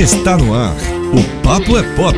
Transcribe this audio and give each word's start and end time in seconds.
Está 0.00 0.34
no 0.34 0.54
ar. 0.54 0.74
O 1.12 1.42
Papo 1.42 1.76
é 1.76 1.82
Pop. 1.94 2.16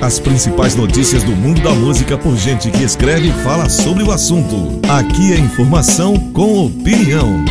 As 0.00 0.20
principais 0.20 0.76
notícias 0.76 1.24
do 1.24 1.32
mundo 1.32 1.60
da 1.62 1.72
música 1.72 2.16
por 2.16 2.36
gente 2.36 2.70
que 2.70 2.84
escreve 2.84 3.30
e 3.30 3.32
fala 3.42 3.68
sobre 3.68 4.04
o 4.04 4.12
assunto. 4.12 4.80
Aqui 4.88 5.32
é 5.32 5.40
informação 5.40 6.16
com 6.32 6.66
opinião. 6.66 7.44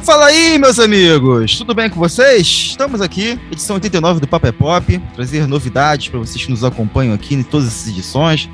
Fala 0.00 0.26
aí, 0.26 0.58
meus 0.58 0.80
amigos! 0.80 1.58
Tudo 1.58 1.76
bem 1.76 1.88
com 1.88 2.00
vocês? 2.00 2.44
Estamos 2.44 3.00
aqui, 3.00 3.38
edição 3.52 3.76
89 3.76 4.18
do 4.18 4.26
Papo 4.26 4.48
é 4.48 4.52
Pop, 4.52 4.98
trazer 5.14 5.46
novidades 5.46 6.08
para 6.08 6.18
vocês 6.18 6.44
que 6.44 6.50
nos 6.50 6.64
acompanham 6.64 7.14
aqui 7.14 7.36
em 7.36 7.44
todas 7.44 7.68
essas 7.68 7.86
edições. 7.86 8.50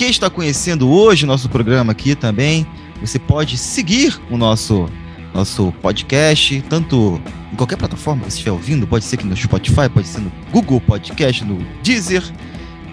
Quem 0.00 0.08
está 0.08 0.30
conhecendo 0.30 0.88
hoje 0.88 1.24
o 1.24 1.26
nosso 1.26 1.46
programa 1.46 1.92
aqui 1.92 2.14
também, 2.14 2.66
você 3.02 3.18
pode 3.18 3.58
seguir 3.58 4.18
o 4.30 4.38
nosso, 4.38 4.88
nosso 5.34 5.74
podcast, 5.82 6.64
tanto 6.70 7.20
em 7.52 7.54
qualquer 7.54 7.76
plataforma 7.76 8.22
que 8.22 8.30
você 8.30 8.36
estiver 8.38 8.52
ouvindo, 8.52 8.86
pode 8.86 9.04
ser 9.04 9.16
aqui 9.16 9.26
no 9.26 9.36
Spotify, 9.36 9.90
pode 9.92 10.08
ser 10.08 10.22
no 10.22 10.32
Google 10.50 10.80
Podcast, 10.80 11.44
no 11.44 11.62
Deezer, 11.82 12.22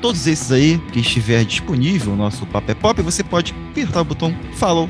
todos 0.02 0.28
esses 0.28 0.52
aí 0.52 0.82
que 0.92 1.00
estiver 1.00 1.46
disponível 1.46 2.12
o 2.12 2.18
nosso 2.18 2.46
Papo 2.46 2.72
é 2.72 2.76
Pop, 2.76 3.02
você 3.02 3.24
pode 3.24 3.56
apertar 3.72 4.02
o 4.02 4.04
botão 4.04 4.38
Follow 4.56 4.90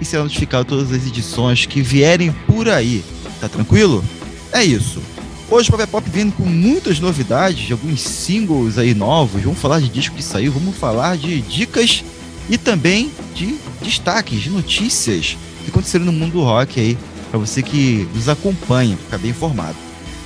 e 0.00 0.04
será 0.04 0.22
notificado 0.22 0.64
todas 0.64 0.92
as 0.92 1.08
edições 1.08 1.66
que 1.66 1.82
vierem 1.82 2.30
por 2.46 2.68
aí. 2.68 3.04
Tá 3.40 3.48
tranquilo? 3.48 4.04
É 4.52 4.62
isso. 4.62 5.02
Hoje 5.50 5.70
o 5.70 5.72
Pop 5.72 5.86
Pop 5.86 6.10
vem 6.10 6.30
com 6.30 6.42
muitas 6.42 7.00
novidades, 7.00 7.66
de 7.66 7.72
alguns 7.72 8.02
singles 8.02 8.76
aí 8.76 8.94
novos. 8.94 9.42
Vamos 9.42 9.58
falar 9.58 9.80
de 9.80 9.88
disco 9.88 10.14
que 10.14 10.22
saiu, 10.22 10.52
vamos 10.52 10.76
falar 10.76 11.16
de 11.16 11.40
dicas 11.40 12.04
e 12.50 12.58
também 12.58 13.10
de 13.34 13.56
destaques, 13.80 14.42
de 14.42 14.50
notícias 14.50 15.38
que 15.64 15.70
aconteceram 15.70 16.04
no 16.04 16.12
mundo 16.12 16.32
do 16.32 16.42
rock 16.42 16.78
aí, 16.78 16.98
para 17.30 17.40
você 17.40 17.62
que 17.62 18.06
nos 18.14 18.28
acompanha, 18.28 18.94
ficar 18.98 19.16
bem 19.16 19.30
informado. 19.30 19.76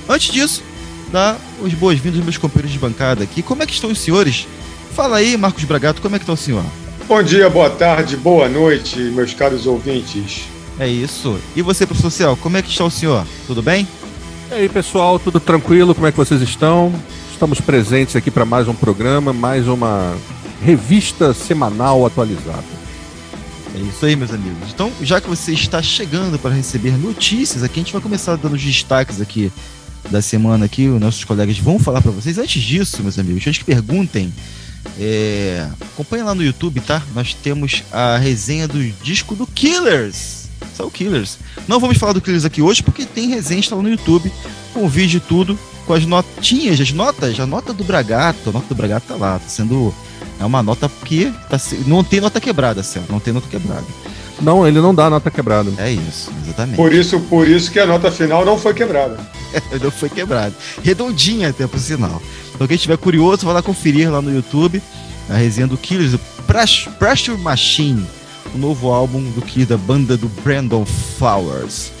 Antes 0.09 0.29
disso, 0.33 0.61
dá 1.09 1.37
os 1.61 1.73
boas-vindas 1.73 2.17
aos 2.17 2.25
meus 2.25 2.37
companheiros 2.37 2.73
de 2.73 2.79
bancada 2.79 3.23
aqui. 3.23 3.41
Como 3.41 3.63
é 3.63 3.65
que 3.65 3.73
estão 3.73 3.91
os 3.91 3.99
senhores? 3.99 4.45
Fala 4.93 5.17
aí, 5.17 5.37
Marcos 5.37 5.63
Bragato, 5.63 6.01
como 6.01 6.17
é 6.17 6.19
que 6.19 6.23
está 6.23 6.33
o 6.33 6.37
senhor? 6.37 6.65
Bom 7.07 7.23
dia, 7.23 7.49
boa 7.49 7.69
tarde, 7.69 8.17
boa 8.17 8.49
noite, 8.49 8.99
meus 8.99 9.33
caros 9.33 9.65
ouvintes. 9.67 10.41
É 10.77 10.87
isso. 10.87 11.39
E 11.55 11.61
você, 11.61 11.85
professor 11.85 12.11
Céu, 12.11 12.37
como 12.41 12.57
é 12.57 12.61
que 12.61 12.69
está 12.69 12.83
o 12.83 12.91
senhor? 12.91 13.25
Tudo 13.47 13.61
bem? 13.61 13.87
E 14.51 14.53
aí, 14.53 14.69
pessoal, 14.69 15.17
tudo 15.19 15.39
tranquilo? 15.39 15.95
Como 15.95 16.05
é 16.05 16.11
que 16.11 16.17
vocês 16.17 16.41
estão? 16.41 16.93
Estamos 17.31 17.59
presentes 17.59 18.15
aqui 18.15 18.29
para 18.29 18.45
mais 18.45 18.67
um 18.67 18.73
programa, 18.73 19.33
mais 19.33 19.67
uma 19.67 20.15
revista 20.61 21.33
semanal 21.33 22.05
atualizada. 22.05 22.63
É 23.75 23.79
isso 23.79 24.05
aí, 24.05 24.15
meus 24.15 24.31
amigos. 24.31 24.69
Então, 24.71 24.91
já 25.01 25.19
que 25.19 25.27
você 25.27 25.53
está 25.53 25.81
chegando 25.81 26.37
para 26.37 26.53
receber 26.53 26.91
notícias 26.91 27.63
aqui, 27.63 27.79
a 27.79 27.83
gente 27.83 27.93
vai 27.93 28.01
começar 28.01 28.35
dando 28.35 28.53
os 28.53 28.61
destaques 28.61 29.19
aqui 29.19 29.51
da 30.11 30.21
semana 30.21 30.65
aqui, 30.65 30.87
os 30.87 30.99
nossos 30.99 31.23
colegas 31.23 31.57
vão 31.57 31.79
falar 31.79 32.01
para 32.01 32.11
vocês. 32.11 32.37
Antes 32.37 32.61
disso, 32.61 33.01
meus 33.01 33.17
amigos, 33.17 33.47
antes 33.47 33.57
que 33.57 33.65
perguntem 33.65 34.31
é, 34.99 35.67
acompanha 35.93 36.25
lá 36.25 36.35
no 36.35 36.43
YouTube, 36.43 36.79
tá? 36.81 37.01
Nós 37.15 37.33
temos 37.33 37.83
a 37.91 38.17
resenha 38.17 38.67
do 38.67 38.83
disco 39.01 39.35
do 39.35 39.47
Killers. 39.47 40.42
São 40.75 40.89
Killers. 40.89 41.37
Não 41.67 41.79
vamos 41.79 41.97
falar 41.97 42.13
do 42.13 42.21
Killers 42.21 42.45
aqui 42.45 42.61
hoje 42.61 42.81
porque 42.81 43.05
tem 43.05 43.29
resenha 43.29 43.61
lá 43.71 43.81
no 43.81 43.89
YouTube, 43.89 44.31
com 44.73 44.85
o 44.85 44.89
vídeo 44.89 45.17
e 45.17 45.21
tudo, 45.21 45.57
com 45.85 45.93
as 45.93 46.05
notinhas, 46.05 46.79
as 46.79 46.91
notas, 46.91 47.39
a 47.39 47.45
nota 47.45 47.73
do 47.73 47.83
Bragato. 47.83 48.49
A 48.49 48.53
nota 48.53 48.67
do 48.67 48.75
Bragato 48.75 49.07
tá 49.07 49.15
lá, 49.15 49.39
tá 49.39 49.47
sendo. 49.47 49.93
É 50.39 50.45
uma 50.45 50.63
nota 50.63 50.89
que 51.05 51.31
tá, 51.49 51.59
não 51.85 52.03
tem 52.03 52.19
nota 52.19 52.39
quebrada, 52.39 52.81
Céu. 52.83 53.03
Não 53.09 53.19
tem 53.19 53.33
nota 53.33 53.47
quebrada. 53.47 53.85
Não, 54.41 54.67
ele 54.67 54.81
não 54.81 54.93
dá 54.93 55.09
nota 55.09 55.29
quebrada. 55.29 55.71
É 55.77 55.91
isso, 55.91 56.31
exatamente. 56.43 56.75
Por 56.75 56.91
isso, 56.91 57.19
por 57.21 57.47
isso 57.47 57.71
que 57.71 57.79
a 57.79 57.85
nota 57.85 58.11
final 58.11 58.43
não 58.43 58.57
foi 58.57 58.73
quebrada. 58.73 59.19
não 59.81 59.91
foi 59.91 60.09
quebrada. 60.09 60.53
Redondinha 60.83 61.49
até 61.49 61.67
por 61.67 61.79
sinal. 61.79 62.21
Então 62.53 62.67
quem 62.67 62.75
estiver 62.75 62.97
curioso, 62.97 63.45
vai 63.45 63.53
lá 63.53 63.61
conferir 63.61 64.11
lá 64.11 64.21
no 64.21 64.33
YouTube 64.33 64.81
a 65.29 65.35
resenha 65.35 65.67
do 65.67 65.77
Killers, 65.77 66.11
do 66.11 66.19
Pressure 66.99 67.37
Machine, 67.37 68.05
o 68.53 68.57
novo 68.57 68.91
álbum 68.91 69.21
do 69.31 69.41
que 69.41 69.65
da 69.65 69.77
banda 69.77 70.15
do 70.15 70.27
Brandon 70.27 70.85
Flowers. 70.85 71.91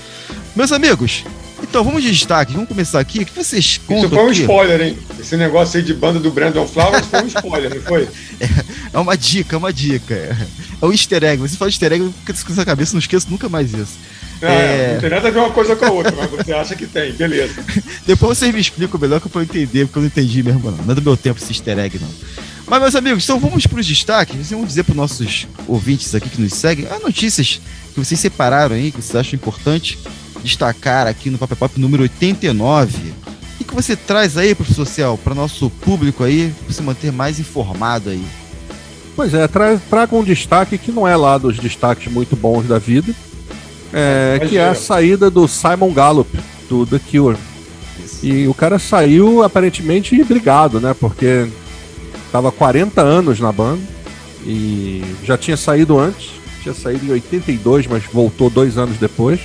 Meus 0.55 0.71
amigos, 0.71 1.23
então 1.61 1.83
vamos 1.83 2.03
de 2.03 2.11
destaque, 2.11 2.53
vamos 2.53 2.67
começar 2.67 2.99
aqui. 2.99 3.19
O 3.19 3.25
que 3.25 3.35
vocês 3.35 3.79
contam? 3.87 4.05
Isso 4.05 4.15
foi 4.15 4.23
um 4.23 4.29
aqui? 4.29 4.41
spoiler, 4.41 4.81
hein? 4.81 4.97
Esse 5.19 5.37
negócio 5.37 5.77
aí 5.77 5.83
de 5.83 5.93
banda 5.93 6.19
do 6.19 6.29
Brandon 6.29 6.67
Flowers 6.67 7.05
foi 7.07 7.23
um 7.23 7.27
spoiler, 7.27 7.73
não 7.73 7.81
foi? 7.81 8.07
É, 8.39 8.97
é 8.97 8.99
uma 8.99 9.15
dica, 9.15 9.55
é 9.55 9.57
uma 9.57 9.71
dica. 9.71 10.13
É 10.13 10.85
um 10.85 10.91
easter 10.91 11.23
egg. 11.23 11.41
Você 11.41 11.55
fala 11.55 11.69
easter 11.69 11.93
egg, 11.93 12.13
fica 12.25 12.33
com 12.43 12.51
essa 12.51 12.65
cabeça, 12.65 12.93
não 12.93 12.99
esqueço 12.99 13.27
nunca 13.29 13.47
mais 13.47 13.73
isso. 13.73 13.93
É, 14.41 14.47
é... 14.47 14.93
Não 14.95 15.01
tem 15.01 15.09
nada 15.09 15.27
a 15.29 15.31
ver 15.31 15.39
uma 15.39 15.51
coisa 15.51 15.75
com 15.75 15.85
a 15.85 15.91
outra, 15.91 16.13
mas 16.15 16.29
você 16.29 16.51
acha 16.51 16.75
que 16.75 16.85
tem, 16.85 17.13
beleza. 17.13 17.53
Depois 18.05 18.37
vocês 18.37 18.53
me 18.53 18.59
explicam 18.59 18.99
melhor 18.99 19.21
que 19.21 19.27
eu 19.27 19.31
pra 19.31 19.43
entender, 19.43 19.85
porque 19.85 19.99
eu 19.99 20.01
não 20.01 20.07
entendi 20.07 20.43
mesmo, 20.43 20.71
não. 20.71 20.77
Não 20.83 20.91
é 20.91 20.95
do 20.95 21.01
meu 21.01 21.15
tempo 21.15 21.39
esse 21.39 21.51
easter 21.51 21.79
egg, 21.79 21.97
não. 21.99 22.09
Mas, 22.67 22.81
meus 22.81 22.95
amigos, 22.95 23.23
então 23.23 23.39
vamos 23.39 23.67
para 23.67 23.79
os 23.79 23.87
destaques. 23.87 24.35
Vocês 24.35 24.51
vão 24.51 24.65
dizer 24.65 24.83
para 24.83 24.91
os 24.91 24.97
nossos 24.97 25.47
ouvintes 25.67 26.15
aqui 26.15 26.29
que 26.29 26.41
nos 26.41 26.53
seguem 26.53 26.87
as 26.87 27.01
notícias 27.01 27.61
que 27.93 27.99
vocês 27.99 28.19
separaram 28.19 28.75
aí, 28.75 28.91
que 28.91 29.01
vocês 29.01 29.15
acham 29.15 29.35
importante 29.35 29.99
destacar 30.43 31.07
aqui 31.07 31.29
no 31.29 31.37
Papo 31.37 31.55
Pop 31.55 31.79
número 31.79 32.03
89. 32.03 33.13
O 33.59 33.63
que 33.63 33.75
você 33.75 33.95
traz 33.95 34.37
aí, 34.37 34.53
professor 34.53 34.85
Céu, 34.85 35.19
para 35.23 35.33
nosso 35.33 35.69
público 35.69 36.23
aí, 36.23 36.53
para 36.63 36.73
se 36.73 36.81
manter 36.81 37.11
mais 37.11 37.39
informado 37.39 38.09
aí? 38.09 38.23
Pois 39.15 39.33
é, 39.33 39.47
tra 39.47 39.77
traga 39.89 40.15
um 40.15 40.23
destaque 40.23 40.77
que 40.77 40.91
não 40.91 41.07
é 41.07 41.15
lá 41.15 41.37
dos 41.37 41.57
destaques 41.57 42.11
muito 42.11 42.35
bons 42.35 42.67
da 42.67 42.79
vida, 42.79 43.13
é, 43.93 44.45
que 44.49 44.57
é 44.57 44.67
a 44.67 44.75
saída 44.75 45.29
do 45.29 45.47
Simon 45.47 45.93
Gallup, 45.93 46.37
do 46.67 46.85
The 46.85 46.99
Cure. 46.99 47.37
Isso. 48.03 48.25
E 48.25 48.47
o 48.47 48.53
cara 48.53 48.79
saiu 48.79 49.43
aparentemente 49.43 50.21
brigado, 50.23 50.79
né? 50.79 50.95
Porque 50.99 51.47
tava 52.33 52.51
40 52.51 52.99
anos 52.99 53.39
na 53.39 53.51
banda 53.51 53.83
e 54.43 55.03
já 55.23 55.37
tinha 55.37 55.55
saído 55.55 55.99
antes, 55.99 56.31
tinha 56.63 56.73
saído 56.73 57.05
em 57.05 57.11
82, 57.11 57.85
mas 57.85 58.03
voltou 58.11 58.49
dois 58.49 58.75
anos 58.75 58.97
depois. 58.97 59.39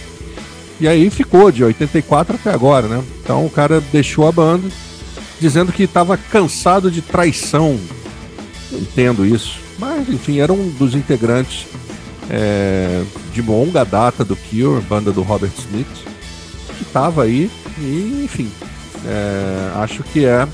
E 0.80 0.88
aí 0.88 1.10
ficou 1.10 1.52
de 1.52 1.62
84 1.62 2.36
até 2.36 2.50
agora, 2.50 2.88
né? 2.88 3.04
Então 3.22 3.44
o 3.44 3.50
cara 3.50 3.78
deixou 3.92 4.26
a 4.26 4.32
banda 4.32 4.66
dizendo 5.38 5.70
que 5.70 5.82
estava 5.82 6.16
cansado 6.16 6.90
de 6.90 7.02
traição. 7.02 7.78
Entendo 8.72 9.26
isso. 9.26 9.60
Mas, 9.78 10.08
enfim, 10.08 10.40
era 10.40 10.52
um 10.52 10.70
dos 10.70 10.94
integrantes 10.94 11.66
é, 12.30 13.02
de 13.34 13.42
longa 13.42 13.84
data 13.84 14.24
do 14.24 14.34
Cure, 14.34 14.80
banda 14.88 15.12
do 15.12 15.20
Robert 15.20 15.52
Smith, 15.58 15.86
que 16.78 16.84
estava 16.84 17.24
aí 17.24 17.50
e, 17.78 18.22
enfim, 18.24 18.50
é, 19.04 19.72
acho 19.76 20.02
que 20.04 20.24
é. 20.24 20.48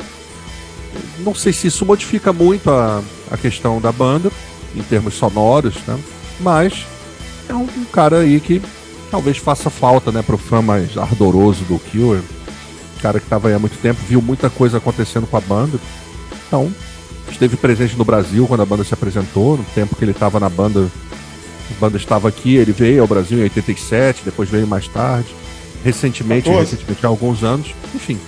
Não 1.18 1.34
sei 1.34 1.52
se 1.52 1.66
isso 1.66 1.84
modifica 1.84 2.32
muito 2.32 2.70
a, 2.70 3.02
a 3.30 3.36
questão 3.36 3.80
da 3.80 3.92
banda, 3.92 4.30
em 4.74 4.82
termos 4.82 5.14
sonoros, 5.14 5.74
né? 5.86 5.98
mas 6.40 6.84
é 7.48 7.54
um, 7.54 7.62
um 7.62 7.84
cara 7.92 8.18
aí 8.20 8.40
que 8.40 8.60
talvez 9.10 9.38
faça 9.38 9.70
falta 9.70 10.10
né, 10.10 10.22
para 10.22 10.34
o 10.34 10.38
fã 10.38 10.60
mais 10.60 10.96
ardoroso 10.96 11.64
do 11.64 11.78
Cure. 11.78 12.22
Cara 13.00 13.20
que 13.20 13.26
estava 13.26 13.48
aí 13.48 13.54
há 13.54 13.58
muito 13.58 13.78
tempo, 13.80 14.00
viu 14.08 14.20
muita 14.20 14.48
coisa 14.48 14.78
acontecendo 14.78 15.26
com 15.26 15.36
a 15.36 15.40
banda. 15.40 15.78
Então, 16.46 16.72
esteve 17.30 17.56
presente 17.56 17.96
no 17.96 18.04
Brasil 18.04 18.46
quando 18.46 18.62
a 18.62 18.66
banda 18.66 18.82
se 18.82 18.94
apresentou, 18.94 19.56
no 19.56 19.64
tempo 19.74 19.94
que 19.94 20.04
ele 20.04 20.12
estava 20.12 20.40
na 20.40 20.48
banda 20.48 20.90
a 21.70 21.80
banda 21.80 21.96
estava 21.96 22.28
aqui, 22.28 22.56
ele 22.56 22.72
veio 22.72 23.02
ao 23.02 23.08
Brasil 23.08 23.38
em 23.38 23.42
87, 23.42 24.22
depois 24.24 24.48
veio 24.48 24.66
mais 24.66 24.86
tarde. 24.86 25.34
Recentemente, 25.82 26.48
14. 26.48 26.70
recentemente 26.70 27.06
há 27.06 27.08
alguns 27.08 27.42
anos. 27.42 27.74
Enfim, 27.94 28.18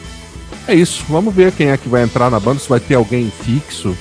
é 0.66 0.74
isso. 0.74 1.04
Vamos 1.08 1.34
ver 1.34 1.52
quem 1.52 1.68
é 1.68 1.76
que 1.76 1.88
vai 1.88 2.02
entrar 2.02 2.30
na 2.30 2.40
banda, 2.40 2.58
se 2.58 2.68
vai 2.68 2.80
ter 2.80 2.94
alguém 2.94 3.32
fixo. 3.42 3.96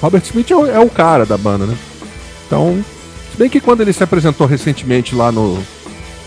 Robert 0.00 0.22
Smith 0.22 0.50
é 0.50 0.56
o, 0.56 0.66
é 0.66 0.80
o 0.80 0.88
cara 0.88 1.26
da 1.26 1.36
banda, 1.36 1.66
né? 1.66 1.76
Então, 2.46 2.82
se 3.30 3.38
bem 3.38 3.48
que 3.48 3.60
quando 3.60 3.80
ele 3.82 3.92
se 3.92 4.02
apresentou 4.02 4.46
recentemente 4.46 5.14
lá 5.14 5.30
no 5.30 5.62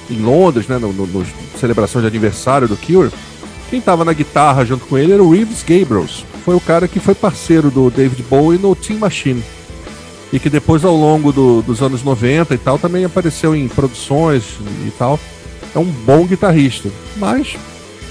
em 0.10 0.22
Londres, 0.22 0.68
né, 0.68 0.78
no, 0.78 0.92
no, 0.92 1.08
no 1.08 1.26
celebração 1.58 2.02
de 2.02 2.08
aniversário 2.08 2.68
do 2.68 2.76
Cure, 2.76 3.12
quem 3.70 3.80
estava 3.80 4.04
na 4.04 4.14
guitarra 4.14 4.66
junto 4.66 4.86
com 4.86 4.98
ele 4.98 5.14
era 5.14 5.24
o 5.24 5.32
Reeves 5.32 5.64
Gabriels. 5.64 6.26
Foi 6.44 6.56
o 6.56 6.60
cara 6.60 6.88
que 6.88 7.00
foi 7.00 7.16
parceiro 7.16 7.72
do 7.72 7.90
David 7.90 8.22
Bowie 8.24 8.60
no 8.60 8.76
Team 8.76 9.00
Machine 9.00 9.44
e 10.32 10.40
que 10.40 10.50
depois 10.50 10.84
ao 10.84 10.96
longo 10.96 11.32
do, 11.32 11.62
dos 11.62 11.82
anos 11.82 12.04
90 12.04 12.54
e 12.54 12.58
tal 12.58 12.78
também 12.78 13.06
apareceu 13.06 13.56
em 13.56 13.68
produções 13.68 14.44
e 14.86 14.92
tal. 14.92 15.20
É 15.74 15.80
um 15.80 15.86
bom 15.86 16.26
guitarrista, 16.26 16.90
mas 17.18 17.56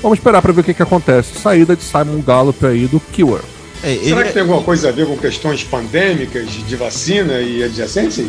vamos 0.03 0.19
esperar 0.19 0.43
para 0.43 0.53
ver 0.53 0.61
o 0.61 0.65
que, 0.65 0.75
que 0.75 0.83
acontece. 0.83 1.39
Saída 1.39 1.77
de 1.77 1.83
Simon 1.83 2.21
Gallup 2.21 2.65
aí 2.67 2.87
do 2.87 3.01
Cure. 3.01 3.43
É, 3.83 3.97
Será 3.97 4.23
que 4.23 4.29
é- 4.29 4.33
tem 4.33 4.43
alguma 4.43 4.63
coisa 4.63 4.89
a 4.89 4.93
ver 4.93 5.07
com 5.07 5.17
questões 5.17 5.65
pandêmicas 5.65 6.51
de 6.51 6.77
vacina 6.77 7.41
e 7.41 7.63
adjacências? 7.63 8.29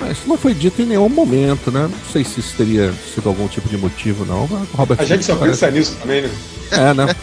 Mas 0.00 0.12
isso 0.12 0.28
não 0.28 0.38
foi 0.38 0.54
dito 0.54 0.80
em 0.80 0.86
nenhum 0.86 1.08
momento, 1.10 1.70
né? 1.70 1.82
Não 1.82 2.12
sei 2.12 2.24
se 2.24 2.40
isso 2.40 2.54
teria 2.56 2.92
sido 3.14 3.28
algum 3.28 3.46
tipo 3.48 3.68
de 3.68 3.76
motivo, 3.76 4.24
não. 4.24 4.46
Robert 4.72 4.98
a 4.98 5.04
gente 5.04 5.24
só 5.24 5.36
parece... 5.36 5.60
pensa 5.60 5.70
nisso 5.70 5.96
também, 6.00 6.22
né? 6.22 6.30
É, 6.70 6.94
né? 6.94 7.06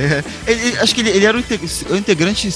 É, 0.00 0.22
ele, 0.46 0.78
acho 0.78 0.94
que 0.94 1.00
ele, 1.00 1.10
ele 1.10 1.26
era 1.26 1.36
o 1.36 1.96
integrante 1.96 2.48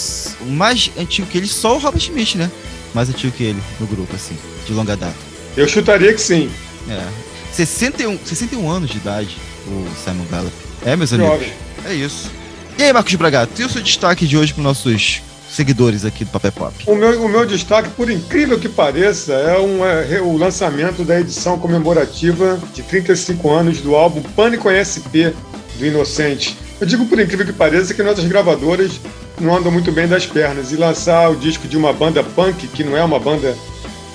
mais 0.46 0.92
antigo 0.96 1.26
que 1.26 1.36
ele, 1.36 1.48
só 1.48 1.74
o 1.74 1.80
Robert 1.80 2.00
Smith, 2.00 2.36
né? 2.36 2.48
mais 2.94 3.08
antigo 3.08 3.32
que 3.32 3.44
ele 3.44 3.62
no 3.80 3.86
grupo, 3.86 4.14
assim, 4.14 4.36
de 4.66 4.72
longa 4.72 4.96
data. 4.96 5.16
Eu 5.56 5.66
chutaria 5.68 6.12
que 6.12 6.20
sim. 6.20 6.50
É. 6.88 7.06
61, 7.52 8.18
61 8.24 8.70
anos 8.70 8.90
de 8.90 8.96
idade, 8.96 9.36
o 9.66 9.86
Simon 10.04 10.26
Gallup. 10.30 10.52
É, 10.84 10.96
meus 10.96 11.12
amigos. 11.12 11.32
Jovem. 11.32 11.52
É 11.84 11.94
isso. 11.94 12.30
E 12.78 12.82
aí, 12.82 12.92
Marcos 12.92 13.14
Bragato, 13.14 13.60
e 13.60 13.64
o 13.64 13.68
seu 13.68 13.82
destaque 13.82 14.26
de 14.26 14.36
hoje 14.36 14.52
para 14.54 14.62
nossos 14.62 15.22
seguidores 15.52 16.04
aqui 16.04 16.24
do 16.24 16.30
Papel 16.30 16.52
Pop? 16.52 16.74
O 16.86 16.94
meu, 16.94 17.22
o 17.24 17.28
meu 17.28 17.46
destaque, 17.46 17.90
por 17.90 18.10
incrível 18.10 18.58
que 18.58 18.68
pareça, 18.68 19.34
é, 19.34 19.58
um, 19.58 19.84
é 19.84 20.20
o 20.20 20.36
lançamento 20.36 21.04
da 21.04 21.20
edição 21.20 21.58
comemorativa 21.58 22.58
de 22.72 22.82
35 22.82 23.50
anos 23.50 23.80
do 23.80 23.94
álbum 23.94 24.22
Pânico 24.34 24.68
SP 24.70 25.34
do 25.78 25.86
Inocente. 25.86 26.56
Eu 26.80 26.86
digo 26.86 27.06
por 27.06 27.20
incrível 27.20 27.46
que 27.46 27.52
pareça 27.52 27.94
que 27.94 28.02
nossas 28.02 28.24
gravadoras 28.24 29.00
não 29.40 29.56
andam 29.56 29.70
muito 29.70 29.92
bem 29.92 30.08
das 30.08 30.26
pernas 30.26 30.72
e 30.72 30.76
lançar 30.76 31.30
o 31.30 31.36
disco 31.36 31.68
de 31.68 31.76
uma 31.76 31.92
banda 31.92 32.22
punk 32.22 32.66
que 32.68 32.82
não 32.82 32.96
é 32.96 33.04
uma 33.04 33.18
banda 33.20 33.56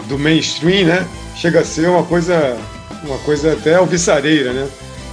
do 0.07 0.17
mainstream, 0.17 0.87
né? 0.87 1.07
Chega 1.35 1.59
a 1.59 1.65
ser 1.65 1.87
uma 1.87 2.03
coisa, 2.03 2.57
uma 3.03 3.17
coisa 3.19 3.53
até 3.53 3.75
alvissareira, 3.75 4.53
né? 4.53 4.67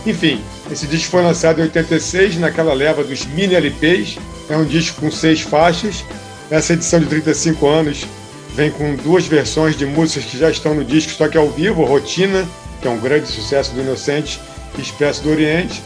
Enfim, 0.07 0.41
esse 0.71 0.87
disco 0.87 1.11
foi 1.11 1.23
lançado 1.23 1.61
em 1.61 1.65
86, 1.65 2.37
naquela 2.37 2.75
leva 2.75 3.03
dos 3.03 3.25
mini 3.27 3.55
LPs. 3.55 4.19
É 4.49 4.57
um 4.57 4.65
disco 4.65 5.01
com 5.01 5.11
seis 5.11 5.41
faixas. 5.41 6.05
Essa 6.51 6.75
edição 6.75 7.01
de 7.01 7.07
35 7.07 7.67
anos 7.67 8.07
vem 8.55 8.71
com 8.71 8.95
duas 8.97 9.27
versões 9.27 9.77
de 9.77 9.87
músicas 9.87 10.25
que 10.25 10.39
já 10.39 10.51
estão 10.51 10.75
no 10.75 10.85
disco, 10.85 11.13
só 11.13 11.27
que 11.27 11.37
ao 11.37 11.51
vivo, 11.51 11.85
Rotina, 11.85 12.47
que 12.81 12.87
é 12.87 12.91
um 12.91 12.99
grande 12.99 13.27
sucesso 13.29 13.73
do 13.73 13.81
Inocente, 13.81 14.41
e 14.79 14.83
Expresso 14.83 15.23
do 15.23 15.31
Oriente. 15.31 15.83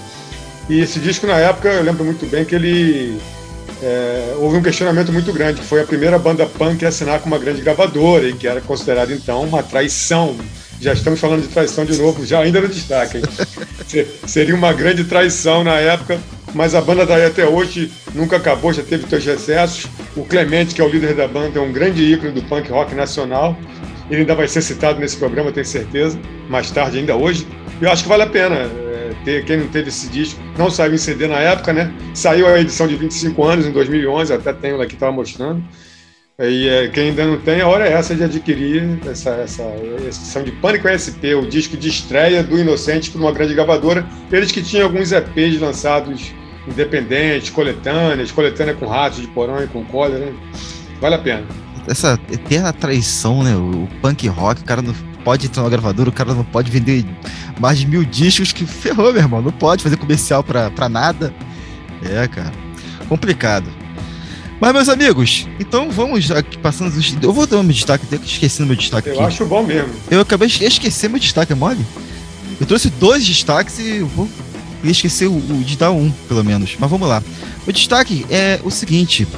E 0.69 0.81
esse 0.81 0.99
disco, 0.99 1.27
na 1.27 1.37
época, 1.39 1.69
eu 1.69 1.83
lembro 1.83 2.05
muito 2.05 2.27
bem 2.27 2.45
que 2.45 2.55
ele. 2.55 3.19
é, 3.83 4.35
houve 4.39 4.57
um 4.57 4.63
questionamento 4.63 5.13
muito 5.13 5.33
grande, 5.33 5.61
que 5.61 5.67
foi 5.67 5.81
a 5.81 5.85
primeira 5.85 6.19
banda 6.19 6.45
punk 6.45 6.85
a 6.85 6.89
assinar 6.89 7.21
com 7.21 7.27
uma 7.27 7.39
grande 7.39 7.63
gravadora, 7.63 8.29
e 8.29 8.35
que 8.35 8.47
era 8.47 8.61
considerada, 8.61 9.13
então, 9.13 9.43
uma 9.45 9.63
traição. 9.63 10.37
Já 10.81 10.93
estamos 10.93 11.19
falando 11.19 11.43
de 11.43 11.49
traição 11.49 11.85
de 11.85 11.97
novo, 11.97 12.25
já 12.27 12.41
ainda 12.41 12.61
no 12.61 12.69
destaque. 12.69 13.19
hein? 13.19 13.23
Se- 13.89 14.07
Seria 14.27 14.55
uma 14.55 14.73
grande 14.73 15.05
traição 15.05 15.65
na 15.65 15.75
época, 15.81 16.21
mas 16.55 16.75
a 16.75 16.81
banda 16.81 17.05
daí 17.07 17.25
até 17.25 17.47
hoje 17.47 17.91
nunca 18.15 18.37
acabou, 18.37 18.73
já 18.73 18.83
teve 18.83 19.07
seus 19.09 19.25
recessos. 19.25 19.87
O 20.17 20.25
Clemente, 20.25 20.75
que 20.75 20.81
é 20.81 20.85
o 20.85 20.89
líder 20.89 21.15
da 21.15 21.27
banda, 21.27 21.59
é 21.59 21.63
um 21.63 21.73
grande 21.73 22.03
ícone 22.03 22.33
do 22.33 22.43
punk 22.43 22.71
rock 22.71 22.95
nacional. 22.95 23.57
Ele 24.11 24.21
ainda 24.21 24.35
vai 24.35 24.49
ser 24.49 24.63
citado 24.63 24.99
nesse 25.01 25.17
programa, 25.17 25.53
tenho 25.53 25.67
certeza, 25.67 26.19
mais 26.49 26.71
tarde, 26.71 26.99
ainda 26.99 27.15
hoje. 27.15 27.47
Eu 27.81 27.91
acho 27.91 28.03
que 28.03 28.09
vale 28.09 28.23
a 28.23 28.27
pena 28.27 28.55
é, 28.57 29.11
ter, 29.25 29.45
quem 29.45 29.59
não 29.59 29.69
teve 29.69 29.89
esse 29.91 30.09
disco. 30.09 30.41
Não 30.57 30.71
saiu 30.71 30.95
em 30.95 30.99
CD 30.99 31.27
na 31.27 31.39
época, 31.39 31.73
né? 31.73 31.93
Saiu 32.15 32.47
a 32.47 32.59
edição 32.59 32.87
de 32.89 32.97
25 32.97 33.45
anos, 33.45 33.67
em 33.67 33.71
2011, 33.73 34.33
até 34.33 34.53
tenho 34.53 34.81
aqui, 34.81 34.95
estava 34.95 35.13
mostrando. 35.13 35.63
E 36.41 36.69
é, 36.69 36.87
quem 36.87 37.09
ainda 37.09 37.27
não 37.27 37.37
tem, 37.37 37.61
a 37.61 37.67
hora 37.67 37.89
é 37.89 37.93
essa 37.95 38.15
de 38.15 38.23
adquirir 38.23 39.01
essa, 39.05 39.31
essa 39.31 39.65
edição 40.07 40.45
de 40.45 40.53
Pânico 40.53 40.87
SP, 40.87 41.35
o 41.35 41.49
disco 41.49 41.77
de 41.77 41.89
estreia 41.89 42.45
do 42.45 42.57
Inocente 42.57 43.11
por 43.11 43.21
uma 43.21 43.33
grande 43.33 43.55
gravadora. 43.55 44.07
Eles 44.31 44.53
que 44.53 44.63
tinham 44.63 44.87
alguns 44.87 45.11
EPs 45.11 45.61
lançados 45.61 46.33
independentes, 46.69 47.51
coletâneas, 47.51 48.31
coletânea 48.31 48.73
com 48.73 48.87
ratos 48.87 49.21
de 49.21 49.27
porão 49.27 49.61
e 49.65 49.67
com 49.67 49.85
cólera. 49.87 50.27
né? 50.27 50.33
Vale 51.01 51.17
a 51.17 51.19
pena. 51.19 51.45
Essa 51.89 52.17
eterna 52.31 52.73
traição, 52.73 53.43
né? 53.43 53.57
O, 53.57 53.89
punk 54.01 54.29
rock, 54.29 54.61
o 54.61 54.65
cara 54.65 54.81
não 54.81 54.95
pode 55.25 55.47
entrar 55.47 55.65
na 55.65 55.69
gravadora, 55.69 56.09
o 56.09 56.13
cara 56.13 56.35
não 56.35 56.45
pode 56.45 56.71
vender 56.71 57.05
mais 57.59 57.81
de 57.81 57.87
mil 57.89 58.05
discos, 58.05 58.53
que 58.53 58.65
ferrou, 58.65 59.13
meu 59.13 59.23
irmão. 59.23 59.43
Não 59.43 59.51
pode 59.51 59.83
fazer 59.83 59.97
comercial 59.97 60.45
pra, 60.45 60.71
pra 60.71 60.89
nada. 60.89 61.35
É, 62.09 62.29
cara. 62.29 62.53
Complicado. 63.09 63.78
Mas, 64.61 64.73
meus 64.73 64.89
amigos, 64.89 65.47
então 65.61 65.91
vamos 65.91 66.31
aqui 66.33 66.59
passando 66.59 66.93
os. 66.97 67.17
Eu 67.23 67.33
vou 67.33 67.47
dar 67.47 67.59
um 67.59 67.67
destaque, 67.67 68.07
que 68.07 68.27
esqueci 68.27 68.63
meu 68.63 68.75
destaque 68.75 69.09
Eu 69.09 69.15
aqui. 69.15 69.23
acho 69.23 69.47
bom 69.47 69.63
mesmo. 69.63 69.93
Eu 70.11 70.21
acabei 70.21 70.49
de 70.49 70.65
esquecer 70.65 71.09
meu 71.09 71.21
destaque, 71.21 71.53
é 71.53 71.57
mole? 71.57 71.85
Eu 72.61 72.67
trouxe 72.67 72.91
dois 72.91 73.25
destaques 73.25 73.79
e 73.79 73.99
eu 73.99 74.07
vou 74.09 74.29
esquecer 74.83 75.29
o, 75.29 75.37
o 75.37 75.63
de 75.65 75.77
dar 75.77 75.93
um, 75.93 76.11
pelo 76.27 76.43
menos. 76.43 76.77
Mas 76.79 76.91
vamos 76.91 77.09
lá. 77.09 77.23
O 77.67 77.73
destaque 77.73 78.27
é 78.29 78.59
o 78.65 78.71
seguinte: 78.71 79.29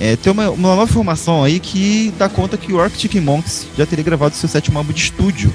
é, 0.00 0.16
tem 0.16 0.32
uma, 0.32 0.50
uma 0.50 0.74
nova 0.74 0.90
informação 0.90 1.44
aí 1.44 1.60
que 1.60 2.12
dá 2.18 2.28
conta 2.28 2.56
que 2.56 2.72
o 2.72 2.80
Arctic 2.80 3.14
Monks 3.16 3.68
já 3.78 3.86
teria 3.86 4.04
gravado 4.04 4.34
seu 4.34 4.48
sétimo 4.48 4.78
álbum 4.78 4.92
de 4.92 5.00
estúdio. 5.00 5.54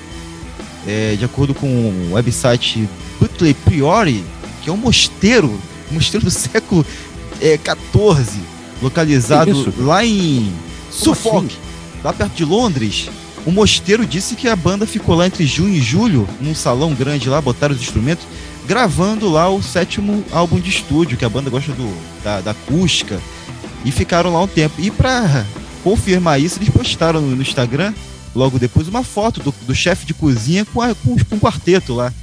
É, 0.87 1.15
de 1.15 1.23
acordo 1.25 1.53
com 1.53 1.67
o 1.67 2.13
website 2.13 2.89
Butley 3.19 3.53
Priori, 3.53 4.23
que 4.63 4.69
é 4.69 4.73
um 4.73 4.77
mosteiro, 4.77 5.47
um 5.91 5.95
mosteiro 5.95 6.25
do 6.25 6.31
século 6.31 6.83
é, 7.39 7.57
14, 7.57 8.39
localizado 8.81 9.74
lá 9.78 10.06
em 10.06 10.51
Suffolk, 10.89 11.45
assim? 11.45 12.01
lá 12.04 12.13
perto 12.13 12.33
de 12.33 12.45
Londres. 12.45 13.10
O 13.45 13.51
mosteiro 13.51 14.06
disse 14.06 14.36
que 14.36 14.48
a 14.48 14.56
banda 14.56 14.86
ficou 14.86 15.16
lá 15.16 15.25
entre 15.25 15.45
junho 15.45 15.74
e 15.74 15.81
julho, 15.81 16.28
num 16.39 16.54
salão 16.54 16.94
grande 16.94 17.28
lá, 17.28 17.42
botaram 17.42 17.74
os 17.74 17.81
instrumentos, 17.81 18.25
gravando 18.68 19.30
lá 19.30 19.50
o 19.50 19.63
sétimo 19.63 20.24
álbum 20.31 20.60
de 20.60 20.69
estúdio, 20.69 21.18
que 21.18 21.25
a 21.25 21.30
banda 21.30 21.50
gosta 21.50 21.72
do, 21.72 21.92
da, 22.24 22.42
da 22.42 22.51
acústica, 22.51 23.19
e 23.83 23.92
ficaram 23.92 24.31
lá 24.31 24.42
um 24.42 24.48
tempo. 24.48 24.75
E 24.80 24.92
pra 24.92 25.45
confirmar 25.83 26.39
isso, 26.39 26.60
eles 26.60 26.69
postaram 26.69 27.19
no, 27.19 27.36
no 27.36 27.42
Instagram, 27.42 27.94
logo 28.36 28.60
depois, 28.60 28.88
uma 28.88 29.04
foto 29.04 29.42
do, 29.42 29.54
do 29.66 29.74
chefe 29.74 30.06
de 30.06 30.13
cozinha 30.13 30.63
com, 30.66 30.80
a, 30.80 30.94
com, 30.94 31.16
com 31.18 31.36
um 31.36 31.39
quarteto 31.39 31.95
lá. 31.95 32.13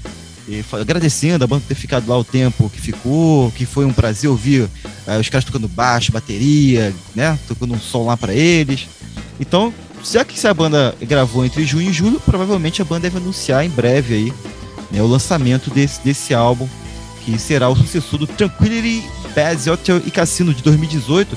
E 0.49 0.65
agradecendo 0.73 1.45
a 1.45 1.47
banda 1.47 1.63
ter 1.69 1.75
ficado 1.75 2.09
lá 2.09 2.17
o 2.17 2.25
tempo 2.25 2.71
que 2.71 2.81
ficou, 2.81 3.53
que 3.53 3.67
foi 3.67 3.85
um 3.85 3.93
prazer 3.93 4.31
ouvir 4.31 4.67
eh, 5.07 5.19
os 5.19 5.29
caras 5.29 5.45
tocando 5.45 5.69
baixo, 5.69 6.11
bateria, 6.11 6.95
né? 7.15 7.39
Tocando 7.47 7.75
um 7.75 7.79
som 7.79 8.07
lá 8.07 8.17
pra 8.17 8.33
eles. 8.33 8.89
Então, 9.39 9.73
já 10.03 10.25
que 10.25 10.39
se 10.39 10.49
a 10.49 10.55
banda 10.55 10.95
gravou 11.03 11.45
entre 11.45 11.67
junho 11.67 11.91
e 11.91 11.93
julho, 11.93 12.19
provavelmente 12.21 12.81
a 12.81 12.85
banda 12.85 13.03
deve 13.03 13.19
anunciar 13.19 13.63
em 13.65 13.69
breve 13.69 14.15
aí 14.15 14.33
né, 14.91 15.03
o 15.03 15.07
lançamento 15.07 15.71
desse, 15.71 16.01
desse 16.03 16.33
álbum, 16.33 16.67
que 17.25 17.39
será 17.39 17.69
o 17.69 17.77
sucessor 17.77 18.19
do 18.19 18.27
Tranquility 18.27 19.05
Bad 19.35 19.69
Hotel 19.69 20.01
e 20.07 20.11
Cassino 20.11 20.55
de 20.55 20.63
2018, 20.63 21.37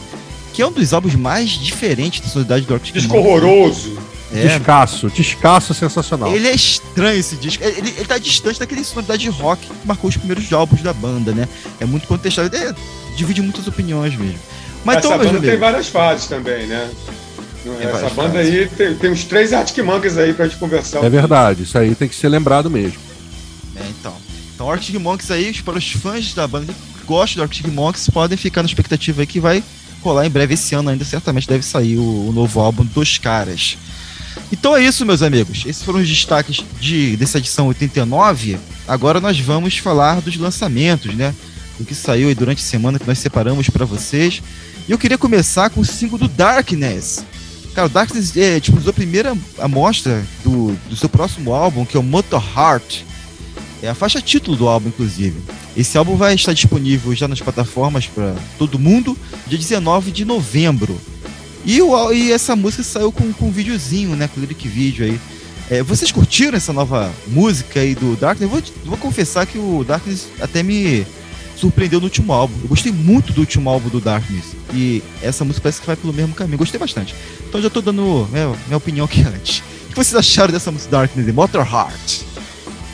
que 0.54 0.62
é 0.62 0.68
um 0.68 0.72
dos 0.72 0.94
álbuns 0.94 1.16
mais 1.16 1.50
diferentes 1.50 2.22
da 2.22 2.28
sonoridade 2.28 2.66
do 2.66 2.74
Arctic 2.74 2.94
Disco 2.94 3.18
horroroso. 3.18 3.98
É, 4.34 4.48
Descasso, 4.48 5.10
descasso 5.10 5.74
sensacional. 5.74 6.34
ele 6.34 6.48
é 6.48 6.56
estranho 6.56 7.20
esse 7.20 7.36
disco. 7.36 7.62
Ele, 7.64 7.90
ele 7.90 8.06
tá 8.06 8.18
distante 8.18 8.60
daquele 8.60 8.84
sonoridade 8.84 9.24
de 9.24 9.30
rock 9.30 9.68
que 9.68 9.74
marcou 9.88 10.10
os 10.10 10.16
primeiros 10.16 10.52
álbuns 10.54 10.82
da 10.82 10.94
banda, 10.94 11.34
né? 11.34 11.50
É 11.82 11.86
muito 11.86 12.08
contestado. 12.08 12.56
É, 12.56 12.74
divide 13.18 13.42
muitas 13.42 13.68
opiniões 13.68 14.16
mesmo. 14.16 14.40
Mas 14.86 14.98
Essa 14.98 15.08
então, 15.08 15.18
banda 15.20 15.40
tem 15.42 15.58
várias 15.58 15.88
fases 15.90 16.28
também, 16.28 16.66
né? 16.66 16.90
Tem 17.64 17.74
Essa 17.88 18.10
banda 18.12 18.34
fases. 18.40 18.54
aí 18.54 18.68
tem, 18.70 18.96
tem 18.96 19.12
uns 19.12 19.26
três 19.26 19.52
Arctic 19.52 19.84
Monkeys 19.84 20.18
aí 20.18 20.34
pra 20.34 20.48
gente 20.48 20.58
conversar. 20.58 21.04
É 21.04 21.10
verdade, 21.10 21.64
isso 21.64 21.78
aí 21.78 21.94
tem 21.94 22.08
que 22.08 22.16
ser 22.16 22.30
lembrado 22.30 22.70
mesmo. 22.70 23.00
É, 23.76 23.84
então. 24.00 24.16
Então, 24.56 24.72
Arctic 24.72 24.96
Monkeys 24.96 25.30
aí, 25.30 25.54
para 25.62 25.78
os 25.78 25.92
fãs 25.92 26.34
da 26.34 26.48
banda 26.48 26.72
que 26.72 27.06
gostam 27.06 27.42
do 27.42 27.44
Arctic 27.44 27.68
Monkeys, 27.68 28.10
podem 28.10 28.38
ficar 28.38 28.64
na 28.64 28.68
expectativa 28.68 29.22
aí 29.22 29.28
que 29.28 29.40
vai 29.40 29.62
rolar 30.02 30.26
em 30.26 30.30
breve 30.30 30.54
esse 30.54 30.74
ano 30.74 30.90
ainda, 30.90 31.04
certamente 31.04 31.48
deve 31.48 31.64
sair 31.64 31.98
o, 31.98 32.30
o 32.30 32.32
novo 32.32 32.60
álbum 32.60 32.84
dos 32.86 33.18
caras. 33.18 33.78
Então 34.52 34.76
é 34.76 34.84
isso, 34.84 35.06
meus 35.06 35.22
amigos. 35.22 35.64
Esses 35.66 35.84
foram 35.84 36.00
os 36.00 36.08
destaques 36.08 36.64
de, 36.80 37.16
dessa 37.18 37.38
edição 37.38 37.68
89. 37.68 38.58
Agora 38.88 39.20
nós 39.20 39.40
vamos 39.40 39.78
falar 39.78 40.22
dos 40.22 40.38
lançamentos, 40.38 41.16
né? 41.16 41.34
Do 41.78 41.86
que 41.86 41.96
saiu 41.96 42.28
aí 42.28 42.36
durante 42.36 42.60
a 42.60 42.68
semana 42.68 43.00
que 43.00 43.08
nós 43.08 43.20
separamos 43.20 43.70
para 43.70 43.86
vocês. 43.86 44.42
E 44.88 44.92
eu 44.92 44.98
queria 44.98 45.18
começar 45.18 45.70
com 45.70 45.82
o 45.82 45.86
single 45.86 46.18
do 46.18 46.28
Darkness. 46.28 47.24
Cara, 47.74 47.88
o 47.88 47.90
Darkness 47.90 48.36
é, 48.36 48.60
tipo, 48.60 48.78
a 48.88 48.94
primeira 48.94 49.36
amostra 49.58 50.24
do, 50.44 50.74
do 50.90 50.96
seu 50.96 51.08
próximo 51.08 51.54
álbum, 51.54 51.86
que 51.86 51.96
é 51.96 52.00
o 52.00 52.04
Motor 52.04 52.44
Heart. 52.56 53.04
É 53.82 53.90
a 53.90 53.96
faixa 53.96 54.22
título 54.22 54.58
do 54.58 54.68
álbum, 54.68 54.90
inclusive. 54.90 55.40
Esse 55.76 55.98
álbum 55.98 56.16
vai 56.16 56.36
estar 56.36 56.54
disponível 56.54 57.16
já 57.16 57.28
nas 57.28 57.40
plataformas 57.40 58.06
para 58.06 58.36
todo 58.58 58.78
mundo, 58.78 59.18
dia 59.48 59.58
19 59.58 60.12
de 60.12 60.26
novembro. 60.26 61.00
E, 61.66 61.82
o, 61.82 62.12
e 62.12 62.32
essa 62.32 62.56
música 62.56 62.84
saiu 62.84 63.12
com, 63.12 63.32
com 63.34 63.48
um 63.48 63.52
videozinho, 63.52 64.16
né? 64.16 64.28
Com 64.34 64.40
lyric 64.42 64.68
vídeo 64.68 65.06
aí. 65.06 65.20
É, 65.70 65.82
vocês 65.84 66.12
curtiram 66.12 66.58
essa 66.58 66.74
nova 66.74 67.12
música 67.28 67.80
aí 67.80 67.96
do 67.96 68.16
Darkness? 68.16 68.42
Eu 68.42 68.50
vou, 68.50 68.62
vou 68.86 68.98
confessar 68.98 69.46
que 69.46 69.58
o 69.58 69.84
Darkness 69.88 70.28
até 70.42 70.62
me 70.64 71.06
surpreendeu 71.56 72.00
no 72.00 72.06
último 72.06 72.34
álbum. 72.34 72.56
Eu 72.64 72.68
gostei 72.70 72.92
muito 72.92 73.32
do 73.32 73.42
último 73.42 73.70
álbum 73.70 73.88
do 73.90 74.00
Darkness. 74.02 74.46
E 74.74 75.02
essa 75.22 75.46
música 75.46 75.64
parece 75.64 75.80
que 75.80 75.88
vai 75.88 75.96
pelo 75.96 76.12
mesmo 76.12 76.34
caminho. 76.34 76.58
Gostei 76.58 76.80
bastante. 76.80 77.16
Então 77.48 77.62
já 77.62 77.70
tô 77.70 77.82
dando 77.82 78.28
minha, 78.32 78.54
minha 78.68 78.78
opinião 78.78 79.06
aqui 79.06 79.22
antes. 79.28 79.60
O 79.86 79.90
que 79.90 79.96
vocês 79.96 80.16
acharam 80.16 80.52
dessa 80.52 80.72
música 80.72 80.92
Darkness 80.92 81.26
de 81.26 81.32
Motor 81.32 81.62
Heart? 81.66 82.22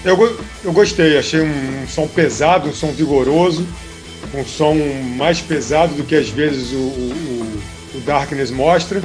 Eu, 0.03 0.39
eu 0.63 0.71
gostei, 0.73 1.17
achei 1.17 1.41
um, 1.41 1.83
um 1.83 1.87
som 1.87 2.07
pesado, 2.07 2.69
um 2.69 2.73
som 2.73 2.91
vigoroso, 2.91 3.65
um 4.33 4.45
som 4.45 4.75
mais 5.17 5.39
pesado 5.41 5.95
do 5.95 6.03
que 6.03 6.15
às 6.15 6.29
vezes 6.29 6.71
o, 6.71 6.75
o- 6.75 7.11
o- 7.11 7.76
o 7.93 7.99
Darkness 7.99 8.51
mostra, 8.51 9.01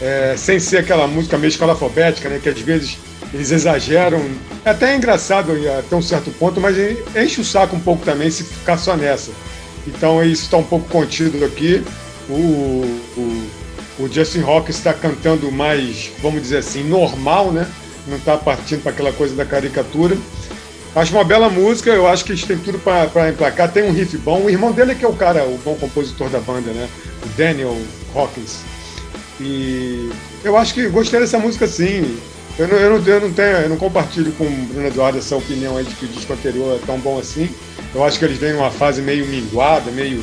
é, 0.00 0.34
sem 0.36 0.58
ser 0.58 0.78
aquela 0.78 1.06
música 1.06 1.38
meio 1.38 1.48
escalafobética, 1.48 2.28
né, 2.28 2.40
que 2.42 2.48
às 2.48 2.60
vezes 2.60 2.98
eles 3.32 3.50
exageram. 3.50 4.20
É 4.64 4.70
até 4.70 4.94
engraçado 4.94 5.52
até 5.78 5.96
um 5.96 6.02
certo 6.02 6.30
ponto, 6.32 6.60
mas 6.60 6.76
enche 7.16 7.40
o 7.40 7.44
saco 7.44 7.76
um 7.76 7.80
pouco 7.80 8.04
também 8.04 8.30
se 8.30 8.44
ficar 8.44 8.76
só 8.76 8.96
nessa. 8.96 9.30
Então 9.86 10.22
isso 10.22 10.44
está 10.44 10.56
um 10.56 10.64
pouco 10.64 10.88
contido 10.88 11.44
aqui. 11.44 11.82
O, 12.28 12.32
o, 13.16 13.50
o 14.00 14.08
Justin 14.12 14.42
Hawkins 14.42 14.76
está 14.76 14.92
cantando 14.92 15.50
mais, 15.50 16.10
vamos 16.20 16.42
dizer 16.42 16.58
assim, 16.58 16.84
normal, 16.84 17.50
né? 17.50 17.66
Não 18.06 18.16
está 18.16 18.36
partindo 18.36 18.82
para 18.82 18.92
aquela 18.92 19.12
coisa 19.12 19.34
da 19.34 19.44
caricatura. 19.44 20.16
Acho 20.94 21.14
uma 21.14 21.24
bela 21.24 21.48
música, 21.48 21.90
eu 21.90 22.06
acho 22.06 22.24
que 22.24 22.32
eles 22.32 22.44
têm 22.44 22.58
tudo 22.58 22.78
para 22.78 23.30
emplacar. 23.30 23.72
Tem 23.72 23.82
um 23.82 23.92
riff 23.92 24.16
bom. 24.18 24.42
O 24.42 24.50
irmão 24.50 24.72
dele 24.72 24.92
é 24.92 24.94
que 24.94 25.04
é 25.04 25.08
o 25.08 25.14
cara, 25.14 25.44
o 25.44 25.58
bom 25.64 25.74
compositor 25.74 26.28
da 26.28 26.38
banda, 26.38 26.70
né? 26.70 26.88
O 27.24 27.28
Daniel 27.30 27.76
Hawkins. 28.14 28.60
E 29.40 30.10
eu 30.44 30.56
acho 30.56 30.74
que 30.74 30.88
gostei 30.88 31.20
dessa 31.20 31.38
música 31.38 31.66
sim. 31.66 32.18
Eu 32.58 32.68
não, 32.68 32.76
eu 32.76 32.98
não, 32.98 33.06
eu 33.06 33.20
não, 33.20 33.32
tenho, 33.32 33.56
eu 33.56 33.68
não 33.68 33.76
compartilho 33.76 34.30
com 34.32 34.44
o 34.44 34.50
Bruno 34.50 34.86
Eduardo 34.86 35.18
essa 35.18 35.36
opinião 35.36 35.76
aí 35.76 35.84
de 35.84 35.94
que 35.94 36.04
o 36.04 36.08
disco 36.08 36.32
anterior 36.32 36.78
é 36.80 36.86
tão 36.86 36.98
bom 36.98 37.18
assim. 37.18 37.48
Eu 37.94 38.04
acho 38.04 38.18
que 38.18 38.24
eles 38.24 38.38
vêm 38.38 38.52
numa 38.52 38.70
fase 38.70 39.00
meio 39.00 39.26
minguada, 39.26 39.90
meio, 39.90 40.22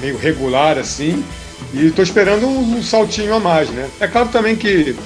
meio 0.00 0.18
regular 0.18 0.78
assim. 0.78 1.24
E 1.72 1.86
estou 1.86 2.02
esperando 2.02 2.46
um, 2.46 2.78
um, 2.78 2.82
saltinho 2.82 3.34
a 3.34 3.40
mais, 3.40 3.70
né? 3.70 3.88
É 4.00 4.08
claro 4.08 4.28
também 4.28 4.56
que 4.56 4.96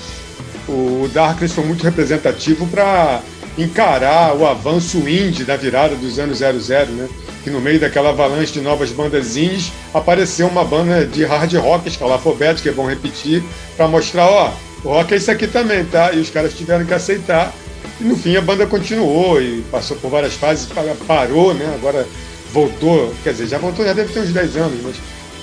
o 0.67 1.09
Darkness 1.13 1.53
foi 1.53 1.65
muito 1.65 1.85
representativo 1.85 2.67
para 2.67 3.21
encarar 3.59 4.35
o 4.35 4.47
avanço 4.47 4.99
indie 5.09 5.45
da 5.45 5.57
virada 5.57 5.95
dos 5.95 6.19
anos 6.19 6.39
00, 6.39 6.87
né? 6.93 7.09
Que 7.45 7.51
no 7.51 7.61
meio 7.61 7.79
daquela 7.79 8.09
avalanche 8.09 8.53
de 8.53 8.61
novas 8.63 8.91
bandas 8.91 9.37
indies 9.37 9.71
apareceu 9.93 10.49
uma 10.49 10.65
banda 10.65 11.05
de 11.05 11.25
hard 11.25 11.53
rock, 11.57 11.87
escalafobética, 11.87 12.71
é 12.71 12.73
bom 12.73 12.87
repetir, 12.87 13.45
para 13.77 13.87
mostrar, 13.87 14.27
ó, 14.27 14.53
o 14.83 14.89
rock 14.89 15.13
é 15.13 15.19
isso 15.19 15.31
aqui 15.31 15.47
também, 15.47 15.85
tá? 15.85 16.13
E 16.13 16.21
os 16.21 16.31
caras 16.31 16.55
tiveram 16.55 16.87
que 16.87 16.95
aceitar. 16.95 17.53
E 18.01 18.05
no 18.05 18.17
fim 18.17 18.35
a 18.37 18.41
banda 18.41 18.67
continuou 18.67 19.41
e 19.41 19.63
passou 19.71 19.97
por 19.99 20.11
várias 20.11 20.35
fases, 20.35 20.67
parou, 21.07 21.53
né? 21.55 21.71
Agora 21.75 22.07
voltou, 22.53 23.13
quer 23.23 23.33
dizer, 23.33 23.47
já 23.47 23.59
voltou, 23.59 23.85
já 23.85 23.93
deve 23.93 24.13
ter 24.13 24.21
uns 24.21 24.33
10 24.33 24.57
anos, 24.57 24.81
mas 24.83 24.97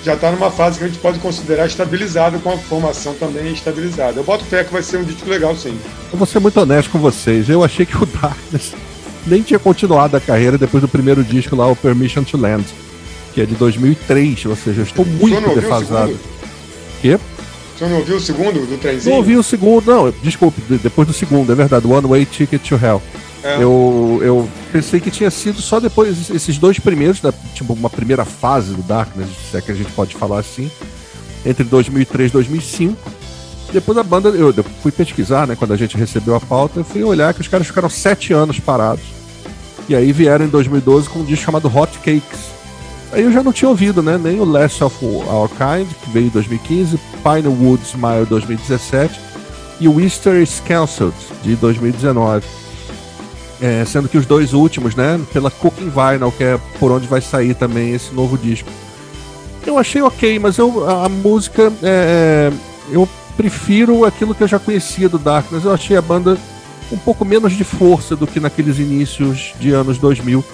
já 0.04 0.14
está 0.14 0.32
numa 0.32 0.50
fase 0.50 0.78
que 0.78 0.84
a 0.84 0.88
gente 0.88 0.98
pode 0.98 1.20
considerar 1.20 1.66
estabilizado, 1.66 2.40
com 2.40 2.50
a 2.50 2.58
formação 2.58 3.14
também 3.14 3.52
estabilizada. 3.52 4.18
Eu 4.18 4.24
boto 4.24 4.44
fé 4.44 4.64
que 4.64 4.72
vai 4.72 4.82
ser 4.82 4.96
um 4.96 5.04
disco 5.04 5.28
legal, 5.28 5.56
sim. 5.56 5.78
Eu 6.12 6.18
vou 6.18 6.26
ser 6.26 6.40
muito 6.40 6.58
honesto 6.58 6.90
com 6.90 6.98
vocês. 6.98 7.48
Eu 7.48 7.62
achei 7.62 7.86
que 7.86 7.96
o 7.96 8.06
Darkness 8.06 8.72
nem 9.26 9.42
tinha 9.42 9.58
continuado 9.58 10.16
a 10.16 10.20
carreira 10.20 10.58
depois 10.58 10.82
do 10.82 10.88
primeiro 10.88 11.22
disco 11.22 11.56
lá, 11.56 11.66
o 11.66 11.76
Permission 11.76 12.24
to 12.24 12.36
Land, 12.36 12.64
que 13.34 13.40
é 13.40 13.46
de 13.46 13.54
2003, 13.54 14.46
ou 14.46 14.56
seja, 14.56 14.80
eu 14.80 14.84
estou 14.84 15.04
muito 15.04 15.54
defasado. 15.54 16.12
O 16.12 17.00
quê? 17.00 17.18
Você 17.76 17.86
não 17.86 17.96
ouviu 17.98 18.16
o 18.16 18.20
segundo 18.20 18.66
do 18.66 18.78
trenzinho? 18.78 19.10
Não 19.10 19.18
ouvi 19.18 19.36
o 19.36 19.42
segundo, 19.42 19.86
não, 19.86 20.14
desculpe, 20.22 20.60
depois 20.82 21.08
do 21.08 21.14
segundo, 21.14 21.50
é 21.50 21.54
verdade, 21.54 21.86
One 21.86 22.06
Way 22.06 22.26
Ticket 22.26 22.62
to 22.62 22.74
Hell. 22.74 23.02
É. 23.42 23.56
Eu, 23.56 24.20
eu 24.22 24.48
pensei 24.70 25.00
que 25.00 25.10
tinha 25.10 25.30
sido 25.30 25.60
só 25.60 25.80
depois, 25.80 26.30
esses 26.30 26.58
dois 26.58 26.78
primeiros, 26.78 27.20
da, 27.20 27.32
tipo, 27.54 27.72
uma 27.72 27.90
primeira 27.90 28.24
fase 28.24 28.72
do 28.72 28.82
Darkness, 28.82 29.30
se 29.50 29.56
é 29.56 29.60
que 29.60 29.72
a 29.72 29.74
gente 29.74 29.90
pode 29.92 30.14
falar 30.14 30.38
assim, 30.38 30.70
entre 31.44 31.64
2003 31.64 32.30
e 32.30 32.32
2005. 32.32 33.21
Depois 33.72 33.96
a 33.96 34.02
banda, 34.02 34.28
eu, 34.28 34.52
fui 34.82 34.92
pesquisar, 34.92 35.46
né, 35.46 35.56
quando 35.56 35.72
a 35.72 35.76
gente 35.76 35.96
recebeu 35.96 36.34
a 36.34 36.40
pauta, 36.40 36.80
eu 36.80 36.84
fui 36.84 37.02
olhar 37.02 37.32
que 37.32 37.40
os 37.40 37.48
caras 37.48 37.66
ficaram 37.66 37.88
sete 37.88 38.32
anos 38.32 38.60
parados. 38.60 39.04
E 39.88 39.96
aí 39.96 40.12
vieram 40.12 40.44
em 40.44 40.48
2012 40.48 41.08
com 41.08 41.20
um 41.20 41.24
disco 41.24 41.46
chamado 41.46 41.74
Hot 41.74 41.98
Cakes. 41.98 42.52
Aí 43.12 43.22
eu 43.22 43.32
já 43.32 43.42
não 43.42 43.52
tinha 43.52 43.68
ouvido, 43.68 44.02
né, 44.02 44.18
nem 44.22 44.40
o 44.40 44.44
Last 44.44 44.84
of 44.84 45.04
Our 45.04 45.48
Kind, 45.48 45.88
que 46.02 46.10
veio 46.10 46.26
em 46.26 46.30
2015, 46.30 46.98
Pinewood 47.22 47.82
Smile 47.84 48.26
2017 48.26 49.32
e 49.80 49.88
o 49.88 50.00
Easter 50.00 50.40
is 50.40 50.62
Cancelled 50.66 51.14
de 51.42 51.56
2019. 51.56 52.46
É, 53.60 53.84
sendo 53.84 54.08
que 54.08 54.18
os 54.18 54.26
dois 54.26 54.52
últimos, 54.52 54.94
né, 54.94 55.20
pela 55.32 55.50
Cooking 55.50 55.90
Vinyl, 55.90 56.32
que 56.32 56.44
é 56.44 56.58
por 56.78 56.90
onde 56.90 57.06
vai 57.06 57.20
sair 57.20 57.54
também 57.54 57.94
esse 57.94 58.12
novo 58.12 58.36
disco. 58.36 58.68
Eu 59.66 59.78
achei 59.78 60.02
ok, 60.02 60.38
mas 60.38 60.58
eu, 60.58 60.88
a, 60.88 61.06
a 61.06 61.08
música, 61.08 61.72
é, 61.82 62.50
é, 62.50 62.52
eu 62.90 63.08
prefiro 63.36 64.04
aquilo 64.04 64.34
que 64.34 64.42
eu 64.42 64.48
já 64.48 64.58
conhecia 64.58 65.08
do 65.08 65.18
Darkness. 65.18 65.64
Eu 65.64 65.72
achei 65.72 65.96
a 65.96 66.02
banda 66.02 66.38
um 66.90 66.98
pouco 66.98 67.24
menos 67.24 67.52
de 67.52 67.64
força 67.64 68.14
do 68.14 68.26
que 68.26 68.38
naqueles 68.38 68.78
inícios 68.78 69.54
de 69.58 69.72
anos 69.72 69.98
2000. 69.98 70.44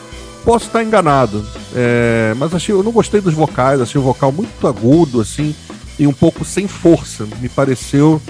Posso 0.45 0.67
estar 0.67 0.83
enganado, 0.83 1.45
é, 1.75 2.33
mas 2.37 2.55
achei, 2.55 2.75
eu 2.75 2.83
não 2.83 2.93
gostei 2.93 3.21
dos 3.21 3.35
vocais, 3.35 3.81
achei 3.81 4.01
o 4.01 4.05
vocal 4.05 4.33
muito 4.33 4.67
agudo, 4.67 5.21
assim, 5.21 5.55
e 5.99 6.07
um 6.07 6.13
pouco 6.13 6.45
sem 6.45 6.67
força. 6.67 7.27
Me 7.41 7.49
pareceu 7.49 8.23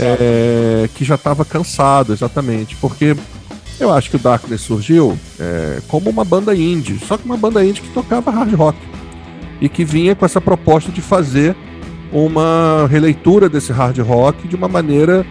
é, 0.00 0.88
que 0.94 1.04
já 1.04 1.14
estava 1.14 1.44
cansado, 1.44 2.12
exatamente, 2.12 2.74
porque 2.76 3.14
eu 3.78 3.92
acho 3.92 4.10
que 4.10 4.16
o 4.16 4.18
Darkness 4.18 4.62
surgiu 4.62 5.18
é, 5.38 5.80
como 5.86 6.10
uma 6.10 6.24
banda 6.24 6.54
indie, 6.54 6.98
só 7.06 7.16
que 7.16 7.24
uma 7.24 7.36
banda 7.36 7.64
indie 7.64 7.82
que 7.82 7.92
tocava 7.92 8.30
hard 8.30 8.54
rock 8.54 8.78
e 9.60 9.68
que 9.68 9.84
vinha 9.84 10.14
com 10.14 10.24
essa 10.24 10.40
proposta 10.40 10.90
de 10.90 11.00
fazer 11.00 11.54
uma 12.12 12.86
releitura 12.88 13.48
desse 13.48 13.72
hard 13.72 13.98
rock 13.98 14.46
de 14.46 14.56
uma 14.56 14.68
maneira 14.68 15.26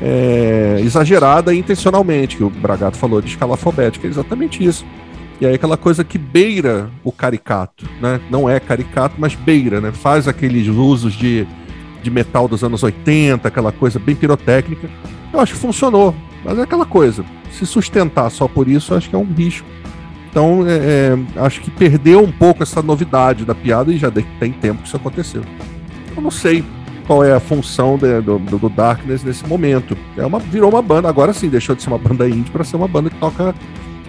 é, 0.00 0.80
exagerada 0.80 1.54
intencionalmente, 1.54 2.36
que 2.36 2.44
o 2.44 2.50
Bragato 2.50 2.96
falou 2.96 3.20
de 3.20 3.28
escalafobética, 3.28 4.06
é 4.06 4.10
exatamente 4.10 4.64
isso. 4.64 4.84
E 5.40 5.46
aí 5.46 5.54
aquela 5.54 5.76
coisa 5.76 6.04
que 6.04 6.16
beira 6.16 6.90
o 7.02 7.10
caricato, 7.10 7.86
né? 8.00 8.20
Não 8.30 8.48
é 8.48 8.60
caricato, 8.60 9.16
mas 9.18 9.34
beira, 9.34 9.80
né? 9.80 9.92
Faz 9.92 10.28
aqueles 10.28 10.68
usos 10.68 11.12
de, 11.14 11.46
de 12.02 12.10
metal 12.10 12.46
dos 12.46 12.62
anos 12.62 12.82
80, 12.82 13.46
aquela 13.46 13.72
coisa 13.72 13.98
bem 13.98 14.14
pirotécnica. 14.14 14.88
Eu 15.32 15.40
acho 15.40 15.54
que 15.54 15.58
funcionou. 15.58 16.14
Mas 16.44 16.58
é 16.58 16.62
aquela 16.62 16.84
coisa, 16.84 17.24
se 17.50 17.66
sustentar 17.66 18.30
só 18.30 18.46
por 18.46 18.68
isso, 18.68 18.94
acho 18.94 19.08
que 19.08 19.16
é 19.16 19.18
um 19.18 19.24
risco. 19.24 19.66
Então, 20.30 20.66
é, 20.66 20.76
é, 20.76 21.40
acho 21.40 21.60
que 21.60 21.70
perdeu 21.70 22.22
um 22.22 22.30
pouco 22.30 22.62
essa 22.62 22.82
novidade 22.82 23.44
da 23.44 23.54
piada 23.54 23.92
e 23.92 23.96
já 23.96 24.10
tem 24.10 24.52
tempo 24.52 24.82
que 24.82 24.88
isso 24.88 24.96
aconteceu. 24.96 25.42
Eu 26.16 26.22
não 26.22 26.30
sei 26.30 26.64
qual 27.06 27.24
é 27.24 27.32
a 27.32 27.40
função 27.40 27.98
de, 27.98 28.20
do, 28.20 28.38
do, 28.38 28.68
Darkness 28.68 29.22
nesse 29.22 29.46
momento. 29.46 29.96
É 30.16 30.24
uma, 30.24 30.38
virou 30.38 30.70
uma 30.70 30.82
banda, 30.82 31.08
agora 31.08 31.32
sim, 31.32 31.48
deixou 31.48 31.74
de 31.74 31.82
ser 31.82 31.88
uma 31.88 31.98
banda 31.98 32.28
indie 32.28 32.50
para 32.50 32.64
ser 32.64 32.76
uma 32.76 32.88
banda 32.88 33.10
que 33.10 33.16
toca 33.16 33.54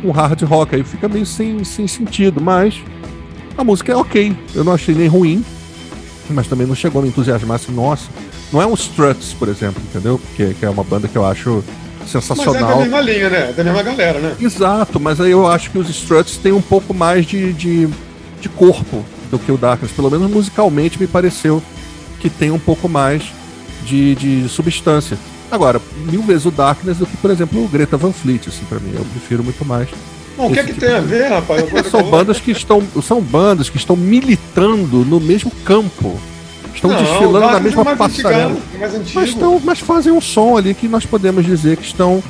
um 0.03 0.11
hard 0.11 0.41
rock. 0.43 0.75
Aí 0.75 0.83
fica 0.83 1.07
meio 1.07 1.25
sem, 1.25 1.63
sem 1.63 1.87
sentido, 1.87 2.41
mas 2.41 2.81
a 3.57 3.63
música 3.63 3.91
é 3.91 3.95
ok. 3.95 4.35
Eu 4.53 4.63
não 4.63 4.73
achei 4.73 4.95
nem 4.95 5.07
ruim, 5.07 5.43
mas 6.29 6.47
também 6.47 6.65
não 6.65 6.75
chegou 6.75 6.99
a 6.99 7.03
me 7.03 7.09
entusiasmar 7.09 7.55
assim, 7.55 7.71
nossa. 7.71 8.09
Não 8.51 8.61
é 8.61 8.65
um 8.65 8.73
Struts, 8.73 9.33
por 9.33 9.49
exemplo, 9.49 9.81
entendeu? 9.89 10.19
Que, 10.35 10.53
que 10.53 10.65
é 10.65 10.69
uma 10.69 10.83
banda 10.83 11.07
que 11.07 11.17
eu 11.17 11.25
acho 11.25 11.63
sensacional. 12.07 12.53
Mas 12.53 12.63
é 12.63 12.67
da 12.67 12.75
mesma 12.77 13.01
linha, 13.01 13.29
né? 13.29 13.49
É 13.49 13.53
da 13.53 13.63
mesma 13.63 13.83
galera, 13.83 14.19
né? 14.19 14.35
Exato, 14.39 14.99
mas 14.99 15.19
aí 15.19 15.31
eu 15.31 15.47
acho 15.47 15.71
que 15.71 15.77
os 15.77 15.89
Struts 15.89 16.37
têm 16.37 16.51
um 16.51 16.61
pouco 16.61 16.93
mais 16.93 17.25
de, 17.25 17.51
de, 17.53 17.89
de 18.39 18.49
corpo 18.49 19.03
do 19.31 19.39
que 19.39 19.51
o 19.51 19.57
Darkness. 19.57 19.91
Pelo 19.91 20.09
menos 20.09 20.29
musicalmente 20.29 20.99
me 20.99 21.07
pareceu 21.07 21.61
que 22.19 22.29
tem 22.29 22.51
um 22.51 22.59
pouco 22.59 22.87
mais 22.87 23.23
de, 23.85 24.15
de 24.15 24.49
substância. 24.49 25.17
Agora, 25.51 25.81
mil 26.09 26.21
vezes 26.21 26.45
o 26.45 26.51
Darkness 26.51 26.97
do 26.97 27.05
que, 27.05 27.15
por 27.17 27.29
exemplo, 27.29 27.63
o 27.63 27.67
Greta 27.67 27.97
Van 27.97 28.11
Fleet, 28.11 28.47
assim, 28.47 28.65
pra 28.65 28.79
mim. 28.79 28.93
Eu 28.95 29.05
prefiro 29.05 29.43
muito 29.43 29.63
mais. 29.63 29.89
Bom, 30.35 30.47
o 30.47 30.51
que 30.51 30.59
é 30.59 30.63
que 30.63 30.73
tipo 30.73 30.85
tem 30.85 30.95
a 30.95 30.99
ver, 30.99 31.27
rapaz? 31.29 31.63
são 31.89 32.03
bandas 32.03 32.39
que 32.39 32.51
estão 32.51 32.83
são 33.01 33.21
bandas 33.21 33.69
que 33.69 33.77
estão 33.77 33.95
militando 33.95 35.05
no 35.05 35.19
mesmo 35.19 35.49
campo 35.63 36.19
Estão 36.75 36.91
não, 36.91 36.97
desfilando 37.01 37.39
na 37.39 37.59
mesma 37.59 37.91
é 37.91 37.95
passarela. 37.95 38.57
mas, 39.13 39.29
estão, 39.29 39.61
mas 39.63 39.79
fazem 39.79 40.11
um 40.11 40.19
som 40.19 40.57
ali 40.57 40.73
que 40.73 40.87
nós 40.87 41.05
podemos 41.05 41.45
dizer 41.45 41.77
que 41.77 41.85
estão 41.85 42.21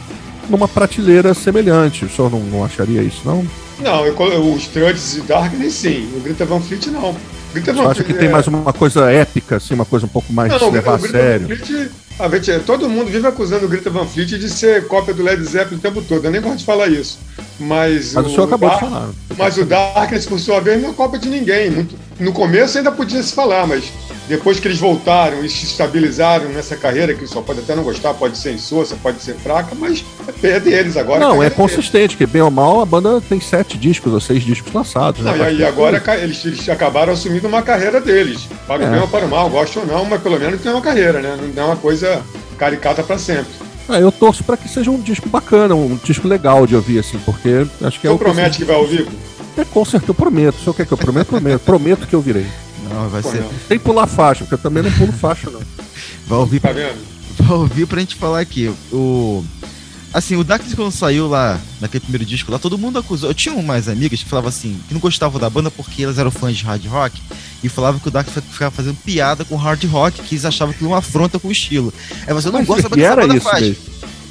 numa 0.49 0.67
prateleira 0.67 1.33
semelhante. 1.33 2.05
O 2.05 2.09
senhor 2.09 2.31
não, 2.31 2.39
não 2.39 2.63
acharia 2.63 3.01
isso, 3.01 3.21
não? 3.25 3.45
Não, 3.79 4.05
eu, 4.05 4.53
os 4.53 4.61
Struts 4.61 5.17
e 5.17 5.21
Darkness 5.21 5.73
sim. 5.73 6.07
O 6.15 6.21
Greta 6.21 6.45
Van 6.45 6.61
Fleet 6.61 6.87
não. 6.87 7.15
Greta 7.61 7.73
Van 7.73 7.89
acha 7.89 8.03
que 8.03 8.11
é... 8.11 8.15
tem 8.15 8.29
mais 8.29 8.47
uma 8.47 8.73
coisa 8.73 9.09
épica, 9.09 9.57
assim, 9.57 9.73
uma 9.73 9.85
coisa 9.85 10.05
um 10.05 10.09
pouco 10.09 10.31
mais 10.33 10.51
não, 10.51 10.59
de 10.59 10.75
levar 10.75 10.95
a 10.95 10.99
sério? 10.99 11.47
Fleet, 11.47 11.91
a 12.19 12.29
gente, 12.29 12.59
todo 12.65 12.89
mundo 12.89 13.09
vive 13.11 13.27
acusando 13.27 13.65
o 13.65 13.69
Greta 13.69 13.89
Van 13.89 14.05
Fleet 14.05 14.37
de 14.37 14.49
ser 14.49 14.87
cópia 14.87 15.13
do 15.13 15.23
Led 15.23 15.43
Zeppelin 15.43 15.77
o 15.77 15.81
tempo 15.81 16.01
todo. 16.01 16.25
Eu 16.25 16.31
nem 16.31 16.41
gosto 16.41 16.59
de 16.59 16.65
falar 16.65 16.87
isso. 16.87 17.19
Mas, 17.59 18.13
mas 18.13 18.25
o, 18.25 18.27
o 18.27 18.31
senhor 18.31 18.43
acabou 18.45 18.69
Dark, 18.69 18.83
de 18.83 18.89
falar. 18.89 19.09
Mas 19.37 19.57
o 19.57 19.65
Darkness, 19.65 20.25
por 20.25 20.39
sua 20.39 20.59
vez, 20.59 20.81
não 20.81 20.89
é 20.89 20.93
cópia 20.93 21.19
de 21.19 21.29
ninguém. 21.29 21.69
Muito, 21.69 21.95
no 22.19 22.31
começo 22.31 22.77
ainda 22.77 22.91
podia 22.91 23.21
se 23.21 23.33
falar, 23.33 23.67
mas 23.67 23.91
depois 24.27 24.59
que 24.59 24.67
eles 24.67 24.79
voltaram 24.79 25.43
e 25.43 25.49
se 25.49 25.65
estabilizaram 25.65 26.49
nessa 26.49 26.75
carreira, 26.75 27.13
que 27.13 27.27
só 27.27 27.41
pode 27.41 27.59
até 27.59 27.75
não 27.75 27.83
gostar, 27.83 28.13
pode 28.13 28.37
ser 28.37 28.53
insossa, 28.53 28.95
pode 28.95 29.21
ser 29.21 29.35
fraca, 29.35 29.75
mas 29.75 30.03
é 30.41 30.59
deles 30.59 30.97
agora. 30.97 31.19
Não, 31.19 31.43
é 31.43 31.49
consistente, 31.49 32.17
que 32.17 32.25
bem 32.25 32.41
ou 32.41 32.51
mal 32.51 32.81
a 32.81 32.85
banda 32.85 33.21
tem 33.21 33.39
sete 33.39 33.77
discos 33.77 34.13
ou 34.13 34.19
seis 34.19 34.43
discos 34.43 34.73
lançados. 34.73 35.21
Né? 35.21 35.35
Não, 35.35 35.51
e 35.51 35.63
agora 35.63 36.01
eles, 36.21 36.43
eles, 36.45 36.67
acabaram 36.69 37.13
assumindo 37.13 37.47
uma 37.47 37.61
carreira 37.61 38.01
deles. 38.01 38.47
Para 38.65 38.81
o 38.81 38.83
é. 38.83 38.89
bem 38.89 38.99
ou 38.99 39.07
para 39.07 39.25
o 39.25 39.29
mal, 39.29 39.49
gosto 39.49 39.79
ou 39.79 39.85
não, 39.85 40.05
mas 40.05 40.21
pelo 40.21 40.39
menos 40.39 40.61
tem 40.61 40.71
uma 40.71 40.81
carreira, 40.81 41.19
né? 41.19 41.37
Não 41.55 41.63
é 41.63 41.65
uma 41.67 41.75
coisa 41.75 42.21
caricata 42.57 43.03
para 43.03 43.17
sempre. 43.17 43.53
Ah, 43.87 43.99
eu 43.99 44.11
torço 44.11 44.43
para 44.43 44.57
que 44.57 44.67
seja 44.67 44.89
um 44.89 44.99
disco 44.99 45.29
bacana, 45.29 45.75
um 45.75 45.99
disco 46.03 46.27
legal 46.27 46.65
de 46.65 46.75
ouvir, 46.75 46.99
assim, 46.99 47.19
porque 47.19 47.67
acho 47.83 47.99
que 47.99 48.07
é 48.07 48.09
o. 48.09 48.13
Você 48.13 48.23
promete 48.23 48.57
que 48.57 48.65
vai 48.65 48.75
ouvir? 48.75 49.07
É, 49.57 49.63
com 49.63 49.85
certeza, 49.85 50.11
eu 50.11 50.15
prometo. 50.15 50.57
Se 50.59 50.67
eu 50.67 50.73
quer 50.73 50.85
que 50.85 50.91
eu 50.91 50.97
prometo, 50.97 51.27
prometo. 51.27 51.61
prometo 51.61 52.07
que 52.07 52.15
eu 52.15 52.21
virei. 52.21 52.47
Não, 52.95 53.09
vai 53.09 53.21
Pô, 53.21 53.31
ser. 53.31 53.41
Não. 53.41 53.51
Sem 53.67 53.77
pular 53.79 54.07
faixa, 54.07 54.43
porque 54.45 54.53
eu 54.55 54.59
também 54.59 54.81
não 54.81 54.91
pulo 54.91 55.11
faixa, 55.11 55.49
não. 55.49 55.61
Vai 56.27 56.39
ouvir. 56.39 56.59
Tá 56.59 56.71
vendo? 56.71 56.97
Vai 57.37 57.57
ouvir 57.57 57.85
pra 57.85 57.99
gente 57.99 58.15
falar 58.15 58.39
aqui. 58.39 58.73
O. 58.91 59.43
Assim, 60.13 60.37
o 60.37 60.45
Darkness 60.45 60.73
quando 60.73 60.93
saiu 60.93 61.27
lá, 61.27 61.59
naquele 61.81 61.99
primeiro 61.99 62.23
disco 62.23 62.49
lá, 62.49 62.57
todo 62.57 62.77
mundo 62.77 62.97
acusou. 62.97 63.29
Eu 63.29 63.33
tinha 63.33 63.53
umas 63.53 63.89
amigas 63.89 64.23
que 64.23 64.29
falavam 64.29 64.47
assim, 64.47 64.79
que 64.87 64.93
não 64.93 65.01
gostavam 65.01 65.37
da 65.41 65.49
banda 65.49 65.69
porque 65.69 66.03
elas 66.03 66.17
eram 66.17 66.31
fãs 66.31 66.55
de 66.55 66.63
hard 66.63 66.85
rock 66.85 67.21
e 67.61 67.67
falavam 67.67 67.99
que 67.99 68.07
o 68.07 68.11
Darkness 68.11 68.41
ficava 68.49 68.71
fazendo 68.71 68.95
piada 69.03 69.43
com 69.43 69.57
hard 69.57 69.83
rock, 69.83 70.21
que 70.21 70.35
eles 70.35 70.45
achavam 70.45 70.73
que 70.73 70.85
uma 70.85 70.99
afronta 70.99 71.37
com 71.37 71.49
o 71.49 71.51
estilo. 71.51 71.93
Aí 72.25 72.33
você 72.33 72.47
não 72.49 72.59
Mas 72.59 72.67
gosta 72.67 72.89
que 72.89 73.01
era 73.01 73.23
banda 73.23 73.35
isso 73.35 73.43
faz. 73.43 73.61
mesmo. 73.61 73.83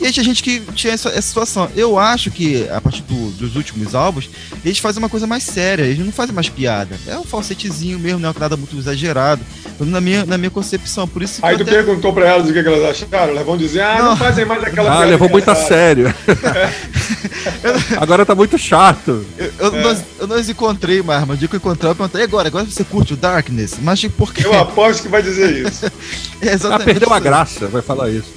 E 0.05 0.09
aí 0.09 0.13
tinha 0.13 0.23
gente 0.23 0.43
que 0.43 0.61
tinha 0.75 0.93
essa, 0.93 1.09
essa 1.09 1.23
situação. 1.23 1.67
Eu 1.75 1.99
acho 1.99 2.31
que, 2.31 2.69
a 2.69 2.79
partir 2.79 3.01
do- 3.05 3.31
dos 3.31 3.57
últimos 3.57 3.95
álbuns, 3.95 4.29
eles 4.63 4.79
fazem 4.79 5.03
uma 5.03 5.09
coisa 5.09 5.27
mais 5.27 5.43
séria, 5.45 5.83
eles 5.85 5.99
não 6.05 6.13
fazem 6.13 6.35
mais 6.35 6.47
piada. 6.47 6.95
É 7.07 7.17
um 7.19 7.25
falsetezinho 7.25 7.99
mesmo, 7.99 8.19
não 8.21 8.29
é 8.29 8.35
nada 8.39 8.55
muito 8.55 8.77
exagerado. 8.77 9.41
Na 9.81 10.03
minha, 10.03 10.27
na 10.27 10.37
minha 10.37 10.51
concepção. 10.51 11.09
Por 11.09 11.23
isso 11.23 11.41
que 11.41 11.47
Aí 11.47 11.57
tu 11.57 11.63
até- 11.63 11.71
perguntou 11.73 12.13
pra 12.13 12.27
elas 12.29 12.47
o 12.51 12.53
que 12.53 12.59
elas 12.59 13.03
acharam, 13.03 13.33
elas 13.33 13.47
vão 13.47 13.57
dizer, 13.57 13.81
ah, 13.81 13.97
não, 13.99 14.05
Não. 14.11 14.17
fazem 14.19 14.45
mais 14.45 14.63
aquela 14.63 14.91
Ah, 14.91 14.97
piada 14.97 15.11
levou 15.11 15.31
muito 15.31 15.51
a 15.51 15.55
sério. 15.55 16.15
Agora 17.99 18.27
tá 18.27 18.35
muito 18.35 18.59
chato. 18.59 19.25
Eu, 19.39 19.53
eu, 19.59 19.75
É. 19.75 19.83
não, 19.83 20.03
eu 20.21 20.27
não 20.27 20.37
os 20.37 20.49
encontrei 20.51 21.03
mais, 21.03 21.27
mas 21.27 21.37
o 21.37 21.39
dia 21.39 21.49
que 21.49 21.55
eu 21.55 21.59
encontrei, 21.59 21.91
eu 21.91 21.95
perguntei, 21.95 22.21
"E 22.21 22.25
agora, 22.25 22.49
agora 22.49 22.65
você 22.67 22.85
curte 22.85 23.15
o 23.15 23.17
Darkness? 23.17 23.77
Mas 23.81 24.01
tipo, 24.01 24.17
por 24.17 24.35
quê? 24.35 24.45
Eu 24.45 24.53
aposto 24.59 25.03
que 25.03 25.09
vai 25.09 25.23
dizer 25.23 25.67
isso. 25.67 25.87
É 26.43 26.53
Ah, 26.71 26.79
perdeu 26.79 27.11
a 27.11 27.19
graça, 27.19 27.67
vai 27.69 27.81
falar 27.81 28.11
isso. 28.11 28.29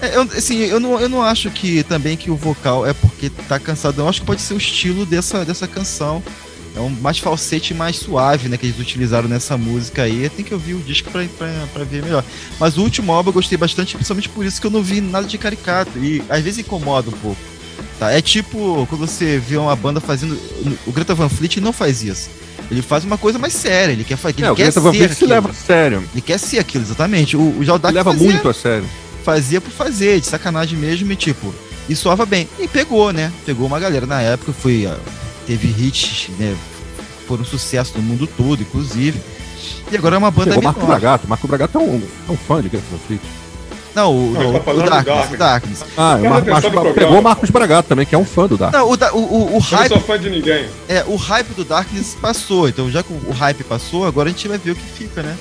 É, 0.00 0.16
eu, 0.16 0.22
assim, 0.22 0.58
eu 0.58 0.78
não, 0.78 1.00
eu 1.00 1.08
não 1.08 1.22
acho 1.22 1.50
que 1.50 1.82
também 1.84 2.16
que 2.16 2.30
o 2.30 2.36
vocal 2.36 2.86
é 2.86 2.92
porque 2.92 3.30
tá 3.30 3.58
cansado. 3.58 4.00
Eu 4.02 4.08
acho 4.08 4.20
que 4.20 4.26
pode 4.26 4.42
ser 4.42 4.54
o 4.54 4.58
estilo 4.58 5.06
dessa, 5.06 5.44
dessa 5.44 5.66
canção. 5.66 6.22
É 6.76 6.80
um 6.80 6.90
mais 6.90 7.18
falsete 7.18 7.72
mais 7.72 7.96
suave, 7.96 8.50
né? 8.50 8.58
Que 8.58 8.66
eles 8.66 8.78
utilizaram 8.78 9.26
nessa 9.28 9.56
música 9.56 10.02
aí. 10.02 10.28
Tem 10.28 10.44
que 10.44 10.52
ouvir 10.52 10.74
o 10.74 10.78
disco 10.80 11.10
pra, 11.10 11.24
pra, 11.38 11.48
pra 11.72 11.84
ver 11.84 12.02
melhor. 12.02 12.22
Mas 12.60 12.76
o 12.76 12.82
último 12.82 13.10
álbum 13.12 13.30
eu 13.30 13.34
gostei 13.34 13.56
bastante, 13.56 13.94
principalmente 13.94 14.28
por 14.28 14.44
isso 14.44 14.60
que 14.60 14.66
eu 14.66 14.70
não 14.70 14.82
vi 14.82 15.00
nada 15.00 15.26
de 15.26 15.38
caricato. 15.38 15.98
E 15.98 16.22
às 16.28 16.42
vezes 16.42 16.58
incomoda 16.58 17.08
um 17.08 17.12
pouco. 17.14 17.40
Tá? 17.98 18.12
É 18.12 18.20
tipo 18.20 18.86
quando 18.90 19.06
você 19.06 19.38
vê 19.38 19.56
uma 19.56 19.74
banda 19.74 20.00
fazendo. 20.00 20.38
O 20.86 20.92
Greta 20.92 21.14
Van 21.14 21.30
Fleet 21.30 21.56
não 21.62 21.72
faz 21.72 22.02
isso. 22.02 22.28
Ele 22.70 22.82
faz 22.82 23.04
uma 23.04 23.16
coisa 23.16 23.38
mais 23.38 23.54
séria. 23.54 23.92
Ele 23.94 24.04
quer, 24.04 24.18
fa- 24.18 24.28
ele 24.28 24.44
É, 24.44 24.50
o 24.50 24.54
quer 24.54 24.64
Greta 24.64 24.72
ser 24.72 24.80
Van 24.80 24.92
Fleet 24.92 25.14
se 25.14 25.24
leva 25.24 25.48
a 25.48 25.54
sério. 25.54 26.04
Ele 26.12 26.20
quer 26.20 26.38
ser 26.38 26.58
aquilo, 26.58 26.84
exatamente. 26.84 27.38
O, 27.38 27.58
o 27.58 27.64
Jaldak 27.64 27.94
leva 27.94 28.12
fazia- 28.12 28.30
muito 28.30 28.46
a 28.50 28.52
sério. 28.52 28.86
Fazia 29.26 29.60
por 29.60 29.70
fazer, 29.72 30.20
de 30.20 30.26
sacanagem 30.26 30.78
mesmo, 30.78 31.10
e 31.10 31.16
tipo, 31.16 31.52
e 31.88 31.96
soava 31.96 32.24
bem. 32.24 32.48
E 32.60 32.68
pegou, 32.68 33.12
né? 33.12 33.32
Pegou 33.44 33.66
uma 33.66 33.80
galera 33.80 34.06
na 34.06 34.22
época, 34.22 34.52
foi. 34.52 34.88
Teve 35.46 35.66
hits, 35.68 36.28
né? 36.38 36.56
Foram 37.26 37.42
um 37.42 37.44
sucesso 37.44 37.94
no 37.96 38.02
mundo 38.02 38.26
todo, 38.26 38.62
inclusive. 38.62 39.20
E 39.90 39.96
agora 39.96 40.14
é 40.14 40.18
uma 40.18 40.30
banda 40.30 40.50
Pegou 40.50 40.62
Marco 40.62 40.80
menor. 40.80 40.92
Bragato. 41.00 41.28
Marco 41.28 41.48
Bragato 41.48 41.78
é 41.78 41.80
um, 41.80 42.02
é 42.28 42.32
um 42.32 42.36
fã 42.36 42.62
de 42.62 42.68
Van 42.68 42.80
Fleet. 43.06 43.20
Não, 43.96 44.14
o, 44.14 44.30
Não, 44.32 44.54
o- 44.56 44.60
tá 44.60 44.70
o 44.70 44.74
do 44.74 44.80
Darkness, 44.90 45.04
Darkness. 45.16 45.38
Darkness. 45.38 45.84
Ah, 45.96 46.16
o 46.20 46.22
Mar- 46.24 46.38
atenção 46.38 46.52
Marcos- 46.52 46.70
programa, 46.70 46.94
pegou 46.94 47.18
o. 47.18 47.22
Marcos 47.22 47.50
Bragato 47.50 47.88
também, 47.88 48.06
que 48.06 48.14
é 48.14 48.18
um 48.18 48.24
fã 48.24 48.46
do 48.46 48.56
Dark. 48.56 48.72
Não, 48.74 48.90
o, 48.90 48.96
da- 48.96 49.12
o, 49.12 49.18
o, 49.18 49.44
o 49.44 49.46
Eu 49.46 49.50
não 49.52 49.60
hype, 49.60 49.88
sou 49.88 50.00
fã 50.00 50.18
de 50.18 50.30
ninguém. 50.30 50.68
é, 50.88 51.02
o 51.06 51.16
hype 51.16 51.48
do 51.54 51.64
Darkness 51.64 52.16
passou. 52.20 52.68
Então, 52.68 52.88
já 52.90 53.02
que 53.02 53.12
o 53.12 53.32
hype 53.32 53.64
passou, 53.64 54.06
agora 54.06 54.28
a 54.28 54.32
gente 54.32 54.46
vai 54.46 54.58
ver 54.58 54.72
o 54.72 54.76
que 54.76 54.82
fica, 54.98 55.22
né? 55.22 55.36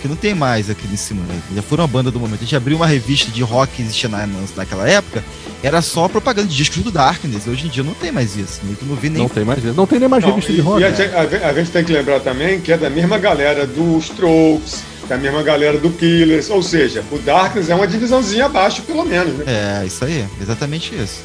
Que 0.00 0.08
não 0.08 0.16
tem 0.16 0.34
mais 0.34 0.70
aqui 0.70 0.86
em 0.90 0.96
cima. 0.96 1.22
Né? 1.28 1.40
Já 1.56 1.62
foram 1.62 1.84
a 1.84 1.86
banda 1.86 2.10
do 2.10 2.18
momento. 2.18 2.38
A 2.40 2.44
gente 2.44 2.56
abriu 2.56 2.76
uma 2.76 2.86
revista 2.86 3.30
de 3.30 3.42
rock 3.42 3.74
que 3.76 3.82
existia 3.82 4.08
na, 4.08 4.26
naquela 4.56 4.88
época, 4.88 5.22
era 5.62 5.82
só 5.82 6.08
propaganda 6.08 6.48
de 6.48 6.56
discos 6.56 6.82
do 6.82 6.90
Darkness. 6.90 7.46
Hoje 7.46 7.66
em 7.66 7.70
dia 7.70 7.82
não 7.82 7.92
tem 7.94 8.10
mais 8.10 8.34
isso. 8.36 8.60
né? 8.62 8.74
Tu 8.78 8.84
não 8.86 8.96
vê 8.96 9.10
nem 9.10 9.22
Não 9.22 9.28
tem 9.28 9.44
mais 9.44 9.62
isso. 9.64 9.74
Não 9.74 9.86
tem 9.86 9.98
nem 9.98 10.08
mais 10.08 10.22
Não, 10.22 10.30
revista 10.30 10.52
e, 10.52 10.54
de 10.54 10.60
rock. 10.62 10.80
e 10.80 10.84
a, 10.84 10.90
gente- 10.90 11.14
a 11.14 11.48
a 11.50 11.52
gente 11.52 11.70
tem 11.70 11.84
que 11.84 11.92
lembrar 11.92 12.20
também 12.20 12.60
que 12.60 12.72
é 12.72 12.78
da 12.78 12.88
mesma 12.88 13.18
galera 13.18 13.66
do 13.66 13.98
Strokes, 13.98 14.82
da 15.08 15.18
mesma 15.18 15.42
galera 15.42 15.76
do 15.76 15.90
Killers, 15.90 16.48
ou 16.50 16.62
seja, 16.62 17.04
o 17.10 17.18
Darkness 17.18 17.68
é 17.68 17.74
uma 17.74 17.86
divisãozinha 17.86 18.46
abaixo, 18.46 18.82
pelo 18.82 19.04
menos, 19.04 19.34
né? 19.38 19.44
É, 19.82 19.86
isso 19.86 20.04
aí, 20.04 20.24
exatamente 20.40 20.94
isso. 20.94 21.20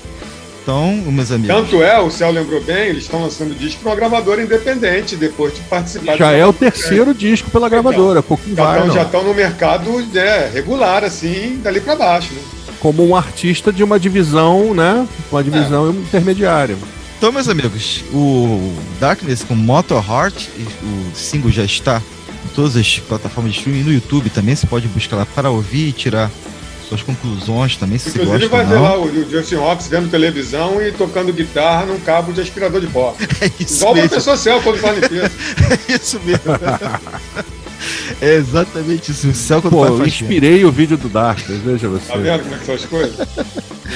Então, 0.65 0.95
meus 1.11 1.31
amigos. 1.31 1.55
Tanto 1.55 1.83
é, 1.83 1.99
o 2.01 2.09
Céu 2.09 2.31
lembrou 2.31 2.59
bem, 2.59 2.87
eles 2.87 3.03
estão 3.03 3.21
lançando 3.21 3.53
disco 3.53 3.81
para 3.81 3.91
uma 3.91 3.95
gravadora 3.95 4.41
independente, 4.41 5.15
depois 5.15 5.53
de 5.53 5.61
participar 5.61 6.17
Já 6.17 6.33
de 6.33 6.39
é 6.39 6.47
o 6.47 6.51
terceiro 6.51 7.13
disco 7.13 7.51
pela 7.51 7.69
gravadora, 7.69 8.23
pouquinho 8.23 8.55
vai, 8.55 8.79
Já 8.87 8.95
não. 8.95 9.01
estão 9.03 9.23
no 9.23 9.35
mercado 9.35 9.91
né, 10.11 10.49
regular, 10.51 11.03
assim, 11.03 11.59
dali 11.61 11.79
para 11.79 11.95
baixo, 11.95 12.33
né? 12.33 12.41
Como 12.79 13.07
um 13.07 13.15
artista 13.15 13.71
de 13.71 13.83
uma 13.83 13.99
divisão, 13.99 14.73
né? 14.73 15.07
Uma 15.31 15.43
divisão 15.43 15.91
intermediária. 15.91 16.75
Então, 17.19 17.31
meus 17.31 17.47
amigos, 17.47 18.03
o 18.11 18.73
Darkness 18.99 19.43
com 19.43 19.53
Motor 19.53 20.03
Heart, 20.03 20.47
o 20.81 21.15
single 21.15 21.51
já 21.51 21.63
está 21.63 22.01
em 22.43 22.55
todas 22.55 22.75
as 22.75 22.97
plataformas 22.97 23.53
de 23.53 23.59
streaming, 23.59 23.83
no 23.83 23.93
YouTube 23.93 24.31
também, 24.31 24.55
você 24.55 24.65
pode 24.65 24.87
buscar 24.87 25.17
lá 25.17 25.27
para 25.27 25.51
ouvir 25.51 25.89
e 25.89 25.91
tirar 25.91 26.31
suas 26.87 27.01
conclusões 27.01 27.75
também, 27.77 27.97
se 27.97 28.09
Inclusive 28.09 28.31
você 28.31 28.47
gosta 28.47 28.63
vai 28.63 28.65
ver 28.65 28.81
lá 28.81 28.97
o, 28.97 29.05
o 29.05 29.29
Justin 29.29 29.55
Hawkes 29.55 29.87
vendo 29.87 30.09
televisão 30.09 30.81
e 30.81 30.91
tocando 30.91 31.33
guitarra 31.33 31.85
num 31.85 31.99
cabo 31.99 32.31
de 32.31 32.41
aspirador 32.41 32.81
de 32.81 32.87
pó. 32.87 33.15
É 33.41 33.51
isso 33.59 33.77
Igual 33.77 33.91
o 33.91 33.95
mesmo, 33.95 34.09
professor 34.09 34.37
Céu 34.37 34.61
quando 34.61 34.77
faz 34.77 34.99
limpeza. 34.99 35.31
é 35.89 35.95
isso 35.95 36.19
mesmo. 36.23 36.43
é 38.21 38.35
exatamente 38.35 39.11
isso, 39.11 39.29
o 39.29 39.33
céu 39.33 39.61
quando 39.61 39.73
Pô, 39.73 39.87
eu 39.87 40.05
inspirei 40.05 40.63
o 40.63 40.71
vídeo 40.71 40.97
do 40.97 41.09
Darkness, 41.09 41.61
veja 41.61 41.89
você. 41.89 42.07
Tá 42.07 42.17
vendo 42.17 42.43
como 42.43 42.55
é 42.55 42.57
que 42.57 42.65
são 42.65 42.75
as 42.75 42.85
coisas? 42.85 43.27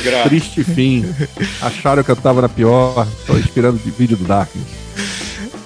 Grato. 0.03 0.29
Triste 0.29 0.63
fim. 0.63 1.05
Acharam 1.61 2.03
que 2.03 2.11
eu 2.11 2.15
tava 2.15 2.41
na 2.41 2.49
pior. 2.49 3.07
Tô 3.25 3.37
inspirando 3.37 3.79
o 3.83 3.91
vídeo 3.91 4.17
do 4.17 4.25
Darkness. 4.25 4.67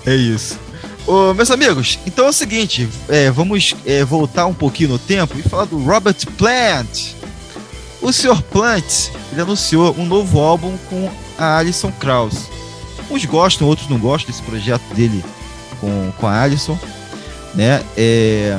É 0.06 0.16
isso. 0.16 0.60
Ô, 1.06 1.34
meus 1.34 1.52
amigos, 1.52 2.00
então 2.06 2.26
é 2.26 2.30
o 2.30 2.34
seguinte, 2.34 2.88
é, 3.10 3.30
vamos 3.30 3.76
é, 3.86 4.06
voltar 4.06 4.46
um 4.46 4.54
pouquinho 4.54 4.92
no 4.92 5.00
tempo 5.00 5.38
e 5.38 5.42
falar 5.42 5.66
do 5.66 5.78
Robert 5.84 6.16
Plant. 6.38 7.16
O 8.02 8.12
Sr. 8.12 8.42
Plant, 8.44 9.10
ele 9.32 9.42
anunciou 9.42 9.94
um 9.98 10.06
novo 10.06 10.40
álbum 10.40 10.78
com 10.90 11.12
a 11.38 11.58
Alison 11.58 11.92
Krauss. 12.00 12.50
Uns 13.10 13.26
gostam, 13.26 13.68
outros 13.68 13.90
não 13.90 13.98
gostam 13.98 14.32
desse 14.32 14.44
projeto 14.44 14.84
dele 14.94 15.24
com, 15.80 16.12
com 16.18 16.28
a 16.28 16.42
Alison. 16.42 16.80
Né? 17.54 17.84
É, 17.98 18.58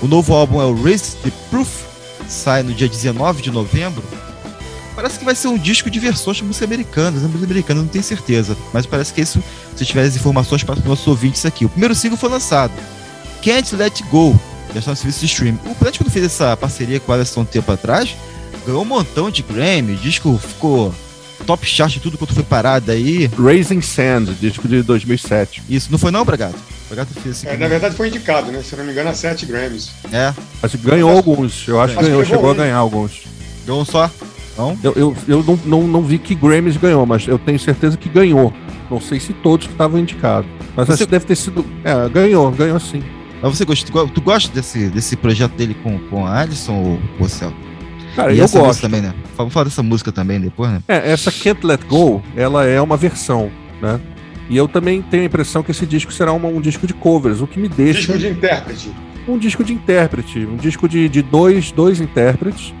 o 0.00 0.08
novo 0.08 0.34
álbum 0.34 0.62
é 0.62 0.64
o 0.64 0.82
Raise 0.82 1.16
the 1.16 1.30
Proof, 1.50 1.84
sai 2.26 2.62
no 2.62 2.72
dia 2.72 2.88
19 2.88 3.42
de 3.42 3.50
novembro. 3.50 4.02
Parece 5.00 5.18
que 5.18 5.24
vai 5.24 5.34
ser 5.34 5.48
um 5.48 5.56
disco 5.56 5.88
de 5.88 5.98
versões 5.98 6.36
de 6.36 6.44
música 6.44 6.66
americana, 6.66 7.12
das 7.12 7.22
músicas 7.22 7.44
americanas, 7.44 7.82
não 7.84 7.88
tenho 7.90 8.04
certeza. 8.04 8.54
Mas 8.70 8.84
parece 8.84 9.14
que 9.14 9.22
é 9.22 9.24
isso 9.24 9.42
se 9.74 9.86
tiver 9.86 10.02
as 10.02 10.14
informações 10.14 10.62
para 10.62 10.78
os 10.78 10.84
nossos 10.84 11.06
ouvintes 11.06 11.46
aqui. 11.46 11.64
O 11.64 11.70
primeiro 11.70 11.94
single 11.94 12.18
foi 12.18 12.28
lançado. 12.28 12.72
Can't 13.42 13.74
Let 13.76 14.02
Go. 14.10 14.38
Já 14.74 14.80
está 14.80 14.90
no 14.90 14.96
serviço 14.98 15.20
de 15.20 15.26
streaming. 15.26 15.58
O 15.64 15.74
Plant, 15.74 15.96
quando 15.96 16.10
fez 16.10 16.26
essa 16.26 16.54
parceria 16.54 17.00
com 17.00 17.12
a 17.12 17.14
Alison 17.14 17.40
um 17.40 17.44
tempo 17.46 17.72
atrás, 17.72 18.14
ganhou 18.66 18.82
um 18.82 18.84
montão 18.84 19.30
de 19.30 19.42
Grammy. 19.42 19.94
O 19.94 19.96
disco 19.96 20.38
ficou 20.38 20.94
top 21.46 21.66
chart 21.66 21.94
de 21.94 22.00
tudo 22.00 22.18
quanto 22.18 22.34
foi 22.34 22.44
parado 22.44 22.92
aí. 22.92 23.26
Raising 23.42 23.80
Sand, 23.80 24.26
disco 24.38 24.68
de 24.68 24.82
2007. 24.82 25.62
Isso, 25.66 25.90
não 25.90 25.98
foi 25.98 26.10
não, 26.10 26.26
Bragato? 26.26 26.58
Bragato 26.90 27.14
fez 27.20 27.38
esse 27.38 27.48
É, 27.48 27.56
na 27.56 27.68
verdade 27.68 27.96
foi 27.96 28.08
indicado, 28.08 28.52
né? 28.52 28.62
Se 28.62 28.74
eu 28.74 28.78
não 28.80 28.84
me 28.84 28.92
engano, 28.92 29.08
a 29.08 29.14
7 29.14 29.46
Grammys. 29.46 29.88
É, 30.12 30.34
Mas 30.60 30.74
ganhou 30.74 31.10
alguns. 31.10 31.66
Eu 31.66 31.80
acho 31.80 31.94
que 31.94 32.00
Acho 32.00 32.06
que 32.06 32.12
ganhou, 32.12 32.24
chegou 32.26 32.50
a 32.50 32.52
um. 32.52 32.56
ganhar 32.56 32.76
alguns. 32.76 33.22
ganhou 33.64 33.80
um 33.80 33.84
só. 33.86 34.10
Não? 34.58 34.76
Eu, 34.82 34.92
eu, 34.96 35.16
eu 35.28 35.42
não, 35.44 35.58
não, 35.64 35.86
não 35.86 36.02
vi 36.02 36.18
que 36.18 36.34
Grammys 36.34 36.76
ganhou, 36.76 37.06
mas 37.06 37.26
eu 37.26 37.38
tenho 37.38 37.58
certeza 37.58 37.96
que 37.96 38.08
ganhou. 38.08 38.52
Não 38.90 39.00
sei 39.00 39.18
se 39.20 39.32
todos 39.32 39.66
que 39.66 39.72
estavam 39.72 39.98
indicados. 39.98 40.50
Mas 40.76 40.86
Você- 40.86 40.92
acho 40.94 41.04
que 41.04 41.10
deve 41.10 41.24
ter 41.24 41.36
sido. 41.36 41.64
É, 41.84 42.08
ganhou, 42.08 42.50
ganhou 42.50 42.78
sim. 42.80 43.02
Mas 43.42 43.56
você 43.56 43.64
gosta, 43.64 43.86
tu, 43.86 43.92
go- 43.92 44.08
tu 44.08 44.20
gosta 44.20 44.52
desse, 44.54 44.88
desse 44.90 45.16
projeto 45.16 45.52
dele 45.52 45.74
com, 45.82 45.98
com 46.10 46.26
a 46.26 46.40
Alison 46.40 46.74
ou 46.74 47.24
o 47.24 47.28
Céu? 47.28 47.52
Cara, 48.14 48.32
e 48.34 48.38
eu 48.38 48.48
gosto. 48.48 48.80
também, 48.82 49.00
né? 49.00 49.14
Vamos 49.36 49.52
falar 49.54 49.64
dessa 49.64 49.82
música 49.82 50.10
também 50.12 50.40
depois, 50.40 50.70
né? 50.70 50.82
É, 50.88 51.10
essa 51.12 51.30
Can't 51.32 51.64
Let 51.64 51.80
Go, 51.88 52.20
ela 52.36 52.66
é 52.66 52.80
uma 52.82 52.96
versão, 52.96 53.50
né? 53.80 53.98
E 54.50 54.56
eu 54.56 54.66
também 54.66 55.00
tenho 55.00 55.22
a 55.22 55.26
impressão 55.26 55.62
que 55.62 55.70
esse 55.70 55.86
disco 55.86 56.12
será 56.12 56.32
uma- 56.32 56.48
um 56.48 56.60
disco 56.60 56.86
de 56.86 56.92
covers, 56.92 57.40
o 57.40 57.46
que 57.46 57.58
me 57.58 57.68
deixa 57.68 58.00
Disco 58.12 58.18
de 58.18 58.28
intérprete. 58.28 58.90
um 59.28 59.38
disco 59.38 59.62
de 59.64 59.72
intérprete, 59.72 60.40
um 60.40 60.56
disco 60.56 60.88
de, 60.88 61.08
de 61.08 61.22
dois, 61.22 61.70
dois 61.70 62.00
intérpretes 62.00 62.74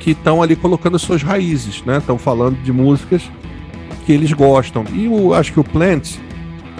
que 0.00 0.12
estão 0.12 0.42
ali 0.42 0.56
colocando 0.56 0.96
as 0.96 1.02
suas 1.02 1.22
raízes, 1.22 1.84
né? 1.84 1.98
Estão 1.98 2.18
falando 2.18 2.60
de 2.62 2.72
músicas 2.72 3.22
que 4.04 4.12
eles 4.12 4.32
gostam. 4.32 4.84
E 4.92 5.06
o, 5.06 5.34
acho 5.34 5.52
que 5.52 5.60
o 5.60 5.64
Plant, 5.64 6.16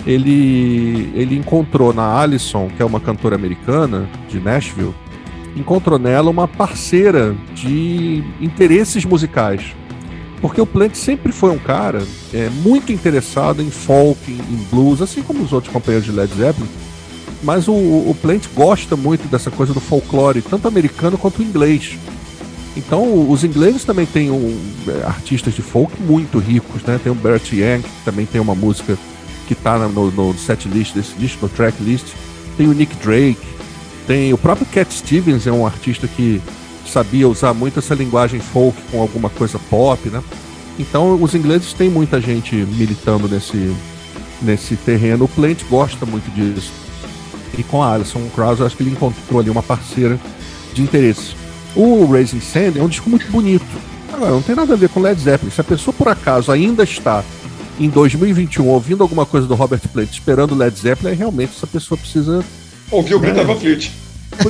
ele, 0.06 1.12
ele 1.14 1.36
encontrou 1.36 1.92
na 1.92 2.18
Alison, 2.18 2.68
que 2.74 2.82
é 2.82 2.84
uma 2.84 2.98
cantora 2.98 3.36
americana 3.36 4.08
de 4.28 4.40
Nashville, 4.40 4.94
encontrou 5.54 5.98
nela 5.98 6.30
uma 6.30 6.48
parceira 6.48 7.36
de 7.54 8.24
interesses 8.40 9.04
musicais. 9.04 9.76
Porque 10.40 10.60
o 10.60 10.66
Plant 10.66 10.94
sempre 10.94 11.32
foi 11.32 11.50
um 11.50 11.58
cara 11.58 12.02
é, 12.32 12.48
muito 12.48 12.90
interessado 12.90 13.62
em 13.62 13.70
folk, 13.70 14.18
em, 14.26 14.36
em 14.36 14.66
blues, 14.70 15.02
assim 15.02 15.22
como 15.22 15.42
os 15.42 15.52
outros 15.52 15.70
companheiros 15.70 16.06
de 16.06 16.12
Led 16.12 16.32
Zeppelin. 16.34 16.68
Mas 17.42 17.68
o, 17.68 17.72
o 17.72 18.16
Plant 18.20 18.46
gosta 18.54 18.96
muito 18.96 19.28
dessa 19.28 19.50
coisa 19.50 19.74
do 19.74 19.80
folclore, 19.80 20.40
tanto 20.40 20.66
americano 20.66 21.18
quanto 21.18 21.42
inglês. 21.42 21.98
Então, 22.76 23.28
os 23.30 23.42
ingleses 23.42 23.84
também 23.84 24.06
têm 24.06 24.30
um, 24.30 24.56
é, 24.86 25.04
artistas 25.06 25.54
de 25.54 25.60
folk 25.62 25.92
muito 26.02 26.38
ricos, 26.38 26.82
né? 26.84 27.00
Tem 27.02 27.10
o 27.10 27.14
Bert 27.16 27.52
Young, 27.52 27.82
que 27.82 28.04
também 28.04 28.24
tem 28.26 28.40
uma 28.40 28.54
música 28.54 28.96
que 29.48 29.54
tá 29.56 29.76
na- 29.78 29.88
no, 29.88 30.10
no 30.12 30.38
set 30.38 30.68
list 30.68 30.94
desse 30.94 31.14
disco, 31.18 31.38
no 31.42 31.48
track 31.48 31.82
list. 31.82 32.06
Tem 32.56 32.68
o 32.68 32.72
Nick 32.72 32.94
Drake, 32.96 33.38
tem 34.06 34.32
o 34.32 34.38
próprio 34.38 34.66
Cat 34.66 34.92
Stevens, 34.94 35.46
é 35.46 35.52
um 35.52 35.66
artista 35.66 36.06
que 36.06 36.40
sabia 36.86 37.28
usar 37.28 37.52
muito 37.54 37.80
essa 37.80 37.94
linguagem 37.94 38.38
folk 38.40 38.76
com 38.90 39.00
alguma 39.00 39.28
coisa 39.30 39.58
pop, 39.68 40.08
né? 40.08 40.22
Então 40.78 41.20
os 41.20 41.34
ingleses 41.34 41.72
têm 41.72 41.90
muita 41.90 42.20
gente 42.20 42.54
militando 42.54 43.28
nesse, 43.28 43.74
nesse 44.40 44.76
terreno. 44.76 45.24
O 45.24 45.28
Plant 45.28 45.58
gosta 45.68 46.06
muito 46.06 46.30
disso. 46.34 46.72
E 47.58 47.64
com 47.64 47.82
a 47.82 47.92
Alison 47.94 48.28
Krauss, 48.34 48.60
acho 48.60 48.76
que 48.76 48.84
ele 48.84 48.90
encontrou 48.92 49.40
ali 49.40 49.50
uma 49.50 49.62
parceira 49.62 50.18
de 50.72 50.82
interesse. 50.82 51.34
O 51.74 52.04
Raising 52.06 52.40
Sand 52.40 52.72
é 52.76 52.82
um 52.82 52.88
disco 52.88 53.08
muito 53.08 53.30
bonito. 53.30 53.64
Agora, 54.12 54.32
não 54.32 54.42
tem 54.42 54.54
nada 54.54 54.74
a 54.74 54.76
ver 54.76 54.88
com 54.88 55.00
Led 55.00 55.20
Zeppelin. 55.20 55.50
Se 55.50 55.60
a 55.60 55.64
pessoa 55.64 55.94
por 55.94 56.08
acaso 56.08 56.50
ainda 56.50 56.82
está 56.82 57.24
em 57.78 57.88
2021 57.88 58.66
ouvindo 58.66 59.02
alguma 59.02 59.24
coisa 59.24 59.46
do 59.46 59.54
Robert 59.54 59.80
Plant 59.92 60.10
esperando 60.10 60.54
Led 60.54 60.78
Zeppelin, 60.78 61.14
realmente 61.14 61.52
essa 61.56 61.66
pessoa 61.66 61.96
precisa. 61.96 62.44
Ouvir 62.90 63.14
o 63.14 63.20
Greta 63.20 63.40
é. 63.40 63.44
Van 63.44 63.56
Fleet. 63.56 63.90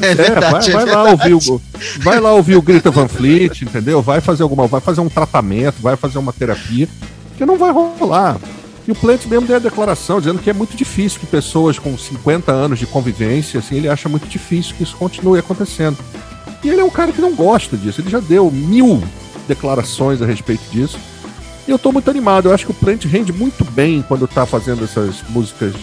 É, 0.03 0.15
verdade, 0.15 0.71
vai, 0.71 0.85
vai 0.85 0.95
é 0.95 0.97
lá 0.97 1.11
ouvir 1.11 1.35
o, 1.35 1.61
vai 2.01 2.21
lá 2.21 2.33
ouvir 2.35 2.55
o 2.55 2.63
Greta 2.63 2.91
Van 2.91 3.09
Fleet, 3.09 3.63
entendeu? 3.63 4.03
Vai 4.03 4.21
fazer 4.21 4.43
alguma, 4.43 4.67
vai 4.67 4.81
fazer 4.81 5.01
um 5.01 5.09
tratamento, 5.09 5.81
vai 5.81 5.97
fazer 5.97 6.19
uma 6.19 6.35
terapia, 6.35 6.87
que 7.37 7.47
não 7.47 7.57
vai 7.57 7.73
rolar. 7.73 8.37
E 8.87 8.93
o 8.93 8.95
Plant 8.95 9.25
mesmo 9.27 9.47
deu 9.47 9.57
a 9.57 9.59
declaração 9.59 10.19
dizendo 10.19 10.39
que 10.39 10.51
é 10.51 10.53
muito 10.53 10.77
difícil 10.77 11.19
que 11.19 11.27
pessoas 11.27 11.79
com 11.79 11.97
50 11.97 12.53
anos 12.53 12.79
de 12.79 12.87
convivência, 12.87 13.59
assim, 13.59 13.77
ele 13.77 13.89
acha 13.89 14.09
muito 14.09 14.29
difícil 14.29 14.75
que 14.77 14.83
isso 14.83 14.97
continue 14.97 15.39
acontecendo. 15.39 15.97
E 16.63 16.69
ele 16.69 16.81
é 16.81 16.85
um 16.85 16.91
cara 16.91 17.13
que 17.13 17.21
não 17.21 17.35
gosta 17.35 17.77
disso, 17.77 18.01
ele 18.01 18.11
já 18.11 18.21
deu 18.21 18.51
mil 18.51 19.03
declarações 19.49 20.21
a 20.21 20.27
respeito 20.27 20.63
disso. 20.71 20.99
E 21.67 21.71
eu 21.71 21.79
tô 21.79 21.93
muito 21.93 22.11
animado, 22.11 22.49
eu 22.49 22.55
acho 22.55 22.67
que 22.67 22.73
o 22.73 22.75
Plant 22.75 23.05
rende 23.05 23.33
muito 23.33 23.65
bem 23.65 24.03
quando 24.03 24.27
tá 24.27 24.45
fazendo 24.45 24.85
essas 24.85 25.23
músicas, 25.29 25.75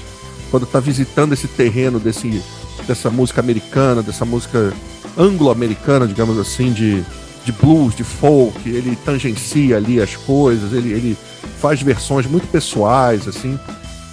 quando 0.52 0.66
tá 0.66 0.80
visitando 0.80 1.34
esse 1.34 1.48
terreno 1.48 2.00
desse, 2.00 2.42
dessa 2.86 3.10
música 3.10 3.42
americana, 3.42 4.02
dessa 4.02 4.26
música 4.26 4.74
anglo-americana, 5.18 6.08
digamos 6.08 6.38
assim, 6.38 6.72
de, 6.72 7.04
de 7.44 7.52
blues, 7.52 7.96
de 7.96 8.04
folk, 8.04 8.70
ele 8.70 8.96
tangencia 9.04 9.78
ali 9.78 10.02
as 10.02 10.16
coisas, 10.16 10.74
ele, 10.74 10.92
ele 10.92 11.18
faz 11.60 11.82
versões 11.82 12.26
muito 12.26 12.48
pessoais, 12.48 13.28
assim. 13.28 13.60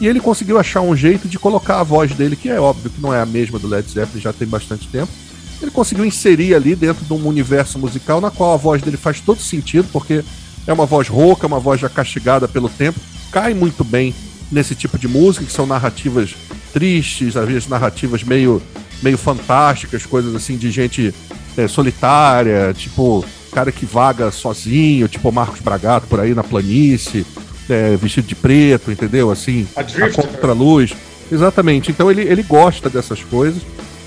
E 0.01 0.07
ele 0.07 0.21
conseguiu 0.21 0.59
achar 0.59 0.81
um 0.81 0.97
jeito 0.97 1.29
de 1.29 1.39
colocar 1.39 1.81
a 1.81 1.85
voz 1.85 2.13
dele, 2.13 2.37
que 2.37 2.49
é 2.49 2.59
óbvio 2.59 2.91
que 2.91 3.01
não 3.01 3.13
é 3.13 3.21
a 3.21 3.27
mesma 3.27 3.59
do 3.59 3.69
Led 3.69 3.89
Zeppelin, 3.89 4.21
já 4.21 4.33
tem 4.33 4.49
bastante 4.49 4.89
tempo. 4.89 5.11
Ele 5.61 5.71
conseguiu 5.71 6.05
inserir 6.05 6.55
ali 6.55 6.75
dentro 6.75 7.05
de 7.05 7.13
um 7.13 7.27
universo 7.27 7.79
musical 7.79 8.21
na 8.21 8.31
qual 8.31 8.55
a 8.55 8.57
voz 8.57 8.83
dele 8.83 8.97
faz 8.97 9.21
todo 9.21 9.41
sentido, 9.41 9.89
porque 9.93 10.25
é 10.67 10.73
uma 10.73 10.87
voz 10.87 11.09
rouca, 11.09 11.47
uma 11.47 11.61
voz 11.61 11.81
já 11.81 11.89
castigada 11.89 12.49
pelo 12.49 12.69
tempo, 12.69 12.99
cai 13.31 13.55
muito 13.55 13.85
bem 13.85 14.15
nesse 14.51 14.75
tipo 14.75 14.99
de 14.99 15.09
música, 15.09 15.45
que 15.45 15.53
são 15.53 15.67
narrativas 15.67 16.35
tristes, 16.73 17.37
às 17.37 17.47
vezes 17.47 17.69
narrativas 17.69 18.23
meio, 18.23 18.63
meio 19.03 19.17
fantásticas, 19.17 20.07
coisas 20.07 20.35
assim 20.35 20.57
de 20.57 20.71
gente 20.71 21.15
é, 21.57 21.69
solitária, 21.69 22.75
tipo 22.75 23.25
cara 23.53 23.71
que 23.71 23.87
vaga 23.87 24.33
sozinho, 24.33 25.07
tipo 25.07 25.31
Marcos 25.31 25.61
Bragato 25.61 26.09
por 26.09 26.19
aí 26.19 26.35
na 26.35 26.43
planície, 26.43 27.25
é, 27.71 27.97
vestido 27.97 28.27
de 28.27 28.35
preto, 28.35 28.91
entendeu? 28.91 29.31
Assim, 29.31 29.67
a, 29.77 29.81
a 29.81 30.11
contra-luz. 30.11 30.93
Exatamente. 31.31 31.91
Então 31.91 32.11
ele, 32.11 32.23
ele 32.23 32.43
gosta 32.43 32.91
dessas 32.91 33.23
coisas 33.23 33.63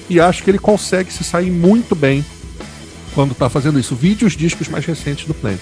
e 0.09 0.19
acho 0.19 0.43
que 0.43 0.49
ele 0.49 0.59
consegue 0.59 1.11
se 1.11 1.23
sair 1.23 1.51
muito 1.51 1.95
bem 1.95 2.23
quando 3.13 3.31
está 3.31 3.49
fazendo 3.49 3.79
isso. 3.79 3.95
Vídeos 3.95 4.35
discos 4.35 4.67
mais 4.67 4.85
recentes 4.85 5.25
do 5.25 5.33
Plant. 5.33 5.59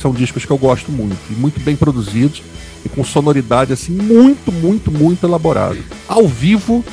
São 0.00 0.12
discos 0.12 0.44
que 0.44 0.50
eu 0.50 0.58
gosto 0.58 0.92
muito, 0.92 1.18
e 1.30 1.34
muito 1.34 1.60
bem 1.60 1.76
produzidos 1.76 2.42
e 2.84 2.88
com 2.88 3.04
sonoridade 3.04 3.72
assim 3.72 3.92
muito, 3.92 4.52
muito, 4.52 4.90
muito 4.90 5.26
elaborado. 5.26 5.78
Ao 6.06 6.26
vivo 6.26 6.84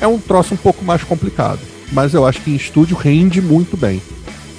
é 0.00 0.06
um 0.06 0.18
troço 0.18 0.54
um 0.54 0.56
pouco 0.56 0.84
mais 0.84 1.02
complicado, 1.04 1.60
mas 1.92 2.14
eu 2.14 2.26
acho 2.26 2.40
que 2.40 2.50
em 2.50 2.56
estúdio 2.56 2.96
rende 2.96 3.40
muito 3.40 3.76
bem. 3.76 4.02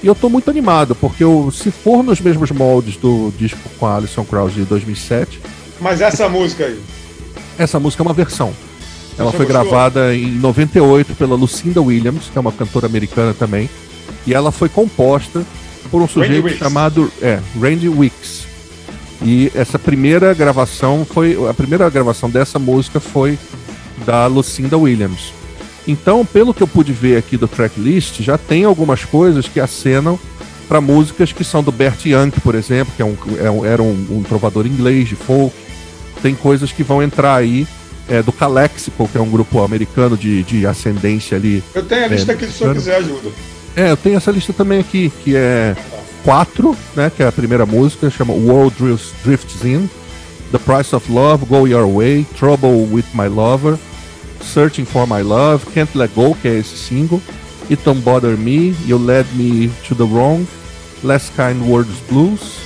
E 0.02 0.08
eu 0.08 0.16
tô 0.16 0.30
muito 0.30 0.50
animado, 0.50 0.96
porque 0.96 1.24
eu, 1.24 1.52
se 1.52 1.72
for 1.72 2.02
nos 2.02 2.22
mesmos 2.22 2.52
moldes 2.52 2.96
do 2.96 3.34
disco 3.38 3.60
com 3.78 3.86
a 3.86 3.98
Alison 3.98 4.24
Krauss 4.24 4.54
de 4.54 4.64
2007. 4.64 5.42
Mas 5.82 6.00
essa 6.00 6.30
música 6.30 6.66
aí? 6.66 6.80
Essa 7.58 7.80
música 7.82 8.02
é 8.02 8.06
uma 8.06 8.14
versão. 8.14 8.54
Ela 9.20 9.34
foi 9.34 9.46
gravada 9.46 10.16
em 10.16 10.32
98 10.32 11.14
pela 11.14 11.36
Lucinda 11.36 11.82
Williams, 11.82 12.30
que 12.32 12.38
é 12.38 12.42
uma 12.42 12.54
cantora 12.54 12.86
americana 12.88 13.34
também. 13.34 13.70
E 14.26 14.34
ela 14.34 14.50
foi 14.50 14.70
composta 14.70 15.46
por 15.92 16.02
um 16.02 16.08
sujeito 16.08 16.50
chamado 16.58 17.12
é, 17.22 17.40
Randy 17.60 17.90
Wicks. 17.90 18.48
E 19.22 19.52
essa 19.54 19.78
primeira 19.78 20.34
gravação 20.34 21.06
foi. 21.06 21.38
A 21.50 21.54
primeira 21.54 21.90
gravação 21.90 22.30
dessa 22.30 22.58
música 22.58 23.02
foi 23.02 23.38
da 24.06 24.26
Lucinda 24.28 24.78
Williams. 24.78 25.34
Então, 25.86 26.26
pelo 26.26 26.54
que 26.54 26.64
eu 26.64 26.68
pude 26.68 26.94
ver 26.94 27.18
aqui 27.18 27.36
do 27.36 27.48
tracklist, 27.48 28.22
já 28.22 28.38
tem 28.38 28.64
algumas 28.64 29.04
coisas 29.04 29.48
que 29.48 29.60
acenam 29.60 30.18
para 30.68 30.80
músicas 30.80 31.34
que 31.34 31.44
são 31.44 31.64
do 31.64 31.72
Bert 31.72 32.06
Young, 32.06 32.32
por 32.44 32.56
exemplo, 32.56 32.94
que 32.96 33.02
é 33.02 33.06
um, 33.06 33.18
é 33.40 33.52
um, 33.52 33.66
era 33.66 33.82
um, 33.82 34.08
um, 34.12 34.24
trovador 34.24 34.66
inglês 34.68 35.10
de 35.10 35.16
folk. 35.16 35.54
Tem 36.22 36.36
coisas 36.36 36.72
que 36.72 36.84
vão 36.84 37.02
entrar 37.02 37.36
aí 37.36 37.68
é, 38.10 38.22
do 38.22 38.32
Calexico, 38.32 39.08
que 39.08 39.18
é 39.18 39.22
um 39.22 39.30
grupo 39.30 39.64
americano 39.64 40.18
de, 40.18 40.44
de 40.44 40.66
ascendência 40.66 41.38
ali. 41.38 41.64
Eu 41.74 41.84
tenho 41.84 42.02
a 42.02 42.06
é, 42.06 42.10
lista 42.10 42.32
aqui 42.34 42.46
se 42.46 42.52
o 42.52 42.54
senhor 42.54 42.76
quiser 42.76 42.96
ajuda. 42.96 43.30
É, 43.76 43.92
eu 43.92 43.98
tenho 43.98 44.18
essa 44.18 44.32
lista 44.32 44.52
também 44.52 44.80
aqui, 44.80 45.12
que 45.24 45.36
é 45.36 45.76
4, 46.24 46.76
né, 46.96 47.12
que 47.16 47.24
é 47.24 47.28
a 47.28 47.32
primeira 47.32 47.66
música, 47.66 48.10
chama 48.10 48.34
World 48.34 48.76
Drifts 49.24 49.64
In, 49.64 49.90
The 50.52 50.58
Price 50.58 50.96
of 50.96 51.12
Love, 51.12 51.46
Go 51.46 51.68
Your 51.68 51.88
Way, 51.88 52.26
Trouble 52.38 52.88
with 52.92 53.06
My 53.14 53.28
Lover, 53.28 53.78
Searching 54.42 54.86
for 54.86 55.06
My 55.08 55.22
Love, 55.22 55.66
Can't 55.74 55.96
Let 55.96 56.12
Go, 56.16 56.36
que 56.36 56.48
é 56.48 56.58
esse 56.58 56.76
single, 56.76 57.22
It 57.70 57.84
Don't 57.86 58.02
Bother 58.02 58.36
Me, 58.36 58.76
You 58.86 58.98
Led 58.98 59.28
Me 59.36 59.70
to 59.88 59.96
the 59.96 60.04
Wrong, 60.04 60.46
Last 61.04 61.32
Kind 61.36 61.62
Words 61.70 62.00
Blues, 62.10 62.59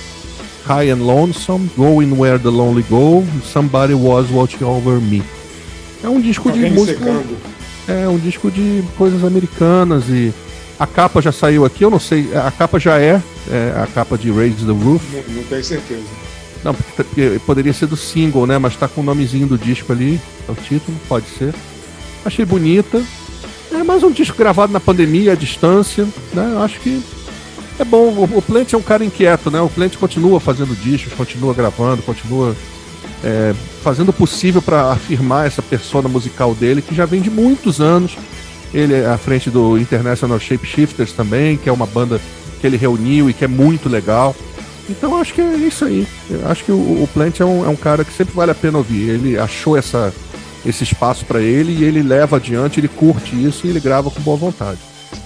High 0.66 0.90
and 0.90 1.04
Lonesome, 1.04 1.70
Going 1.76 2.12
Where 2.12 2.38
the 2.38 2.48
Lonely 2.48 2.84
Go, 2.88 3.24
Somebody 3.44 3.94
Was 3.94 4.30
Watching 4.30 4.64
Over 4.64 5.00
Me. 5.00 5.22
É 6.02 6.08
um 6.08 6.20
disco 6.20 6.50
de 6.50 6.70
música. 6.70 6.98
Secando. 6.98 7.36
É 7.86 8.08
um 8.08 8.18
disco 8.18 8.50
de 8.50 8.82
coisas 8.96 9.22
americanas 9.24 10.04
e 10.08 10.32
a 10.78 10.86
capa 10.86 11.20
já 11.20 11.30
saiu 11.30 11.64
aqui, 11.64 11.84
eu 11.84 11.90
não 11.90 12.00
sei, 12.00 12.34
a 12.34 12.50
capa 12.50 12.78
já 12.78 12.98
é, 12.98 13.20
é 13.50 13.82
a 13.82 13.86
capa 13.86 14.16
de 14.16 14.30
Raise 14.30 14.64
the 14.64 14.72
Roof. 14.72 15.02
Não, 15.12 15.36
não 15.36 15.42
tenho 15.44 15.64
certeza. 15.64 16.02
Não, 16.64 16.74
porque 16.74 17.38
poderia 17.44 17.72
ser 17.74 17.86
do 17.86 17.96
single, 17.96 18.46
né? 18.46 18.56
Mas 18.56 18.74
tá 18.74 18.88
com 18.88 19.02
o 19.02 19.04
nomezinho 19.04 19.46
do 19.46 19.58
disco 19.58 19.92
ali, 19.92 20.18
é 20.48 20.50
o 20.50 20.54
título, 20.54 20.96
pode 21.06 21.26
ser. 21.38 21.54
Achei 22.24 22.44
bonita. 22.44 23.02
É 23.70 23.82
mais 23.84 24.02
um 24.02 24.10
disco 24.10 24.36
gravado 24.36 24.72
na 24.72 24.80
pandemia, 24.80 25.32
à 25.32 25.34
distância, 25.34 26.08
né? 26.32 26.52
Eu 26.54 26.62
acho 26.62 26.80
que 26.80 27.02
é 27.78 27.84
bom. 27.84 28.28
O, 28.32 28.42
Plant 28.42 28.72
é 28.72 28.76
um 28.76 28.82
cara 28.82 29.04
inquieto, 29.04 29.50
né? 29.50 29.60
O 29.60 29.68
Plant 29.68 29.96
continua 29.96 30.38
fazendo 30.40 30.74
discos, 30.76 31.12
continua 31.12 31.52
gravando, 31.54 32.02
continua 32.02 32.54
é, 33.22 33.54
fazendo 33.82 34.10
o 34.10 34.12
possível 34.12 34.62
para 34.62 34.92
afirmar 34.92 35.46
essa 35.46 35.62
persona 35.62 36.08
musical 36.08 36.54
dele, 36.54 36.82
que 36.82 36.94
já 36.94 37.04
vem 37.04 37.20
de 37.20 37.30
muitos 37.30 37.80
anos. 37.80 38.16
Ele 38.72 38.94
é 38.94 39.06
à 39.06 39.18
frente 39.18 39.50
do 39.50 39.78
International 39.78 40.38
Shapeshifters 40.38 41.12
também, 41.12 41.56
que 41.56 41.68
é 41.68 41.72
uma 41.72 41.86
banda 41.86 42.20
que 42.60 42.66
ele 42.66 42.76
reuniu 42.76 43.30
e 43.30 43.34
que 43.34 43.44
é 43.44 43.48
muito 43.48 43.88
legal. 43.88 44.34
Então 44.88 45.16
acho 45.16 45.32
que 45.32 45.40
é 45.40 45.56
isso 45.56 45.84
aí. 45.84 46.06
Eu 46.28 46.48
acho 46.48 46.64
que 46.64 46.72
o, 46.72 47.02
o 47.02 47.08
Plant 47.12 47.40
é 47.40 47.44
um, 47.44 47.64
é 47.64 47.68
um, 47.68 47.76
cara 47.76 48.04
que 48.04 48.12
sempre 48.12 48.34
vale 48.34 48.50
a 48.50 48.54
pena 48.54 48.78
ouvir. 48.78 49.08
Ele 49.08 49.38
achou 49.38 49.76
essa, 49.76 50.12
esse 50.64 50.84
espaço 50.84 51.24
para 51.24 51.40
ele 51.40 51.72
e 51.72 51.84
ele 51.84 52.02
leva 52.02 52.36
adiante, 52.36 52.80
ele 52.80 52.88
curte 52.88 53.34
isso 53.34 53.66
e 53.66 53.70
ele 53.70 53.80
grava 53.80 54.10
com 54.10 54.20
boa 54.20 54.36
vontade. 54.36 54.78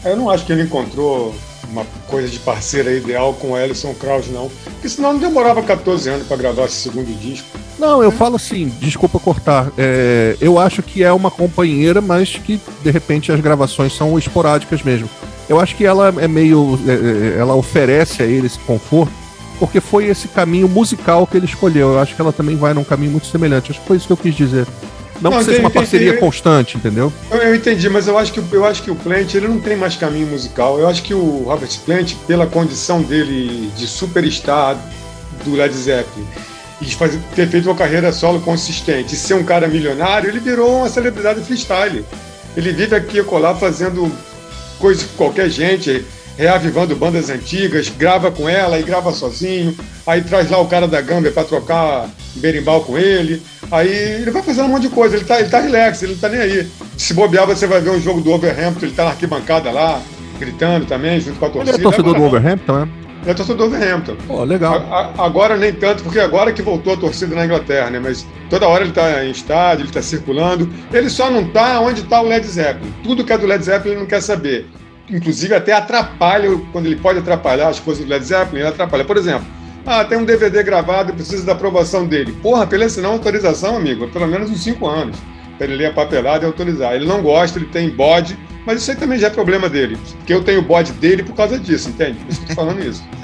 Eu 0.04 0.16
não 0.16 0.30
acho 0.30 0.44
que 0.44 0.52
ele 0.52 0.62
encontrou 0.62 1.34
uma 1.70 1.84
coisa 2.06 2.28
de 2.28 2.38
parceira 2.38 2.92
ideal 2.92 3.34
com 3.34 3.52
o 3.52 3.58
Ellison 3.58 3.94
Krauss, 3.94 4.28
não. 4.28 4.50
Porque 4.64 4.88
senão 4.88 5.12
não 5.12 5.20
demorava 5.20 5.62
14 5.62 6.08
anos 6.08 6.26
para 6.26 6.36
gravar 6.36 6.64
esse 6.64 6.76
segundo 6.76 7.12
disco. 7.18 7.46
Não, 7.78 8.02
eu 8.02 8.10
falo 8.10 8.36
assim, 8.36 8.68
desculpa 8.80 9.18
cortar. 9.18 9.70
É, 9.76 10.36
eu 10.40 10.58
acho 10.58 10.82
que 10.82 11.04
é 11.04 11.12
uma 11.12 11.30
companheira, 11.30 12.00
mas 12.00 12.36
que 12.36 12.60
de 12.82 12.90
repente 12.90 13.30
as 13.30 13.40
gravações 13.40 13.94
são 13.94 14.18
esporádicas 14.18 14.82
mesmo. 14.82 15.08
Eu 15.48 15.60
acho 15.60 15.76
que 15.76 15.84
ela 15.84 16.12
é 16.18 16.28
meio. 16.28 16.78
É, 16.86 17.36
é 17.36 17.40
ela 17.40 17.54
oferece 17.54 18.22
a 18.22 18.26
ele 18.26 18.46
esse 18.46 18.58
conforto 18.60 19.12
porque 19.58 19.80
foi 19.80 20.06
esse 20.06 20.28
caminho 20.28 20.68
musical 20.68 21.26
que 21.26 21.36
ele 21.36 21.46
escolheu. 21.46 21.92
Eu 21.92 21.98
acho 21.98 22.14
que 22.14 22.20
ela 22.20 22.32
também 22.32 22.56
vai 22.56 22.72
num 22.72 22.84
caminho 22.84 23.12
muito 23.12 23.26
semelhante. 23.26 23.70
Acho 23.70 23.80
que 23.80 23.86
foi 23.86 23.96
isso 23.96 24.06
que 24.06 24.12
eu 24.12 24.16
quis 24.16 24.34
dizer. 24.34 24.66
Não, 25.20 25.30
não 25.30 25.38
que 25.38 25.44
seja 25.44 25.60
uma 25.60 25.70
parceria 25.70 26.08
entendi. 26.08 26.20
constante, 26.20 26.76
entendeu? 26.76 27.12
Eu, 27.30 27.38
eu, 27.38 27.54
entendi, 27.54 27.88
mas 27.88 28.06
eu 28.06 28.16
acho 28.16 28.32
que 28.32 28.42
eu 28.52 28.64
acho 28.64 28.82
que 28.82 28.90
o 28.90 28.94
Plant 28.94 29.34
ele 29.34 29.48
não 29.48 29.60
tem 29.60 29.76
mais 29.76 29.96
caminho 29.96 30.26
musical. 30.26 30.78
Eu 30.78 30.88
acho 30.88 31.02
que 31.02 31.14
o 31.14 31.44
Robert 31.44 31.70
Plant, 31.84 32.14
pela 32.26 32.46
condição 32.46 33.02
dele 33.02 33.70
de 33.76 33.86
superstar 33.86 34.76
do 35.44 35.54
Led 35.54 35.74
Zeppelin 35.74 36.26
e 36.80 36.86
fazer, 36.94 37.18
ter 37.34 37.48
feito 37.48 37.68
uma 37.68 37.74
carreira 37.74 38.12
solo 38.12 38.40
consistente, 38.40 39.14
e 39.14 39.18
ser 39.18 39.34
um 39.34 39.44
cara 39.44 39.66
milionário, 39.66 40.28
ele 40.28 40.38
virou 40.38 40.78
uma 40.78 40.88
celebridade 40.88 41.40
freestyle. 41.40 42.04
Ele 42.56 42.72
vive 42.72 42.94
aqui 42.94 43.18
e 43.18 43.24
colar 43.24 43.54
fazendo 43.56 44.10
coisas 44.78 45.04
com 45.04 45.16
qualquer 45.16 45.50
gente 45.50 46.04
reavivando 46.36 46.94
bandas 46.94 47.30
antigas, 47.30 47.88
grava 47.88 48.30
com 48.30 48.48
ela 48.48 48.78
e 48.78 48.82
grava 48.84 49.12
sozinho, 49.12 49.76
aí 50.06 50.22
traz 50.22 50.48
lá 50.48 50.58
o 50.60 50.68
cara 50.68 50.86
da 50.86 51.00
Gambia 51.00 51.32
para 51.32 51.42
trocar 51.42 52.08
berimbau 52.38 52.82
com 52.82 52.96
ele, 52.96 53.42
aí 53.70 53.88
ele 53.88 54.30
vai 54.30 54.42
fazendo 54.42 54.66
um 54.66 54.68
monte 54.70 54.82
de 54.82 54.90
coisa, 54.90 55.16
ele 55.16 55.24
tá, 55.24 55.40
ele 55.40 55.48
tá 55.48 55.60
relax, 55.60 56.02
ele 56.02 56.12
não 56.12 56.20
tá 56.20 56.28
nem 56.28 56.40
aí. 56.40 56.66
Se 56.96 57.14
bobear, 57.14 57.46
você 57.46 57.66
vai 57.66 57.80
ver 57.80 57.90
um 57.90 58.00
jogo 58.00 58.20
do 58.20 58.32
Overhampton, 58.32 58.86
ele 58.86 58.94
tá 58.94 59.04
na 59.04 59.10
arquibancada 59.10 59.70
lá, 59.70 60.00
gritando 60.38 60.86
também, 60.86 61.20
junto 61.20 61.38
com 61.38 61.46
a 61.46 61.50
torcida. 61.50 61.76
Ele 61.76 61.80
é 61.80 61.82
torcedor 61.82 62.14
do 62.14 62.22
Overhampton, 62.22 62.82
é? 62.82 63.08
Ele 63.22 63.30
é 63.32 63.34
torcedor 63.34 63.68
do 63.68 63.76
Hampton. 63.76 64.16
Pô, 64.26 64.44
legal. 64.44 64.76
A, 64.90 65.12
a, 65.18 65.26
agora 65.26 65.56
nem 65.56 65.72
tanto, 65.72 66.02
porque 66.02 66.20
agora 66.20 66.52
que 66.52 66.62
voltou 66.62 66.94
a 66.94 66.96
torcida 66.96 67.34
na 67.34 67.44
Inglaterra, 67.44 67.90
né? 67.90 67.98
Mas 67.98 68.26
toda 68.48 68.66
hora 68.66 68.82
ele 68.82 68.90
está 68.90 69.24
em 69.24 69.30
estádio, 69.30 69.82
ele 69.82 69.88
está 69.90 70.00
circulando. 70.00 70.68
Ele 70.92 71.10
só 71.10 71.30
não 71.30 71.42
está 71.42 71.80
onde 71.80 72.00
está 72.00 72.20
o 72.20 72.28
Led 72.28 72.46
Zeppelin. 72.46 72.92
Tudo 73.02 73.24
que 73.24 73.32
é 73.32 73.38
do 73.38 73.46
Led 73.46 73.62
Zeppelin 73.62 73.92
ele 73.92 74.00
não 74.00 74.06
quer 74.06 74.22
saber. 74.22 74.66
Inclusive 75.10 75.54
até 75.54 75.72
atrapalha, 75.72 76.48
quando 76.72 76.86
ele 76.86 76.96
pode 76.96 77.18
atrapalhar 77.18 77.68
as 77.68 77.80
coisas 77.80 78.04
do 78.04 78.08
Led 78.08 78.24
Zeppelin, 78.24 78.60
ele 78.60 78.68
atrapalha. 78.68 79.04
Por 79.04 79.16
exemplo, 79.16 79.46
ah, 79.88 80.04
tem 80.04 80.18
um 80.18 80.24
DVD 80.24 80.62
gravado 80.62 81.10
e 81.10 81.14
precisa 81.14 81.46
da 81.46 81.52
aprovação 81.52 82.06
dele. 82.06 82.32
Porra, 82.42 82.66
pra 82.66 82.76
ele 82.76 82.84
assinar 82.84 83.10
uma 83.10 83.16
autorização, 83.16 83.74
amigo, 83.74 84.04
é 84.04 84.08
pelo 84.08 84.26
menos 84.26 84.50
uns 84.50 84.62
5 84.62 84.86
anos. 84.86 85.16
Pra 85.56 85.66
ele 85.66 85.76
ler 85.76 85.86
a 85.86 85.92
papelada 85.92 86.44
e 86.44 86.46
autorizar. 86.46 86.94
Ele 86.94 87.06
não 87.06 87.22
gosta, 87.22 87.58
ele 87.58 87.66
tem 87.66 87.88
bode, 87.88 88.38
mas 88.66 88.82
isso 88.82 88.90
aí 88.90 88.96
também 88.98 89.18
já 89.18 89.28
é 89.28 89.30
problema 89.30 89.66
dele. 89.66 89.96
Porque 90.18 90.34
eu 90.34 90.44
tenho 90.44 90.60
bode 90.60 90.92
dele 90.92 91.22
por 91.22 91.34
causa 91.34 91.58
disso, 91.58 91.88
entende? 91.88 92.18
Por 92.18 92.30
isso 92.30 92.40
que 92.40 92.44
eu 92.44 92.48
tô 92.48 92.62
falando 92.62 92.84
isso. 92.84 93.02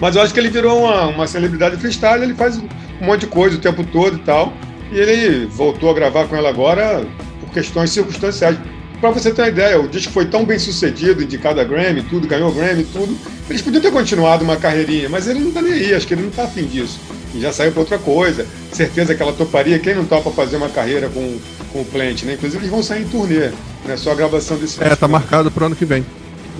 Mas 0.00 0.16
eu 0.16 0.22
acho 0.22 0.34
que 0.34 0.40
ele 0.40 0.48
virou 0.50 0.80
uma, 0.80 1.06
uma 1.06 1.26
celebridade 1.28 1.76
freestyle, 1.76 2.24
ele 2.24 2.34
faz 2.34 2.58
um 2.58 2.66
monte 3.06 3.20
de 3.20 3.26
coisa 3.28 3.56
o 3.56 3.60
tempo 3.60 3.84
todo 3.84 4.16
e 4.16 4.18
tal. 4.18 4.52
E 4.90 4.98
ele 4.98 5.46
voltou 5.46 5.88
a 5.90 5.94
gravar 5.94 6.26
com 6.26 6.34
ela 6.34 6.48
agora 6.48 7.06
por 7.38 7.50
questões 7.50 7.90
circunstanciais. 7.90 8.58
Para 9.02 9.10
você 9.10 9.32
ter 9.32 9.42
uma 9.42 9.48
ideia, 9.48 9.80
o 9.80 9.88
disco 9.88 10.12
foi 10.12 10.26
tão 10.26 10.44
bem 10.44 10.60
sucedido, 10.60 11.24
indicado 11.24 11.60
a 11.60 11.64
Grammy, 11.64 12.02
tudo, 12.02 12.28
ganhou 12.28 12.52
Grammy, 12.52 12.84
tudo. 12.84 13.18
Eles 13.50 13.60
podiam 13.60 13.82
ter 13.82 13.90
continuado 13.90 14.44
uma 14.44 14.56
carreirinha, 14.56 15.08
mas 15.08 15.26
ele 15.26 15.40
não 15.40 15.50
tá 15.50 15.60
nem 15.60 15.72
aí, 15.72 15.92
acho 15.92 16.06
que 16.06 16.14
ele 16.14 16.22
não 16.22 16.30
tá 16.30 16.44
afim 16.44 16.62
disso. 16.66 17.00
E 17.34 17.40
já 17.40 17.52
saiu 17.52 17.72
para 17.72 17.80
outra 17.80 17.98
coisa. 17.98 18.46
Certeza 18.70 19.12
que 19.12 19.20
ela 19.20 19.32
toparia. 19.32 19.76
Quem 19.80 19.96
não 19.96 20.04
topa 20.04 20.30
fazer 20.30 20.56
uma 20.56 20.68
carreira 20.68 21.08
com, 21.08 21.36
com 21.72 21.80
o 21.80 21.84
Plant, 21.84 22.22
né? 22.22 22.34
Inclusive, 22.34 22.62
eles 22.62 22.70
vão 22.70 22.80
sair 22.80 23.02
em 23.02 23.08
turnê, 23.08 23.50
né? 23.84 23.96
Só 23.96 24.12
a 24.12 24.14
gravação 24.14 24.56
desse 24.56 24.80
É, 24.80 24.94
tá 24.94 25.08
marcado 25.08 25.50
pro 25.50 25.66
ano 25.66 25.74
que 25.74 25.84
vem. 25.84 26.06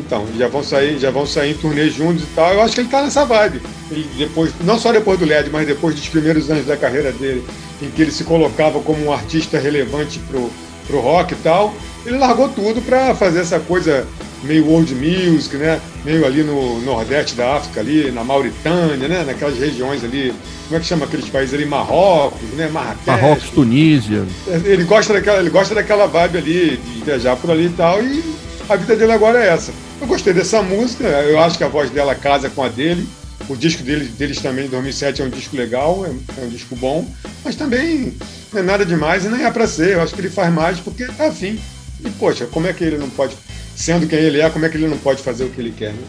Então, 0.00 0.26
já 0.36 0.48
vão 0.48 0.64
sair, 0.64 0.98
já 0.98 1.12
vão 1.12 1.24
sair 1.24 1.52
em 1.52 1.54
turnê 1.54 1.90
juntos 1.90 2.24
e 2.24 2.34
tal. 2.34 2.54
Eu 2.54 2.62
acho 2.62 2.74
que 2.74 2.80
ele 2.80 2.88
tá 2.88 3.02
nessa 3.02 3.24
vibe. 3.24 3.62
Ele 3.88 4.04
depois, 4.18 4.52
não 4.64 4.80
só 4.80 4.90
depois 4.90 5.16
do 5.16 5.24
LED, 5.24 5.48
mas 5.48 5.64
depois 5.64 5.94
dos 5.94 6.08
primeiros 6.08 6.50
anos 6.50 6.66
da 6.66 6.76
carreira 6.76 7.12
dele, 7.12 7.44
em 7.80 7.88
que 7.88 8.02
ele 8.02 8.10
se 8.10 8.24
colocava 8.24 8.80
como 8.80 9.04
um 9.04 9.12
artista 9.12 9.60
relevante 9.60 10.18
pro, 10.28 10.50
pro 10.92 11.00
rock 11.00 11.32
e 11.32 11.36
tal 11.36 11.74
ele 12.04 12.18
largou 12.18 12.48
tudo 12.48 12.82
para 12.82 13.14
fazer 13.14 13.40
essa 13.40 13.60
coisa 13.60 14.06
meio 14.42 14.66
world 14.66 14.92
music, 14.94 15.56
né? 15.56 15.80
Meio 16.04 16.26
ali 16.26 16.42
no 16.42 16.80
nordeste 16.80 17.36
da 17.36 17.56
África, 17.56 17.80
ali 17.80 18.10
na 18.10 18.24
Mauritânia, 18.24 19.08
né? 19.08 19.24
Naquelas 19.24 19.56
regiões 19.56 20.02
ali, 20.02 20.34
como 20.64 20.76
é 20.76 20.80
que 20.80 20.86
chama 20.86 21.04
aqueles 21.04 21.28
países 21.28 21.54
ali? 21.54 21.64
Marrocos, 21.64 22.48
né? 22.56 22.68
Marrakech. 22.68 23.06
Marrocos, 23.06 23.50
Tunísia. 23.50 24.24
Ele 24.64 24.82
gosta 24.82 25.12
daquela, 25.12 25.38
ele 25.38 25.50
gosta 25.50 25.74
daquela 25.74 26.06
vibe 26.06 26.38
ali 26.38 26.76
de 26.76 27.04
viajar 27.04 27.36
por 27.36 27.50
ali 27.52 27.66
e 27.66 27.70
tal. 27.70 28.02
E 28.02 28.24
a 28.68 28.74
vida 28.74 28.96
dele 28.96 29.12
agora 29.12 29.42
é 29.42 29.48
essa. 29.48 29.72
Eu 30.00 30.08
gostei 30.08 30.32
dessa 30.32 30.60
música. 30.60 31.04
Eu 31.04 31.38
acho 31.38 31.56
que 31.56 31.62
a 31.62 31.68
voz 31.68 31.88
dela 31.90 32.16
casa 32.16 32.50
com 32.50 32.64
a 32.64 32.68
dele. 32.68 33.06
O 33.48 33.56
disco 33.56 33.82
deles, 33.82 34.08
deles 34.12 34.40
também, 34.40 34.68
2007, 34.68 35.22
é 35.22 35.24
um 35.24 35.30
disco 35.30 35.56
legal, 35.56 36.04
é, 36.06 36.10
é 36.40 36.44
um 36.44 36.48
disco 36.48 36.76
bom, 36.76 37.08
mas 37.44 37.56
também 37.56 38.16
não 38.52 38.60
é 38.60 38.62
nada 38.62 38.86
demais 38.86 39.24
e 39.24 39.28
nem 39.28 39.44
é 39.44 39.50
para 39.50 39.66
ser. 39.66 39.94
Eu 39.94 40.02
acho 40.02 40.14
que 40.14 40.20
ele 40.20 40.30
faz 40.30 40.52
mais 40.52 40.78
porque 40.78 41.06
tá 41.06 41.28
afim. 41.28 41.58
E, 42.04 42.10
poxa, 42.10 42.46
como 42.46 42.66
é 42.66 42.72
que 42.72 42.84
ele 42.84 42.98
não 42.98 43.10
pode, 43.10 43.36
sendo 43.76 44.06
quem 44.06 44.18
ele 44.18 44.40
é, 44.40 44.48
como 44.50 44.64
é 44.64 44.68
que 44.68 44.76
ele 44.76 44.88
não 44.88 44.98
pode 44.98 45.22
fazer 45.22 45.44
o 45.44 45.50
que 45.50 45.60
ele 45.60 45.72
quer, 45.76 45.92
né? 45.92 46.02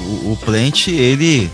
O, 0.00 0.32
o 0.32 0.36
Plant, 0.36 0.88
ele 0.88 1.50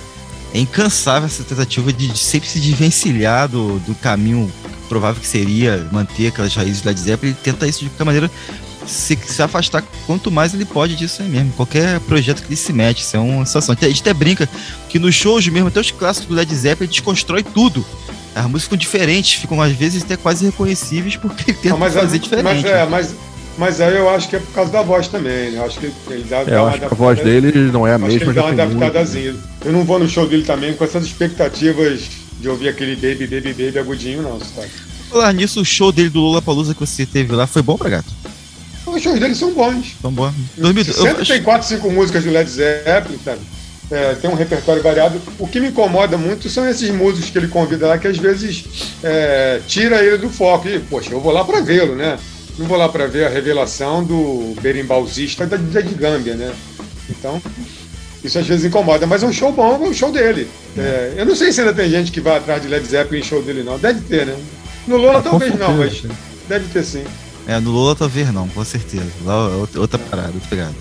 é 0.52 0.58
incansável 0.58 1.26
essa 1.26 1.44
tentativa 1.44 1.92
de, 1.92 2.08
de 2.08 2.18
sempre 2.18 2.48
se 2.48 2.58
desvencilhar 2.58 3.48
do, 3.48 3.78
do 3.80 3.94
caminho 3.94 4.50
provável 4.88 5.20
que 5.20 5.26
seria 5.26 5.88
manter 5.92 6.28
aquelas 6.28 6.54
raízes 6.54 6.82
da 6.82 6.90
Led 6.90 7.00
Zeppelin. 7.00 7.32
Ele 7.32 7.40
tenta 7.42 7.66
isso 7.66 7.80
de 7.80 7.90
qualquer 7.90 8.04
maneira 8.04 8.30
se, 8.86 9.18
se 9.26 9.42
afastar 9.42 9.82
quanto 10.06 10.30
mais 10.30 10.54
ele 10.54 10.64
pode 10.64 10.96
disso 10.96 11.22
aí 11.22 11.28
mesmo. 11.28 11.52
Qualquer 11.52 12.00
projeto 12.00 12.42
que 12.42 12.48
ele 12.48 12.56
se 12.56 12.72
mete, 12.72 13.00
isso 13.00 13.16
é 13.16 13.20
uma 13.20 13.44
sensação. 13.44 13.76
A 13.80 13.88
gente 13.88 14.00
até 14.00 14.14
brinca 14.14 14.48
que 14.88 14.98
nos 14.98 15.14
shows 15.14 15.46
mesmo, 15.48 15.68
até 15.68 15.80
os 15.80 15.90
clássicos 15.90 16.28
do 16.28 16.34
Led 16.34 16.54
Zeppelin, 16.54 16.86
ele 16.86 16.92
desconstrói 16.92 17.42
tudo 17.42 17.84
as 18.34 18.44
músicas 18.44 18.62
ficam 18.64 18.78
diferentes, 18.78 19.34
ficam 19.34 19.60
às 19.60 19.72
vezes 19.72 20.02
até 20.02 20.16
quase 20.16 20.44
reconhecíveis 20.44 21.16
porque 21.16 21.52
tenta 21.52 21.76
mas, 21.76 21.94
fazer 21.94 22.18
diferente. 22.18 22.44
Mas, 22.44 22.64
é, 22.64 22.86
mas, 22.86 23.14
mas 23.58 23.80
aí 23.80 23.96
eu 23.96 24.08
acho 24.08 24.28
que 24.28 24.36
é 24.36 24.38
por 24.38 24.52
causa 24.52 24.70
da 24.70 24.82
voz 24.82 25.08
também, 25.08 25.50
né? 25.50 25.58
Eu 25.58 25.64
acho 25.64 25.78
que 25.80 25.92
ele 26.08 26.24
dá, 26.24 26.38
é, 26.38 26.44
dá 26.44 26.52
eu 26.52 26.66
acho 26.66 26.78
que 26.78 26.84
a 26.84 26.88
voz 26.88 27.18
dele 27.22 27.52
não 27.72 27.86
é 27.86 27.94
a 27.94 27.98
mesma. 27.98 28.22
Ele 28.22 28.32
dá 28.32 28.44
uma 28.44 28.52
adaptadazinha. 28.52 29.34
Eu 29.64 29.72
não 29.72 29.84
vou 29.84 29.98
no 29.98 30.08
show 30.08 30.26
dele 30.26 30.44
também 30.44 30.74
com 30.74 30.84
essas 30.84 31.04
expectativas 31.04 32.02
de 32.38 32.48
ouvir 32.48 32.68
aquele 32.68 32.94
baby, 32.94 33.26
baby, 33.26 33.52
baby 33.52 33.78
agudinho, 33.78 34.22
não, 34.22 34.38
sabe? 34.40 34.70
Falar 35.10 35.32
nisso, 35.32 35.60
o 35.60 35.64
show 35.64 35.90
dele 35.90 36.08
do 36.08 36.20
Lula 36.20 36.40
Palusa 36.40 36.72
que 36.72 36.80
você 36.80 37.04
teve 37.04 37.34
lá 37.34 37.46
foi 37.46 37.62
bom 37.62 37.76
pra 37.76 37.90
gato? 37.90 38.08
Os 38.90 39.02
shows 39.02 39.18
dele 39.18 39.34
são 39.34 39.52
bons. 39.52 39.96
São 40.00 40.12
bons. 40.12 40.34
Sempre 40.92 41.22
eu... 41.22 41.26
tem 41.26 41.42
quatro, 41.42 41.66
cinco 41.66 41.90
músicas 41.90 42.24
do 42.24 42.30
Led 42.30 42.48
Zeppelin, 42.48 43.18
sabe? 43.24 43.40
é, 43.90 44.14
tem 44.14 44.30
um 44.30 44.34
repertório 44.34 44.82
variado. 44.82 45.20
O 45.38 45.46
que 45.46 45.58
me 45.58 45.68
incomoda 45.68 46.16
muito 46.16 46.48
são 46.48 46.68
esses 46.68 46.90
músicos 46.90 47.30
que 47.30 47.38
ele 47.38 47.48
convida 47.48 47.88
lá, 47.88 47.98
que 47.98 48.06
às 48.06 48.16
vezes 48.16 48.64
é, 49.02 49.60
tira 49.66 50.02
ele 50.02 50.18
do 50.18 50.30
foco. 50.30 50.68
E, 50.68 50.78
poxa, 50.78 51.12
eu 51.12 51.20
vou 51.20 51.32
lá 51.32 51.44
para 51.44 51.60
vê-lo, 51.60 51.96
né? 51.96 52.18
Não 52.56 52.66
vou 52.66 52.78
lá 52.78 52.88
para 52.88 53.06
ver 53.06 53.26
a 53.26 53.28
revelação 53.28 54.04
do 54.04 54.54
berimbauzista 54.60 55.46
da, 55.46 55.56
da 55.56 55.80
Gâmbia, 55.80 56.34
né? 56.34 56.52
Então, 57.08 57.42
isso 58.22 58.38
às 58.38 58.46
vezes 58.46 58.64
incomoda, 58.64 59.06
mas 59.06 59.22
é 59.22 59.26
um 59.26 59.32
show 59.32 59.50
bom, 59.50 59.74
é 59.74 59.88
um 59.88 59.94
show 59.94 60.12
dele. 60.12 60.48
É, 60.78 61.14
eu 61.16 61.26
não 61.26 61.34
sei 61.34 61.52
se 61.52 61.60
ainda 61.60 61.74
tem 61.74 61.90
gente 61.90 62.12
que 62.12 62.20
vai 62.20 62.36
atrás 62.36 62.62
de 62.62 62.68
Led 62.68 62.86
Zeppelin 62.86 63.20
em 63.20 63.24
show 63.24 63.42
dele, 63.42 63.64
não. 63.64 63.78
Deve 63.78 64.00
ter, 64.02 64.26
né? 64.26 64.36
No 64.86 64.96
Lola 64.96 65.18
ah, 65.18 65.22
talvez 65.22 65.58
não, 65.58 65.76
mas 65.76 66.02
deve 66.48 66.68
ter 66.68 66.84
sim. 66.84 67.04
É, 67.50 67.58
no 67.58 67.72
Lola 67.72 67.96
talvez 67.96 68.32
não, 68.32 68.46
com 68.46 68.64
certeza. 68.64 69.10
Lá 69.24 69.50
é 69.74 69.78
outra 69.80 69.98
parada, 69.98 70.32
pegada. 70.48 70.72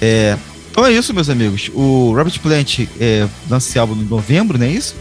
É, 0.00 0.38
então 0.70 0.86
é 0.86 0.92
isso, 0.92 1.12
meus 1.12 1.28
amigos. 1.28 1.72
O 1.74 2.14
Robert 2.14 2.38
Plant 2.38 2.86
é, 3.00 3.26
lança 3.50 3.68
esse 3.68 3.80
álbum 3.80 3.96
em 4.00 4.04
novembro, 4.04 4.56
não 4.56 4.64
é 4.64 4.70
isso? 4.70 4.94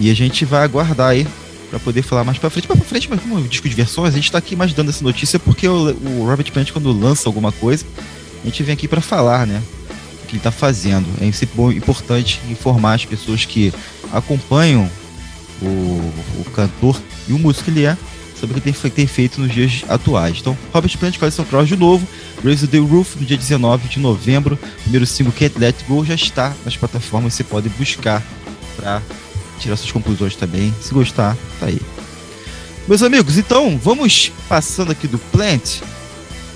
E 0.00 0.10
a 0.10 0.14
gente 0.14 0.44
vai 0.44 0.64
aguardar 0.64 1.10
aí 1.10 1.24
para 1.70 1.78
poder 1.78 2.02
falar 2.02 2.24
mais 2.24 2.36
para 2.36 2.50
frente. 2.50 2.68
Mais 2.68 2.80
pra 2.80 2.88
frente, 2.88 3.08
mas 3.08 3.20
como 3.20 3.40
disco 3.42 3.68
de 3.68 3.76
versões, 3.76 4.12
a 4.12 4.16
gente 4.16 4.32
tá 4.32 4.38
aqui 4.38 4.56
mais 4.56 4.72
dando 4.72 4.88
essa 4.88 5.04
notícia 5.04 5.38
porque 5.38 5.68
o, 5.68 5.90
o 5.90 6.26
Robert 6.26 6.50
Plant, 6.50 6.72
quando 6.72 6.90
lança 6.90 7.28
alguma 7.28 7.52
coisa, 7.52 7.86
a 8.42 8.46
gente 8.46 8.60
vem 8.64 8.72
aqui 8.72 8.88
para 8.88 9.00
falar, 9.00 9.46
né? 9.46 9.62
O 10.24 10.26
que 10.26 10.34
ele 10.34 10.42
tá 10.42 10.50
fazendo. 10.50 11.06
É 11.20 11.30
sempre 11.30 11.76
importante 11.76 12.40
informar 12.50 12.94
as 12.94 13.04
pessoas 13.04 13.44
que 13.44 13.72
acompanham 14.12 14.90
o, 15.62 15.66
o 16.40 16.44
cantor 16.52 17.00
e 17.28 17.32
o 17.32 17.38
músico 17.38 17.66
que 17.66 17.70
ele 17.70 17.84
é 17.84 17.96
sobre 18.38 18.58
o 18.58 18.60
que 18.60 18.72
tem, 18.72 18.90
tem 18.90 19.06
feito 19.06 19.40
nos 19.40 19.52
dias 19.52 19.84
atuais. 19.88 20.38
Então, 20.40 20.56
Robert 20.72 20.96
Plant, 20.98 21.18
Coleção 21.18 21.44
Cross 21.44 21.68
de 21.68 21.76
novo, 21.76 22.06
Raise 22.44 22.66
the 22.66 22.78
Roof, 22.78 23.16
no 23.16 23.26
dia 23.26 23.36
19 23.36 23.88
de 23.88 23.98
novembro, 23.98 24.58
primeiro 24.82 25.06
single 25.06 25.32
Can't 25.32 25.58
Let 25.58 25.76
Go 25.88 26.04
já 26.04 26.14
está 26.14 26.54
nas 26.64 26.76
plataformas, 26.76 27.34
você 27.34 27.44
pode 27.44 27.68
buscar 27.70 28.22
para 28.76 29.02
tirar 29.58 29.76
suas 29.76 29.90
conclusões 29.90 30.36
também. 30.36 30.72
Se 30.80 30.94
gostar, 30.94 31.36
tá 31.58 31.66
aí. 31.66 31.80
Meus 32.86 33.02
amigos, 33.02 33.36
então 33.36 33.78
vamos 33.78 34.32
passando 34.48 34.92
aqui 34.92 35.06
do 35.06 35.18
Plant, 35.18 35.80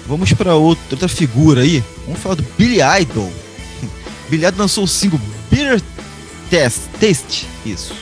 vamos 0.07 0.33
para 0.33 0.55
outra, 0.55 0.85
outra 0.93 1.09
figura 1.09 1.63
aí. 1.63 1.83
Vamos 2.07 2.21
falar 2.21 2.37
do 2.37 2.47
Billy 2.57 2.79
Idol. 3.01 3.31
Billy 4.31 4.47
Idol 4.47 4.61
lançou 4.61 4.85
o 4.85 4.89
single 4.89 5.21
Bitter 5.51 5.83
Test, 6.49 6.81
Taste, 7.01 7.47
isso. 7.67 7.95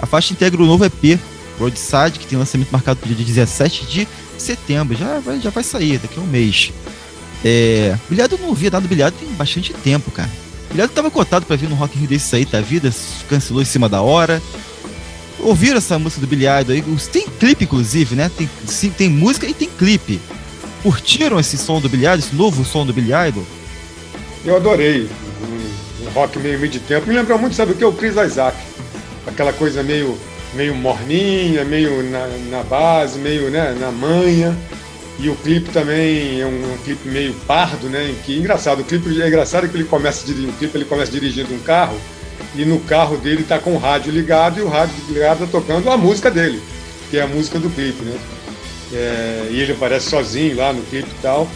A 0.00 0.06
faixa 0.06 0.32
integra 0.32 0.62
o 0.62 0.66
novo 0.66 0.84
EP 0.84 1.18
Roadside, 1.60 2.18
que 2.18 2.26
tem 2.26 2.38
lançamento 2.38 2.70
marcado 2.70 3.00
para 3.00 3.10
o 3.10 3.14
dia 3.14 3.24
17 3.24 3.86
de 3.86 4.08
setembro. 4.38 4.96
Já 4.96 5.20
vai, 5.20 5.40
já 5.40 5.50
vai 5.50 5.62
sair 5.62 5.98
daqui 5.98 6.18
a 6.18 6.22
um 6.22 6.26
mês. 6.26 6.72
É, 7.44 7.96
Bilhado 8.08 8.34
eu 8.34 8.38
não 8.38 8.48
ouvia 8.48 8.70
nada 8.70 8.82
do 8.82 8.88
Bilhado 8.88 9.16
tem 9.18 9.28
bastante 9.30 9.72
tempo, 9.72 10.10
cara. 10.10 10.30
Bilhado 10.70 10.92
tava 10.92 11.10
cotado 11.10 11.46
para 11.46 11.56
vir 11.56 11.68
no 11.68 11.74
Rock 11.74 11.96
in 11.96 12.00
Rio 12.00 12.08
desse 12.08 12.34
aí 12.36 12.44
da 12.44 12.60
vida, 12.60 12.92
cancelou 13.28 13.62
em 13.62 13.66
cima 13.66 13.88
da 13.88 14.02
hora. 14.02 14.42
Ouviram 15.38 15.78
essa 15.78 15.98
música 15.98 16.20
do 16.20 16.26
Bilhado 16.26 16.72
aí? 16.72 16.82
Tem 17.10 17.26
clipe, 17.26 17.64
inclusive, 17.64 18.14
né? 18.14 18.30
Tem, 18.36 18.48
sim, 18.66 18.90
tem 18.90 19.08
música 19.08 19.46
e 19.46 19.54
tem 19.54 19.68
clipe. 19.68 20.20
Curtiram 20.82 21.40
esse 21.40 21.56
som 21.56 21.80
do 21.80 21.88
Bilhado, 21.88 22.20
esse 22.20 22.34
novo 22.34 22.64
som 22.64 22.86
do 22.86 22.92
Bilhado? 22.92 23.44
Eu 24.44 24.56
adorei. 24.56 25.08
Um, 25.42 26.06
um 26.06 26.10
rock 26.10 26.38
meio 26.38 26.58
meio 26.58 26.70
de 26.70 26.78
tempo. 26.80 27.06
Me 27.08 27.14
lembrou 27.14 27.38
muito, 27.38 27.56
sabe 27.56 27.72
o 27.72 27.74
que? 27.74 27.84
O 27.84 27.92
Chris 27.92 28.16
Isaac. 28.16 28.56
Aquela 29.26 29.52
coisa 29.52 29.82
meio 29.82 30.18
meio 30.54 30.74
morninha, 30.74 31.64
meio 31.64 32.02
na, 32.02 32.26
na 32.50 32.62
base, 32.62 33.18
meio 33.18 33.50
né, 33.50 33.76
na 33.78 33.90
manha. 33.90 34.56
E 35.18 35.28
o 35.28 35.34
clipe 35.36 35.70
também 35.70 36.40
é 36.40 36.46
um, 36.46 36.72
um, 36.72 36.78
clipe 36.78 37.06
meio 37.06 37.34
pardo, 37.46 37.88
né? 37.88 38.14
Que 38.24 38.38
engraçado, 38.38 38.80
o 38.80 38.84
clipe 38.84 39.20
é 39.20 39.28
engraçado 39.28 39.68
que 39.68 39.76
ele 39.76 39.84
começa 39.84 40.24
dirigindo, 40.24 40.52
o 40.52 40.56
clipe 40.56 40.78
ele 40.78 40.86
começa 40.86 41.12
dirigindo 41.12 41.54
um 41.54 41.58
carro 41.58 41.96
e 42.54 42.64
no 42.64 42.80
carro 42.80 43.18
dele 43.18 43.44
tá 43.44 43.58
com 43.58 43.74
o 43.74 43.78
rádio 43.78 44.10
ligado 44.12 44.58
e 44.58 44.62
o 44.62 44.68
rádio 44.68 44.94
ligado 45.08 45.40
tá 45.40 45.46
tocando 45.46 45.90
a 45.90 45.96
música 45.96 46.30
dele, 46.30 46.60
que 47.10 47.18
é 47.18 47.22
a 47.22 47.26
música 47.26 47.58
do 47.58 47.68
clipe, 47.68 48.02
né? 48.02 48.18
É, 48.92 49.48
e 49.50 49.60
ele 49.60 49.72
aparece 49.72 50.08
sozinho 50.08 50.56
lá 50.56 50.72
no 50.72 50.82
clipe 50.84 51.10
e 51.10 51.22
tal. 51.22 51.46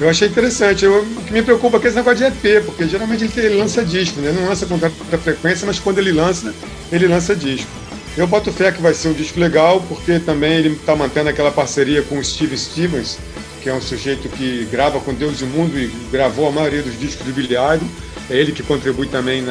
Eu 0.00 0.08
achei 0.08 0.26
interessante. 0.26 0.84
Eu, 0.84 1.02
o 1.02 1.24
que 1.24 1.32
me 1.32 1.42
preocupa 1.42 1.76
é 1.76 1.86
esse 1.86 1.96
negócio 1.96 2.18
de 2.18 2.24
EP, 2.24 2.64
porque 2.64 2.88
geralmente 2.88 3.24
ele, 3.24 3.32
ele 3.46 3.56
lança 3.56 3.84
disco, 3.84 4.20
né? 4.20 4.32
Não 4.32 4.48
lança 4.48 4.64
com 4.64 4.78
tanta 4.78 5.18
frequência, 5.18 5.66
mas 5.66 5.78
quando 5.78 5.98
ele 5.98 6.12
lança, 6.12 6.52
ele 6.90 7.06
lança 7.06 7.36
disco. 7.36 7.81
Eu 8.14 8.26
boto 8.26 8.52
fé 8.52 8.70
que 8.70 8.82
vai 8.82 8.92
ser 8.92 9.08
um 9.08 9.14
disco 9.14 9.40
legal, 9.40 9.80
porque 9.88 10.18
também 10.18 10.52
ele 10.52 10.74
está 10.74 10.94
mantendo 10.94 11.30
aquela 11.30 11.50
parceria 11.50 12.02
com 12.02 12.18
o 12.18 12.24
Steve 12.24 12.58
Stevens, 12.58 13.18
que 13.62 13.70
é 13.70 13.74
um 13.74 13.80
sujeito 13.80 14.28
que 14.28 14.68
grava 14.70 15.00
com 15.00 15.14
Deus 15.14 15.40
e 15.40 15.44
o 15.44 15.46
Mundo 15.46 15.78
e 15.78 15.86
gravou 16.10 16.46
a 16.46 16.52
maioria 16.52 16.82
dos 16.82 16.98
discos 16.98 17.24
do 17.24 17.32
Billy 17.32 17.54
Idol. 17.54 17.88
É 18.28 18.36
ele 18.36 18.52
que 18.52 18.62
contribui 18.62 19.06
também 19.06 19.42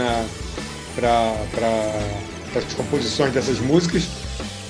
para 0.95 1.25
as 2.55 2.73
composições 2.75 3.33
dessas 3.33 3.59
músicas. 3.59 4.03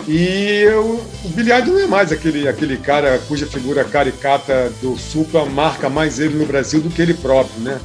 E 0.07 0.61
eu, 0.63 1.05
o 1.25 1.29
Billy 1.29 1.51
Idol 1.51 1.73
não 1.73 1.81
é 1.81 1.87
mais 1.87 2.13
aquele, 2.13 2.47
aquele 2.47 2.77
cara 2.77 3.19
cuja 3.27 3.45
figura 3.45 3.83
caricata 3.83 4.71
do 4.81 4.97
Supla 4.97 5.45
marca 5.45 5.89
mais 5.89 6.17
ele 6.17 6.35
no 6.35 6.45
Brasil 6.45 6.79
do 6.79 6.89
que 6.89 7.01
ele 7.01 7.13
próprio, 7.13 7.59
né? 7.59 7.79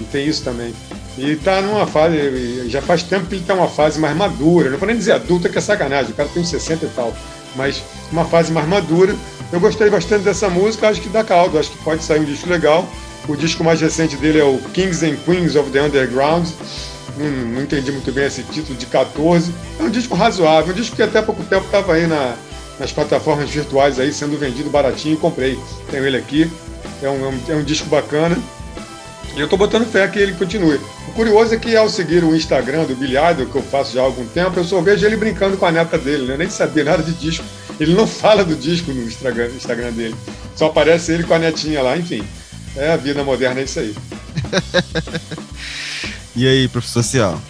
E 0.00 0.04
tem 0.04 0.26
isso 0.26 0.42
também. 0.42 0.74
E 1.18 1.36
tá 1.36 1.60
numa 1.60 1.86
fase, 1.86 2.68
já 2.68 2.80
faz 2.80 3.02
tempo 3.02 3.26
que 3.26 3.34
ele 3.34 3.44
tá 3.44 3.54
numa 3.54 3.68
fase 3.68 4.00
mais 4.00 4.16
madura, 4.16 4.70
não 4.70 4.78
vou 4.78 4.86
nem 4.86 4.96
dizer 4.96 5.12
adulta 5.12 5.48
que 5.48 5.58
é 5.58 5.60
sacanagem, 5.60 6.12
o 6.12 6.14
cara 6.14 6.28
tem 6.28 6.42
uns 6.42 6.48
60 6.48 6.86
e 6.86 6.88
tal, 6.88 7.14
mas 7.54 7.82
uma 8.10 8.24
fase 8.24 8.50
mais 8.50 8.66
madura. 8.66 9.14
Eu 9.52 9.60
gostei 9.60 9.90
bastante 9.90 10.24
dessa 10.24 10.48
música, 10.48 10.88
acho 10.88 11.02
que 11.02 11.10
dá 11.10 11.22
caldo, 11.22 11.58
acho 11.58 11.70
que 11.70 11.78
pode 11.84 12.02
sair 12.02 12.20
um 12.20 12.24
disco 12.24 12.48
legal. 12.48 12.88
O 13.28 13.36
disco 13.36 13.62
mais 13.62 13.80
recente 13.80 14.16
dele 14.16 14.40
é 14.40 14.44
o 14.44 14.58
Kings 14.72 15.04
and 15.04 15.16
Queens 15.26 15.54
of 15.54 15.70
the 15.70 15.82
Underground. 15.82 16.48
Não, 17.18 17.28
não 17.28 17.62
entendi 17.62 17.92
muito 17.92 18.10
bem 18.10 18.24
esse 18.24 18.42
título 18.44 18.76
de 18.78 18.86
14. 18.86 19.52
É 19.78 19.82
um 19.82 19.90
disco 19.90 20.16
razoável, 20.16 20.72
um 20.72 20.76
disco 20.76 20.96
que 20.96 21.02
até 21.02 21.18
há 21.18 21.22
pouco 21.22 21.42
tempo 21.44 21.66
estava 21.66 21.92
aí 21.92 22.06
na, 22.06 22.34
nas 22.80 22.90
plataformas 22.90 23.50
virtuais 23.50 24.00
aí 24.00 24.12
sendo 24.12 24.38
vendido 24.38 24.70
baratinho 24.70 25.14
e 25.14 25.18
comprei. 25.18 25.58
Tenho 25.90 26.06
ele 26.06 26.16
aqui. 26.16 26.50
É 27.02 27.08
um, 27.08 27.24
é 27.24 27.28
um, 27.28 27.40
é 27.48 27.54
um 27.56 27.62
disco 27.62 27.88
bacana. 27.88 28.38
E 29.34 29.40
eu 29.40 29.44
estou 29.44 29.58
botando 29.58 29.90
fé 29.90 30.06
que 30.08 30.18
ele 30.18 30.32
continue. 30.32 30.78
O 31.08 31.12
curioso 31.12 31.54
é 31.54 31.56
que 31.56 31.74
ao 31.74 31.88
seguir 31.88 32.22
o 32.22 32.36
Instagram 32.36 32.84
do 32.84 32.94
Billy 32.94 33.16
Idol, 33.16 33.46
que 33.46 33.56
eu 33.56 33.62
faço 33.62 33.94
já 33.94 34.00
há 34.00 34.04
algum 34.04 34.26
tempo, 34.26 34.58
eu 34.58 34.64
só 34.64 34.80
vejo 34.80 35.06
ele 35.06 35.16
brincando 35.16 35.56
com 35.56 35.64
a 35.64 35.72
neta 35.72 35.96
dele, 35.96 36.26
né? 36.26 36.34
Eu 36.34 36.38
nem 36.38 36.50
sabia 36.50 36.84
nada 36.84 37.02
de 37.02 37.12
disco. 37.12 37.44
Ele 37.80 37.94
não 37.94 38.06
fala 38.08 38.44
do 38.44 38.54
disco 38.54 38.92
no 38.92 39.02
Instagram, 39.04 39.48
Instagram 39.48 39.92
dele. 39.92 40.14
Só 40.54 40.66
aparece 40.66 41.12
ele 41.12 41.24
com 41.24 41.34
a 41.34 41.38
netinha 41.38 41.82
lá, 41.82 41.96
enfim. 41.96 42.22
É 42.76 42.92
a 42.92 42.96
vida 42.96 43.24
moderna, 43.24 43.60
é 43.60 43.64
isso 43.64 43.80
aí. 43.80 43.94
e 46.36 46.46
aí, 46.46 46.68
professor 46.68 47.02
Cial? 47.02 47.42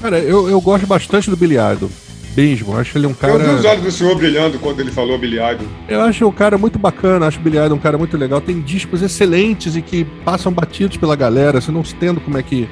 Cara, 0.00 0.18
eu, 0.18 0.48
eu 0.48 0.60
gosto 0.60 0.86
bastante 0.86 1.28
do 1.28 1.36
Billy 1.36 1.56
Idol 1.56 1.90
mesmo. 2.36 2.76
Acho 2.76 2.96
ele 2.98 3.06
um 3.06 3.14
cara. 3.14 3.34
Eu 3.34 3.38
vi 3.40 3.46
os 3.46 3.64
olhos 3.64 3.82
do 3.82 3.90
senhor 3.90 4.16
brilhando 4.16 4.58
quando 4.58 4.80
ele 4.80 4.90
falou 4.90 5.18
Billy 5.18 5.36
Idol. 5.36 5.66
Eu 5.88 6.02
acho 6.02 6.26
o 6.26 6.32
cara 6.32 6.56
muito 6.56 6.78
bacana, 6.78 7.26
acho 7.26 7.38
o 7.38 7.42
Billy 7.42 7.58
Idol 7.58 7.76
um 7.76 7.80
cara 7.80 7.98
muito 7.98 8.16
legal. 8.16 8.40
Tem 8.40 8.60
discos 8.60 9.02
excelentes 9.02 9.76
e 9.76 9.82
que 9.82 10.04
passam 10.24 10.52
batidos 10.52 10.96
pela 10.96 11.16
galera, 11.16 11.60
você 11.60 11.70
não 11.70 11.80
entendo 11.80 12.20
como 12.20 12.38
é 12.38 12.42
que. 12.42 12.68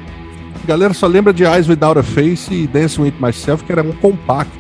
A 0.64 0.66
galera 0.66 0.92
só 0.92 1.06
lembra 1.06 1.32
de 1.32 1.44
Eyes 1.44 1.68
Without 1.68 1.98
a 1.98 2.02
Face 2.02 2.52
e 2.52 2.66
Dancing 2.66 3.02
With 3.02 3.14
Myself, 3.20 3.64
que 3.64 3.72
era 3.72 3.82
um 3.82 3.92
compacto. 3.92 4.58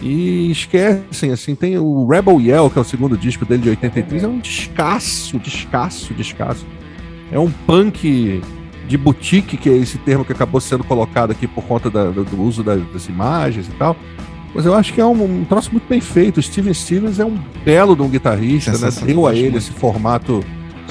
E 0.00 0.50
esquecem, 0.50 1.32
assim, 1.32 1.54
tem 1.54 1.76
o 1.76 2.06
Rebel 2.06 2.40
Yell, 2.40 2.70
que 2.70 2.78
é 2.78 2.80
o 2.80 2.84
segundo 2.84 3.16
disco 3.16 3.44
dele 3.44 3.62
de 3.62 3.70
83, 3.70 4.22
é 4.22 4.28
um 4.28 4.38
descasso, 4.38 5.38
descasso, 5.38 6.14
descasso. 6.14 6.64
É 7.32 7.38
um 7.38 7.50
punk 7.50 8.40
de 8.88 8.96
boutique, 8.96 9.56
que 9.56 9.68
é 9.68 9.76
esse 9.76 9.98
termo 9.98 10.24
que 10.24 10.32
acabou 10.32 10.60
sendo 10.60 10.82
colocado 10.82 11.30
aqui 11.30 11.46
por 11.46 11.62
conta 11.64 11.90
da, 11.90 12.06
do 12.06 12.42
uso 12.42 12.62
das, 12.62 12.80
das, 12.90 13.06
imagens 13.06 13.68
e 13.68 13.72
tal. 13.72 13.94
Mas 14.54 14.64
eu 14.64 14.74
acho 14.74 14.94
que 14.94 15.00
é 15.00 15.04
um, 15.04 15.40
um 15.40 15.44
troço 15.44 15.70
muito 15.70 15.86
bem 15.86 16.00
feito. 16.00 16.38
O 16.38 16.42
Steven 16.42 16.72
Stevens 16.72 17.20
é 17.20 17.24
um 17.24 17.38
belo 17.64 17.94
de 17.94 18.02
um 18.02 18.08
guitarrista, 18.08 18.72
né? 18.72 18.88
Deu 19.04 19.26
a 19.26 19.34
ele 19.34 19.58
esse 19.58 19.70
formato. 19.70 20.42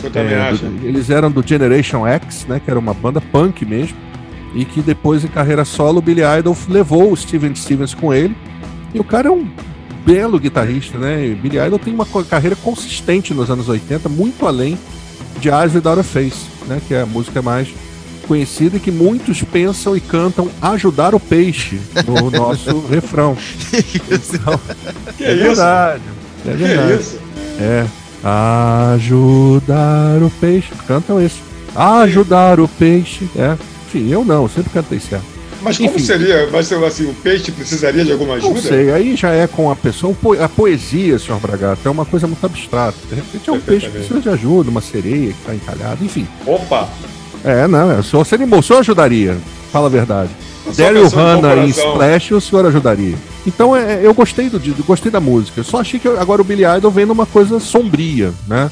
É, 0.04 0.54
do, 0.54 0.86
eles 0.86 1.10
eram 1.10 1.32
do 1.32 1.46
Generation 1.46 2.06
X, 2.06 2.46
né? 2.48 2.62
Que 2.64 2.70
era 2.70 2.80
uma 2.80 2.94
banda 2.94 3.20
punk 3.20 3.66
mesmo. 3.66 3.98
E 4.54 4.64
que 4.64 4.80
depois, 4.82 5.26
em 5.26 5.28
carreira 5.28 5.66
solo, 5.66 5.98
o 5.98 6.02
Billy 6.02 6.22
Idol 6.40 6.56
levou 6.70 7.12
o 7.12 7.18
Steven 7.18 7.54
Stevens 7.56 7.96
com 7.96 8.14
ele. 8.14 8.38
E 8.94 9.00
o 9.00 9.04
cara 9.04 9.28
é 9.28 9.32
um 9.32 9.50
belo 10.06 10.40
guitarrista, 10.40 11.00
né? 11.00 11.26
E 11.26 11.36
Billy 11.36 11.58
Idol 11.58 11.80
tem 11.80 11.94
uma 11.94 12.06
carreira 12.30 12.56
consistente 12.56 13.34
nos 13.34 13.50
anos 13.50 13.68
80, 13.68 14.08
muito 14.08 14.46
além 14.46 14.78
de 15.40 15.50
Eyes 15.50 15.74
Without 15.74 16.00
a 16.00 16.04
Face, 16.04 16.46
né? 16.68 16.80
Que 16.88 16.94
é 16.94 17.02
a 17.02 17.06
música 17.08 17.42
mais 17.42 17.74
conhecida 18.28 18.78
e 18.78 18.80
que 18.80 18.92
muitos 18.92 19.42
pensam 19.44 19.96
e 19.96 20.02
cantam 20.02 20.50
ajudar 20.62 21.16
o 21.16 21.20
peixe 21.20 21.80
no 22.06 22.30
nosso 22.32 22.80
refrão. 22.88 23.38
Então, 23.74 24.60
que 25.18 25.24
é, 25.24 25.32
é 25.32 25.36
verdade. 25.36 26.04
É 26.46 26.52
verdade. 26.52 26.94
Que 26.94 27.02
isso? 27.02 27.20
É. 27.60 27.86
Ajudar 28.94 30.22
o 30.22 30.30
peixe. 30.40 30.70
Cantam 30.88 31.24
isso. 31.24 31.42
Ajudar 31.76 32.60
o 32.60 32.68
peixe. 32.68 33.28
É. 33.36 33.56
Enfim, 33.88 34.10
eu 34.10 34.26
não, 34.26 34.44
eu 34.44 34.50
sempre 34.50 34.72
cantei 34.72 35.00
certo. 35.00 35.38
Mas 35.62 35.78
como 35.78 35.90
Enfim, 35.90 36.04
seria? 36.04 36.48
Mas 36.52 36.72
assim, 36.72 37.10
o 37.10 37.14
peixe 37.16 37.52
precisaria 37.52 38.06
de 38.06 38.12
alguma 38.12 38.36
ajuda? 38.36 38.54
Não 38.54 38.62
sei, 38.62 38.92
aí 38.92 39.16
já 39.16 39.32
é 39.32 39.48
com 39.48 39.72
a 39.72 39.76
pessoa. 39.76 40.16
A 40.44 40.48
poesia, 40.48 41.18
senhor 41.18 41.40
Bragato, 41.40 41.88
é 41.88 41.92
uma 41.92 42.06
coisa 42.06 42.28
muito 42.28 42.46
abstrata. 42.46 42.98
De 43.10 43.16
repente 43.16 43.50
é 43.50 43.54
um 43.54 43.60
peixe 43.60 43.88
que 43.88 43.94
precisa 43.94 44.20
de 44.20 44.30
ajuda, 44.30 44.70
uma 44.70 44.82
sereia 44.82 45.34
que 45.34 45.40
está 45.40 45.56
encalhada, 45.56 46.04
enfim. 46.04 46.28
Opa! 46.46 46.88
É, 47.48 47.66
não, 47.66 48.00
o 48.00 48.04
senhor 48.04 48.26
se 48.26 48.36
animou, 48.36 48.60
o 48.60 48.64
senhor 48.64 48.80
ajudaria. 48.80 49.38
Fala 49.72 49.88
a 49.88 49.90
verdade. 49.90 50.30
Daryl 50.76 51.08
Hannah 51.08 51.56
em 51.66 51.70
Splash, 51.70 52.34
o 52.34 52.42
senhor 52.42 52.66
ajudaria. 52.66 53.16
Então 53.46 53.74
é, 53.74 54.06
eu 54.06 54.14
gostei 54.14 54.50
do 54.50 54.60
gostei 54.84 55.10
da 55.10 55.22
música. 55.22 55.64
Só 55.64 55.80
achei 55.80 55.98
que 55.98 56.10
agora 56.10 56.42
o 56.42 56.46
Billy 56.46 56.64
Idol 56.66 56.92
vem 56.92 57.06
numa 57.06 57.26
coisa 57.26 57.60
sombria, 57.60 58.34
né? 58.48 58.70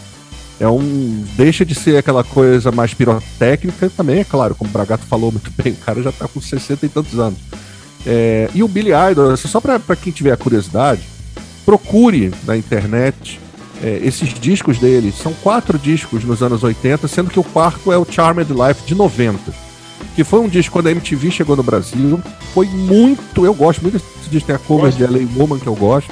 É 0.60 0.68
um. 0.68 1.24
Deixa 1.38 1.66
de 1.66 1.74
ser 1.74 1.98
aquela 1.98 2.24
coisa 2.24 2.72
mais 2.72 2.94
pirotécnica 2.94 3.90
também, 3.96 4.20
é 4.20 4.24
claro, 4.24 4.56
como 4.56 4.70
o 4.70 4.74
Bragato 4.74 5.06
falou 5.06 5.32
muito 5.32 5.52
bem, 5.56 5.74
o 5.74 5.78
cara 5.78 6.02
já 6.02 6.12
tá 6.12 6.28
com 6.28 6.42
60 6.42 6.86
e 6.86 6.90
tantos 6.90 7.18
anos. 7.18 7.40
É, 8.06 8.50
e 8.54 8.62
o 8.62 8.68
Billy 8.68 8.92
Idol, 9.12 9.32
assim, 9.32 9.48
só 9.48 9.62
para 9.62 9.96
quem 9.96 10.12
tiver 10.12 10.32
a 10.32 10.38
curiosidade, 10.38 11.02
procure 11.66 12.32
na 12.46 12.56
internet 12.56 13.40
é, 13.84 14.00
esses 14.04 14.34
discos 14.34 14.80
dele. 14.80 15.12
São 15.12 15.34
quatro 15.34 15.78
discos 15.78 16.24
nos 16.24 16.42
anos 16.42 16.64
80, 16.64 17.08
sendo 17.08 17.30
que 17.30 17.40
o 17.40 17.44
quarto 17.44 17.92
é 17.92 17.98
o 17.98 18.06
Charmed 18.10 18.52
Life 18.52 18.86
de 18.86 18.96
90. 18.96 19.54
Que 20.16 20.24
foi 20.24 20.40
um 20.40 20.48
disco 20.48 20.74
quando 20.74 20.88
a 20.88 20.92
MTV 20.92 21.32
chegou 21.32 21.56
no 21.56 21.64
Brasil. 21.64 22.22
Foi 22.54 22.68
muito. 22.68 23.46
Eu 23.46 23.54
gosto 23.54 23.82
muito 23.82 23.96
desse 23.96 24.30
disco. 24.30 24.48
Tem 24.48 24.56
a 24.56 24.60
cover 24.60 24.92
de 24.92 25.04
LA 25.06 25.28
Woman 25.36 25.60
que 25.60 25.68
eu 25.68 25.76
gosto. 25.76 26.12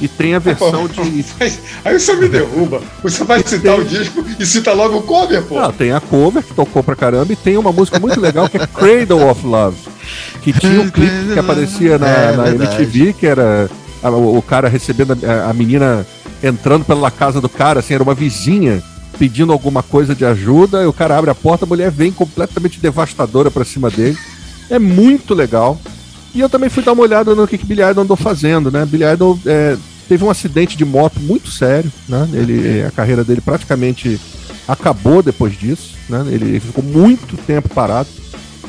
E 0.00 0.08
tem 0.08 0.34
a 0.34 0.38
versão 0.38 0.86
de. 0.86 1.00
Aí 1.84 1.98
você 1.98 2.14
me 2.14 2.28
derruba. 2.28 2.82
Você 3.02 3.24
vai 3.24 3.42
citar 3.42 3.76
tem... 3.76 3.80
o 3.80 3.84
disco 3.84 4.24
e 4.38 4.44
cita 4.44 4.72
logo 4.72 4.98
o 4.98 5.02
cover, 5.02 5.42
pô. 5.42 5.60
Não, 5.60 5.72
tem 5.72 5.92
a 5.92 6.00
cover 6.00 6.42
que 6.42 6.54
tocou 6.54 6.82
pra 6.82 6.94
caramba 6.94 7.32
e 7.32 7.36
tem 7.36 7.56
uma 7.56 7.72
música 7.72 7.98
muito 7.98 8.20
legal 8.20 8.48
que 8.48 8.58
é 8.58 8.66
Cradle 8.66 9.28
of 9.28 9.46
Love. 9.46 9.76
Que 10.42 10.52
tinha 10.52 10.80
um 10.80 10.88
clipe 10.90 11.32
que 11.32 11.38
aparecia 11.38 11.98
na, 11.98 12.08
é, 12.08 12.36
na 12.36 12.48
MTV, 12.50 13.14
que 13.14 13.26
era 13.26 13.70
a, 14.06 14.10
o 14.10 14.42
cara 14.42 14.68
recebendo 14.68 15.12
a, 15.24 15.50
a 15.50 15.52
menina 15.52 16.06
entrando 16.42 16.84
pela 16.84 17.10
casa 17.10 17.40
do 17.40 17.48
cara, 17.48 17.80
assim, 17.80 17.94
era 17.94 18.02
uma 18.02 18.14
vizinha 18.14 18.82
pedindo 19.18 19.52
alguma 19.52 19.82
coisa 19.82 20.14
de 20.14 20.24
ajuda, 20.24 20.82
e 20.82 20.86
o 20.86 20.92
cara 20.92 21.16
abre 21.16 21.30
a 21.30 21.34
porta, 21.34 21.64
a 21.64 21.68
mulher 21.68 21.90
vem 21.90 22.12
completamente 22.12 22.80
devastadora 22.80 23.50
para 23.50 23.64
cima 23.64 23.90
dele. 23.90 24.16
É 24.68 24.78
muito 24.78 25.34
legal. 25.34 25.80
E 26.34 26.40
eu 26.40 26.48
também 26.48 26.68
fui 26.68 26.82
dar 26.82 26.92
uma 26.92 27.02
olhada 27.02 27.34
no 27.34 27.46
que, 27.46 27.56
que 27.56 27.64
Billy 27.64 27.82
Idol 27.82 28.04
andou 28.04 28.16
fazendo, 28.16 28.70
né? 28.70 28.84
Billy 28.84 29.04
Idol 29.04 29.38
é, 29.46 29.76
teve 30.06 30.22
um 30.22 30.30
acidente 30.30 30.76
de 30.76 30.84
moto 30.84 31.18
muito 31.20 31.50
sério, 31.50 31.90
né? 32.08 32.28
Ele, 32.32 32.82
a 32.82 32.90
carreira 32.90 33.24
dele 33.24 33.40
praticamente 33.40 34.20
acabou 34.68 35.22
depois 35.22 35.58
disso, 35.58 35.94
né? 36.08 36.24
Ele 36.28 36.60
ficou 36.60 36.84
muito 36.84 37.36
tempo 37.38 37.68
parado. 37.70 38.08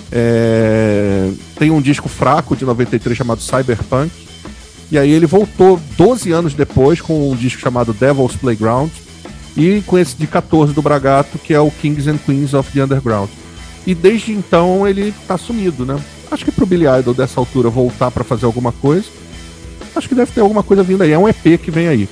É, 0.10 1.30
tem 1.60 1.70
um 1.70 1.82
disco 1.82 2.08
fraco 2.08 2.56
de 2.56 2.64
93 2.64 3.18
chamado 3.18 3.42
Cyberpunk, 3.42 4.12
e 4.92 4.98
aí 4.98 5.12
ele 5.12 5.26
voltou 5.26 5.80
12 5.98 6.32
anos 6.32 6.54
depois 6.54 7.02
com 7.02 7.32
um 7.32 7.36
disco 7.36 7.60
chamado 7.60 7.94
Devil's 7.94 8.36
Playground 8.36 8.90
e 9.56 9.82
com 9.86 9.98
esse 9.98 10.16
de 10.16 10.28
14 10.28 10.74
do 10.74 10.82
Bragato, 10.82 11.38
que 11.40 11.54
é 11.54 11.60
o 11.60 11.72
Kings 11.72 12.10
and 12.10 12.18
Queens 12.18 12.54
of 12.54 12.72
the 12.72 12.84
Underground. 12.84 13.30
E 13.86 13.96
desde 13.96 14.32
então 14.32 14.88
ele 14.88 15.14
tá 15.28 15.38
sumido, 15.38 15.86
né? 15.86 16.00
Acho 16.30 16.46
que 16.46 16.52
pro 16.52 16.66
Billy 16.66 16.86
Idol 17.00 17.14
dessa 17.14 17.40
altura 17.40 17.70
voltar 17.70 18.12
para 18.12 18.24
fazer 18.24 18.46
alguma 18.46 18.72
coisa, 18.72 19.06
acho 19.96 20.08
que 20.08 20.16
deve 20.16 20.32
ter 20.32 20.42
alguma 20.42 20.62
coisa 20.62 20.84
vindo 20.84 21.02
aí. 21.02 21.12
É 21.12 21.18
um 21.18 21.28
EP 21.28 21.60
que 21.62 21.72
vem 21.72 21.88
aí. 21.88 22.08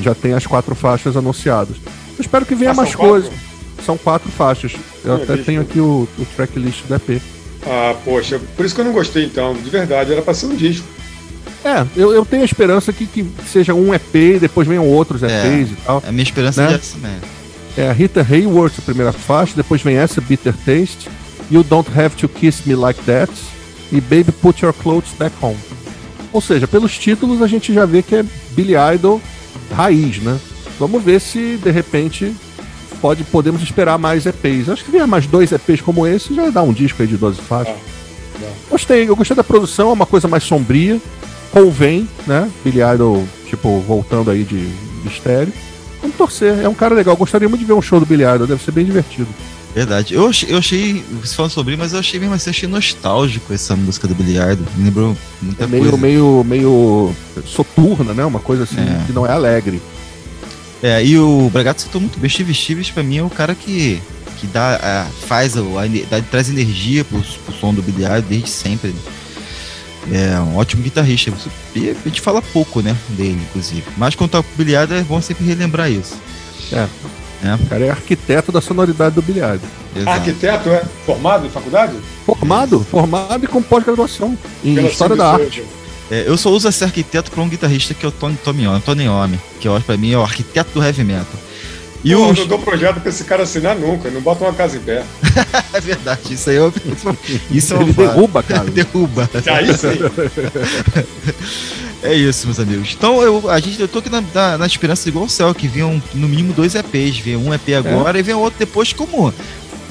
Já 0.00 0.14
tem 0.14 0.32
as 0.32 0.46
quatro 0.46 0.74
faixas 0.74 1.16
anunciadas. 1.16 1.76
Eu 2.16 2.20
espero 2.20 2.44
que 2.44 2.54
venha 2.54 2.72
ah, 2.72 2.74
mais 2.74 2.94
coisas. 2.94 3.30
São 3.84 3.96
quatro 3.96 4.30
faixas. 4.30 4.72
Eu 5.04 5.16
até 5.16 5.36
tenho 5.36 5.60
aqui 5.60 5.80
o, 5.80 6.08
o 6.18 6.26
tracklist 6.36 6.84
do 6.86 6.94
EP. 6.94 7.22
Ah, 7.66 7.94
poxa, 8.04 8.40
por 8.56 8.64
isso 8.64 8.74
que 8.74 8.80
eu 8.80 8.84
não 8.84 8.92
gostei 8.92 9.24
então, 9.24 9.54
de 9.54 9.70
verdade, 9.70 10.12
era 10.12 10.22
pra 10.22 10.34
ser 10.34 10.46
um 10.46 10.56
disco. 10.56 10.86
É, 11.64 11.86
eu, 11.96 12.12
eu 12.12 12.24
tenho 12.24 12.42
a 12.42 12.44
esperança 12.44 12.92
que, 12.92 13.06
que 13.06 13.24
seja 13.46 13.72
um 13.72 13.94
EP 13.94 14.14
e 14.14 14.38
depois 14.38 14.66
venham 14.66 14.86
outros 14.86 15.22
EPs 15.22 15.34
é, 15.34 15.60
e 15.60 15.76
tal. 15.84 16.02
É 16.04 16.08
a 16.08 16.12
minha 16.12 16.24
esperança 16.24 16.62
né? 16.62 16.72
é 16.72 16.74
essa 16.74 16.98
mesmo. 16.98 17.20
É 17.76 17.88
a 17.88 17.92
Rita 17.92 18.26
Hayworth, 18.28 18.78
a 18.78 18.82
primeira 18.82 19.12
faixa, 19.12 19.54
depois 19.56 19.80
vem 19.80 19.96
essa, 19.96 20.20
Bitter 20.20 20.54
Taste, 20.64 21.08
You 21.50 21.62
Don't 21.62 21.88
Have 21.98 22.16
to 22.16 22.28
Kiss 22.28 22.68
Me 22.68 22.74
Like 22.74 23.00
That 23.04 23.32
e 23.90 24.00
Baby 24.00 24.32
Put 24.32 24.64
Your 24.64 24.74
Clothes 24.74 25.12
Back 25.18 25.34
Home. 25.40 25.58
Ou 26.32 26.40
seja, 26.40 26.66
pelos 26.66 26.98
títulos 26.98 27.40
a 27.42 27.46
gente 27.46 27.72
já 27.72 27.86
vê 27.86 28.02
que 28.02 28.16
é 28.16 28.24
Billy 28.50 28.74
Idol 28.94 29.20
raiz, 29.72 30.18
né? 30.18 30.38
Vamos 30.78 31.02
ver 31.02 31.20
se 31.20 31.58
de 31.62 31.70
repente 31.70 32.34
pode, 33.00 33.24
podemos 33.24 33.62
esperar 33.62 33.98
mais 33.98 34.26
EPs. 34.26 34.68
Acho 34.68 34.84
que 34.84 34.90
vier 34.90 35.06
mais 35.06 35.26
dois 35.26 35.52
EPs 35.52 35.80
como 35.80 36.06
esse 36.06 36.34
já 36.34 36.50
dá 36.50 36.62
um 36.62 36.72
disco 36.72 37.02
aí 37.02 37.08
de 37.08 37.16
12 37.16 37.40
faixas. 37.40 37.74
Ah, 37.74 37.91
gostei, 38.70 39.08
eu 39.08 39.16
gostei 39.16 39.36
da 39.36 39.44
produção, 39.44 39.90
é 39.90 39.92
uma 39.92 40.06
coisa 40.06 40.28
mais 40.28 40.42
sombria 40.44 41.00
convém, 41.52 42.08
né? 42.26 42.50
Billy 42.64 42.80
Idol, 42.94 43.26
tipo, 43.46 43.78
voltando 43.80 44.30
aí 44.30 44.42
de, 44.42 44.68
estéreo. 45.06 45.52
Vamos 46.00 46.16
torcer, 46.16 46.58
é 46.60 46.68
um 46.68 46.74
cara 46.74 46.94
legal. 46.94 47.16
Gostaria 47.16 47.48
muito 47.48 47.60
de 47.60 47.66
ver 47.66 47.74
um 47.74 47.82
show 47.82 48.00
do 48.00 48.06
Billy 48.06 48.24
Idol, 48.24 48.46
deve 48.46 48.64
ser 48.64 48.72
bem 48.72 48.84
divertido. 48.84 49.28
Verdade. 49.74 50.14
Eu 50.14 50.28
achei, 50.28 50.52
eu 50.52 50.58
achei, 50.58 51.04
você 51.22 51.34
falando 51.34 51.50
sobre, 51.52 51.76
mas 51.76 51.92
eu 51.92 51.98
achei 51.98 52.18
mesmo 52.18 52.34
assim, 52.34 52.50
achei 52.50 52.68
nostálgico 52.68 53.52
essa 53.52 53.74
música 53.76 54.08
do 54.08 54.14
Billy 54.14 54.36
Idol. 54.36 54.66
Me 54.76 54.84
lembrou 54.84 55.16
muita 55.40 55.64
é 55.64 55.66
meio, 55.66 55.82
coisa. 55.84 55.96
meio, 55.98 56.44
meio 56.44 57.14
soturna, 57.46 58.12
né? 58.12 58.24
Uma 58.24 58.40
coisa 58.40 58.64
assim 58.64 58.80
É. 58.80 59.04
que 59.06 59.12
não 59.12 59.26
é 59.26 59.32
alegre. 59.32 59.80
É, 60.82 61.04
e 61.04 61.18
o 61.18 61.48
Bragato 61.52 61.82
citou 61.82 62.00
muito 62.00 62.18
bem. 62.18 62.28
Steve 62.28 62.52
Stevens, 62.52 62.90
pra 62.90 63.02
mim, 63.02 63.18
é 63.18 63.22
o 63.22 63.30
cara 63.30 63.54
que, 63.54 64.02
que 64.42 64.46
dá, 64.48 64.74
a- 64.82 65.06
faz, 65.26 65.54
o- 65.56 65.78
a, 65.78 65.84
dá- 66.10 66.20
traz 66.30 66.50
energia 66.50 67.04
pro, 67.04 67.20
pro 67.22 67.54
som 67.54 67.72
do 67.72 67.80
Billy 67.80 68.04
Idol 68.04 68.22
desde 68.22 68.50
sempre. 68.50 68.92
É 70.12 70.38
um 70.40 70.56
ótimo 70.56 70.82
guitarrista. 70.82 71.30
Você- 71.30 71.48
e 71.76 71.90
a 71.90 71.94
gente 71.94 72.20
fala 72.20 72.42
pouco, 72.42 72.80
né, 72.82 72.96
dele, 73.10 73.40
inclusive. 73.48 73.84
Mas 73.96 74.14
quando 74.16 74.30
toca 74.30 74.48
o 74.52 74.56
Billy 74.56 74.74
Idol, 74.74 74.98
é 74.98 75.02
bom 75.02 75.20
sempre 75.22 75.46
relembrar 75.46 75.90
isso. 75.90 76.14
É. 76.72 76.88
É. 77.44 77.54
O 77.54 77.66
cara 77.66 77.84
é 77.86 77.90
arquiteto 77.90 78.50
da 78.52 78.60
sonoridade 78.60 79.14
do 79.14 79.22
bilhado. 79.22 79.60
Arquiteto 80.06 80.68
é 80.70 80.84
formado 81.06 81.46
em 81.46 81.50
faculdade? 81.50 81.92
Formado, 82.24 82.80
formado 82.88 83.44
e 83.44 83.48
com 83.48 83.60
pós-graduação 83.62 84.36
em 84.64 84.74
Pela 84.76 84.88
História 84.88 85.16
da. 85.16 85.32
Arte. 85.34 85.64
É, 86.10 86.24
eu 86.26 86.36
só 86.36 86.50
uso 86.50 86.68
esse 86.68 86.84
arquiteto 86.84 87.30
pra 87.30 87.42
um 87.42 87.48
guitarrista 87.48 87.94
que 87.94 88.04
é 88.04 88.08
o 88.08 88.12
Tony 88.12 88.36
Tomion, 88.44 88.78
Tony 88.80 89.04
Iommi, 89.04 89.40
que 89.60 89.66
eu 89.66 89.74
acho 89.74 89.84
pra 89.86 89.96
mim 89.96 90.12
é 90.12 90.18
o 90.18 90.22
arquiteto 90.22 90.70
do 90.74 90.84
heavy 90.84 91.02
metal. 91.04 91.26
E 92.04 92.10
E 92.10 92.14
o... 92.16 92.28
eu 92.28 92.34
não 92.34 92.46
dou 92.46 92.58
projeto 92.58 93.00
pra 93.00 93.08
esse 93.10 93.24
cara 93.24 93.42
assinar 93.44 93.76
nunca, 93.76 94.10
não 94.10 94.20
bota 94.20 94.44
uma 94.44 94.52
casa 94.52 94.76
em 94.76 94.80
pé. 94.80 95.04
É 95.74 95.80
verdade, 95.80 96.34
isso 96.34 96.50
aí 96.50 96.56
é, 96.56 96.60
isso 97.50 97.74
é 97.74 97.80
Ele 97.80 97.92
derruba, 97.94 98.42
cara. 98.42 98.64
derruba. 98.70 99.30
Aí 99.46 99.72
sim. 99.74 99.88
É 102.02 102.12
isso, 102.14 102.46
meus 102.46 102.58
amigos. 102.58 102.94
Então 102.96 103.22
eu, 103.22 103.48
a 103.48 103.60
gente, 103.60 103.80
eu 103.80 103.86
tô 103.86 104.00
aqui 104.00 104.10
na, 104.10 104.20
na, 104.34 104.58
na 104.58 104.66
esperança 104.66 105.08
igual 105.08 105.24
o 105.24 105.30
céu, 105.30 105.54
que 105.54 105.68
venham 105.68 106.02
no 106.12 106.28
mínimo 106.28 106.52
dois 106.52 106.74
EPs. 106.74 107.18
Vem 107.18 107.36
um 107.36 107.54
EP 107.54 107.68
agora 107.78 108.18
e 108.18 108.22
vem 108.22 108.34
outro 108.34 108.58
depois, 108.58 108.92
como 108.92 109.32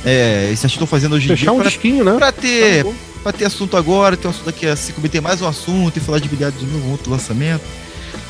é, 0.05 0.49
esse 0.51 0.66
estou 0.66 0.88
fazendo 0.88 1.16
hoje 1.16 1.26
em 1.26 1.30
Fechar 1.30 1.43
dia, 1.43 1.53
um 1.53 1.59
pra, 1.59 1.68
disquinho, 1.70 2.03
né? 2.03 2.14
pra 2.18 2.32
ter, 2.32 2.86
pra 3.24 3.32
ter 3.32 3.45
assunto 3.45 3.78
agora, 3.78 4.18
ter 4.18 4.28
um 4.28 4.32
assunto 4.32 4.45
daqui 4.45 4.68
a 4.68 4.76
cinco 4.76 4.99
meses, 4.99 5.12
ter 5.12 5.22
mais 5.22 5.41
um 5.41 5.47
assunto 5.47 5.95
e 5.95 5.99
falar 5.99 6.20
de 6.20 6.28
bilhado 6.28 6.57
de 6.57 6.66
novo, 6.66 6.88
um 6.88 6.91
outro 6.91 7.12
lançamento. 7.12 7.62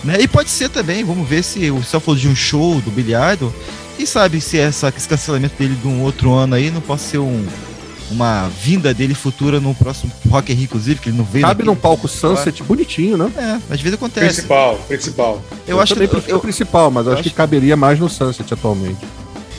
Né? 0.04 0.18
E 0.20 0.28
pode 0.28 0.50
ser 0.50 0.70
também, 0.70 1.04
vamos 1.04 1.28
ver 1.28 1.44
se 1.44 1.70
o 1.70 1.84
céu 1.84 2.00
falou 2.00 2.20
de 2.20 2.28
um 2.28 2.36
show 2.36 2.82
do 2.82 2.90
Billy 2.92 3.14
Idol. 3.34 3.54
Quem 3.98 4.06
sabe 4.06 4.42
se 4.42 4.58
essa, 4.58 4.92
esse 4.96 5.08
cancelamento 5.08 5.56
dele 5.58 5.76
de 5.76 5.88
um 5.88 6.02
outro 6.02 6.32
ano 6.34 6.56
aí 6.56 6.72
não 6.72 6.82
pode 6.82 7.02
ser 7.02 7.20
um, 7.20 7.46
uma 8.10 8.48
vinda 8.50 8.94
dele 8.94 9.14
futura 9.14 9.60
no 9.60 9.76
próximo 9.76 10.12
Rock 10.30 10.52
in 10.52 10.56
Rio, 10.56 10.64
inclusive, 10.64 11.00
que 11.00 11.10
ele 11.10 11.18
não 11.18 11.24
veio. 11.26 11.46
Cabe 11.46 11.64
num 11.64 11.76
palco 11.76 12.08
Sunset 12.08 12.64
bonitinho, 12.64 13.16
né? 13.16 13.32
É, 13.38 13.74
às 13.74 13.80
vezes 13.80 13.94
acontece. 13.94 14.26
Principal, 14.28 14.76
principal. 14.88 15.42
Eu, 15.68 15.80
acho 15.80 15.94
também 15.94 16.08
que 16.10 16.32
eu, 16.32 16.38
o 16.38 16.42
principal, 16.42 16.90
mas 16.90 17.06
eu 17.06 17.14
acho 17.14 17.22
que 17.22 17.30
acho- 17.30 17.36
caberia 17.36 17.78
mais 17.78 18.00
no 18.00 18.10
Sunset 18.10 18.52
atualmente. 18.54 18.98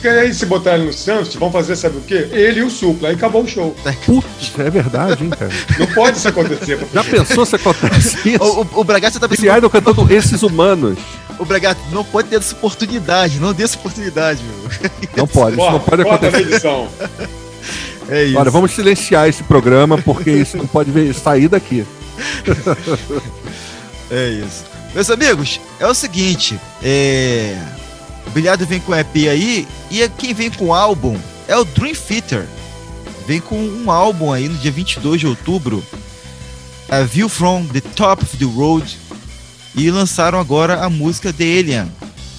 Porque 0.03 0.17
aí 0.17 0.33
se 0.33 0.45
botar 0.45 0.75
ele 0.75 0.87
no 0.87 0.91
Sunset, 0.91 1.37
vão 1.37 1.49
fazer 1.49 1.77
sabe 1.77 1.97
o 1.97 2.01
quê? 2.01 2.27
Ele 2.33 2.59
e 2.59 2.63
o 2.63 2.69
Supla, 2.69 3.07
aí 3.07 3.15
acabou 3.15 3.41
o 3.41 3.47
show. 3.47 3.73
Putz, 4.05 4.51
é 4.59 4.69
verdade, 4.69 5.23
hein, 5.23 5.29
cara? 5.29 5.49
Não 5.79 5.87
pode 5.87 6.17
isso 6.17 6.27
acontecer. 6.27 6.77
Já 6.93 7.01
pensou 7.05 7.45
se 7.45 7.55
acontece 7.55 8.17
isso? 8.27 8.43
O, 8.43 8.63
o, 8.63 8.67
o 8.81 8.83
Bragato 8.83 9.17
tá 9.17 9.29
pensando. 9.29 9.57
Idol 9.57 9.69
cantando 9.69 10.13
esses 10.13 10.43
humanos. 10.43 10.99
O 11.39 11.45
Bragato 11.45 11.79
não 11.93 12.03
pode 12.03 12.27
ter 12.27 12.35
essa 12.35 12.53
oportunidade, 12.53 13.39
não 13.39 13.53
dê 13.53 13.63
essa 13.63 13.77
oportunidade, 13.77 14.41
meu. 14.43 14.91
Não 15.15 15.25
pode, 15.25 15.55
isso 15.57 15.71
não 15.71 15.79
pode 15.79 16.01
acontecer. 16.01 16.41
edição. 16.41 16.89
É 18.09 18.25
isso. 18.25 18.37
Olha, 18.37 18.51
vamos 18.51 18.71
silenciar 18.73 19.29
esse 19.29 19.41
programa 19.43 19.97
porque 19.99 20.31
isso 20.31 20.57
não 20.57 20.67
pode 20.67 20.91
ver- 20.91 21.13
sair 21.15 21.47
daqui. 21.47 21.85
É 24.11 24.29
isso. 24.29 24.65
Meus 24.93 25.09
amigos, 25.09 25.59
é 25.79 25.87
o 25.87 25.93
seguinte, 25.95 26.59
é... 26.83 27.57
O 28.27 28.29
Bilhado 28.31 28.65
vem 28.65 28.79
com 28.79 28.95
EP 28.95 29.15
aí, 29.29 29.67
e 29.91 30.07
quem 30.17 30.33
vem 30.33 30.49
com 30.49 30.73
álbum 30.73 31.17
é 31.47 31.55
o 31.57 31.63
Dream 31.65 31.93
Theater. 31.95 32.47
Vem 33.27 33.39
com 33.39 33.57
um 33.57 33.89
álbum 33.91 34.31
aí 34.31 34.49
no 34.49 34.57
dia 34.57 34.71
22 34.71 35.19
de 35.21 35.27
outubro, 35.27 35.83
A 36.89 37.01
View 37.01 37.29
From 37.29 37.65
The 37.67 37.81
Top 37.81 38.23
of 38.23 38.37
the 38.37 38.45
Road, 38.45 38.97
e 39.75 39.89
lançaram 39.89 40.39
agora 40.39 40.83
a 40.83 40.89
música 40.89 41.31
The 41.33 41.43
Alien, 41.43 41.91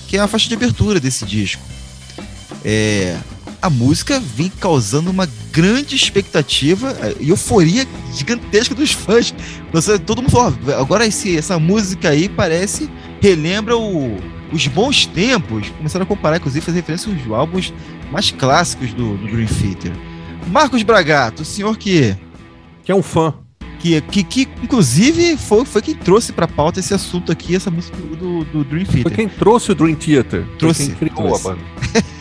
que 0.09 0.16
é 0.16 0.20
a 0.20 0.28
faixa 0.28 0.49
de 0.49 0.55
abertura 0.55 1.01
desse 1.01 1.24
disco. 1.24 1.62
É... 2.64 3.16
A 3.61 3.70
música 3.70 4.20
vem 4.20 4.53
causando 4.61 5.11
uma 5.11 5.26
grande 5.51 5.97
expectativa 5.97 6.91
é, 7.01 7.16
e 7.18 7.30
euforia 7.30 7.87
gigantesca 8.12 8.74
dos 8.74 8.93
fãs. 8.93 9.35
Você, 9.72 9.99
todo 9.99 10.20
mundo 10.20 10.30
falou, 10.30 10.55
"Ó, 10.68 10.72
agora 10.78 11.07
esse, 11.07 11.35
essa 11.35 11.59
música 11.59 12.11
aí 12.11 12.28
parece, 12.28 12.91
relembra 13.22 13.74
o- 13.74 14.18
os 14.55 14.66
bons 14.68 15.07
tempos. 15.07 15.68
Começaram 15.76 16.05
a 16.05 16.07
comparar, 16.07 16.36
inclusive, 16.36 16.64
fazer 16.64 16.78
referência 16.78 17.12
aos 17.12 17.30
álbuns 17.38 17.72
mais 18.11 18.30
clássicos 18.30 18.92
do, 18.92 19.16
do 19.16 19.26
Dream 19.26 19.46
Theater. 19.46 19.92
Marcos 20.46 20.82
Bragato, 20.82 21.42
o 21.42 21.44
senhor 21.44 21.76
que, 21.76 22.14
Que 22.84 22.92
é 22.92 22.94
um 22.94 23.02
fã. 23.02 23.34
que, 23.80 24.00
que, 24.02 24.22
que 24.22 24.48
inclusive, 24.62 25.36
foi, 25.36 25.64
foi 25.64 25.82
quem 25.82 25.94
trouxe 25.94 26.32
pra 26.32 26.46
pauta 26.46 26.80
esse 26.80 26.92
assunto 26.94 27.32
aqui, 27.32 27.57
essa 27.57 27.70
música 27.70 27.96
do, 27.96 28.44
do 28.44 28.64
Dream 28.64 28.84
Foi 28.86 28.94
Theater. 29.02 29.14
quem 29.16 29.28
trouxe 29.28 29.72
o 29.72 29.74
Dream 29.74 29.94
Theater. 29.94 30.44
Foi 30.44 30.57
Trouxe, 30.59 30.86
quem 30.86 30.94
criou 31.09 31.14
trouxe. 31.28 31.48
a 31.48 31.50
banda. 31.50 31.62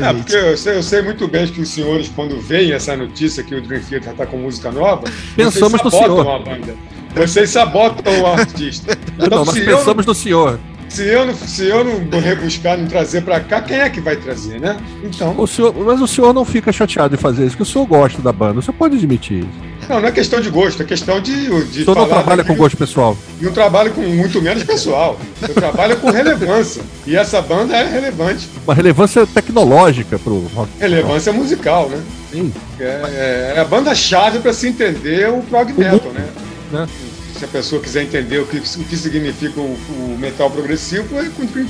É, 0.00 0.10
porque 0.14 0.34
eu 0.34 0.56
sei, 0.56 0.76
eu 0.78 0.82
sei 0.82 1.02
muito 1.02 1.28
bem 1.28 1.46
que 1.46 1.60
os 1.60 1.68
senhores, 1.68 2.08
quando 2.08 2.40
veem 2.40 2.72
essa 2.72 2.96
notícia 2.96 3.44
que 3.44 3.54
o 3.54 3.60
Dream 3.60 3.82
Theater 3.82 4.12
está 4.12 4.24
com 4.24 4.38
música 4.38 4.70
nova, 4.72 5.04
Pensamos 5.36 5.82
no 5.82 5.90
vocês 5.90 5.90
sabotam 5.90 6.24
senhor. 6.24 6.28
a 6.30 6.38
banda. 6.38 6.76
Vocês 7.14 7.50
sabotam 7.50 8.20
o 8.22 8.26
artista. 8.28 8.98
Não, 9.18 9.26
Então, 9.26 9.44
nós 9.44 9.54
se, 9.54 9.60
eu, 9.60 9.76
pensamos 9.76 10.06
no 10.06 10.14
senhor. 10.14 10.58
Se, 10.92 11.06
eu 11.06 11.26
não, 11.26 11.34
se 11.34 11.66
eu 11.66 11.84
não 11.84 12.20
rebuscar, 12.20 12.76
não 12.78 12.86
trazer 12.86 13.22
para 13.22 13.40
cá, 13.40 13.60
quem 13.62 13.78
é 13.80 13.88
que 13.88 14.00
vai 14.00 14.16
trazer, 14.16 14.60
né? 14.60 14.76
Então, 15.02 15.34
O 15.38 15.46
senhor. 15.46 15.74
Mas 15.74 16.00
o 16.00 16.06
senhor 16.06 16.32
não 16.34 16.44
fica 16.44 16.70
chateado 16.72 17.16
de 17.16 17.22
fazer 17.22 17.42
isso, 17.46 17.56
porque 17.56 17.62
o 17.62 17.72
senhor 17.72 17.86
gosta 17.86 18.20
da 18.20 18.32
banda. 18.32 18.58
O 18.60 18.62
senhor 18.62 18.74
pode 18.76 18.96
admitir 18.96 19.40
isso. 19.40 19.88
não, 19.88 20.00
não 20.00 20.08
é 20.08 20.12
questão 20.12 20.40
de 20.40 20.50
gosto, 20.50 20.82
é 20.82 20.84
questão 20.84 21.20
de, 21.20 21.32
de 21.46 21.50
O 21.50 21.84
senhor 21.84 21.96
não 21.96 22.06
trabalha 22.06 22.44
com 22.44 22.54
gosto 22.54 22.76
pessoal. 22.76 23.16
Não 23.40 23.52
trabalho 23.52 23.90
com 23.92 24.02
muito 24.02 24.40
menos 24.42 24.62
pessoal. 24.64 25.18
Eu 25.40 25.54
trabalho 25.54 25.96
com 25.96 26.10
relevância. 26.10 26.82
E 27.06 27.16
essa 27.16 27.40
banda 27.40 27.74
é 27.76 27.88
relevante. 27.88 28.48
Uma 28.64 28.74
relevância 28.74 29.26
tecnológica 29.26 30.18
pro 30.18 30.38
rock. 30.54 30.70
Relevância 30.78 31.32
musical, 31.32 31.88
né? 31.88 32.00
Sim. 32.30 32.52
É, 32.78 32.84
é- 32.84 33.54
é 33.56 33.60
a 33.60 33.64
banda-chave 33.64 34.38
para 34.40 34.52
se 34.52 34.68
entender 34.68 35.28
o 35.30 35.42
prog 35.42 35.72
metal, 35.72 36.12
né? 36.12 36.24
né? 36.70 36.88
Se 37.42 37.46
a 37.46 37.48
pessoa 37.48 37.82
quiser 37.82 38.04
entender 38.04 38.38
o 38.38 38.46
que, 38.46 38.58
o 38.58 38.84
que 38.84 38.96
significa 38.96 39.60
o, 39.60 39.64
o 39.64 40.16
metal 40.16 40.48
progressivo, 40.48 41.18
é 41.18 41.28
com 41.28 41.44
Dream. 41.44 41.66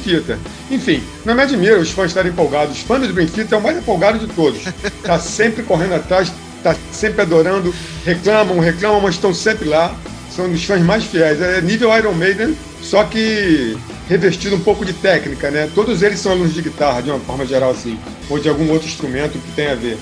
Enfim, 0.70 1.02
não 1.24 1.34
me 1.34 1.40
admira 1.40 1.78
os 1.78 1.90
fãs 1.90 2.08
estarem 2.08 2.30
empolgados. 2.30 2.76
Os 2.76 2.82
fãs 2.82 3.00
do 3.00 3.10
Dream 3.14 3.26
é 3.50 3.56
o 3.56 3.62
mais 3.62 3.78
empolgado 3.78 4.18
de 4.18 4.26
todos. 4.34 4.64
Tá 5.02 5.18
sempre 5.18 5.62
correndo 5.62 5.94
atrás, 5.94 6.30
tá 6.62 6.76
sempre 6.92 7.22
adorando, 7.22 7.74
reclamam, 8.04 8.58
reclamam, 8.58 9.00
mas 9.00 9.14
estão 9.14 9.32
sempre 9.32 9.66
lá. 9.66 9.96
São 10.36 10.52
os 10.52 10.62
fãs 10.62 10.82
mais 10.82 11.04
fiéis. 11.04 11.40
É 11.40 11.62
nível 11.62 11.96
Iron 11.96 12.12
Maiden, 12.12 12.54
só 12.82 13.04
que 13.04 13.74
revestido 14.10 14.56
um 14.56 14.60
pouco 14.60 14.84
de 14.84 14.92
técnica, 14.92 15.50
né? 15.50 15.70
Todos 15.74 16.02
eles 16.02 16.20
são 16.20 16.32
alunos 16.32 16.52
de 16.52 16.60
guitarra, 16.60 17.00
de 17.00 17.08
uma 17.08 17.20
forma 17.20 17.46
geral, 17.46 17.70
assim, 17.70 17.98
ou 18.28 18.38
de 18.38 18.46
algum 18.46 18.70
outro 18.70 18.86
instrumento 18.86 19.38
que 19.38 19.52
tem 19.52 19.68
a 19.68 19.74
ver. 19.74 19.96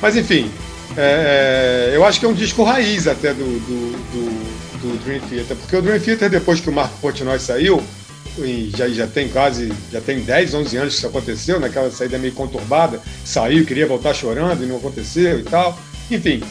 Mas 0.00 0.16
enfim, 0.16 0.50
é, 0.96 1.90
é, 1.92 1.96
eu 1.96 2.06
acho 2.06 2.18
que 2.18 2.24
é 2.24 2.28
um 2.28 2.32
disco 2.32 2.64
raiz 2.64 3.06
até 3.06 3.34
do, 3.34 3.44
do, 3.44 3.92
do, 4.12 4.69
do 4.80 4.96
Dream 5.04 5.20
Theater, 5.28 5.56
porque 5.56 5.76
o 5.76 5.82
Dream 5.82 6.00
Theater, 6.00 6.30
depois 6.30 6.60
que 6.60 6.68
o 6.70 6.72
Marco 6.72 6.96
Portnoy 7.00 7.38
saiu, 7.38 7.82
já, 8.76 8.88
já 8.88 9.06
tem 9.06 9.28
quase, 9.28 9.72
já 9.92 10.00
tem 10.00 10.20
10, 10.20 10.54
11 10.54 10.76
anos 10.76 10.92
que 10.94 10.98
isso 10.98 11.06
aconteceu, 11.06 11.60
naquela 11.60 11.90
saída 11.90 12.18
meio 12.18 12.32
conturbada, 12.32 13.00
saiu, 13.24 13.66
queria 13.66 13.86
voltar 13.86 14.14
chorando 14.14 14.62
e 14.62 14.66
não 14.66 14.76
aconteceu 14.76 15.40
e 15.40 15.42
tal. 15.42 15.78
Enfim, 16.10 16.42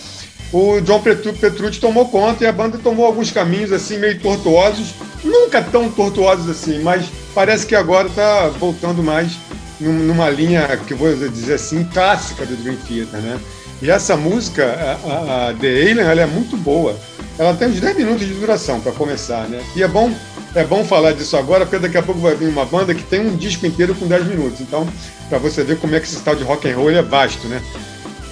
o 0.51 0.79
John 0.81 1.01
Petru- 1.01 1.33
Petrucci 1.33 1.79
tomou 1.79 2.07
conta 2.09 2.43
e 2.43 2.47
a 2.47 2.51
banda 2.51 2.77
tomou 2.77 3.05
alguns 3.05 3.31
caminhos 3.31 3.71
assim 3.71 3.97
meio 3.97 4.19
tortuosos, 4.19 4.93
nunca 5.23 5.61
tão 5.61 5.89
tortuosos 5.89 6.49
assim, 6.49 6.79
mas 6.81 7.05
parece 7.33 7.65
que 7.65 7.75
agora 7.75 8.07
está 8.07 8.47
voltando 8.49 9.01
mais 9.01 9.31
num- 9.79 10.03
numa 10.03 10.29
linha 10.29 10.67
que 10.87 10.93
vou 10.93 11.13
dizer 11.29 11.53
assim 11.53 11.83
clássica 11.85 12.45
do 12.45 12.55
Dream 12.57 12.77
Theater, 12.87 13.19
né? 13.21 13.39
E 13.81 13.89
essa 13.89 14.17
música, 14.17 14.65
a, 14.65 14.91
a- 15.09 15.49
a 15.49 15.53
The 15.53 15.67
Alien, 15.67 15.99
ela 15.99 16.21
é 16.21 16.25
muito 16.25 16.57
boa. 16.57 16.95
Ela 17.37 17.53
tem 17.53 17.69
uns 17.69 17.79
10 17.79 17.95
minutos 17.95 18.27
de 18.27 18.33
duração 18.33 18.81
para 18.81 18.91
começar, 18.91 19.47
né? 19.47 19.61
E 19.75 19.81
é 19.81 19.87
bom, 19.87 20.11
é 20.53 20.63
bom 20.65 20.83
falar 20.83 21.13
disso 21.13 21.37
agora, 21.37 21.65
porque 21.65 21.79
daqui 21.79 21.97
a 21.97 22.01
pouco 22.03 22.19
vai 22.19 22.35
vir 22.35 22.49
uma 22.49 22.65
banda 22.65 22.93
que 22.93 23.03
tem 23.03 23.21
um 23.21 23.35
disco 23.37 23.65
inteiro 23.65 23.95
com 23.95 24.07
10 24.07 24.25
minutos. 24.27 24.59
Então, 24.59 24.85
para 25.29 25.37
você 25.37 25.63
ver 25.63 25.77
como 25.77 25.95
é 25.95 25.99
que 26.01 26.05
esse 26.07 26.19
tal 26.19 26.35
de 26.35 26.43
rock 26.43 26.69
and 26.69 26.75
roll 26.75 26.89
é 26.91 27.01
vasto, 27.01 27.47
né? 27.47 27.61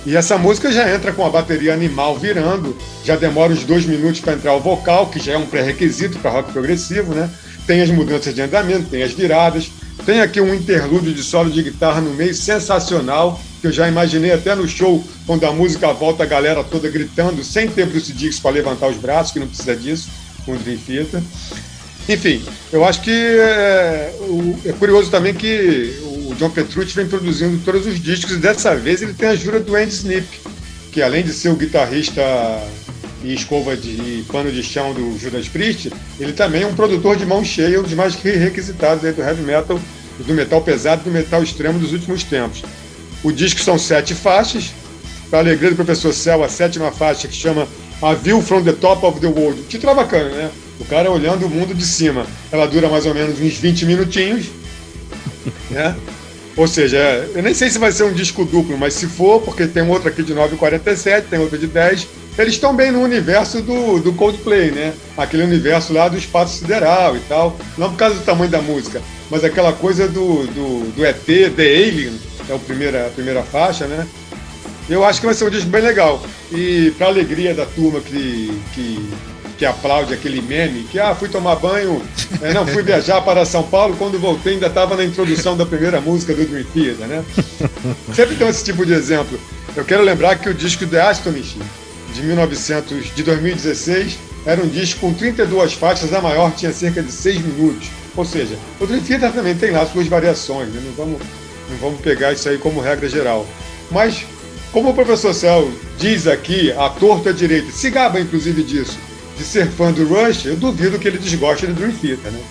E 0.06 0.16
essa 0.16 0.38
música 0.38 0.72
já 0.72 0.94
entra 0.94 1.12
com 1.14 1.26
a 1.26 1.30
bateria 1.30 1.74
animal 1.74 2.18
virando, 2.18 2.78
já 3.04 3.16
demora 3.16 3.52
uns 3.54 3.64
dois 3.64 3.86
minutos 3.86 4.20
para 4.20 4.34
entrar 4.34 4.54
o 4.54 4.60
vocal, 4.60 5.08
que 5.08 5.20
já 5.20 5.34
é 5.34 5.38
um 5.38 5.46
pré-requisito 5.46 6.20
para 6.20 6.32
rock 6.32 6.52
progressivo, 6.52 7.14
né? 7.14 7.30
Tem 7.66 7.82
as 7.82 7.90
mudanças 7.90 8.34
de 8.36 8.42
andamento, 8.42 8.90
tem 8.90 9.04
as 9.04 9.12
viradas, 9.14 9.70
tem 10.06 10.20
aqui 10.22 10.40
um 10.42 10.54
interlúdio 10.54 11.14
de 11.14 11.24
solo 11.24 11.50
de 11.50 11.62
guitarra 11.64 12.00
no 12.02 12.12
meio 12.14 12.34
sensacional, 12.34 13.40
que 13.60 13.68
eu 13.68 13.72
já 13.72 13.88
imaginei 13.88 14.32
até 14.32 14.54
no 14.56 14.68
show, 14.68 15.04
quando 15.26 15.46
a 15.46 15.52
música 15.52 15.92
volta, 15.94 16.24
a 16.24 16.26
galera 16.26 16.64
toda 16.64 16.90
gritando, 16.90 17.44
sem 17.44 17.68
ter 17.68 17.86
Bruce 17.86 18.12
Dix 18.14 18.40
para 18.40 18.52
levantar 18.52 18.88
os 18.88 18.98
braços, 18.98 19.32
que 19.32 19.40
não 19.40 19.48
precisa 19.48 19.76
disso, 19.76 20.10
com 20.46 20.56
Dream 20.56 20.78
Theater. 20.78 21.22
Enfim, 22.10 22.42
eu 22.72 22.86
acho 22.86 23.02
que 23.02 23.12
é, 23.12 24.14
é 24.66 24.72
curioso 24.74 25.12
também 25.12 25.34
que 25.34 26.00
o 26.04 26.34
John 26.36 26.50
Petrucci 26.50 26.96
vem 26.96 27.08
produzindo 27.08 27.60
todos 27.66 27.86
os 27.86 28.00
discos 28.00 28.32
e 28.32 28.38
dessa 28.38 28.76
vez 28.76 29.02
ele 29.02 29.14
tem 29.14 29.28
a 29.28 29.32
ajuda 29.32 29.60
do 29.60 29.76
Andy 29.76 29.94
Snip, 29.94 30.26
que 30.92 31.02
além 31.02 31.24
de 31.24 31.34
ser 31.34 31.50
o 31.50 31.56
guitarrista 31.56 32.22
e 33.24 33.34
escova 33.34 33.76
de 33.76 34.24
pano 34.32 34.50
de 34.52 34.64
chão 34.64 34.94
do 34.94 35.18
Judas 35.18 35.50
Priest, 35.50 35.92
ele 36.18 36.32
também 36.32 36.64
é 36.64 36.68
um 36.68 36.76
produtor 36.76 37.18
de 37.18 37.26
mão 37.26 37.44
cheia, 37.44 37.80
um 37.80 37.84
dos 37.84 37.94
mais 37.94 38.16
requisitados 38.16 39.02
do 39.02 39.22
heavy 39.22 39.42
metal, 39.42 39.80
do 40.20 40.34
metal 40.34 40.62
pesado 40.62 41.02
e 41.02 41.04
do 41.06 41.12
metal 41.12 41.44
extremo 41.44 41.78
dos 41.78 41.92
últimos 41.92 42.24
tempos. 42.24 42.64
O 43.24 43.32
disco 43.32 43.62
são 43.62 43.78
sete 43.78 44.14
faixas, 44.14 44.72
para 45.30 45.40
alegria 45.40 45.72
do 45.72 45.76
professor 45.76 46.14
Céu, 46.14 46.44
a 46.44 46.50
sétima 46.50 46.92
faixa 46.92 47.28
que 47.28 47.36
chama 47.36 47.68
A 48.02 48.14
View 48.14 48.42
from 48.42 48.64
the 48.64 48.74
Top 48.74 49.06
of 49.06 49.20
the 49.20 49.28
World. 49.28 49.64
Título 49.64 49.96
bacana, 49.96 50.30
né? 50.30 50.52
O 50.80 50.86
cara 50.86 51.12
olhando 51.12 51.46
o 51.46 51.50
mundo 51.50 51.74
de 51.74 51.86
cima. 51.86 52.26
Ela 52.52 52.68
dura 52.68 52.88
mais 52.88 53.06
ou 53.06 53.14
menos 53.14 53.40
uns 53.40 53.58
20 53.58 53.86
minutinhos, 53.86 54.46
né? 55.70 55.96
Ou 56.56 56.68
seja, 56.68 56.98
eu 57.36 57.44
nem 57.44 57.54
sei 57.54 57.70
se 57.70 57.78
vai 57.78 57.92
ser 57.92 58.04
um 58.04 58.14
disco 58.14 58.44
duplo, 58.46 58.78
mas 58.78 58.94
se 58.94 59.06
for, 59.06 59.42
porque 59.42 59.68
tem 59.68 59.88
outro 59.88 60.08
aqui 60.10 60.24
de 60.24 60.34
9,47, 60.34 61.26
tem 61.30 61.40
outro 61.40 61.58
de 61.58 61.68
10, 61.68 62.08
eles 62.38 62.54
estão 62.54 62.76
bem 62.76 62.92
no 62.92 63.02
universo 63.02 63.62
do, 63.62 64.00
do 64.00 64.14
Coldplay, 64.14 64.72
né? 64.72 64.94
Aquele 65.16 65.44
universo 65.44 65.94
lá 65.94 66.08
do 66.08 66.18
espaço 66.18 66.60
sideral 66.60 67.16
e 67.16 67.20
tal. 67.22 67.58
Não 67.78 67.92
por 67.92 67.98
causa 67.98 68.16
do 68.16 68.22
tamanho 68.22 68.50
da 68.50 68.62
música, 68.62 69.02
mas 69.30 69.44
aquela 69.44 69.74
coisa 69.74 70.08
do, 70.08 70.48
do, 70.48 70.92
do 70.92 71.06
ET, 71.06 71.26
The 71.26 71.64
Alien, 71.64 72.20
é 72.50 72.56
a 72.56 72.60
primeira, 72.60 73.08
a 73.08 73.10
primeira 73.10 73.44
faixa, 73.44 73.86
né? 73.86 74.08
Eu 74.90 75.04
acho 75.04 75.20
que 75.20 75.26
vai 75.26 75.36
ser 75.36 75.46
um 75.46 75.50
disco 75.50 75.70
bem 75.70 75.82
legal. 75.82 76.24
E 76.52 76.94
para 76.98 77.08
alegria 77.08 77.54
da 77.54 77.66
turma 77.66 78.00
que, 78.00 78.62
que, 78.74 79.10
que 79.58 79.66
aplaude 79.66 80.14
aquele 80.14 80.42
meme, 80.42 80.84
que 80.84 80.98
ah, 80.98 81.14
fui 81.14 81.28
tomar 81.28 81.58
banho, 81.58 82.02
é, 82.42 82.54
não, 82.54 82.66
fui 82.66 82.84
viajar 82.84 83.22
para 83.22 83.44
São 83.44 83.64
Paulo, 83.64 83.98
quando 83.98 84.18
voltei 84.18 84.54
ainda 84.54 84.68
estava 84.68 84.96
na 84.96 85.04
introdução 85.04 85.58
da 85.58 85.66
primeira 85.66 86.00
música 86.00 86.34
do 86.34 86.46
Dream 86.46 86.66
Theater, 86.74 87.08
né? 87.08 87.26
Sempre 88.16 88.36
tem 88.36 88.48
esse 88.48 88.64
tipo 88.64 88.86
de 88.86 88.94
exemplo. 88.94 89.38
Eu 89.76 89.84
quero 89.84 90.04
lembrar 90.04 90.38
que 90.38 90.50
o 90.50 90.54
disco 90.54 90.88
The 90.88 91.02
Astonishing, 91.02 91.62
de 92.14 92.22
1900, 92.22 93.14
de 93.14 93.24
2016, 93.24 94.18
era 94.46 94.64
um 94.64 94.68
disco 94.68 95.02
com 95.02 95.14
32 95.14 95.74
faixas, 95.74 96.14
a 96.14 96.22
maior 96.22 96.52
tinha 96.56 96.72
cerca 96.72 97.04
de 97.04 97.12
6 97.12 97.42
minutos. 97.42 97.90
Ou 98.18 98.26
seja, 98.26 98.58
o 98.80 98.88
Dream 98.88 99.02
Theater 99.02 99.32
também 99.32 99.56
tem 99.56 99.72
lá 99.72 99.86
suas 99.86 100.08
variações, 100.08 100.70
né? 100.70 100.82
não, 100.84 100.92
vamos, 100.94 101.22
não 101.70 101.78
vamos 101.78 102.02
pegar 102.02 102.34
isso 102.34 102.50
aí 102.50 102.58
como 102.58 102.82
regra 102.82 103.08
geral. 103.08 103.46
Mas 103.92 104.26
como 104.72 104.90
o 104.90 104.94
professor 104.94 105.34
Céu 105.36 105.72
diz 106.00 106.26
aqui, 106.26 106.72
a 106.72 106.90
torta 106.90 107.32
direita, 107.32 107.72
se 107.72 107.92
gaba 107.92 108.20
inclusive 108.20 108.64
disso, 108.64 108.98
de 109.38 109.44
ser 109.44 109.68
fã 109.70 109.92
do 109.92 110.06
Rush, 110.08 110.46
eu 110.46 110.56
duvido 110.56 110.98
que 110.98 111.08
ele 111.08 111.20
desgoste 111.20 111.68
do 111.68 111.74
Dream 111.74 111.92
Theater, 111.92 112.32
né? 112.32 112.42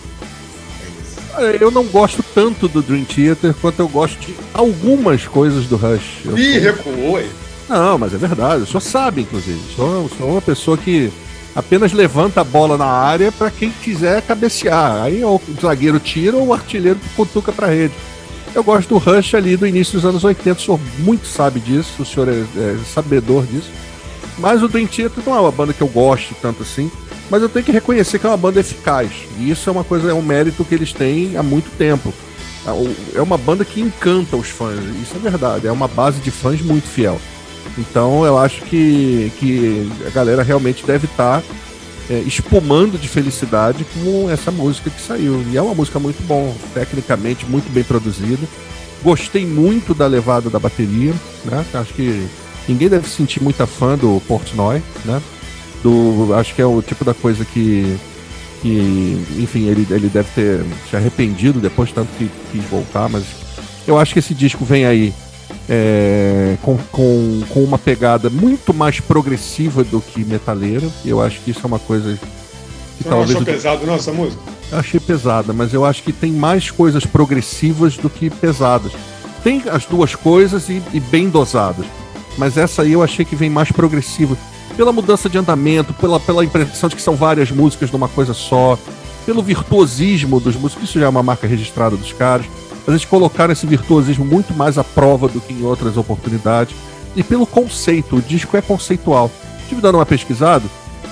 Eu 1.61 1.71
não 1.71 1.85
gosto 1.85 2.25
tanto 2.35 2.67
do 2.67 2.81
Dream 2.81 3.05
Theater 3.05 3.53
quanto 3.61 3.81
eu 3.81 3.89
gosto 3.89 4.19
de 4.21 4.35
algumas 4.55 5.27
coisas 5.27 5.67
do 5.67 5.77
Rush. 5.77 6.25
Eu 6.25 6.39
Ih, 6.39 6.55
sou... 6.55 6.63
recuou 6.63 7.17
aí. 7.17 7.31
Não, 7.69 7.99
mas 7.99 8.15
é 8.15 8.17
verdade. 8.17 8.63
O 8.63 8.67
senhor 8.67 8.81
sabe, 8.81 9.23
inclusive. 9.23 9.61
Sou, 9.75 10.09
sou 10.17 10.31
uma 10.31 10.41
pessoa 10.41 10.79
que 10.79 11.13
apenas 11.57 11.93
levanta 11.93 12.43
a 12.43 12.45
bola 12.45 12.77
na 12.77 12.85
área 12.85 13.33
para 13.33 13.51
quem 13.51 13.71
quiser 13.71 14.21
cabecear. 14.21 15.03
Aí 15.03 15.25
o 15.25 15.41
zagueiro 15.61 15.99
tira 15.99 16.37
ou 16.37 16.49
o 16.49 16.53
artilheiro 16.53 17.01
cutuca 17.17 17.51
para 17.51 17.67
a 17.67 17.71
rede. 17.71 17.95
Eu 18.55 18.63
gosto 18.63 18.91
do 18.91 18.99
Rush 18.99 19.35
ali 19.35 19.57
do 19.57 19.67
início 19.67 19.95
dos 19.95 20.05
anos 20.05 20.23
80, 20.23 20.59
o 20.59 20.63
senhor 20.63 20.81
muito 20.99 21.27
sabe 21.27 21.59
disso, 21.59 22.03
o 22.03 22.07
senhor 22.07 22.29
é, 22.29 22.41
é 22.41 22.79
sabedor 22.85 23.47
disso. 23.47 23.71
Mas 24.39 24.63
o 24.63 24.69
Dream 24.69 24.87
Theater 24.87 25.25
não 25.27 25.35
é 25.35 25.41
uma 25.41 25.51
banda 25.51 25.73
que 25.73 25.81
eu 25.81 25.89
gosto 25.89 26.35
tanto 26.43 26.63
assim, 26.63 26.91
mas 27.31 27.43
eu 27.43 27.49
tenho 27.49 27.65
que 27.65 27.73
reconhecer 27.73 28.19
que 28.19 28.27
é 28.27 28.29
uma 28.29 28.37
banda 28.37 28.61
eficaz. 28.61 29.11
E 29.39 29.51
isso 29.51 29.69
é 29.69 29.73
uma 29.73 29.85
coisa, 29.85 30.11
é 30.11 30.15
um 30.15 30.23
mérito 30.23 30.65
que 30.65 30.75
eles 30.75 30.93
têm 30.93 31.39
há 31.39 31.43
muito 31.43 31.71
tempo. 31.79 32.13
É, 32.67 33.19
é 33.19 33.23
uma 33.23 33.39
banda 33.39 33.65
que 33.65 33.81
encanta 33.81 34.37
os 34.37 34.49
fãs, 34.49 34.79
isso 35.03 35.17
é 35.17 35.19
verdade, 35.19 35.67
é 35.67 35.73
uma 35.73 35.89
base 35.89 36.21
de 36.21 36.31
fãs 36.31 36.61
muito 36.61 36.87
fiel. 36.87 37.19
Então 37.79 38.25
eu 38.25 38.39
acho 38.39 38.63
que, 38.63 39.33
que 39.39 39.91
a 40.07 40.11
galera 40.11 40.43
realmente 40.43 40.85
deve 40.85 41.07
estar 41.07 41.41
tá 41.41 41.47
é, 42.09 42.21
espumando 42.21 42.99
de 42.99 43.09
felicidade 43.09 43.85
com 43.95 44.31
essa 44.31 44.51
música 44.51 44.91
que 44.91 45.01
saiu. 45.01 45.45
E 45.51 45.57
é 45.57 45.63
uma 45.63 45.75
música 45.75 45.99
muito 45.99 46.23
bom, 46.27 46.55
tecnicamente 46.73 47.47
muito 47.47 47.71
bem 47.73 47.85
produzida. 47.85 48.47
Gostei 49.03 49.47
muito 49.47 49.95
da 49.95 50.07
levada 50.07 50.49
da 50.49 50.59
bateria, 50.59 51.13
né? 51.45 51.65
Acho 51.75 51.93
que 51.95 52.27
ninguém 52.69 52.89
deve 52.89 53.09
se 53.09 53.17
sentir 53.17 53.43
muita 53.43 53.67
fã 53.67 53.97
do 53.97 54.21
Portnoy, 54.27 54.83
né? 55.05 55.21
Do, 55.83 56.35
acho 56.35 56.55
que 56.55 56.63
é 56.63 56.67
o 56.67 56.81
tipo 56.81 57.05
da 57.05 57.15
coisa 57.15 57.45
que, 57.45 57.97
que 58.63 59.25
enfim, 59.39 59.67
ele, 59.69 59.87
ele 59.91 60.09
deve 60.09 60.29
ter 60.35 60.65
se 60.91 60.97
arrependido 60.97 61.61
depois, 61.61 61.93
tanto 61.93 62.09
que 62.17 62.31
quis 62.51 62.65
voltar, 62.65 63.09
mas 63.09 63.25
eu 63.87 63.99
acho 63.99 64.13
que 64.13 64.19
esse 64.19 64.35
disco 64.35 64.65
vem 64.65 64.85
aí 64.87 65.13
é, 65.69 66.57
com, 66.63 66.77
com, 66.91 67.43
com 67.49 67.65
uma 67.65 67.79
pegada 67.79 68.31
muito 68.31 68.73
mais 68.73 69.01
progressiva 69.01 69.83
do 69.85 70.01
que 70.01 70.25
metaleira. 70.25 70.89
Eu 71.05 71.21
acho 71.21 71.41
que 71.41 71.51
isso 71.51 71.61
é 71.63 71.67
uma 71.67 71.79
coisa 71.79 72.19
que 72.99 73.03
Você 73.03 73.09
talvez. 73.09 73.31
Não 73.31 73.41
achou 73.41 73.55
pesado 73.55 73.87
não 73.87 73.95
essa 73.95 74.13
música? 74.13 74.43
Eu 74.71 74.79
achei 74.79 75.01
pesada, 75.01 75.53
mas 75.53 75.73
eu 75.73 75.85
acho 75.85 76.03
que 76.03 76.13
tem 76.13 76.33
mais 76.33 76.71
coisas 76.71 77.05
progressivas 77.05 77.97
do 77.97 78.11
que 78.11 78.31
pesadas. 78.31 78.93
Tem 79.43 79.63
as 79.71 79.85
duas 79.85 80.15
coisas 80.15 80.69
e, 80.69 80.83
e 80.93 81.01
bem 81.01 81.29
dosadas. 81.29 81.87
Mas 82.37 82.57
essa 82.57 82.83
aí 82.83 82.93
eu 82.93 83.03
achei 83.03 83.25
que 83.25 83.37
vem 83.37 83.49
mais 83.49 83.71
progressiva. 83.71 84.37
Pela 84.77 84.93
mudança 84.93 85.29
de 85.29 85.39
andamento, 85.39 85.95
pela, 85.95 86.21
pela 86.21 86.45
impressão 86.45 86.89
de 86.89 86.97
que 86.97 87.03
são 87.03 87.17
várias 87.17 87.51
músicas 87.51 87.91
numa 87.91 88.09
coisa 88.09 88.35
só, 88.35 88.79
pelo 89.25 89.43
virtuosismo 89.43 90.39
dos 90.39 90.55
músicos, 90.55 90.91
isso 90.91 91.01
já 91.01 91.07
é 91.07 91.09
uma 91.09 91.23
marca 91.23 91.47
registrada 91.47 91.97
dos 91.97 92.13
caras 92.13 92.47
mas 92.87 92.95
eles 92.95 93.05
colocaram 93.05 93.53
esse 93.53 93.67
virtuosismo 93.67 94.25
muito 94.25 94.55
mais 94.55 94.79
à 94.79 94.85
prova 94.85 95.27
do 95.29 95.41
que 95.41 95.53
em 95.53 95.65
outras 95.65 95.97
oportunidades. 95.97 96.75
E 97.17 97.23
pelo 97.23 97.47
conceito, 97.47 98.17
o 98.17 98.23
disco 98.23 98.57
é 98.57 98.63
conceitual. 98.63 99.31
Estive 99.63 99.81
dando 99.81 99.97
uma 99.97 100.07
pesquisada 100.07 100.65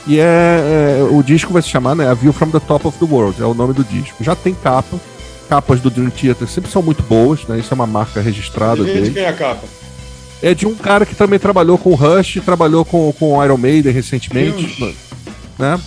e 0.06 0.18
é, 0.18 1.00
é, 1.00 1.08
o 1.10 1.22
disco 1.22 1.52
vai 1.52 1.62
se 1.62 1.68
chamar 1.68 1.94
né, 1.94 2.08
A 2.08 2.14
View 2.14 2.32
from 2.32 2.50
the 2.50 2.60
Top 2.60 2.86
of 2.86 2.98
the 2.98 3.06
World, 3.10 3.42
é 3.42 3.46
o 3.46 3.54
nome 3.54 3.72
do 3.72 3.82
disco. 3.82 4.22
Já 4.22 4.36
tem 4.36 4.54
capa, 4.54 5.00
capas 5.48 5.80
do 5.80 5.90
Dream 5.90 6.10
Theater 6.10 6.46
sempre 6.46 6.70
são 6.70 6.82
muito 6.82 7.02
boas, 7.02 7.44
né? 7.46 7.58
Isso 7.58 7.72
é 7.72 7.74
uma 7.74 7.86
marca 7.86 8.20
registrada 8.20 8.82
e 8.82 8.84
dele. 8.84 9.08
De 9.08 9.10
quem 9.12 9.22
é 9.22 9.28
a 9.28 9.32
capa? 9.32 9.66
É 10.42 10.54
de 10.54 10.66
um 10.66 10.74
cara 10.74 11.06
que 11.06 11.14
também 11.14 11.38
trabalhou 11.38 11.78
com 11.78 11.90
o 11.90 11.94
Rush, 11.94 12.40
trabalhou 12.44 12.84
com, 12.84 13.12
com 13.18 13.38
o 13.38 13.44
Iron 13.44 13.56
Maiden 13.56 13.92
recentemente, 13.92 14.76
Deus. 14.78 14.94
né? 15.58 15.80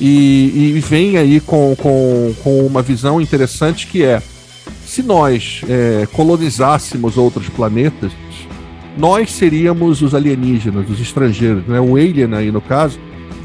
E, 0.00 0.72
e 0.76 0.80
vem 0.80 1.18
aí 1.18 1.40
com, 1.40 1.76
com, 1.76 2.34
com 2.42 2.66
uma 2.66 2.80
visão 2.80 3.20
interessante 3.20 3.86
que 3.86 4.02
é 4.02 4.22
se 4.98 5.02
nós 5.04 5.62
é, 5.68 6.08
colonizássemos 6.12 7.16
outros 7.16 7.48
planetas, 7.48 8.10
nós 8.96 9.30
seríamos 9.30 10.02
os 10.02 10.12
alienígenas, 10.12 10.90
os 10.90 11.00
estrangeiros. 11.00 11.64
Né? 11.68 11.80
O 11.80 11.94
alien 11.94 12.34
aí, 12.34 12.50
no 12.50 12.60
caso, 12.60 12.98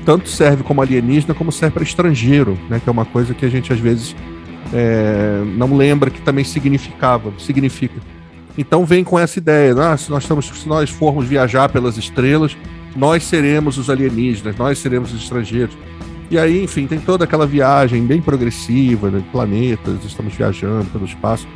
tanto 0.03 0.27
serve 0.29 0.63
como 0.63 0.81
alienígena 0.81 1.35
como 1.35 1.51
serve 1.51 1.75
para 1.75 1.83
estrangeiro, 1.83 2.57
né? 2.67 2.81
que 2.83 2.89
é 2.89 2.91
uma 2.91 3.05
coisa 3.05 3.35
que 3.35 3.45
a 3.45 3.49
gente 3.49 3.71
às 3.71 3.79
vezes 3.79 4.15
é, 4.73 5.43
não 5.55 5.77
lembra 5.77 6.09
que 6.09 6.21
também 6.21 6.43
significava, 6.43 7.31
significa. 7.37 8.01
Então 8.57 8.83
vem 8.83 9.03
com 9.03 9.19
essa 9.19 9.37
ideia, 9.37 9.75
ah, 9.77 9.95
se, 9.95 10.09
nós 10.09 10.23
estamos, 10.23 10.47
se 10.47 10.67
nós 10.67 10.89
formos 10.89 11.27
viajar 11.27 11.69
pelas 11.69 11.97
estrelas, 11.97 12.57
nós 12.95 13.25
seremos 13.25 13.77
os 13.77 13.91
alienígenas, 13.91 14.55
nós 14.55 14.79
seremos 14.79 15.13
os 15.13 15.21
estrangeiros. 15.21 15.77
E 16.33 16.39
aí, 16.39 16.63
enfim, 16.63 16.87
tem 16.87 16.99
toda 16.99 17.25
aquela 17.25 17.45
viagem 17.45 18.07
bem 18.07 18.19
progressiva, 18.19 19.11
né, 19.11 19.21
planetas, 19.31 20.03
estamos 20.03 20.33
viajando 20.33 20.85
pelo 20.85 21.05
espaço. 21.05 21.47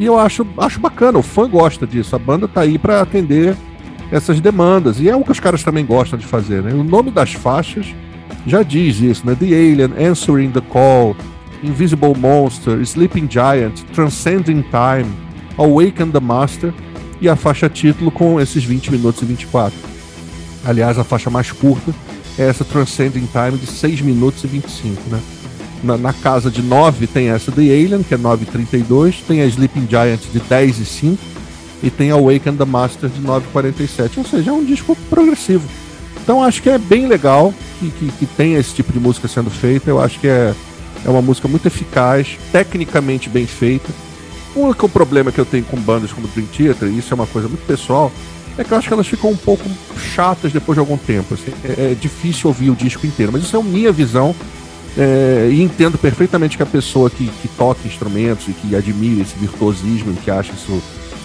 E 0.00 0.06
eu 0.06 0.18
acho, 0.18 0.46
acho 0.56 0.80
bacana, 0.80 1.18
o 1.18 1.22
fã 1.22 1.46
gosta 1.46 1.86
disso. 1.86 2.16
A 2.16 2.18
banda 2.18 2.48
tá 2.48 2.62
aí 2.62 2.78
para 2.78 3.02
atender 3.02 3.54
essas 4.10 4.40
demandas. 4.40 4.98
E 4.98 5.10
é 5.10 5.14
o 5.14 5.22
que 5.22 5.30
os 5.30 5.38
caras 5.38 5.62
também 5.62 5.84
gostam 5.84 6.18
de 6.18 6.24
fazer, 6.24 6.62
né? 6.62 6.72
O 6.72 6.82
nome 6.82 7.10
das 7.10 7.34
faixas 7.34 7.94
já 8.46 8.62
diz 8.62 8.98
isso, 8.98 9.26
né? 9.26 9.34
The 9.34 9.44
Alien, 9.44 9.92
Answering 10.08 10.52
the 10.52 10.62
Call, 10.62 11.14
Invisible 11.62 12.14
Monster, 12.18 12.80
Sleeping 12.80 13.28
Giant, 13.30 13.82
Transcending 13.92 14.64
Time, 14.70 15.12
Awaken 15.58 16.10
the 16.10 16.20
Master 16.20 16.72
e 17.20 17.28
a 17.28 17.36
faixa 17.36 17.68
título 17.68 18.10
com 18.10 18.40
esses 18.40 18.64
20 18.64 18.90
minutos 18.90 19.20
e 19.20 19.26
24. 19.26 19.78
Aliás, 20.64 20.98
a 20.98 21.04
faixa 21.04 21.28
mais 21.28 21.52
curta 21.52 21.92
essa 22.38 22.64
Transcending 22.64 23.28
Time 23.32 23.58
de 23.58 23.66
6 23.66 24.00
minutos 24.00 24.42
e 24.44 24.46
25, 24.46 25.02
né? 25.10 25.20
Na, 25.82 25.98
na 25.98 26.12
casa 26.12 26.50
de 26.50 26.62
9 26.62 27.06
tem 27.06 27.28
essa 27.28 27.52
The 27.52 27.60
Alien, 27.60 28.02
que 28.02 28.14
é 28.14 28.18
9,32, 28.18 29.16
tem 29.26 29.42
a 29.42 29.46
Sleeping 29.46 29.86
Giant 29.88 30.20
de 30.32 30.40
10 30.40 30.78
e 30.78 30.84
5 30.84 31.22
e 31.82 31.90
tem 31.90 32.10
a 32.10 32.14
Awaken 32.14 32.56
the 32.56 32.64
Master 32.64 33.10
de 33.10 33.20
9,47. 33.20 34.18
Ou 34.18 34.24
seja, 34.24 34.50
é 34.50 34.52
um 34.52 34.64
disco 34.64 34.96
progressivo. 35.10 35.68
Então 36.22 36.42
acho 36.42 36.62
que 36.62 36.70
é 36.70 36.78
bem 36.78 37.06
legal 37.06 37.52
que, 37.78 37.90
que, 37.90 38.10
que 38.12 38.26
tenha 38.26 38.58
esse 38.58 38.74
tipo 38.74 38.92
de 38.92 38.98
música 38.98 39.28
sendo 39.28 39.50
feita. 39.50 39.90
Eu 39.90 40.00
acho 40.00 40.18
que 40.18 40.26
é, 40.26 40.54
é 41.04 41.10
uma 41.10 41.20
música 41.20 41.46
muito 41.46 41.66
eficaz, 41.66 42.38
tecnicamente 42.50 43.28
bem 43.28 43.46
feita. 43.46 43.90
O 44.56 44.60
único 44.60 44.88
problema 44.88 45.30
que 45.30 45.38
eu 45.38 45.44
tenho 45.44 45.64
com 45.64 45.76
bandas 45.76 46.12
como 46.12 46.28
Dream 46.28 46.46
Theater, 46.46 46.88
e 46.88 46.98
isso 46.98 47.12
é 47.12 47.14
uma 47.14 47.26
coisa 47.26 47.48
muito 47.48 47.66
pessoal, 47.66 48.10
é 48.58 48.64
que 48.64 48.72
eu 48.72 48.78
acho 48.78 48.88
que 48.88 48.94
elas 48.94 49.06
ficam 49.06 49.30
um 49.30 49.36
pouco 49.36 49.64
chatas 50.14 50.52
depois 50.52 50.76
de 50.76 50.80
algum 50.80 50.96
tempo. 50.96 51.34
Assim. 51.34 51.52
É, 51.64 51.92
é, 51.92 51.94
difícil 51.94 52.48
ouvir 52.48 52.70
o 52.70 52.76
disco 52.76 53.06
inteiro, 53.06 53.32
mas 53.32 53.42
isso 53.42 53.56
é 53.56 53.60
a 53.60 53.62
minha 53.62 53.92
visão 53.92 54.34
É, 54.96 55.48
e 55.50 55.60
entendo 55.60 55.98
perfeitamente 55.98 56.56
que 56.56 56.62
a 56.62 56.66
pessoa 56.66 57.10
que, 57.10 57.26
que 57.26 57.48
toca 57.48 57.80
instrumentos 57.84 58.46
e 58.46 58.52
que 58.52 58.76
admira 58.76 59.22
esse 59.22 59.36
virtuosismo 59.36 60.12
e 60.12 60.16
que 60.22 60.30
acha 60.30 60.52
isso 60.52 60.80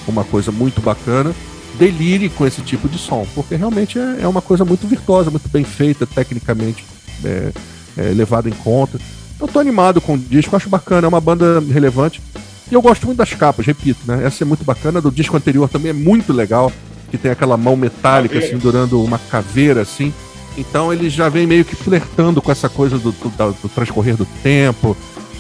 uma 0.08 0.24
coisa 0.24 0.52
muito 0.52 0.82
bacana, 0.82 1.36
delire 1.78 2.30
com 2.30 2.48
esse 2.48 2.64
tipo 2.64 2.90
de 2.90 2.98
som, 2.98 3.28
porque 3.36 3.56
realmente 3.56 4.00
é, 4.00 4.22
é 4.24 4.28
uma 4.28 4.42
coisa 4.42 4.66
muito 4.66 4.88
virtuosa, 4.88 5.30
muito 5.30 5.48
bem 5.50 5.64
feita, 5.64 6.08
tecnicamente 6.08 6.84
é, 7.24 7.52
é, 7.96 8.02
levada 8.10 8.50
em 8.50 8.54
conta. 8.54 9.00
Eu 9.40 9.48
tô 9.48 9.60
animado 9.60 10.02
com 10.02 10.16
o 10.16 10.18
disco, 10.18 10.56
acho 10.56 10.68
bacana, 10.68 11.06
é 11.06 11.08
uma 11.08 11.22
banda 11.22 11.64
relevante. 11.72 12.24
E 12.72 12.74
eu 12.74 12.82
gosto 12.82 13.06
muito 13.06 13.20
das 13.20 13.34
capas, 13.36 13.68
repito, 13.68 14.00
né? 14.08 14.26
Essa 14.26 14.44
é 14.44 14.46
muito 14.46 14.64
bacana, 14.64 15.00
do 15.00 15.12
disco 15.12 15.38
anterior 15.38 15.70
também 15.70 15.92
é 15.92 15.94
muito 15.94 16.34
legal, 16.34 16.72
que 17.10 17.18
tem 17.18 17.32
aquela 17.32 17.58
mão 17.58 17.76
metálica, 17.76 18.40
assim, 18.40 18.58
durando 18.58 19.04
uma 19.04 19.18
caveira, 19.18 19.82
assim. 19.82 20.14
Então 20.58 20.92
ele 20.92 21.10
já 21.10 21.30
vem 21.30 21.48
meio 21.48 21.66
que 21.66 21.76
flertando 21.76 22.42
com 22.42 22.52
essa 22.52 22.70
coisa 22.70 22.98
do, 22.98 23.12
do, 23.12 23.30
do 23.62 23.70
transcorrer 23.70 24.16
do 24.16 24.26
tempo, 24.44 24.96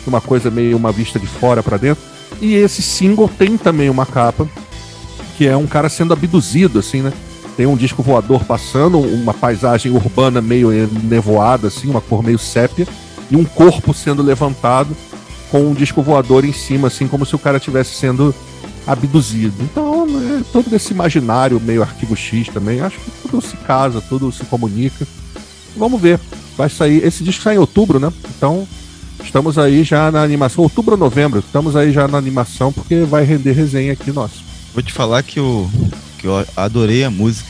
uma 0.07 0.21
coisa 0.21 0.49
meio 0.49 0.75
uma 0.75 0.91
vista 0.91 1.19
de 1.19 1.27
fora 1.27 1.61
para 1.61 1.77
dentro. 1.77 2.03
E 2.41 2.55
esse 2.55 2.81
single 2.81 3.29
tem 3.29 3.57
também 3.57 3.89
uma 3.89 4.05
capa 4.05 4.47
que 5.37 5.47
é 5.47 5.55
um 5.55 5.67
cara 5.67 5.87
sendo 5.87 6.11
abduzido, 6.11 6.79
assim, 6.79 7.01
né? 7.01 7.13
Tem 7.55 7.65
um 7.65 7.77
disco 7.77 8.03
voador 8.03 8.43
passando, 8.43 8.99
uma 8.99 9.33
paisagem 9.33 9.91
urbana 9.91 10.41
meio 10.41 10.69
nevoada, 11.03 11.67
assim, 11.67 11.89
uma 11.89 12.01
cor 12.01 12.23
meio 12.23 12.37
sépia, 12.37 12.87
e 13.31 13.35
um 13.35 13.45
corpo 13.45 13.93
sendo 13.93 14.21
levantado 14.21 14.95
com 15.49 15.61
um 15.61 15.73
disco 15.73 16.01
voador 16.01 16.43
em 16.43 16.53
cima, 16.53 16.87
assim, 16.87 17.07
como 17.07 17.25
se 17.25 17.35
o 17.35 17.39
cara 17.39 17.57
estivesse 17.57 17.95
sendo 17.95 18.33
abduzido. 18.85 19.55
Então, 19.61 19.88
todo 20.43 20.73
esse 20.75 20.93
imaginário 20.93 21.59
meio 21.59 21.81
arquivo 21.81 22.15
X 22.15 22.47
também, 22.47 22.81
acho 22.81 22.99
que 22.99 23.11
tudo 23.21 23.41
se 23.41 23.55
casa, 23.57 24.01
tudo 24.01 24.31
se 24.31 24.43
comunica. 24.45 25.07
Vamos 25.75 25.99
ver. 26.01 26.19
Vai 26.57 26.69
sair. 26.69 27.03
Esse 27.05 27.23
disco 27.23 27.43
sai 27.43 27.55
em 27.55 27.59
outubro, 27.59 27.99
né? 27.99 28.11
Então, 28.35 28.67
estamos 29.23 29.57
aí 29.57 29.83
já 29.83 30.11
na 30.11 30.21
animação. 30.21 30.63
Outubro 30.63 30.93
ou 30.93 30.97
novembro, 30.97 31.39
estamos 31.39 31.75
aí 31.75 31.91
já 31.91 32.07
na 32.07 32.17
animação, 32.17 32.71
porque 32.71 33.01
vai 33.01 33.23
render 33.23 33.53
resenha 33.53 33.93
aqui 33.93 34.11
nosso. 34.11 34.43
Vou 34.73 34.83
te 34.83 34.91
falar 34.91 35.23
que 35.23 35.39
eu, 35.39 35.69
que 36.17 36.27
eu 36.27 36.45
adorei 36.55 37.03
a 37.03 37.09
música. 37.09 37.49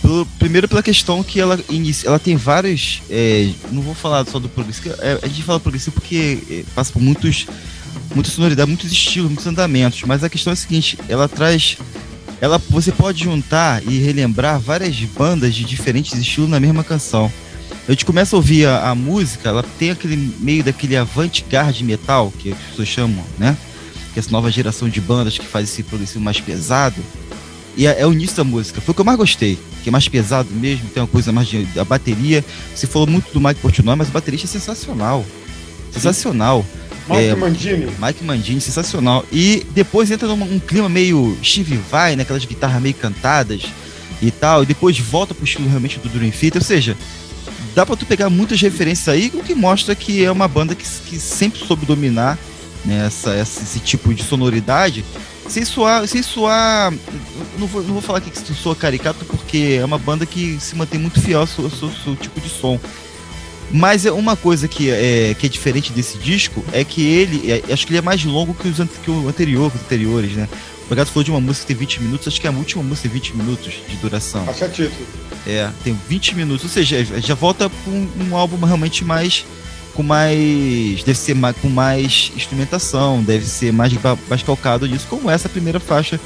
Pelo, 0.00 0.26
primeiro 0.38 0.68
pela 0.68 0.82
questão 0.82 1.22
que 1.22 1.40
ela 1.40 1.58
inicia, 1.68 2.08
ela 2.08 2.18
tem 2.18 2.36
vários. 2.36 3.02
É, 3.08 3.50
não 3.70 3.82
vou 3.82 3.94
falar 3.94 4.26
só 4.26 4.38
do 4.38 4.48
progressivo, 4.48 4.94
é, 4.98 5.18
a 5.22 5.28
gente 5.28 5.44
fala 5.44 5.60
progressivo 5.60 5.94
porque 5.94 6.42
é, 6.50 6.64
passa 6.74 6.92
por 6.92 7.00
muitos. 7.00 7.46
Muita 8.14 8.30
sonoridade, 8.30 8.68
muitos 8.68 8.90
estilos, 8.92 9.30
muitos 9.30 9.46
andamentos. 9.46 10.02
Mas 10.02 10.22
a 10.22 10.28
questão 10.28 10.50
é 10.50 10.54
a 10.54 10.56
seguinte, 10.56 10.98
ela 11.08 11.28
traz. 11.28 11.78
Ela, 12.40 12.58
você 12.70 12.90
pode 12.90 13.22
juntar 13.22 13.82
e 13.86 13.98
relembrar 13.98 14.58
várias 14.58 14.96
bandas 15.00 15.54
de 15.54 15.64
diferentes 15.64 16.12
estilos 16.18 16.50
na 16.50 16.58
mesma 16.58 16.82
canção. 16.82 17.32
A 17.86 17.92
gente 17.92 18.04
começa 18.04 18.34
a 18.34 18.38
ouvir 18.38 18.66
a, 18.66 18.90
a 18.90 18.94
música, 18.94 19.48
ela 19.48 19.64
tem 19.78 19.90
aquele 19.90 20.16
meio 20.40 20.62
daquele 20.62 20.96
avant-garde 20.96 21.84
metal, 21.84 22.32
que 22.38 22.52
as 22.52 22.58
pessoas 22.58 22.88
chamam, 22.88 23.24
né? 23.38 23.56
que 24.12 24.18
essa 24.18 24.30
nova 24.30 24.50
geração 24.50 24.88
de 24.88 25.00
bandas 25.00 25.38
que 25.38 25.46
faz 25.46 25.68
esse 25.68 25.82
progressivo 25.82 26.20
mais 26.22 26.40
pesado. 26.40 27.00
E 27.76 27.86
é, 27.86 28.00
é, 28.00 28.06
o 28.06 28.12
início 28.12 28.36
da 28.36 28.44
música. 28.44 28.80
Foi 28.80 28.92
o 28.92 28.94
que 28.94 29.00
eu 29.00 29.04
mais 29.04 29.18
gostei. 29.18 29.58
Que 29.82 29.88
é 29.88 29.92
mais 29.92 30.06
pesado 30.06 30.50
mesmo, 30.52 30.88
tem 30.90 31.02
uma 31.02 31.08
coisa 31.08 31.32
mais 31.32 31.48
de. 31.48 31.66
A 31.78 31.84
bateria. 31.84 32.44
Você 32.74 32.86
falou 32.86 33.08
muito 33.08 33.32
do 33.32 33.40
Mike 33.40 33.60
Portnoy, 33.60 33.96
mas 33.96 34.08
o 34.08 34.12
baterista 34.12 34.46
é 34.46 34.50
sensacional. 34.50 35.24
Sensacional. 35.90 36.64
Mike 37.08 37.22
é, 37.22 37.34
Mandini. 37.34 37.86
Mike 37.98 38.24
Mandini, 38.24 38.60
sensacional. 38.60 39.24
E 39.32 39.66
depois 39.70 40.10
entra 40.10 40.28
num 40.28 40.42
um 40.42 40.58
clima 40.58 40.88
meio 40.88 41.36
Steve 41.42 41.76
Vai, 41.90 42.16
né? 42.16 42.22
Aquelas 42.22 42.44
guitarras 42.44 42.80
meio 42.80 42.94
cantadas 42.94 43.62
e 44.20 44.30
tal. 44.30 44.62
E 44.62 44.66
depois 44.66 44.98
volta 44.98 45.34
pro 45.34 45.44
estilo 45.44 45.68
realmente 45.68 45.98
do 45.98 46.08
Dream 46.08 46.30
Theater. 46.30 46.60
Ou 46.60 46.66
seja, 46.66 46.96
dá 47.74 47.84
pra 47.84 47.96
tu 47.96 48.06
pegar 48.06 48.30
muitas 48.30 48.60
referências 48.60 49.08
aí, 49.08 49.30
o 49.34 49.42
que 49.42 49.54
mostra 49.54 49.94
que 49.94 50.24
é 50.24 50.30
uma 50.30 50.46
banda 50.46 50.74
que, 50.74 50.84
que 51.06 51.18
sempre 51.18 51.64
soube 51.66 51.86
dominar 51.86 52.38
né, 52.84 53.06
essa, 53.06 53.36
esse 53.36 53.78
tipo 53.80 54.12
de 54.14 54.22
sonoridade, 54.22 55.04
sem 55.48 55.64
soar. 55.64 56.06
Sem 56.06 56.22
soar 56.22 56.92
não, 57.58 57.66
vou, 57.66 57.82
não 57.82 57.94
vou 57.94 58.02
falar 58.02 58.20
que 58.20 58.30
isso 58.36 58.54
soa 58.54 58.76
caricato, 58.76 59.24
porque 59.24 59.78
é 59.80 59.84
uma 59.84 59.98
banda 59.98 60.26
que 60.26 60.58
se 60.60 60.74
mantém 60.76 61.00
muito 61.00 61.20
fiel 61.20 61.40
ao 61.40 61.46
seu, 61.46 61.70
seu, 61.70 61.90
seu 61.90 62.16
tipo 62.16 62.40
de 62.40 62.48
som. 62.48 62.78
Mas 63.70 64.04
é 64.04 64.12
uma 64.12 64.36
coisa 64.36 64.68
que 64.68 64.90
é, 64.90 65.34
que 65.38 65.46
é 65.46 65.48
diferente 65.48 65.92
desse 65.92 66.18
disco 66.18 66.64
é 66.72 66.84
que 66.84 67.02
ele, 67.02 67.50
é, 67.50 67.72
acho 67.72 67.86
que 67.86 67.92
ele 67.92 67.98
é 67.98 68.02
mais 68.02 68.22
longo 68.24 68.54
que, 68.54 68.68
os, 68.68 68.76
que 69.02 69.10
o 69.10 69.28
anterior, 69.28 69.70
que 69.70 69.78
os 69.78 69.82
anteriores, 69.82 70.32
né? 70.32 70.48
O 70.90 70.94
Gato 70.94 71.10
falou 71.10 71.24
de 71.24 71.30
uma 71.30 71.40
música 71.40 71.66
que 71.66 71.68
tem 71.68 71.76
20 71.76 72.02
minutos, 72.02 72.28
acho 72.28 72.40
que 72.40 72.46
a 72.46 72.50
última 72.50 72.82
música 72.82 73.08
tem 73.08 73.18
20 73.18 73.36
minutos 73.36 73.74
de 73.88 73.96
duração. 73.96 74.44
Acho 74.48 74.64
é 74.64 74.68
título. 74.68 75.06
É, 75.46 75.70
tem 75.82 75.98
20 76.08 76.34
minutos, 76.34 76.64
ou 76.64 76.70
seja, 76.70 77.02
já 77.02 77.34
volta 77.34 77.70
para 77.70 77.92
um, 77.92 78.08
um 78.28 78.36
álbum 78.36 78.58
realmente 78.66 79.04
mais 79.04 79.46
com 79.94 80.02
mais. 80.02 81.02
deve 81.04 81.18
ser 81.18 81.34
mais, 81.34 81.56
com 81.56 81.68
mais 81.68 82.32
instrumentação, 82.36 83.22
deve 83.22 83.46
ser 83.46 83.72
mais, 83.72 83.92
mais 84.28 84.42
calcado 84.42 84.86
disso, 84.88 85.06
como 85.08 85.30
essa 85.30 85.48
primeira 85.48 85.80
faixa 85.80 86.20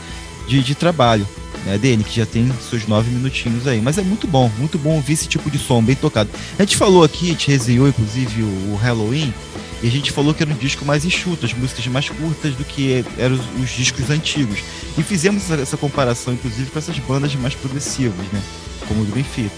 de, 0.48 0.62
de 0.62 0.74
trabalho 0.74 1.26
né, 1.66 1.76
dele, 1.76 2.04
que 2.04 2.16
já 2.16 2.24
tem 2.24 2.50
seus 2.70 2.86
nove 2.86 3.10
minutinhos 3.10 3.66
aí. 3.66 3.82
Mas 3.82 3.98
é 3.98 4.02
muito 4.02 4.26
bom, 4.26 4.50
muito 4.56 4.78
bom 4.78 4.94
ouvir 4.94 5.14
esse 5.14 5.26
tipo 5.26 5.50
de 5.50 5.58
som 5.58 5.82
bem 5.82 5.96
tocado. 5.96 6.30
A 6.58 6.62
gente 6.62 6.76
falou 6.76 7.02
aqui, 7.02 7.26
a 7.26 7.32
gente 7.32 7.50
resenhou 7.50 7.88
inclusive 7.88 8.42
o, 8.42 8.72
o 8.72 8.78
Halloween, 8.80 9.34
e 9.82 9.88
a 9.88 9.90
gente 9.90 10.10
falou 10.10 10.32
que 10.32 10.42
era 10.42 10.50
um 10.50 10.56
disco 10.56 10.84
mais 10.84 11.04
enxuto, 11.04 11.44
as 11.44 11.52
músicas 11.52 11.86
mais 11.88 12.08
curtas 12.08 12.54
do 12.54 12.64
que 12.64 13.04
eram 13.18 13.34
os, 13.34 13.62
os 13.62 13.70
discos 13.70 14.08
antigos. 14.08 14.60
E 14.96 15.02
fizemos 15.02 15.50
essa, 15.50 15.60
essa, 15.60 15.76
comparação, 15.76 16.32
inclusive, 16.32 16.70
com 16.70 16.78
essas 16.78 16.98
bandas 17.00 17.34
mais 17.34 17.54
progressivas, 17.54 18.26
né? 18.32 18.40
Como 18.88 19.02
o 19.02 19.06
Theater. 19.06 19.50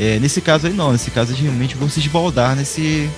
É, 0.00 0.18
nesse 0.18 0.40
caso 0.40 0.66
aí 0.66 0.72
não, 0.72 0.90
nesse 0.90 1.10
caso 1.12 1.30
eles 1.30 1.40
realmente 1.40 1.76
vão 1.76 1.88
se 1.88 2.00
esbaldar 2.00 2.56
nesse, 2.56 3.08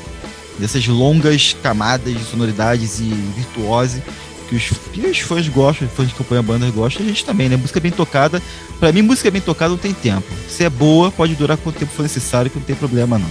dessas 0.59 0.87
longas 0.87 1.57
camadas 1.63 2.13
de 2.13 2.23
sonoridades 2.25 3.01
e 3.01 3.05
virtuose 3.35 4.03
que 4.49 4.57
os, 4.57 4.71
que 4.93 5.01
os 5.01 5.19
fãs 5.19 5.49
gostam, 5.49 5.87
os 5.89 5.95
fãs 5.95 6.09
que 6.09 6.15
acompanham 6.15 6.41
a 6.41 6.43
banda 6.43 6.71
gostam, 6.71 7.05
a 7.05 7.09
gente 7.09 7.25
também, 7.25 7.49
né? 7.49 7.57
Música 7.57 7.81
bem 7.81 7.91
tocada. 7.91 8.43
Pra 8.79 8.93
mim, 8.93 9.03
música 9.03 9.31
bem 9.31 9.41
tocada 9.41 9.71
não 9.71 9.79
tem 9.79 9.93
tempo. 9.93 10.27
Se 10.49 10.65
é 10.65 10.71
boa, 10.71 11.11
pode 11.11 11.35
durar 11.35 11.57
quanto 11.57 11.79
tempo 11.79 11.93
for 11.93 12.03
necessário, 12.03 12.51
que 12.51 12.59
não 12.59 12.65
tem 12.65 12.77
problema, 12.77 13.19
não. 13.19 13.29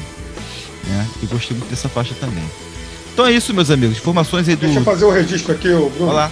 Né? 0.87 1.07
E 1.23 1.25
gostei 1.25 1.55
muito 1.57 1.69
dessa 1.69 1.89
faixa 1.89 2.13
também. 2.19 2.43
Então 3.13 3.25
é 3.25 3.31
isso, 3.31 3.53
meus 3.53 3.71
amigos. 3.71 3.97
Informações 3.97 4.47
aí 4.49 4.55
do. 4.55 4.61
Deixa 4.61 4.79
eu 4.79 4.83
fazer 4.83 5.05
o 5.05 5.09
um 5.09 5.13
registro 5.13 5.53
aqui, 5.53 5.69
Bruno. 5.69 6.11
Olá. 6.11 6.29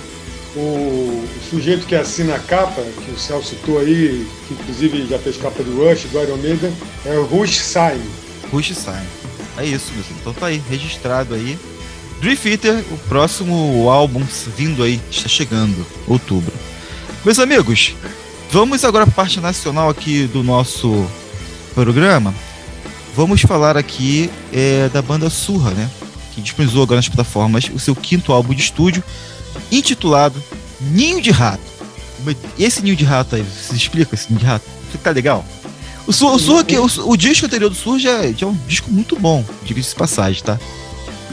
O, 0.55 0.59
o, 0.59 1.27
sujeito 1.49 1.87
que 1.87 1.95
assina 1.95 2.35
a 2.35 2.39
capa, 2.39 2.81
que 2.81 3.11
o 3.11 3.17
Celso 3.17 3.49
citou 3.49 3.79
aí, 3.79 4.27
que 4.47 4.53
inclusive 4.53 5.07
já 5.07 5.17
fez 5.17 5.37
capa 5.37 5.63
do 5.63 5.83
Rush, 5.83 6.03
do 6.11 6.21
Iron 6.21 6.37
Maiden, 6.37 6.71
é 7.05 7.17
o 7.17 7.23
Rush 7.23 7.59
Sign. 7.59 7.99
Rush 8.51 8.75
Sign. 8.75 9.07
É 9.57 9.65
isso, 9.65 9.91
meu 9.95 10.03
filho. 10.03 10.17
Então 10.19 10.33
tá 10.33 10.47
aí, 10.47 10.61
registrado 10.69 11.33
aí. 11.33 11.57
Dream 12.23 12.37
Theater, 12.37 12.85
o 12.89 12.97
próximo 13.09 13.89
álbum 13.89 14.23
vindo 14.55 14.81
aí, 14.81 14.97
está 15.11 15.27
chegando, 15.27 15.85
outubro. 16.07 16.53
Meus 17.25 17.37
amigos, 17.37 17.97
vamos 18.49 18.85
agora 18.85 19.05
para 19.05 19.11
a 19.11 19.15
parte 19.15 19.41
nacional 19.41 19.89
aqui 19.89 20.25
do 20.27 20.41
nosso 20.41 21.05
programa. 21.73 22.33
Vamos 23.13 23.41
falar 23.41 23.75
aqui 23.75 24.29
é, 24.53 24.87
da 24.87 25.01
banda 25.01 25.29
Surra, 25.29 25.71
né? 25.71 25.89
Que 26.33 26.39
disponibilizou 26.39 26.83
agora 26.83 26.99
nas 26.99 27.09
plataformas 27.09 27.69
o 27.73 27.77
seu 27.77 27.93
quinto 27.93 28.31
álbum 28.31 28.53
de 28.53 28.61
estúdio, 28.61 29.03
intitulado 29.69 30.41
Ninho 30.79 31.21
de 31.21 31.29
Rato. 31.29 31.61
Esse 32.57 32.81
Ninho 32.81 32.95
de 32.95 33.03
Rato 33.03 33.35
aí, 33.35 33.41
você 33.43 33.75
explica 33.75 34.15
esse 34.15 34.29
Ninho 34.29 34.39
de 34.39 34.45
Rato? 34.45 34.65
Tá 35.03 35.11
legal? 35.11 35.45
O, 36.07 36.13
Sur, 36.13 36.35
o, 36.35 36.63
que, 36.63 36.77
o, 36.77 36.85
o, 36.85 37.17
disco 37.17 37.47
anterior 37.47 37.69
do 37.69 37.75
Sur 37.75 37.99
já, 37.99 38.31
já 38.31 38.47
é 38.47 38.49
um 38.49 38.57
disco 38.65 38.89
muito 38.89 39.19
bom, 39.19 39.43
diga-se 39.65 39.89
de 39.89 39.95
passagem, 39.95 40.41
tá? 40.41 40.57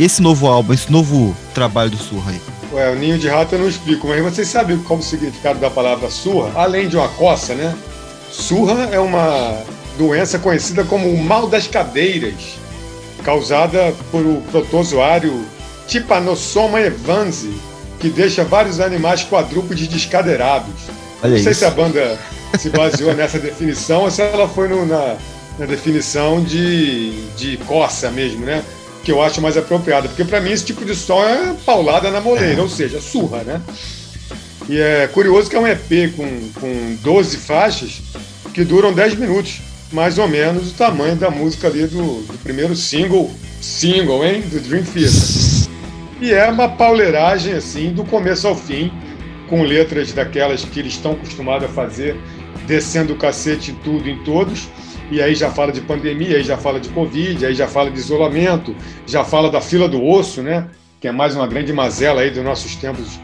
Esse 0.01 0.23
novo 0.23 0.47
álbum, 0.47 0.73
esse 0.73 0.91
novo 0.91 1.37
trabalho 1.53 1.91
do 1.91 1.99
Surra 1.99 2.31
aí. 2.31 2.41
Ué, 2.73 2.91
o 2.91 2.95
ninho 2.95 3.19
de 3.19 3.29
rato 3.29 3.55
eu 3.55 3.59
não 3.59 3.69
explico, 3.69 4.07
mas 4.09 4.23
vocês 4.23 4.49
sabem 4.49 4.79
qual 4.79 4.99
o 4.99 5.03
significado 5.03 5.59
da 5.59 5.69
palavra 5.69 6.09
surra? 6.09 6.53
Além 6.55 6.89
de 6.89 6.97
uma 6.97 7.07
coça, 7.09 7.55
né? 7.55 7.77
Surra 8.31 8.89
é 8.93 8.99
uma 8.99 9.63
doença 9.99 10.39
conhecida 10.39 10.85
como 10.85 11.07
o 11.07 11.23
mal 11.23 11.47
das 11.49 11.67
cadeiras, 11.67 12.33
causada 13.23 13.93
por 14.11 14.25
o 14.25 14.41
protozoário 14.51 15.45
Trypanosoma 15.87 16.81
evans, 16.81 17.45
que 17.99 18.09
deixa 18.09 18.43
vários 18.43 18.81
animais 18.81 19.23
quadrúpedes 19.23 19.87
descadeirados. 19.87 20.73
Olha 21.23 21.35
não 21.35 21.43
sei 21.43 21.53
isso. 21.53 21.61
se 21.61 21.65
a 21.67 21.71
banda 21.71 22.19
se 22.59 22.71
baseou 22.71 23.15
nessa 23.15 23.39
definição 23.39 24.05
ou 24.05 24.11
se 24.11 24.23
ela 24.23 24.49
foi 24.49 24.67
no, 24.67 24.87
na, 24.87 25.17
na, 25.59 25.67
definição 25.67 26.43
de, 26.43 27.27
de 27.37 27.59
coça 27.67 28.11
mesmo, 28.11 28.47
né? 28.47 28.65
Que 29.05 29.13
eu 29.13 29.23
acho 29.23 29.41
mais 29.41 29.57
apropriada. 29.57 30.09
Porque 30.09 30.25
para 30.25 30.41
mim 30.41 30.51
esse 30.51 30.65
tipo 30.65 30.85
de 30.85 30.95
som 30.95 31.23
é 31.25 31.55
paulada 31.65 32.11
na 32.11 32.21
moleira, 32.21 32.61
é. 32.61 32.63
ou 32.63 32.69
seja, 32.69 33.01
surra, 33.01 33.43
né? 33.43 33.61
E 34.69 34.79
é 34.79 35.09
curioso 35.09 35.51
que 35.51 35.57
é 35.57 35.61
um 35.61 35.67
EP 35.67 36.15
com, 36.15 36.51
com 36.61 36.97
12 37.03 37.37
faixas 37.39 38.03
que 38.53 38.65
duram 38.65 38.93
10 38.93 39.17
minutos, 39.17 39.61
mais 39.93 40.19
ou 40.19 40.29
menos 40.29 40.71
o 40.71 40.75
tamanho 40.75 41.17
da 41.17 41.31
música 41.31 41.67
ali 41.67 41.87
do, 41.87 42.23
do 42.23 42.39
primeiro 42.43 42.77
single, 42.77 43.31
single, 43.61 44.25
hein? 44.25 44.43
Do 44.43 44.61
Dream 44.61 44.85
Theater. 44.85 45.71
E 46.21 46.33
é 46.33 46.47
uma 46.47 46.69
pauleiragem, 46.69 47.55
assim, 47.55 47.93
do 47.93 48.05
começo 48.05 48.47
ao 48.47 48.55
fim, 48.55 48.93
com 49.49 49.63
letras 49.63 50.13
daquelas 50.13 50.65
que 50.65 50.79
eles 50.79 50.93
estão 50.93 51.13
acostumados 51.13 51.69
a 51.69 51.73
fazer 51.73 52.17
descendo 52.67 53.15
o 53.15 53.17
cacete 53.17 53.73
em 53.73 53.75
tudo, 53.77 54.09
em 54.09 54.23
todos. 54.23 54.69
E 55.11 55.21
aí 55.21 55.35
já 55.35 55.51
fala 55.51 55.73
de 55.73 55.81
pandemia, 55.81 56.37
aí 56.37 56.45
já 56.45 56.57
fala 56.57 56.79
de 56.79 56.89
Covid, 56.91 57.45
aí 57.45 57.55
já 57.55 57.67
fala 57.67 57.91
de 57.91 57.99
isolamento, 57.99 58.75
já 59.07 59.25
fala 59.25 59.51
da 59.51 59.61
fila 59.61 59.89
do 59.89 60.05
osso, 60.05 60.43
né? 60.43 60.69
Que 61.01 61.09
é 61.09 61.13
mais 61.13 61.35
uma 61.35 61.47
grande 61.47 61.73
mazela 61.73 62.21
aí 62.21 62.31
dos 62.31 62.45
nossos 62.45 62.77
tempos, 62.77 63.19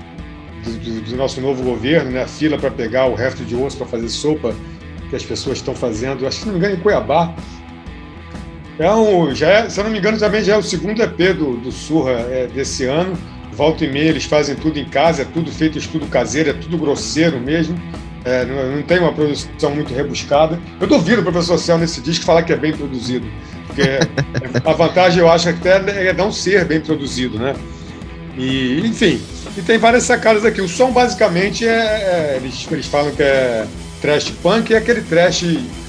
do, 0.65 0.73
do, 0.73 1.01
do 1.03 1.17
nosso 1.17 1.41
novo 1.41 1.63
governo, 1.63 2.11
né? 2.11 2.23
A 2.23 2.27
fila 2.27 2.59
para 2.59 2.71
pegar 2.71 3.07
o 3.07 3.15
resto 3.15 3.45
de 3.45 3.55
osso 3.55 3.77
para 3.77 3.87
fazer 3.87 4.09
sopa 4.09 4.55
que 5.09 5.15
as 5.15 5.25
pessoas 5.25 5.59
estão 5.59 5.75
fazendo, 5.75 6.27
acho 6.27 6.39
que 6.39 6.43
se 6.43 6.47
não 6.47 6.55
me 6.55 6.59
engano, 6.59 6.75
em 6.75 6.81
Cuiabá. 6.81 7.33
É 8.79 8.93
um, 8.93 9.35
já 9.35 9.49
é, 9.49 9.69
se 9.71 9.79
eu 9.81 9.85
não 9.85 9.91
me 9.91 9.99
engano, 9.99 10.19
também 10.19 10.43
já 10.43 10.55
é 10.55 10.59
o 10.59 10.63
segundo 10.63 11.01
EP 11.01 11.35
do, 11.35 11.57
do 11.57 11.71
Surra 11.71 12.13
é, 12.13 12.47
desse 12.47 12.85
ano. 12.85 13.17
Volta 13.53 13.85
e 13.85 13.91
meia, 13.91 14.11
eles 14.11 14.25
fazem 14.25 14.55
tudo 14.55 14.79
em 14.79 14.85
casa, 14.85 15.23
é 15.23 15.25
tudo 15.25 15.51
feito 15.51 15.79
estudo 15.79 16.07
caseiro, 16.09 16.51
é 16.51 16.53
tudo 16.53 16.77
grosseiro 16.77 17.41
mesmo. 17.41 17.81
É, 18.27 18.45
não, 18.45 18.77
não, 18.77 18.83
tem 18.83 18.99
uma 18.99 19.13
produção 19.13 19.73
muito 19.73 19.95
rebuscada. 19.95 20.59
Eu 20.81 20.89
duvido 20.89 21.21
o 21.21 21.25
professor 21.25 21.57
Céu 21.59 21.79
nesse 21.79 22.01
disco 22.01 22.25
falar 22.25 22.43
que 22.43 22.53
é 22.53 22.57
bem 22.57 22.77
produzido. 22.77 23.25
Porque 23.69 23.83
a 24.65 24.73
vantagem, 24.73 25.21
eu 25.21 25.31
acho, 25.31 25.49
até 25.49 26.09
é 26.09 26.13
não 26.13 26.33
ser 26.33 26.65
bem 26.65 26.81
produzido, 26.81 27.39
né? 27.39 27.55
E, 28.37 28.85
enfim, 28.85 29.23
e 29.57 29.63
tem 29.63 29.79
várias 29.79 30.03
sacadas 30.03 30.45
aqui. 30.45 30.61
O 30.61 30.69
som, 30.69 30.91
basicamente, 30.91 31.65
é, 31.65 31.71
é 31.71 32.41
eles, 32.43 32.67
eles 32.69 32.87
falam 32.87 33.13
que 33.13 33.23
é 33.23 33.65
trash 34.03 34.31
punk, 34.43 34.75
é 34.75 34.79
aquele 34.79 35.03
trash 35.03 35.45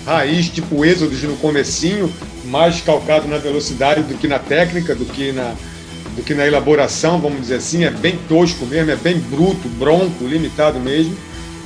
raiz, 0.06 0.48
tipo 0.48 0.86
Êxodos 0.86 1.24
no 1.24 1.38
comecinho, 1.38 2.14
mais 2.46 2.82
calcado 2.82 3.28
na 3.28 3.40
velocidade 3.40 4.04
do 4.04 4.14
que 4.14 4.28
na 4.28 4.38
técnica, 4.38 4.94
do 4.94 5.06
que 5.06 5.32
na, 5.32 5.56
do 6.16 6.22
que 6.22 6.36
na 6.36 6.46
elaboração, 6.46 7.20
vamos 7.20 7.42
dizer 7.42 7.56
assim. 7.56 7.84
É 7.84 7.90
bem 7.90 8.16
tosco 8.30 8.64
mesmo, 8.68 8.92
é 8.92 8.96
bem 8.96 9.18
bruto, 9.18 9.68
bronco, 9.70 10.24
limitado 10.24 10.80
mesmo 10.80 11.18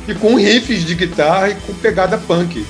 e 0.08 0.16
com 0.16 0.36
riffs 0.36 0.84
de 0.84 0.96
guitarra 0.96 1.50
e 1.50 1.56
com 1.56 1.74
pegada 1.74 2.18
punk. 2.18 2.66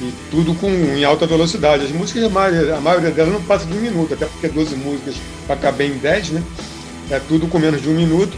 E 0.00 0.12
tudo 0.30 0.54
com, 0.54 0.68
em 0.68 1.04
alta 1.04 1.26
velocidade. 1.26 1.84
As 1.84 1.92
músicas, 1.92 2.24
a 2.24 2.28
maioria, 2.28 2.74
a 2.74 2.80
maioria 2.80 3.10
delas 3.10 3.32
não 3.32 3.42
passa 3.42 3.64
de 3.64 3.72
um 3.72 3.80
minuto, 3.80 4.14
até 4.14 4.26
porque 4.26 4.48
12 4.48 4.74
músicas 4.76 5.14
para 5.46 5.56
caber 5.56 5.90
em 5.90 5.98
10, 5.98 6.30
né? 6.30 6.42
É 7.10 7.20
tudo 7.20 7.46
com 7.46 7.58
menos 7.58 7.80
de 7.80 7.88
um 7.88 7.94
minuto. 7.94 8.36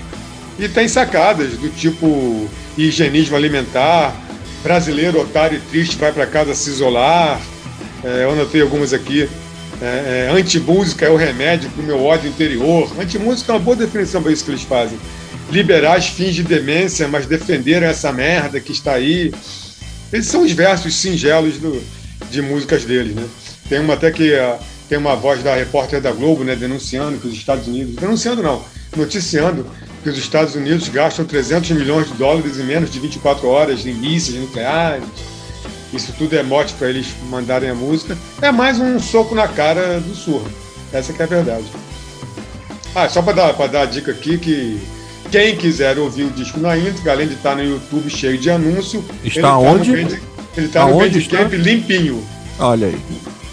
E 0.58 0.68
tem 0.68 0.88
sacadas 0.88 1.52
do 1.52 1.68
tipo 1.70 2.48
higienismo 2.76 3.36
alimentar, 3.36 4.14
brasileiro 4.62 5.20
otário 5.20 5.58
e 5.58 5.60
triste 5.60 5.96
vai 5.96 6.12
para 6.12 6.26
casa 6.26 6.54
se 6.54 6.70
isolar. 6.70 7.40
É, 8.04 8.24
eu 8.24 8.32
anotei 8.32 8.60
algumas 8.60 8.92
aqui. 8.92 9.28
É, 9.80 10.28
é, 10.28 10.32
anti-música 10.32 11.04
é 11.04 11.10
o 11.10 11.16
remédio 11.16 11.68
para 11.70 11.82
o 11.82 11.86
meu 11.86 12.02
ódio 12.02 12.28
interior. 12.28 12.90
Anti-música 12.98 13.52
é 13.52 13.54
uma 13.54 13.60
boa 13.60 13.76
definição 13.76 14.22
para 14.22 14.32
isso 14.32 14.44
que 14.44 14.50
eles 14.50 14.62
fazem 14.62 14.98
liberais 15.50 16.06
fins 16.06 16.34
de 16.34 16.42
demência, 16.42 17.06
mas 17.08 17.26
defenderam 17.26 17.86
essa 17.86 18.12
merda 18.12 18.60
que 18.60 18.72
está 18.72 18.92
aí. 18.92 19.32
Esses 20.12 20.30
são 20.30 20.42
os 20.42 20.52
versos 20.52 20.94
singelos 20.94 21.58
do, 21.58 21.82
de 22.30 22.42
músicas 22.42 22.84
deles, 22.84 23.14
né? 23.14 23.26
Tem 23.68 23.80
uma 23.80 23.94
até 23.94 24.10
que 24.10 24.32
uh, 24.32 24.58
tem 24.88 24.98
uma 24.98 25.16
voz 25.16 25.42
da 25.42 25.54
repórter 25.54 26.00
da 26.00 26.12
Globo, 26.12 26.44
né, 26.44 26.54
denunciando 26.54 27.18
que 27.18 27.26
os 27.26 27.34
Estados 27.34 27.66
Unidos, 27.66 27.96
denunciando 27.96 28.42
não, 28.42 28.64
noticiando 28.96 29.66
que 30.02 30.08
os 30.08 30.18
Estados 30.18 30.54
Unidos 30.54 30.88
gastam 30.88 31.24
300 31.24 31.70
milhões 31.72 32.06
de 32.06 32.14
dólares 32.14 32.58
em 32.58 32.64
menos 32.64 32.90
de 32.90 33.00
24 33.00 33.48
horas 33.48 33.84
em 33.84 33.94
mísseis 33.94 34.38
nucleares. 34.38 35.04
Isso 35.92 36.12
tudo 36.16 36.36
é 36.36 36.42
mote 36.42 36.74
para 36.74 36.88
eles 36.88 37.08
mandarem 37.28 37.70
a 37.70 37.74
música. 37.74 38.16
É 38.40 38.52
mais 38.52 38.78
um 38.78 39.00
soco 39.00 39.34
na 39.34 39.48
cara 39.48 39.98
do 40.00 40.14
surdo. 40.14 40.50
Essa 40.92 41.12
que 41.12 41.20
é 41.20 41.24
a 41.24 41.28
verdade. 41.28 41.64
Ah, 42.94 43.08
só 43.08 43.20
para 43.20 43.52
dar, 43.52 43.68
dar 43.68 43.82
a 43.82 43.86
dica 43.86 44.12
aqui 44.12 44.38
que 44.38 44.80
quem 45.30 45.56
quiser 45.56 45.98
ouvir 45.98 46.24
o 46.24 46.30
disco 46.30 46.60
na 46.60 46.76
íntegra, 46.76 47.12
além 47.12 47.28
de 47.28 47.34
estar 47.34 47.56
no 47.56 47.64
YouTube 47.64 48.10
cheio 48.10 48.38
de 48.38 48.50
anúncio, 48.50 49.04
está 49.24 49.58
ele 49.58 49.68
onde? 49.68 49.90
Tá 49.90 49.96
Band, 49.96 50.18
ele 50.56 50.66
está 50.66 50.86
no 50.86 50.98
Bandcamp 50.98 51.52
limpinho. 51.52 52.26
Olha 52.58 52.88
aí. 52.88 52.98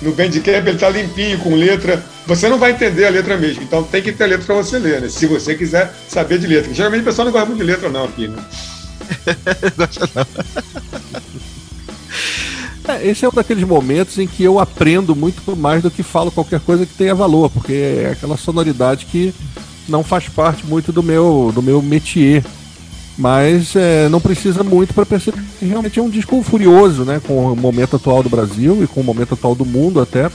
No 0.02 0.14
Bandcamp 0.14 0.68
ele 0.68 0.72
está 0.72 0.90
limpinho, 0.90 1.40
com 1.40 1.56
letra. 1.56 2.04
Você 2.26 2.48
não 2.48 2.58
vai 2.58 2.72
entender 2.72 3.06
a 3.06 3.10
letra 3.10 3.38
mesmo, 3.38 3.64
então 3.64 3.84
tem 3.84 4.02
que 4.02 4.12
ter 4.12 4.28
letra 4.28 4.46
para 4.46 4.56
você 4.56 4.80
ler, 4.80 5.02
né? 5.02 5.10
Se 5.10 5.26
você 5.26 5.56
quiser 5.56 5.94
saber 6.08 6.40
de 6.40 6.48
letra. 6.48 6.74
Geralmente 6.74 7.02
o 7.02 7.06
pessoal 7.06 7.26
não 7.26 7.32
gosta 7.32 7.48
muito 7.48 7.60
de 7.60 7.66
letra, 7.66 7.90
não, 7.90 8.06
aqui, 8.06 8.28
né? 8.28 8.42
É, 12.86 13.08
esse 13.08 13.24
é 13.24 13.30
um 13.30 13.32
daqueles 13.32 13.64
momentos 13.64 14.20
em 14.20 14.28
que 14.28 14.44
eu 14.44 14.60
aprendo 14.60 15.16
muito 15.16 15.56
mais 15.56 15.82
do 15.82 15.90
que 15.90 16.04
falo 16.04 16.30
qualquer 16.30 16.60
coisa 16.60 16.86
que 16.86 16.94
tenha 16.94 17.16
valor, 17.16 17.50
porque 17.50 17.74
é 17.74 18.10
aquela 18.12 18.36
sonoridade 18.36 19.06
que 19.06 19.34
não 19.88 20.04
faz 20.04 20.30
parte 20.30 20.66
muito 20.66 20.92
do 20.92 21.04
meu, 21.04 21.52
do 21.54 21.62
meu 21.62 21.82
métier. 21.82 22.44
Mas 23.18 23.76
é, 23.76 24.10
não 24.10 24.20
precisa 24.20 24.64
muito 24.64 24.94
para 24.94 25.06
perceber 25.06 25.40
que 25.60 25.66
realmente 25.66 26.00
é 26.00 26.02
um 26.02 26.10
disco 26.10 26.42
furioso, 26.42 27.04
né? 27.04 27.22
Com 27.26 27.52
o 27.52 27.56
momento 27.56 27.96
atual 27.96 28.24
do 28.24 28.30
Brasil 28.30 28.84
e 28.84 28.88
com 28.88 29.02
o 29.02 29.04
momento 29.04 29.36
atual 29.36 29.54
do 29.54 29.66
mundo 29.66 30.02
até. 30.02 30.32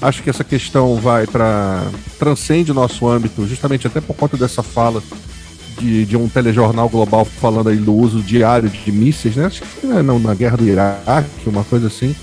Acho 0.00 0.22
que 0.22 0.30
essa 0.30 0.44
questão 0.44 0.96
vai 0.96 1.26
para 1.26 1.84
transcende 2.18 2.70
o 2.70 2.74
nosso 2.74 3.08
âmbito, 3.08 3.46
justamente 3.46 3.86
até 3.86 4.00
por 4.00 4.14
conta 4.14 4.36
dessa 4.36 4.62
fala 4.62 5.02
de, 5.78 6.04
de 6.04 6.16
um 6.16 6.28
telejornal 6.28 6.88
global 6.88 7.24
falando 7.24 7.70
aí 7.70 7.76
do 7.76 7.94
uso 7.94 8.22
diário 8.22 8.68
de 8.68 8.92
mísseis, 8.92 9.34
né? 9.34 9.46
Acho 9.46 9.62
que 9.62 9.66
foi 9.66 9.90
né, 9.90 10.02
na, 10.02 10.18
na 10.18 10.34
guerra 10.34 10.56
do 10.56 10.68
Iraque, 10.68 11.48
uma 11.48 11.64
coisa 11.64 11.88
assim, 11.88 12.14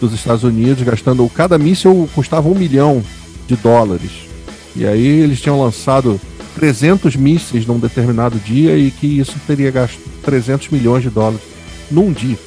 dos 0.00 0.12
Estados 0.12 0.44
Unidos, 0.44 0.82
gastando. 0.82 1.26
Cada 1.30 1.56
míssil 1.56 2.08
custava 2.14 2.48
um 2.48 2.54
milhão 2.54 3.02
de 3.46 3.56
dólares. 3.56 4.33
E 4.76 4.86
aí 4.86 5.06
eles 5.06 5.40
tinham 5.40 5.60
lançado 5.60 6.20
300 6.54 7.16
mísseis 7.16 7.66
num 7.66 7.78
determinado 7.78 8.38
dia 8.38 8.76
e 8.76 8.90
que 8.90 9.18
isso 9.18 9.36
teria 9.46 9.70
gasto 9.70 9.98
300 10.22 10.68
milhões 10.68 11.02
de 11.02 11.10
dólares 11.10 11.40
num 11.90 12.12
dia. 12.12 12.38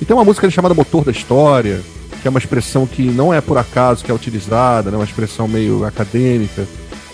E 0.00 0.04
tem 0.04 0.14
uma 0.14 0.24
música 0.24 0.48
chamada 0.50 0.74
Motor 0.74 1.04
da 1.04 1.12
História, 1.12 1.80
que 2.20 2.28
é 2.28 2.30
uma 2.30 2.38
expressão 2.38 2.86
que 2.86 3.02
não 3.02 3.32
é 3.32 3.40
por 3.40 3.58
acaso 3.58 4.04
que 4.04 4.10
é 4.10 4.14
utilizada, 4.14 4.90
né? 4.90 4.96
uma 4.96 5.04
expressão 5.04 5.48
meio 5.48 5.84
acadêmica. 5.84 6.66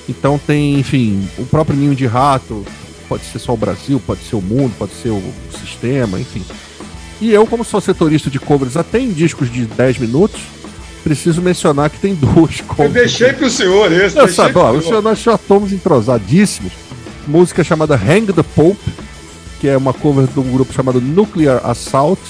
Então 0.08 0.38
tem, 0.38 0.78
enfim, 0.78 1.26
o 1.38 1.44
próprio 1.44 1.76
Ninho 1.76 1.94
de 1.94 2.06
Rato, 2.06 2.64
pode 3.08 3.24
ser 3.24 3.38
só 3.38 3.54
o 3.54 3.56
Brasil, 3.56 4.00
pode 4.06 4.20
ser 4.22 4.36
o 4.36 4.42
mundo, 4.42 4.74
pode 4.78 4.92
ser 4.92 5.10
o 5.10 5.22
sistema, 5.50 6.20
enfim. 6.20 6.44
E 7.20 7.32
eu, 7.32 7.46
como 7.46 7.64
sou 7.64 7.80
setorista 7.80 8.30
de 8.30 8.38
covers 8.38 8.76
até 8.76 9.00
em 9.00 9.12
discos 9.12 9.50
de 9.50 9.64
10 9.64 9.98
minutos, 9.98 10.40
preciso 10.98 11.40
mencionar 11.40 11.90
que 11.90 11.98
tem 11.98 12.14
duas 12.14 12.60
coisas. 12.60 12.96
Eu 12.96 13.02
deixei 13.02 13.32
pro 13.32 13.50
senhor 13.50 13.90
esse. 13.92 14.16
Eu 14.16 14.28
sabe, 14.28 14.58
ó, 14.58 14.72
o 14.72 14.82
senhor, 14.82 15.02
nós 15.02 15.18
já 15.18 15.34
estamos 15.34 15.72
entrosadíssimos. 15.72 16.72
Música 17.26 17.62
chamada 17.62 17.94
Hang 17.94 18.32
the 18.32 18.42
Pope, 18.42 18.90
que 19.60 19.68
é 19.68 19.76
uma 19.76 19.92
cover 19.92 20.26
de 20.26 20.40
um 20.40 20.50
grupo 20.50 20.72
chamado 20.72 21.00
Nuclear 21.00 21.60
Assault. 21.64 22.20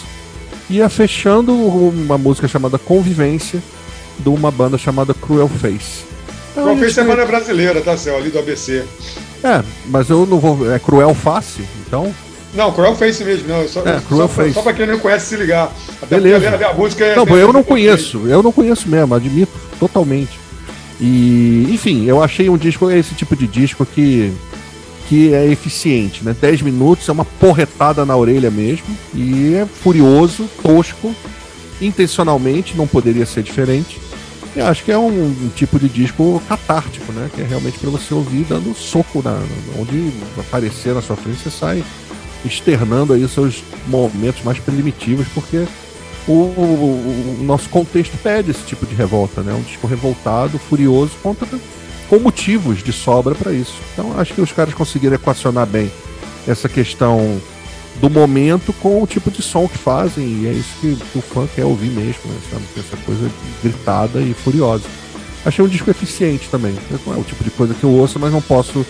E 0.70 0.80
é 0.82 0.88
fechando 0.88 1.54
uma 1.54 2.18
música 2.18 2.46
chamada 2.46 2.78
Convivência, 2.78 3.62
de 4.18 4.28
uma 4.28 4.50
banda 4.50 4.76
chamada 4.76 5.14
Cruel 5.14 5.48
Face. 5.48 6.04
Então, 6.52 6.64
Cruel 6.64 6.78
Face 6.78 7.00
é 7.00 7.04
banda 7.04 7.24
brasileira, 7.24 7.80
tá, 7.80 7.96
Céu? 7.96 8.16
Ali 8.16 8.30
do 8.30 8.38
ABC. 8.38 8.84
É, 9.42 9.62
mas 9.86 10.10
eu 10.10 10.26
não 10.26 10.38
vou. 10.38 10.70
É 10.70 10.78
Cruel 10.78 11.14
Face, 11.14 11.64
então 11.86 12.12
não, 12.54 12.72
Cruel 12.72 12.94
Face 12.94 13.22
mesmo, 13.24 13.48
não. 13.48 13.68
Só, 13.68 13.80
é, 13.80 14.00
Cruel 14.00 14.28
só, 14.28 14.34
Face. 14.34 14.54
Só 14.54 14.62
pra 14.62 14.72
quem 14.72 14.86
não 14.86 14.98
conhece 14.98 15.26
se 15.26 15.36
ligar. 15.36 15.72
Até 16.02 16.16
Beleza. 16.16 16.48
A, 16.48 16.70
a 16.70 16.74
música 16.74 17.04
é. 17.04 17.16
Não, 17.16 17.26
eu 17.36 17.52
não 17.52 17.62
conheço, 17.62 18.26
eu 18.26 18.42
não 18.42 18.52
conheço 18.52 18.88
mesmo, 18.88 19.14
admito 19.14 19.52
totalmente. 19.78 20.38
E, 21.00 21.68
enfim, 21.70 22.06
eu 22.06 22.22
achei 22.22 22.48
um 22.48 22.56
disco, 22.56 22.90
esse 22.90 23.14
tipo 23.14 23.36
de 23.36 23.46
disco 23.46 23.86
que, 23.86 24.32
que 25.08 25.32
é 25.32 25.46
eficiente, 25.46 26.24
né? 26.24 26.34
10 26.40 26.62
minutos, 26.62 27.08
é 27.08 27.12
uma 27.12 27.24
porretada 27.24 28.04
na 28.04 28.16
orelha 28.16 28.50
mesmo. 28.50 28.86
E 29.14 29.54
é 29.54 29.66
furioso, 29.66 30.48
tosco, 30.62 31.14
intencionalmente, 31.80 32.76
não 32.76 32.86
poderia 32.86 33.26
ser 33.26 33.42
diferente. 33.42 34.00
E 34.56 34.60
acho 34.60 34.82
que 34.82 34.90
é 34.90 34.98
um, 34.98 35.06
um, 35.06 35.50
tipo 35.54 35.78
de 35.78 35.88
disco 35.88 36.42
catártico, 36.48 37.12
né? 37.12 37.30
Que 37.32 37.42
é 37.42 37.44
realmente 37.44 37.78
para 37.78 37.90
você 37.90 38.12
ouvir 38.12 38.44
dando 38.48 38.74
soco 38.74 39.22
na, 39.22 39.38
onde 39.78 40.10
aparecer 40.38 40.94
na 40.94 41.02
sua 41.02 41.14
frente, 41.14 41.38
você 41.38 41.50
sai 41.50 41.84
externando 42.44 43.12
aí 43.12 43.28
seus 43.28 43.62
momentos 43.86 44.42
mais 44.42 44.58
primitivos, 44.58 45.26
porque 45.34 45.66
o, 46.26 46.32
o, 46.32 47.38
nosso 47.42 47.68
contexto 47.68 48.16
pede 48.22 48.50
esse 48.50 48.62
tipo 48.64 48.86
de 48.86 48.94
revolta, 48.94 49.40
né? 49.40 49.52
Um 49.52 49.62
disco 49.62 49.86
revoltado, 49.86 50.58
furioso, 50.58 51.12
contra, 51.22 51.48
com 52.08 52.18
motivos 52.18 52.82
de 52.82 52.92
sobra 52.92 53.34
para 53.34 53.52
isso. 53.52 53.76
Então 53.92 54.18
acho 54.18 54.34
que 54.34 54.40
os 54.40 54.52
caras 54.52 54.74
conseguiram 54.74 55.14
equacionar 55.14 55.66
bem 55.66 55.90
essa 56.46 56.68
questão 56.68 57.40
do 58.00 58.08
momento 58.08 58.72
com 58.74 59.02
o 59.02 59.06
tipo 59.06 59.30
de 59.30 59.42
som 59.42 59.66
que 59.66 59.76
fazem, 59.76 60.24
e 60.24 60.46
é 60.46 60.52
isso 60.52 60.70
que, 60.80 60.94
que 60.96 61.18
o 61.18 61.22
fã 61.22 61.48
quer 61.52 61.64
ouvir 61.64 61.90
mesmo, 61.90 62.22
né? 62.26 62.60
Essa 62.76 62.96
coisa 62.98 63.30
gritada 63.62 64.20
e 64.20 64.34
furiosa. 64.34 64.84
Achei 65.44 65.64
um 65.64 65.68
disco 65.68 65.90
eficiente 65.90 66.48
também. 66.50 66.74
Não 67.06 67.14
é 67.14 67.16
o 67.16 67.24
tipo 67.24 67.42
de 67.42 67.50
coisa 67.50 67.74
que 67.74 67.84
eu 67.84 67.90
ouço, 67.90 68.18
mas 68.18 68.32
não 68.32 68.42
posso 68.42 68.84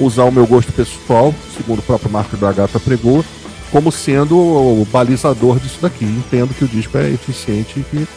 usar 0.00 0.24
o 0.24 0.32
meu 0.32 0.46
gosto 0.46 0.72
pessoal, 0.72 1.34
segundo 1.56 1.80
o 1.80 1.82
próprio 1.82 2.10
Marco 2.10 2.36
da 2.36 2.50
Gata 2.52 2.80
pregou, 2.80 3.24
como 3.70 3.92
sendo 3.92 4.36
o 4.36 4.86
balizador 4.90 5.60
disso 5.60 5.78
daqui. 5.80 6.04
Entendo 6.04 6.54
que 6.54 6.64
o 6.64 6.68
disco 6.68 6.96
é 6.98 7.10
eficiente 7.10 7.80
e 7.80 7.82
que 7.82 8.08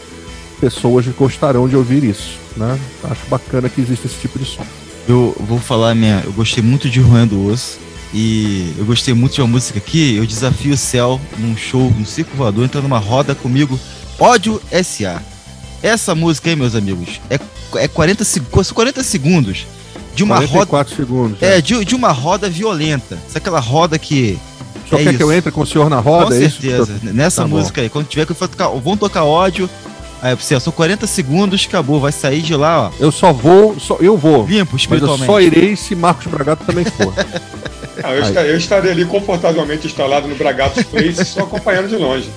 pessoas 0.60 1.06
gostarão 1.08 1.68
de 1.68 1.76
ouvir 1.76 2.02
isso, 2.02 2.38
né? 2.56 2.78
Acho 3.04 3.26
bacana 3.28 3.68
que 3.68 3.80
existe 3.80 4.06
esse 4.06 4.16
tipo 4.16 4.38
de 4.38 4.44
som. 4.44 4.64
Eu 5.06 5.36
vou 5.40 5.58
falar 5.58 5.94
minha, 5.94 6.22
eu 6.24 6.32
gostei 6.32 6.62
muito 6.62 6.88
de 6.88 7.00
Juan 7.00 7.26
do 7.26 7.46
Osso 7.48 7.78
e 8.12 8.72
eu 8.78 8.84
gostei 8.86 9.12
muito 9.12 9.34
de 9.34 9.42
uma 9.42 9.48
música 9.48 9.78
aqui. 9.78 10.16
Eu 10.16 10.24
desafio 10.24 10.74
o 10.74 10.78
céu 10.78 11.20
num 11.38 11.56
show 11.56 11.92
no 11.98 12.06
Circo 12.06 12.36
Voador, 12.36 12.64
entrando 12.64 12.84
numa 12.84 12.98
roda 12.98 13.34
comigo. 13.34 13.78
Ódio 14.18 14.60
SA. 14.82 15.22
Essa 15.82 16.14
música 16.14 16.48
aí, 16.48 16.56
meus 16.56 16.74
amigos, 16.74 17.20
é, 17.28 17.38
é 17.76 17.86
40, 17.86 18.24
40 18.72 19.02
segundos 19.02 19.66
de 20.14 20.22
uma 20.22 20.36
44 20.36 20.76
roda. 20.76 20.96
segundos. 20.96 21.42
É, 21.42 21.58
é 21.58 21.60
de, 21.60 21.84
de 21.84 21.94
uma 21.94 22.12
roda 22.12 22.48
violenta. 22.48 23.16
Sabe 23.26 23.38
aquela 23.38 23.60
roda 23.60 23.98
que. 23.98 24.38
Só 24.88 24.96
é 24.96 25.02
quer 25.02 25.08
isso. 25.10 25.16
que 25.18 25.22
eu 25.22 25.32
entre 25.32 25.50
com 25.50 25.62
o 25.62 25.66
senhor 25.66 25.88
na 25.88 25.98
roda? 25.98 26.26
Com 26.26 26.34
é 26.34 26.48
certeza. 26.48 26.92
Isso? 27.02 27.14
Nessa 27.14 27.42
tá 27.42 27.48
música 27.48 27.80
bom. 27.80 27.84
aí, 27.84 27.90
quando 27.90 28.06
tiver 28.06 28.26
que 28.26 28.34
tocar, 28.34 28.68
vão 28.68 28.96
tocar 28.96 29.24
ódio. 29.24 29.68
Aí 30.22 30.34
você, 30.34 30.58
são 30.58 30.72
40 30.72 31.06
segundos, 31.06 31.66
acabou, 31.68 32.00
vai 32.00 32.12
sair 32.12 32.40
de 32.40 32.56
lá, 32.56 32.88
ó. 32.88 32.90
Eu 32.98 33.12
só 33.12 33.30
vou, 33.30 33.78
só, 33.78 33.98
eu 34.00 34.16
vou. 34.16 34.46
Limpo, 34.46 34.74
espiritualmente. 34.74 35.20
Mas 35.20 35.28
eu 35.28 35.34
só 35.34 35.40
irei 35.40 35.76
se 35.76 35.94
Marcos 35.94 36.26
Bragato 36.26 36.64
também 36.64 36.84
for. 36.84 37.12
Ah, 38.02 38.12
eu, 38.12 38.22
estarei, 38.22 38.50
eu, 38.50 38.56
estarei, 38.56 38.90
ali 38.90 39.04
confortavelmente 39.04 39.86
instalado 39.86 40.26
no 40.26 40.34
Bragato 40.34 40.84
Place, 40.86 41.24
só 41.24 41.44
acompanhando 41.44 41.88
de 41.88 41.96
longe. 41.96 42.28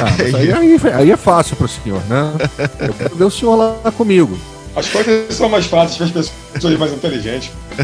Ah, 0.00 0.06
aí, 0.18 0.52
aí, 0.52 0.80
aí, 0.94 1.10
é 1.10 1.16
fácil 1.16 1.54
para 1.54 1.66
o 1.66 1.68
senhor, 1.68 2.02
né? 2.08 2.32
Eu 2.80 2.94
quero 2.94 3.14
ver 3.14 3.24
o 3.24 3.30
senhor 3.30 3.56
lá 3.56 3.92
comigo. 3.92 4.38
As 4.76 4.86
coisas 4.88 5.34
são 5.34 5.48
mais 5.48 5.64
fáceis 5.64 6.10
para 6.10 6.20
as 6.20 6.28
pessoas 6.28 6.78
mais 6.78 6.92
inteligentes. 6.92 7.50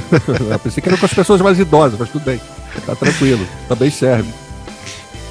eu 0.50 0.58
pensei 0.58 0.82
que 0.82 0.88
era 0.88 0.98
com 0.98 1.06
as 1.06 1.14
pessoas 1.14 1.40
mais 1.40 1.58
idosas, 1.58 1.98
mas 1.98 2.10
tudo 2.10 2.24
bem. 2.24 2.38
Tá 2.84 2.94
tranquilo. 2.94 3.46
Também 3.66 3.90
serve. 3.90 4.28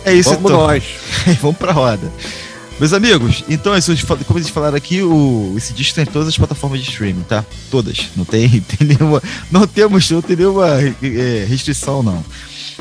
É 0.04 0.12
isso, 0.14 0.32
Vamos 0.32 0.52
então. 0.52 0.62
nós. 0.68 0.84
Vamos 1.40 1.58
pra 1.58 1.72
roda. 1.72 2.12
Meus 2.80 2.94
amigos, 2.94 3.44
então, 3.48 3.74
como 4.26 4.40
eles 4.40 4.50
falaram 4.50 4.76
aqui, 4.76 5.04
o, 5.04 5.54
esse 5.56 5.72
disco 5.72 5.94
tem 5.94 6.06
todas 6.06 6.30
as 6.30 6.36
plataformas 6.36 6.80
de 6.82 6.90
streaming, 6.90 7.22
tá? 7.22 7.46
Todas. 7.70 8.10
Não 8.16 8.26
tem, 8.26 8.50
tem 8.62 8.88
nenhuma. 8.88 9.22
Não 9.52 9.68
temos, 9.68 10.10
não 10.10 10.22
tem 10.22 10.36
nenhuma 10.36 10.68
é, 11.04 11.46
restrição, 11.48 12.02
não. 12.02 12.26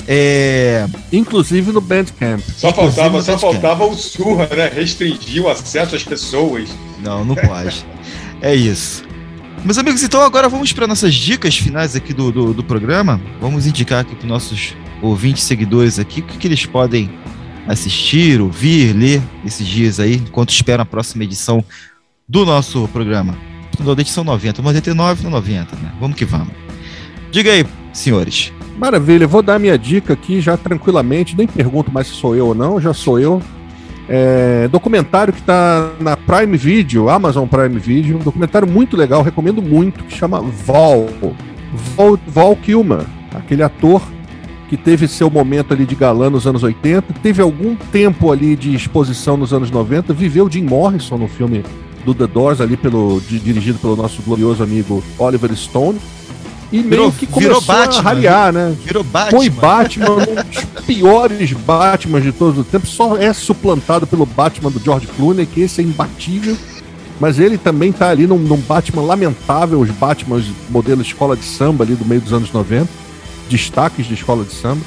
É... 0.09 0.87
Inclusive 1.13 1.71
no 1.71 1.83
Bandcamp. 1.83 2.41
Só 2.57 2.73
faltava, 2.73 3.21
só 3.21 3.37
faltava 3.37 3.85
o 3.85 3.95
surra, 3.95 4.49
né? 4.57 4.71
Restringir 4.75 5.43
o 5.43 5.51
acesso 5.51 5.95
às 5.95 6.03
pessoas. 6.03 6.71
Não, 7.03 7.23
não 7.23 7.35
pode. 7.35 7.85
É 8.41 8.55
isso. 8.55 9.05
Meus 9.65 9.77
amigos, 9.77 10.03
então 10.03 10.23
agora 10.23 10.49
vamos 10.49 10.73
para 10.73 10.87
nossas 10.87 11.15
dicas 11.15 11.57
finais 11.57 11.95
aqui 11.95 12.15
do, 12.15 12.33
do, 12.33 12.55
do 12.55 12.65
programa. 12.65 13.21
Vamos 13.41 13.67
indicar 13.67 14.01
aqui 14.01 14.15
para 14.15 14.27
nossos 14.27 14.75
ouvintes, 15.03 15.43
seguidores 15.43 15.99
aqui, 15.99 16.21
o 16.21 16.23
que, 16.23 16.39
que 16.39 16.47
eles 16.47 16.65
podem 16.65 17.11
assistir, 17.69 18.41
ouvir, 18.41 18.95
ler 18.95 19.23
esses 19.45 19.67
dias 19.67 20.01
aí, 20.01 20.15
enquanto 20.15 20.51
esperam 20.51 20.83
a 20.83 20.87
próxima 20.87 21.25
edição 21.25 21.63
do 22.27 22.47
nosso 22.47 22.89
programa. 22.89 23.37
Da 23.79 23.93
edição 23.93 24.25
90, 24.25 24.63
99 24.63 25.25
no 25.25 25.31
90, 25.31 25.77
né? 25.77 25.93
Vamos 26.01 26.17
que 26.17 26.25
vamos. 26.25 26.53
Diga 27.31 27.53
aí, 27.53 27.65
senhores. 27.93 28.53
Maravilha, 28.77 29.27
vou 29.27 29.43
dar 29.43 29.59
minha 29.59 29.79
dica 29.79 30.13
aqui 30.13 30.41
já 30.41 30.57
tranquilamente, 30.57 31.37
nem 31.37 31.47
pergunto 31.47 31.93
mais 31.93 32.07
se 32.07 32.15
sou 32.15 32.35
eu 32.35 32.49
ou 32.49 32.55
não, 32.55 32.81
já 32.81 32.93
sou 32.95 33.19
eu. 33.19 33.43
É, 34.13 34.67
documentário 34.67 35.33
que 35.33 35.39
está 35.39 35.93
na 36.01 36.17
Prime 36.17 36.57
Video, 36.57 37.09
Amazon 37.09 37.47
Prime 37.47 37.79
Video, 37.79 38.17
um 38.17 38.19
documentário 38.19 38.67
muito 38.67 38.97
legal, 38.97 39.23
recomendo 39.23 39.63
muito, 39.63 40.03
que 40.03 40.17
chama 40.17 40.41
Val. 40.41 41.07
Val, 42.27 42.57
Kilmer, 42.57 43.07
aquele 43.33 43.63
ator 43.63 44.03
que 44.69 44.77
teve 44.77 45.07
seu 45.07 45.31
momento 45.31 45.73
ali 45.73 45.87
de 45.87 45.95
galã 45.95 46.29
nos 46.29 46.45
anos 46.45 46.65
80, 46.65 47.15
teve 47.23 47.41
algum 47.41 47.77
tempo 47.77 48.33
ali 48.33 48.57
de 48.57 48.75
exposição 48.75 49.37
nos 49.37 49.53
anos 49.53 49.71
90, 49.71 50.13
viveu 50.13 50.51
Jim 50.51 50.65
Morrison 50.65 51.17
no 51.17 51.29
filme 51.29 51.65
do 52.05 52.13
The 52.13 52.27
Doors 52.27 52.61
ali 52.61 52.77
pelo 52.77 53.21
dirigido 53.21 53.79
pelo 53.79 53.95
nosso 53.95 54.23
glorioso 54.23 54.61
amigo 54.65 55.05
Oliver 55.19 55.55
Stone 55.55 56.01
e 56.73 56.83
virou, 56.83 57.07
meio 57.07 57.13
que 57.13 57.27
começou 57.27 57.61
Batman, 57.63 57.99
a 57.99 58.03
raliar, 58.03 58.53
né? 58.53 58.77
Virou 58.85 59.03
Batman. 59.03 59.39
Foi 59.39 59.51
Batman, 59.51 60.11
um 60.13 60.35
dos 60.35 60.85
piores 60.87 61.53
Batman 61.53 62.21
de 62.21 62.33
todos 62.33 62.59
os 62.59 62.67
tempos. 62.67 62.91
Só 62.91 63.17
é 63.17 63.33
suplantado 63.33 64.07
pelo 64.07 64.25
Batman 64.25 64.71
do 64.71 64.79
George 64.79 65.09
Clooney, 65.09 65.47
que 65.47 65.61
esse 65.61 65.81
é 65.81 65.85
imbatível. 65.85 66.57
Mas 67.19 67.39
ele 67.39 67.59
também 67.59 67.93
tá 67.93 68.09
ali 68.09 68.27
num, 68.27 68.39
num 68.39 68.57
Batman 68.57 69.03
lamentável, 69.03 69.81
os 69.81 69.91
Batmans 69.91 70.47
modelo 70.71 71.03
escola 71.03 71.37
de 71.37 71.45
samba 71.45 71.85
ali 71.85 71.95
do 71.95 72.05
meio 72.05 72.21
dos 72.21 72.33
anos 72.33 72.53
90. 72.53 72.89
Destaques 73.49 74.07
de 74.07 74.15
escola 74.15 74.45
de 74.45 74.55
samba. 74.55 74.81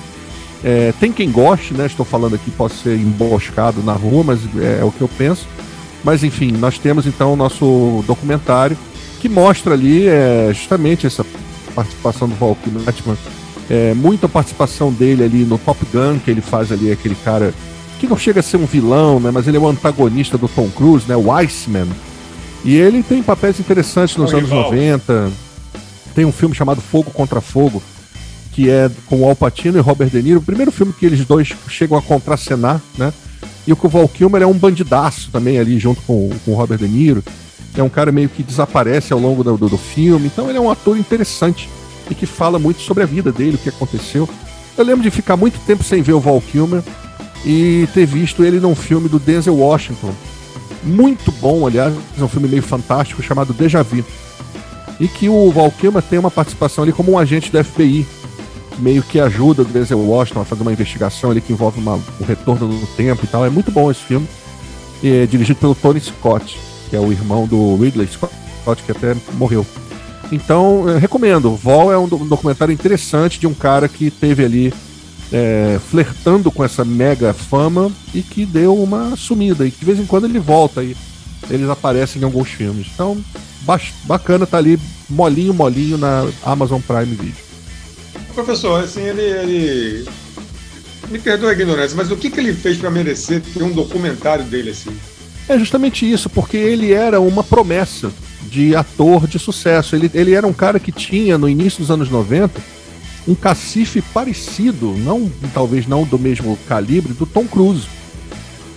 É, 0.63 0.93
tem 0.99 1.11
quem 1.11 1.29
goste, 1.29 1.73
né? 1.73 1.85
Estou 1.85 2.05
falando 2.05 2.35
aqui, 2.35 2.49
pode 2.49 2.73
ser 2.75 2.97
emboscado 2.97 3.83
na 3.83 3.93
rua, 3.93 4.23
mas 4.23 4.39
é, 4.57 4.79
é 4.79 4.83
o 4.85 4.91
que 4.91 5.01
eu 5.01 5.09
penso. 5.09 5.45
Mas 6.01 6.23
enfim, 6.23 6.51
nós 6.53 6.77
temos 6.77 7.05
então 7.05 7.33
o 7.33 7.35
nosso 7.35 8.03
documentário 8.07 8.77
que 9.19 9.29
mostra 9.29 9.73
ali 9.73 10.07
é, 10.07 10.51
justamente 10.53 11.05
essa 11.05 11.25
participação 11.73 12.27
do 12.27 12.35
Val 12.35 12.55
Kilmer, 12.55 12.83
é, 13.69 13.93
muita 13.93 14.27
participação 14.27 14.91
dele 14.91 15.23
ali 15.23 15.45
no 15.45 15.57
Top 15.57 15.79
Gun, 15.91 16.19
que 16.19 16.29
ele 16.29 16.41
faz 16.41 16.71
ali 16.71 16.91
aquele 16.91 17.15
cara 17.15 17.53
que 17.99 18.07
não 18.07 18.17
chega 18.17 18.41
a 18.41 18.43
ser 18.43 18.57
um 18.57 18.65
vilão, 18.65 19.19
né, 19.19 19.31
mas 19.31 19.47
ele 19.47 19.57
é 19.57 19.59
o 19.59 19.67
antagonista 19.67 20.37
do 20.37 20.47
Tom 20.47 20.69
Cruise, 20.69 21.05
né, 21.07 21.15
o 21.15 21.31
Iceman. 21.31 21.87
E 22.65 22.75
ele 22.75 23.03
tem 23.03 23.21
papéis 23.21 23.59
interessantes 23.59 24.15
nos 24.15 24.33
anos 24.33 24.49
rival. 24.49 24.71
90. 24.71 25.31
Tem 26.15 26.25
um 26.25 26.31
filme 26.31 26.55
chamado 26.55 26.81
Fogo 26.81 27.11
contra 27.11 27.41
Fogo, 27.41 27.81
que 28.51 28.69
é 28.69 28.89
com 29.05 29.21
o 29.21 29.27
Al 29.27 29.35
Pacino 29.35 29.77
e 29.77 29.81
Robert 29.81 30.09
De 30.09 30.21
Niro. 30.21 30.39
O 30.39 30.43
primeiro 30.43 30.71
filme 30.71 30.93
que 30.93 31.05
eles 31.05 31.25
dois 31.25 31.53
chegam 31.67 31.97
a 31.97 32.01
contracenar, 32.01 32.81
né? 32.97 33.11
E 33.65 33.73
o 33.73 33.75
que 33.75 33.85
o 33.85 33.89
Val 33.89 34.07
Kilmer 34.07 34.41
é 34.41 34.47
um 34.47 34.53
bandidaço 34.53 35.29
também 35.31 35.57
ali, 35.57 35.79
junto 35.79 36.01
com, 36.03 36.29
com 36.45 36.51
o 36.51 36.55
Robert 36.55 36.77
De 36.77 36.87
Niro 36.87 37.23
é 37.75 37.83
um 37.83 37.89
cara 37.89 38.11
meio 38.11 38.29
que 38.29 38.43
desaparece 38.43 39.13
ao 39.13 39.19
longo 39.19 39.43
do, 39.43 39.57
do, 39.57 39.69
do, 39.69 39.77
filme. 39.77 40.27
Então 40.27 40.49
ele 40.49 40.57
é 40.57 40.61
um 40.61 40.69
ator 40.69 40.97
interessante 40.97 41.69
e 42.09 42.15
que 42.15 42.25
fala 42.25 42.59
muito 42.59 42.81
sobre 42.81 43.03
a 43.03 43.05
vida 43.05 43.31
dele, 43.31 43.55
o 43.55 43.59
que 43.59 43.69
aconteceu. 43.69 44.29
Eu 44.77 44.83
lembro 44.83 45.03
de 45.03 45.11
ficar 45.11 45.37
muito 45.37 45.59
tempo 45.65 45.83
sem 45.83 46.01
ver 46.01 46.13
o 46.13 46.19
Val 46.19 46.41
Kilmer 46.41 46.83
e 47.45 47.87
ter 47.93 48.05
visto 48.05 48.43
ele 48.43 48.59
num 48.59 48.75
filme 48.75 49.09
do 49.09 49.19
Denzel 49.19 49.55
Washington. 49.55 50.13
Muito 50.83 51.31
bom, 51.33 51.65
aliás, 51.65 51.93
é 52.17 52.23
um 52.23 52.27
filme 52.27 52.47
meio 52.47 52.63
fantástico 52.63 53.23
chamado 53.23 53.53
Deja 53.53 53.81
Vu. 53.81 54.03
E 54.99 55.07
que 55.07 55.27
o 55.27 55.51
Val 55.51 55.71
Kilmer 55.71 56.03
tem 56.03 56.19
uma 56.19 56.31
participação 56.31 56.83
ali 56.83 56.93
como 56.93 57.11
um 57.11 57.17
agente 57.17 57.51
da 57.51 57.63
FBI, 57.63 58.05
meio 58.77 59.01
que 59.01 59.19
ajuda 59.19 59.61
o 59.61 59.65
Denzel 59.65 59.99
Washington 59.99 60.41
a 60.41 60.45
fazer 60.45 60.61
uma 60.61 60.71
investigação 60.71 61.31
ali 61.31 61.41
que 61.41 61.53
envolve 61.53 61.79
uma, 61.79 61.95
o 62.19 62.23
retorno 62.23 62.67
do 62.67 62.87
tempo 62.95 63.23
e 63.23 63.27
tal. 63.27 63.45
É 63.45 63.49
muito 63.49 63.71
bom 63.71 63.89
esse 63.89 64.01
filme. 64.01 64.27
É 65.03 65.25
dirigido 65.25 65.59
pelo 65.59 65.75
Tony 65.75 65.99
Scott 65.99 66.57
que 66.93 66.97
é 66.97 66.99
o 66.99 67.11
irmão 67.11 67.47
do 67.47 67.75
Ridley 67.75 68.07
Scott, 68.07 68.83
que 68.85 68.91
até 68.91 69.17
morreu. 69.33 69.65
Então, 70.31 70.83
recomendo. 70.99 71.55
Vol 71.55 71.91
é 71.91 71.97
um 71.97 72.07
documentário 72.07 72.71
interessante 72.71 73.39
de 73.39 73.47
um 73.47 73.53
cara 73.55 73.87
que 73.89 74.11
teve 74.11 74.45
ali 74.45 74.71
é, 75.31 75.79
flertando 75.89 76.51
com 76.51 76.63
essa 76.63 76.85
mega 76.85 77.33
fama 77.33 77.91
e 78.13 78.21
que 78.21 78.45
deu 78.45 78.77
uma 78.77 79.15
sumida. 79.15 79.65
E 79.65 79.71
de 79.71 79.83
vez 79.83 79.97
em 79.97 80.05
quando 80.05 80.25
ele 80.25 80.37
volta 80.37 80.83
e 80.83 80.95
eles 81.49 81.67
aparecem 81.67 82.21
em 82.21 82.25
alguns 82.25 82.49
filmes. 82.49 82.85
Então, 82.93 83.17
bacana 84.03 84.45
tá 84.45 84.59
ali, 84.59 84.79
molinho, 85.09 85.51
molinho 85.51 85.97
na 85.97 86.29
Amazon 86.43 86.79
Prime 86.79 87.05
Video. 87.05 87.43
Professor, 88.35 88.83
assim, 88.83 89.01
ele, 89.01 89.23
ele... 89.23 90.09
Me 91.09 91.17
perdoa 91.17 91.49
a 91.49 91.53
ignorância, 91.53 91.97
mas 91.97 92.11
o 92.11 92.15
que, 92.15 92.29
que 92.29 92.39
ele 92.39 92.53
fez 92.53 92.77
para 92.77 92.91
merecer 92.91 93.41
ter 93.41 93.63
um 93.63 93.71
documentário 93.71 94.45
dele 94.45 94.69
assim? 94.69 94.95
É 95.47 95.57
justamente 95.59 96.09
isso, 96.09 96.29
porque 96.29 96.57
ele 96.57 96.93
era 96.93 97.19
uma 97.19 97.43
promessa 97.43 98.11
de 98.43 98.75
ator 98.75 99.27
de 99.27 99.37
sucesso. 99.39 99.95
Ele, 99.95 100.09
ele 100.13 100.33
era 100.33 100.47
um 100.47 100.53
cara 100.53 100.79
que 100.79 100.91
tinha, 100.91 101.37
no 101.37 101.49
início 101.49 101.79
dos 101.79 101.91
anos 101.91 102.09
90, 102.09 102.61
um 103.27 103.35
cacife 103.35 104.01
parecido, 104.01 104.95
não 104.97 105.31
talvez 105.53 105.87
não 105.87 106.03
do 106.03 106.19
mesmo 106.19 106.57
calibre, 106.67 107.13
do 107.13 107.25
Tom 107.25 107.45
Cruise. 107.45 107.87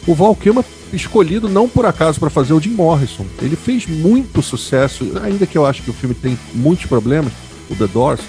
O 0.07 0.15
Val 0.15 0.35
Kilmer 0.35 0.65
escolhido 0.93 1.49
não 1.49 1.69
por 1.69 1.85
acaso 1.85 2.21
para 2.21 2.31
fazer 2.31 2.53
o 2.53 2.61
Jim 2.61 2.71
Morrison. 2.71 3.27
Ele 3.43 3.57
fez 3.57 3.87
muito 3.87 4.41
sucesso, 4.43 5.13
ainda 5.23 5.47
que 5.47 5.59
eu 5.59 5.67
acho 5.67 5.83
que 5.83 5.91
o 5.91 5.95
filme 5.95 6.15
tem 6.15 6.39
muitos 6.55 6.87
problemas, 6.87 7.33
o 7.69 7.75
The 7.75 7.87
Doors, 7.89 8.21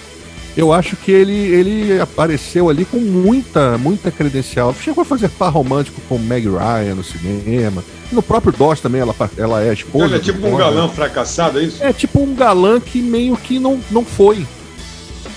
eu 0.58 0.74
acho 0.74 0.96
que 0.96 1.12
ele, 1.12 1.34
ele 1.34 2.02
apareceu 2.02 2.68
ali 2.68 2.84
com 2.84 2.98
muita, 2.98 3.78
muita 3.78 4.10
credencial. 4.10 4.74
Chegou 4.74 5.04
a 5.04 5.06
fazer 5.06 5.30
par 5.30 5.54
romântico 5.54 6.02
com 6.10 6.18
Meg 6.18 6.48
Ryan 6.48 6.96
no 6.96 7.04
cinema. 7.04 7.84
No 8.12 8.24
próprio 8.24 8.52
Doors 8.52 8.82
também 8.82 9.00
ela, 9.00 9.16
ela 9.38 9.64
é 9.64 9.72
esposa. 9.72 10.06
Ele 10.06 10.16
é 10.16 10.20
tipo 10.20 10.48
um 10.48 10.58
galã 10.58 10.90
fracassado, 10.90 11.60
é 11.60 11.64
isso? 11.64 11.84
É 11.84 11.94
tipo 11.94 12.20
um 12.20 12.34
galã 12.34 12.80
que 12.80 13.04
meio 13.04 13.38
que 13.38 13.60
não, 13.60 13.80
não 13.92 14.04
foi. 14.04 14.48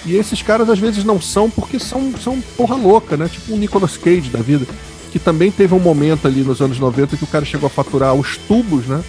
E 0.07 0.17
esses 0.17 0.41
caras 0.41 0.71
às 0.71 0.79
vezes 0.79 1.05
não 1.05 1.21
são 1.21 1.51
porque 1.51 1.79
são, 1.79 2.15
são 2.17 2.41
porra 2.57 2.75
louca, 2.75 3.15
né? 3.15 3.29
Tipo 3.29 3.53
um 3.53 3.59
Nicolas 3.59 3.99
Cage 3.99 4.31
da 4.31 4.41
vida. 4.41 4.67
Que 5.13 5.19
também 5.19 5.51
teve 5.51 5.75
um 5.75 5.81
momento 5.81 6.27
ali 6.27 6.43
nos 6.43 6.63
anos 6.63 6.79
90 6.79 7.19
que 7.19 7.25
o 7.25 7.27
cara 7.27 7.45
chegou 7.45 7.67
a 7.67 7.71
faturar 7.71 8.15
os 8.15 8.39
tubos, 8.39 8.87
né? 8.87 9.03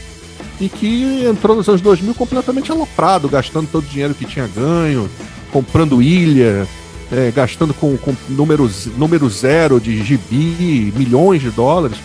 E 0.59 0.67
que 0.67 1.23
entrou 1.23 1.55
nos 1.55 1.69
anos 1.69 1.79
2000 1.79 2.13
completamente 2.15 2.69
aloprado, 2.69 3.29
gastando 3.29 3.69
todo 3.71 3.85
o 3.85 3.87
dinheiro 3.87 4.13
que 4.13 4.25
tinha 4.25 4.45
ganho, 4.47 5.09
comprando 5.51 6.01
ilha, 6.01 6.67
é, 7.11 7.31
gastando 7.31 7.73
com, 7.73 7.97
com 7.97 8.15
número, 8.29 8.69
número 8.97 9.29
zero 9.29 9.79
de 9.79 10.03
gibi, 10.03 10.93
milhões 10.95 11.41
de 11.41 11.49
dólares. 11.49 11.97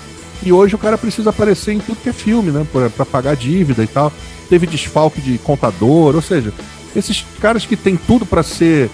E 0.42 0.52
hoje 0.52 0.74
o 0.74 0.78
cara 0.78 0.98
precisa 0.98 1.30
aparecer 1.30 1.72
em 1.72 1.78
tudo 1.78 2.00
que 2.02 2.08
é 2.08 2.12
filme, 2.12 2.50
né? 2.50 2.66
para 2.72 3.06
pagar 3.06 3.36
dívida 3.36 3.82
e 3.82 3.86
tal. 3.86 4.12
Teve 4.48 4.66
desfalque 4.66 5.20
de 5.20 5.38
contador, 5.38 6.14
ou 6.14 6.22
seja, 6.22 6.52
esses 6.94 7.24
caras 7.40 7.64
que 7.64 7.76
têm 7.76 7.96
tudo 7.96 8.24
para 8.24 8.42
ser 8.42 8.90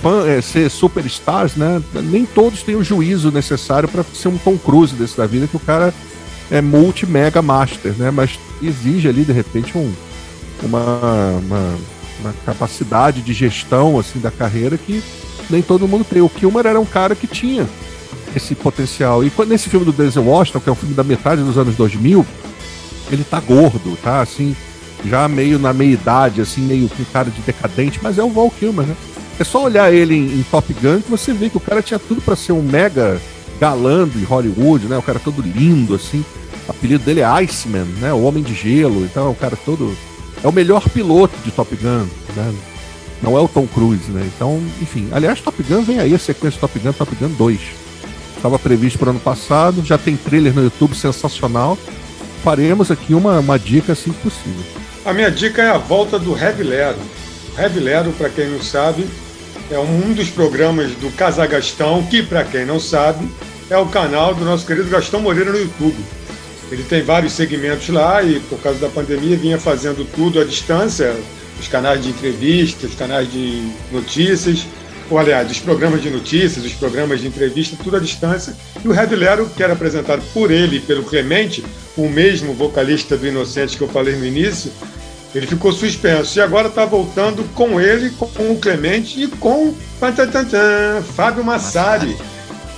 fã, 0.00 0.26
é, 0.26 0.40
ser 0.40 0.70
superstars, 0.70 1.56
né? 1.56 1.82
Nem 2.04 2.24
todos 2.24 2.62
têm 2.62 2.76
o 2.76 2.84
juízo 2.84 3.30
necessário 3.30 3.88
para 3.88 4.02
ser 4.02 4.28
um 4.28 4.38
Tom 4.38 4.56
Cruise 4.56 4.94
desse 4.94 5.16
da 5.16 5.26
vida, 5.26 5.46
que 5.46 5.56
o 5.56 5.60
cara 5.60 5.92
é 6.50 6.60
multi-mega 6.60 7.42
master, 7.42 7.92
né? 7.98 8.10
Mas 8.10 8.38
exige 8.62 9.08
ali, 9.08 9.24
de 9.24 9.32
repente, 9.32 9.76
um, 9.76 9.92
uma, 10.62 11.40
uma, 11.44 11.74
uma, 12.20 12.32
capacidade 12.44 13.22
de 13.22 13.32
gestão 13.32 13.98
assim 13.98 14.18
da 14.18 14.30
carreira 14.30 14.76
que 14.78 15.02
nem 15.50 15.62
todo 15.62 15.88
mundo 15.88 16.04
tem. 16.04 16.22
O 16.22 16.28
Kilmer 16.28 16.66
era 16.66 16.80
um 16.80 16.84
cara 16.84 17.14
que 17.14 17.26
tinha 17.26 17.68
esse 18.34 18.54
potencial. 18.54 19.24
E 19.24 19.30
quando, 19.30 19.50
nesse 19.50 19.68
filme 19.68 19.84
do 19.84 19.92
Denzel 19.92 20.24
Washington, 20.24 20.60
que 20.60 20.68
é 20.68 20.72
um 20.72 20.76
filme 20.76 20.94
da 20.94 21.04
metade 21.04 21.42
dos 21.42 21.58
anos 21.58 21.76
2000, 21.76 22.24
ele 23.10 23.24
tá 23.24 23.40
gordo, 23.40 23.96
tá? 24.02 24.20
Assim, 24.20 24.56
já 25.04 25.28
meio 25.28 25.58
na 25.58 25.72
meia 25.72 25.92
idade, 25.92 26.40
assim, 26.40 26.62
meio 26.62 26.88
com 26.88 27.04
cara 27.06 27.30
de 27.30 27.40
decadente, 27.42 28.00
mas 28.02 28.18
é 28.18 28.22
o 28.22 28.30
Val 28.30 28.50
Kilmer, 28.50 28.86
né? 28.86 28.96
É 29.38 29.44
só 29.44 29.64
olhar 29.64 29.92
ele 29.92 30.14
em, 30.14 30.38
em 30.38 30.42
Top 30.50 30.72
Gun 30.74 31.00
que 31.00 31.10
você 31.10 31.32
vê 31.32 31.50
que 31.50 31.56
o 31.56 31.60
cara 31.60 31.82
tinha 31.82 31.98
tudo 31.98 32.20
para 32.20 32.36
ser 32.36 32.52
um 32.52 32.62
mega 32.62 33.20
galã 33.58 34.08
de 34.08 34.24
Hollywood, 34.24 34.86
né? 34.86 34.96
O 34.96 35.02
cara 35.02 35.18
todo 35.18 35.42
lindo, 35.42 35.94
assim. 35.94 36.24
O 36.66 36.70
apelido 36.70 37.04
dele 37.04 37.20
é 37.20 37.24
Iceman, 37.24 37.86
né? 38.00 38.12
O 38.12 38.22
Homem 38.22 38.42
de 38.42 38.54
Gelo. 38.54 39.04
Então, 39.04 39.26
é 39.26 39.30
um 39.30 39.34
cara 39.34 39.56
todo. 39.56 39.96
É 40.42 40.48
o 40.48 40.52
melhor 40.52 40.88
piloto 40.88 41.34
de 41.44 41.50
Top 41.50 41.74
Gun, 41.76 42.06
né? 42.36 42.54
Não 43.22 43.36
é 43.36 43.40
o 43.40 43.46
Tom 43.46 43.66
Cruise, 43.66 44.10
né? 44.10 44.28
Então, 44.34 44.60
enfim. 44.80 45.08
Aliás, 45.12 45.40
Top 45.40 45.62
Gun 45.62 45.82
vem 45.82 46.00
aí 46.00 46.14
a 46.14 46.18
sequência 46.18 46.60
Top 46.60 46.76
Gun, 46.78 46.92
Top 46.92 47.14
Gun 47.14 47.28
2. 47.28 47.60
Estava 48.36 48.58
previsto 48.58 48.98
para 48.98 49.08
o 49.08 49.10
ano 49.10 49.20
passado, 49.20 49.84
já 49.84 49.96
tem 49.96 50.16
trailer 50.16 50.52
no 50.52 50.64
YouTube 50.64 50.96
sensacional. 50.96 51.78
Faremos 52.42 52.90
aqui 52.90 53.14
uma, 53.14 53.38
uma 53.38 53.56
dica 53.56 53.92
assim 53.92 54.10
que 54.10 54.18
possível. 54.18 54.64
A 55.04 55.12
minha 55.12 55.30
dica 55.30 55.62
é 55.62 55.70
a 55.70 55.78
volta 55.78 56.18
do 56.18 56.36
Heavy 56.36 56.64
Lero. 56.64 56.98
Heavy 57.56 57.78
Lero, 57.78 58.10
para 58.12 58.28
quem 58.28 58.48
não 58.48 58.60
sabe, 58.60 59.06
é 59.70 59.78
um 59.78 60.12
dos 60.12 60.28
programas 60.28 60.90
do 60.96 61.10
Casagastão, 61.12 62.02
que, 62.04 62.22
para 62.22 62.42
quem 62.42 62.66
não 62.66 62.80
sabe, 62.80 63.28
é 63.70 63.76
o 63.76 63.86
canal 63.86 64.34
do 64.34 64.44
nosso 64.44 64.66
querido 64.66 64.90
Gastão 64.90 65.20
Moreira 65.20 65.52
no 65.52 65.58
YouTube. 65.58 65.96
Ele 66.72 66.84
tem 66.84 67.02
vários 67.02 67.34
segmentos 67.34 67.90
lá 67.90 68.22
e, 68.22 68.40
por 68.40 68.58
causa 68.58 68.78
da 68.78 68.88
pandemia, 68.88 69.36
vinha 69.36 69.58
fazendo 69.58 70.06
tudo 70.06 70.40
à 70.40 70.44
distância, 70.44 71.14
os 71.60 71.68
canais 71.68 72.02
de 72.02 72.08
entrevistas, 72.08 72.92
os 72.92 72.96
canais 72.96 73.30
de 73.30 73.70
notícias, 73.92 74.64
ou 75.10 75.18
aliás, 75.18 75.50
os 75.50 75.58
programas 75.58 76.00
de 76.00 76.08
notícias, 76.08 76.64
os 76.64 76.72
programas 76.72 77.20
de 77.20 77.26
entrevista, 77.26 77.76
tudo 77.84 77.96
à 77.96 78.00
distância. 78.00 78.56
E 78.82 78.88
o 78.88 78.90
Red 78.90 79.14
Lero, 79.14 79.50
que 79.54 79.62
era 79.62 79.74
apresentado 79.74 80.22
por 80.32 80.50
ele 80.50 80.76
e 80.76 80.80
pelo 80.80 81.02
Clemente, 81.04 81.62
o 81.94 82.08
mesmo 82.08 82.54
vocalista 82.54 83.18
do 83.18 83.26
Inocente 83.26 83.76
que 83.76 83.82
eu 83.82 83.88
falei 83.88 84.16
no 84.16 84.24
início, 84.24 84.72
ele 85.34 85.46
ficou 85.46 85.72
suspenso. 85.72 86.38
E 86.38 86.40
agora 86.40 86.68
está 86.68 86.86
voltando 86.86 87.44
com 87.54 87.78
ele, 87.78 88.08
com 88.08 88.50
o 88.50 88.58
Clemente 88.58 89.22
e 89.22 89.28
com 89.28 89.74
Fábio 91.14 91.44
Massari 91.44 92.16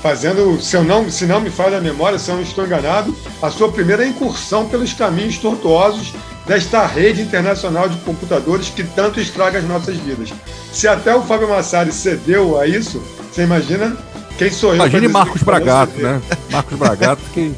fazendo, 0.05 0.61
se, 0.61 0.77
eu 0.77 0.85
não, 0.85 1.11
se 1.11 1.25
não 1.25 1.41
me 1.41 1.49
falha 1.49 1.79
a 1.79 1.81
memória, 1.81 2.19
se 2.19 2.31
eu 2.31 2.35
não 2.35 2.43
estou 2.43 2.67
enganado, 2.67 3.17
a 3.41 3.51
sua 3.51 3.73
primeira 3.73 4.07
incursão 4.07 4.69
pelos 4.69 4.93
caminhos 4.93 5.39
tortuosos 5.39 6.13
desta 6.47 6.85
rede 6.85 7.23
internacional 7.23 7.89
de 7.89 7.97
computadores 8.01 8.69
que 8.69 8.85
tanto 8.85 9.19
estraga 9.19 9.61
as 9.61 9.65
nossas 9.65 9.97
vidas. 9.97 10.29
Se 10.71 10.87
até 10.87 11.17
o 11.17 11.23
Fábio 11.23 11.49
Massari 11.49 11.91
cedeu 11.91 12.61
a 12.61 12.67
isso, 12.67 13.03
você 13.33 13.45
imagina 13.45 13.97
quem 14.37 14.51
sou 14.51 14.73
eu? 14.73 14.75
Imagine 14.75 15.09
Marcos 15.09 15.43
Bragato, 15.43 15.99
né? 15.99 16.21
Marcos 16.51 16.79
Bragato 16.79 17.23
que, 17.33 17.55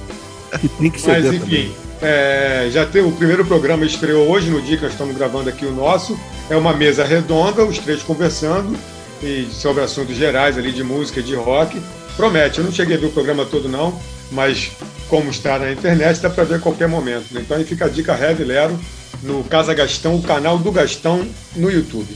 que 0.60 0.68
tem 0.68 0.88
que 0.88 1.00
ceder 1.00 1.32
Mas, 1.32 1.42
enfim, 1.42 1.74
é, 2.00 2.68
já 2.70 2.86
tem 2.86 3.02
o 3.02 3.10
primeiro 3.10 3.44
programa 3.44 3.84
estreou 3.84 4.30
hoje, 4.30 4.50
no 4.50 4.62
dia 4.62 4.76
que 4.76 4.84
nós 4.84 4.92
estamos 4.92 5.16
gravando 5.16 5.48
aqui 5.48 5.66
o 5.66 5.72
nosso. 5.72 6.16
É 6.48 6.56
uma 6.56 6.72
mesa 6.72 7.04
redonda, 7.04 7.64
os 7.64 7.80
três 7.80 8.04
conversando 8.04 8.78
e 9.20 9.48
sobre 9.50 9.82
assuntos 9.82 10.14
gerais 10.14 10.56
ali 10.56 10.70
de 10.70 10.84
música, 10.84 11.20
de 11.20 11.34
rock 11.34 11.82
promete. 12.16 12.58
Eu 12.58 12.64
não 12.64 12.72
cheguei 12.72 12.96
a 12.96 13.00
ver 13.00 13.06
o 13.06 13.12
programa 13.12 13.44
todo, 13.44 13.68
não, 13.68 13.98
mas 14.32 14.70
como 15.08 15.30
está 15.30 15.58
na 15.58 15.70
internet, 15.70 16.20
dá 16.20 16.30
para 16.30 16.44
ver 16.44 16.54
a 16.56 16.58
qualquer 16.58 16.88
momento. 16.88 17.32
Né? 17.32 17.42
Então 17.44 17.56
aí 17.56 17.64
fica 17.64 17.84
a 17.84 17.88
dica 17.88 18.16
Heavy 18.16 18.44
Lero 18.44 18.78
no 19.22 19.44
Casa 19.44 19.72
Gastão, 19.74 20.16
o 20.16 20.22
canal 20.22 20.58
do 20.58 20.72
Gastão 20.72 21.26
no 21.54 21.70
YouTube. 21.70 22.14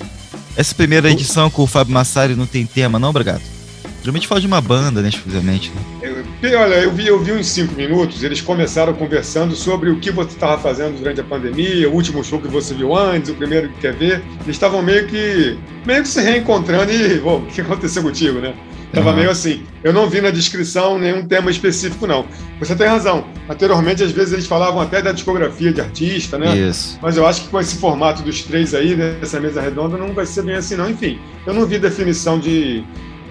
Essa 0.56 0.74
primeira 0.74 1.10
edição 1.10 1.48
com 1.48 1.62
o 1.62 1.66
Fábio 1.66 1.94
Massari 1.94 2.34
não 2.34 2.46
tem 2.46 2.66
tema, 2.66 2.98
não, 2.98 3.12
Bragato? 3.12 3.60
Geralmente 4.00 4.26
fala 4.26 4.40
de 4.40 4.46
uma 4.46 4.60
banda, 4.60 5.02
né, 5.02 5.10
exclusivamente. 5.10 5.70
Né? 5.70 6.24
Eu, 6.42 6.58
olha, 6.58 6.74
eu 6.76 6.90
vi, 6.90 7.06
eu 7.06 7.22
vi 7.22 7.32
uns 7.32 7.46
cinco 7.48 7.74
minutos, 7.74 8.22
eles 8.22 8.40
começaram 8.40 8.94
conversando 8.94 9.54
sobre 9.54 9.90
o 9.90 10.00
que 10.00 10.10
você 10.10 10.30
estava 10.30 10.60
fazendo 10.60 10.96
durante 10.96 11.20
a 11.20 11.24
pandemia, 11.24 11.88
o 11.88 11.92
último 11.92 12.24
show 12.24 12.40
que 12.40 12.48
você 12.48 12.72
viu 12.72 12.96
antes, 12.96 13.30
o 13.30 13.34
primeiro 13.34 13.68
que 13.68 13.80
quer 13.80 13.94
ver. 13.94 14.22
Eles 14.42 14.56
estavam 14.56 14.82
meio 14.82 15.06
que 15.06 15.58
meio 15.84 16.02
que 16.02 16.08
se 16.08 16.20
reencontrando 16.22 16.90
e, 16.90 17.18
bom, 17.18 17.40
o 17.40 17.46
que 17.46 17.60
aconteceu 17.60 18.02
contigo, 18.02 18.38
né? 18.40 18.54
Tava 18.92 19.10
uhum. 19.10 19.16
meio 19.16 19.30
assim. 19.30 19.62
Eu 19.84 19.92
não 19.92 20.08
vi 20.08 20.20
na 20.20 20.30
descrição 20.30 20.98
nenhum 20.98 21.26
tema 21.26 21.50
específico, 21.50 22.06
não. 22.06 22.26
Você 22.58 22.74
tem 22.74 22.86
razão. 22.86 23.24
Anteriormente, 23.48 24.02
às 24.02 24.10
vezes, 24.10 24.32
eles 24.32 24.46
falavam 24.46 24.80
até 24.80 25.00
da 25.00 25.12
discografia 25.12 25.72
de 25.72 25.80
artista, 25.80 26.36
né? 26.36 26.56
Isso. 26.56 26.98
Mas 27.00 27.16
eu 27.16 27.26
acho 27.26 27.42
que 27.42 27.48
com 27.48 27.60
esse 27.60 27.76
formato 27.76 28.22
dos 28.22 28.42
três 28.42 28.74
aí, 28.74 28.96
dessa 28.96 29.38
mesa 29.38 29.60
redonda, 29.60 29.96
não 29.96 30.12
vai 30.12 30.26
ser 30.26 30.42
bem 30.42 30.56
assim, 30.56 30.74
não. 30.74 30.90
Enfim, 30.90 31.18
eu 31.46 31.54
não 31.54 31.66
vi 31.66 31.78
definição 31.78 32.38
de, 32.38 32.82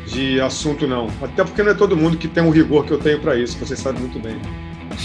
de 0.07 0.39
assunto, 0.39 0.87
não. 0.87 1.07
Até 1.21 1.43
porque 1.43 1.61
não 1.61 1.71
é 1.71 1.75
todo 1.75 1.95
mundo 1.95 2.17
que 2.17 2.27
tem 2.27 2.43
o 2.43 2.49
rigor 2.49 2.85
que 2.85 2.91
eu 2.91 2.97
tenho 2.97 3.19
para 3.19 3.35
isso, 3.35 3.57
você 3.59 3.75
sabe 3.75 3.99
muito 3.99 4.19
bem. 4.19 4.37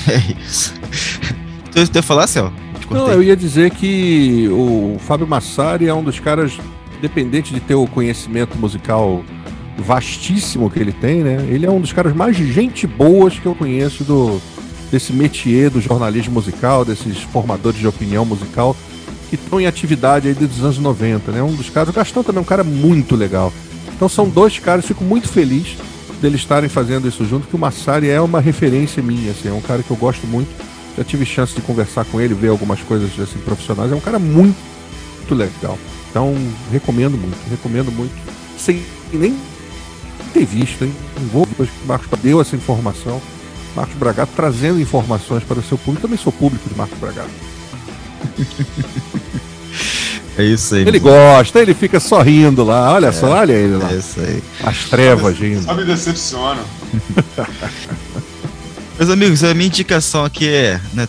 É 0.09 0.43
isso. 0.43 0.75
Então, 1.69 1.85
você 1.85 1.93
ia 1.95 2.03
falar, 2.03 2.27
Céu? 2.27 2.53
Não, 2.91 3.11
eu 3.11 3.23
ia 3.23 3.37
dizer 3.37 3.71
que 3.71 4.49
o 4.51 4.97
Fábio 5.01 5.27
Massari 5.27 5.89
é 5.89 5.95
um 5.95 6.03
dos 6.03 6.21
caras, 6.21 6.59
independente 6.99 7.53
de 7.53 7.61
ter 7.61 7.75
o 7.75 7.87
conhecimento 7.87 8.57
musical 8.57 9.25
vastíssimo 9.79 10.71
que 10.71 10.79
ele 10.79 10.93
tem, 10.93 11.23
né? 11.23 11.47
Ele 11.49 11.67
é 11.67 11.71
um 11.71 11.81
dos 11.81 11.93
caras 11.93 12.15
mais 12.15 12.37
gente 12.37 12.87
boas 12.87 13.39
que 13.39 13.47
eu 13.47 13.55
conheço 13.55 14.05
do 14.05 14.41
desse 14.91 15.13
métier 15.13 15.71
do 15.71 15.81
jornalismo 15.81 16.35
musical, 16.35 16.85
desses 16.85 17.19
formadores 17.19 17.81
de 17.81 17.87
opinião 17.87 18.25
musical 18.25 18.77
que 19.29 19.35
estão 19.35 19.61
em 19.61 19.67
atividade 19.67 20.29
aí 20.29 20.35
desde 20.35 20.57
os 20.59 20.65
anos 20.65 20.79
90, 20.79 21.33
né? 21.33 21.43
Um 21.43 21.55
dos 21.55 21.69
caras, 21.69 21.89
o 21.89 21.93
Gastão 21.93 22.23
também 22.23 22.39
é 22.39 22.43
um 22.43 22.47
cara 22.47 22.63
muito 22.63 23.17
legal. 23.17 23.53
Então 23.95 24.09
são 24.09 24.29
dois 24.29 24.59
caras, 24.59 24.85
fico 24.85 25.03
muito 25.03 25.29
feliz 25.29 25.77
deles 26.21 26.41
estarem 26.41 26.69
fazendo 26.69 27.09
isso 27.09 27.25
junto, 27.25 27.47
que 27.47 27.57
o 27.57 27.59
Massari 27.59 28.09
é 28.09 28.21
uma 28.21 28.41
referência 28.41 29.03
minha, 29.03 29.33
assim, 29.33 29.49
é 29.49 29.53
um 29.53 29.61
cara 29.61 29.83
que 29.83 29.91
eu 29.91 29.97
gosto 29.97 30.27
muito. 30.27 30.49
Já 30.97 31.05
tive 31.05 31.27
chance 31.27 31.55
de 31.55 31.61
conversar 31.61 32.05
com 32.05 32.21
ele, 32.21 32.35
ver 32.35 32.49
algumas 32.49 32.81
coisas 32.81 33.11
assim 33.19 33.39
profissionais, 33.41 33.91
é 33.91 33.95
um 33.95 34.01
cara 34.01 34.19
muito, 34.19 34.57
muito 35.19 35.35
legal. 35.35 35.79
Então, 36.09 36.35
recomendo 36.71 37.19
muito, 37.19 37.37
recomendo 37.51 37.91
muito. 37.91 38.15
Sem 38.57 38.83
nem 39.13 39.37
ter 40.35 40.45
visto, 40.45 40.85
hein? 40.85 40.93
Vou 41.33 41.47
depois 41.47 41.71
que 41.71 41.85
o 41.85 41.87
Marcos 41.87 42.09
deu 42.21 42.41
essa 42.41 42.57
informação. 42.57 43.23
Marcos 43.77 43.97
Bragato 43.97 44.33
trazendo 44.35 44.81
informações 44.81 45.45
para 45.45 45.59
o 45.59 45.63
seu 45.63 45.79
público. 45.79 46.03
Também 46.03 46.19
sou 46.19 46.33
público 46.33 46.69
de 46.69 46.77
Marcos 46.77 46.99
Bragato. 46.99 47.31
É 50.37 50.43
isso 50.43 50.75
aí. 50.75 50.83
Ele 50.83 50.99
gosta, 50.99 51.61
ele 51.61 51.75
fica 51.75 52.01
sorrindo 52.01 52.65
lá. 52.65 52.93
Olha 52.93 53.07
é, 53.07 53.13
só, 53.13 53.29
olha 53.29 53.53
ele 53.53 53.77
lá. 53.77 53.93
É 53.93 53.97
isso 53.97 54.19
aí. 54.19 54.43
As 54.65 54.85
trevas, 54.87 55.37
gente. 55.37 55.63
Só 55.63 55.75
me 55.75 55.85
decepciona. 55.85 56.61
Meus 58.99 59.11
amigos, 59.11 59.45
a 59.45 59.55
minha 59.55 59.67
indicação 59.67 60.25
aqui 60.25 60.49
é, 60.49 60.81
né, 60.93 61.09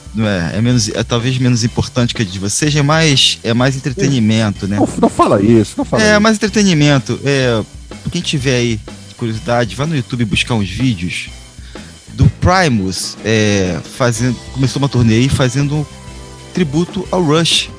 é, 0.53 0.57
é, 0.57 0.61
menos, 0.61 0.89
é 0.89 1.03
talvez 1.03 1.37
menos 1.37 1.63
importante 1.63 2.15
que 2.15 2.23
a 2.23 2.25
de 2.25 2.39
vocês, 2.39 2.75
é 2.75 2.81
mais, 2.81 3.37
é 3.43 3.53
mais 3.53 3.75
entretenimento, 3.75 4.67
né? 4.67 4.77
Não, 4.77 4.89
não 5.01 5.09
fala 5.09 5.41
isso, 5.41 5.75
não 5.77 5.85
fala 5.85 6.01
É, 6.01 6.13
isso. 6.13 6.21
mais 6.21 6.35
entretenimento. 6.35 7.19
É, 7.23 7.61
quem 8.11 8.21
tiver 8.21 8.57
aí 8.57 8.79
curiosidade, 9.15 9.75
vá 9.75 9.85
no 9.85 9.95
YouTube 9.95 10.25
buscar 10.25 10.55
uns 10.55 10.69
vídeos 10.69 11.29
do 12.13 12.29
Primus 12.39 13.17
é, 13.23 13.79
fazendo, 13.97 14.37
começou 14.53 14.81
uma 14.81 14.89
turnê 14.89 15.15
aí 15.15 15.29
fazendo 15.29 15.75
um 15.75 15.85
tributo 16.53 17.07
ao 17.11 17.21
Rush, 17.21 17.69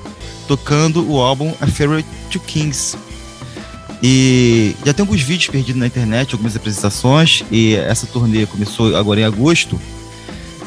tocando 0.47 1.11
o 1.11 1.21
álbum 1.21 1.55
A 1.61 1.67
Fairy 1.67 2.05
to 2.31 2.39
Kings. 2.41 2.97
E 4.03 4.77
já 4.85 4.93
tem 4.93 5.03
alguns 5.03 5.23
vídeos 5.23 5.49
perdidos 5.49 5.81
na 5.81 5.87
internet, 5.87 6.35
algumas 6.35 6.55
apresentações, 6.55 7.43
e 7.51 7.75
essa 7.75 8.07
turnê 8.07 8.45
começou 8.45 8.95
agora 8.95 9.21
em 9.21 9.25
agosto. 9.25 9.81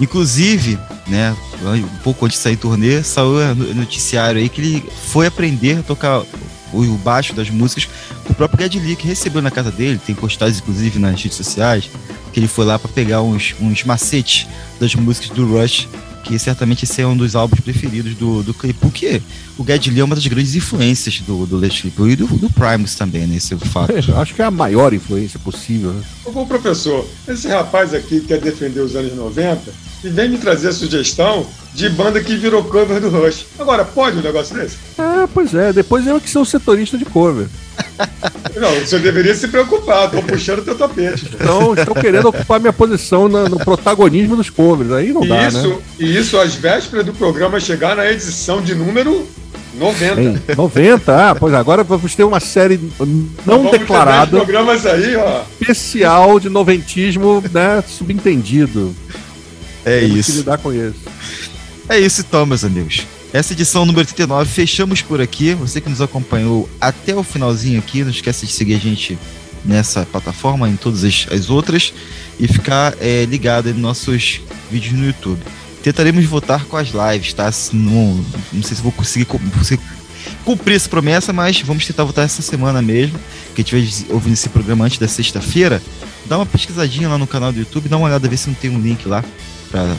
Inclusive, 0.02 0.80
né, 1.08 1.36
um 1.64 1.98
pouco 2.04 2.26
antes 2.26 2.38
de 2.38 2.44
sair 2.44 2.56
turnê, 2.56 3.04
saiu 3.04 3.56
no 3.56 3.74
noticiário 3.76 4.42
aí 4.42 4.50
que 4.50 4.62
ele 4.62 4.84
foi 5.12 5.28
aprender 5.28 5.80
a 5.80 5.84
tocar 5.84 6.24
o 6.74 6.98
baixo 6.98 7.34
das 7.34 7.50
músicas 7.50 7.88
o 8.30 8.34
próprio 8.34 8.64
Ged 8.64 8.80
Lee, 8.80 8.96
que 8.96 9.08
recebeu 9.08 9.42
na 9.42 9.52
casa 9.52 9.72
dele, 9.72 10.00
tem 10.06 10.16
postagens 10.16 10.60
inclusive 10.60 11.00
nas 11.00 11.22
redes 11.22 11.36
sociais, 11.36 11.90
que 12.32 12.40
ele 12.40 12.48
foi 12.48 12.66
lá 12.66 12.78
para 12.78 12.90
pegar 12.92 13.22
uns, 13.22 13.56
uns 13.60 13.84
macetes 13.84 14.48
das 14.80 14.94
músicas 14.94 15.30
do 15.30 15.46
Rush, 15.46 15.88
que 16.24 16.38
certamente 16.38 16.86
esse 16.86 17.02
é 17.02 17.08
um 17.08 17.18
dos 17.18 17.36
álbuns 17.36 17.60
preferidos 17.60 18.14
do, 18.16 18.44
do 18.44 18.54
Claypool, 18.54 18.92
que 18.92 19.22
o 19.58 19.66
Ged 19.66 19.90
Lee 19.90 20.02
é 20.02 20.04
uma 20.04 20.14
das 20.14 20.28
grandes 20.28 20.54
influências 20.54 21.22
do, 21.22 21.46
do 21.48 21.58
Led 21.58 21.82
Claypool 21.82 22.10
e 22.10 22.16
do, 22.16 22.28
do 22.28 22.50
Primus 22.52 22.94
também, 22.94 23.26
né? 23.26 23.38
Esse 23.38 23.54
é 23.54 23.58
o 23.58 23.60
fato. 23.60 23.94
Acho 24.16 24.36
que 24.36 24.42
é 24.42 24.46
a 24.46 24.52
maior 24.52 24.94
influência 24.94 25.40
possível, 25.40 25.92
né? 25.92 26.04
Ô, 26.26 26.46
professor, 26.46 27.08
esse 27.28 27.48
rapaz 27.48 27.94
aqui 27.94 28.22
quer 28.22 28.40
defender 28.40 28.82
os 28.82 28.96
anos 28.96 29.16
90 29.16 29.89
e 30.04 30.10
vem 30.10 30.30
me 30.30 30.38
trazer 30.38 30.70
a 30.70 30.74
sugestão 30.74 31.45
de 31.74 31.89
banda 31.89 32.22
que 32.22 32.36
virou 32.36 32.64
cover 32.64 33.00
do 33.00 33.10
Rush. 33.10 33.45
Agora, 33.58 33.86
pode 33.86 34.18
um 34.18 34.22
negócio 34.22 34.56
desse? 34.56 34.78
Ah, 34.97 35.28
pois 35.34 35.54
é. 35.54 35.72
Depois 35.72 36.06
eu 36.08 36.20
que 36.20 36.30
sou 36.30 36.43
setorista 36.43 36.97
de 36.97 37.06
cover. 37.06 37.47
Não, 38.56 38.72
você 38.80 39.00
deveria 39.00 39.34
se 39.36 39.47
preocupar, 39.47 40.10
tô 40.10 40.22
puxando 40.22 40.64
teu 40.64 40.76
tapete. 40.76 41.30
Então, 41.34 41.74
estão 41.74 41.93
querendo 41.93 42.28
ocupar 42.28 42.60
minha 42.60 42.74
posição 42.74 43.30
no, 43.30 43.47
no 43.47 43.58
protagonismo 43.60 44.36
dos 44.36 44.50
covers. 44.50 44.91
Aí 44.91 45.14
não 45.14 45.24
e 45.24 45.30
dá, 45.30 45.47
isso, 45.47 45.68
né? 45.68 45.78
E 46.00 46.18
isso 46.18 46.38
às 46.38 46.56
vésperas 46.56 47.06
do 47.06 47.14
programa 47.14 47.60
chegar 47.60 47.95
na 47.95 48.10
edição 48.12 48.62
de 48.62 48.76
número 48.76 49.26
90. 49.76 50.22
Em 50.22 50.56
90, 50.56 51.30
ah, 51.30 51.36
pois 51.36 51.54
agora 51.54 51.84
vamos 51.84 52.14
ter 52.16 52.24
uma 52.24 52.39
série 52.39 52.80
não 53.45 53.64
Vamos 53.64 53.72
declarada. 53.72 54.32
Ter 54.32 54.45
programas 54.45 54.86
aí, 54.86 55.16
ó. 55.16 55.41
Especial 55.62 56.39
de 56.39 56.50
noventismo, 56.50 57.41
né? 57.52 57.82
Subentendido. 57.88 58.93
É 59.86 60.02
Temos 60.02 60.18
isso. 60.18 60.32
que 60.32 60.38
lidar 60.40 60.58
com 60.58 60.72
isso. 60.74 60.96
É 61.88 62.00
isso 62.00 62.22
então, 62.22 62.46
meus 62.46 62.64
amigos. 62.64 63.02
Essa 63.32 63.54
edição 63.54 63.86
número 63.86 64.06
39, 64.06 64.50
fechamos 64.50 65.02
por 65.02 65.22
aqui. 65.22 65.54
Você 65.54 65.80
que 65.80 65.90
nos 65.90 66.02
acompanhou 66.02 66.70
até 66.82 67.16
o 67.16 67.24
finalzinho 67.24 67.80
aqui, 67.80 68.04
não 68.04 68.12
esqueça 68.12 68.46
de 68.46 68.52
seguir 68.52 68.76
a 68.76 68.80
gente 68.80 69.18
nessa 69.66 70.06
plataforma, 70.06 70.70
em 70.70 70.76
todas 70.76 71.04
as, 71.04 71.28
as 71.32 71.50
outras, 71.50 71.94
e 72.40 72.48
ficar 72.48 72.96
é, 73.00 73.26
ligado 73.26 73.70
nos 73.72 73.78
nossos 73.82 74.42
vídeos 74.72 74.94
no 74.94 75.06
YouTube. 75.06 75.40
Tentaremos 75.84 76.26
voltar 76.26 76.66
com 76.66 76.76
as 76.78 76.90
lives, 76.90 77.34
tá? 77.34 77.52
Não, 77.74 78.24
não 78.52 78.64
sei 78.64 78.76
se 78.78 78.82
vou 78.82 78.92
conseguir, 78.92 79.26
co- 79.26 79.40
conseguir 79.58 79.82
cumprir 80.44 80.76
essa 80.76 80.90
promessa, 80.90 81.32
mas 81.34 81.62
vamos 81.62 81.86
tentar 81.86 82.04
voltar 82.04 82.24
essa 82.24 82.42
semana 82.42 82.82
mesmo. 82.82 83.20
Quem 83.56 83.64
estiver 83.64 84.14
ouvindo 84.14 84.34
esse 84.34 84.50
programa 84.50 84.86
antes 84.86 84.98
da 84.98 85.08
sexta-feira, 85.08 85.82
dá 86.26 86.38
uma 86.38 86.46
pesquisadinha 86.46 87.08
lá 87.10 87.18
no 87.18 87.28
canal 87.28 87.52
do 87.52 87.60
YouTube, 87.60 87.90
dá 87.90 87.98
uma 87.98 88.08
olhada, 88.08 88.28
ver 88.28 88.38
se 88.38 88.48
não 88.48 88.54
tem 88.56 88.70
um 88.70 88.80
link 88.80 89.08
lá 89.08 89.24
para 89.72 89.96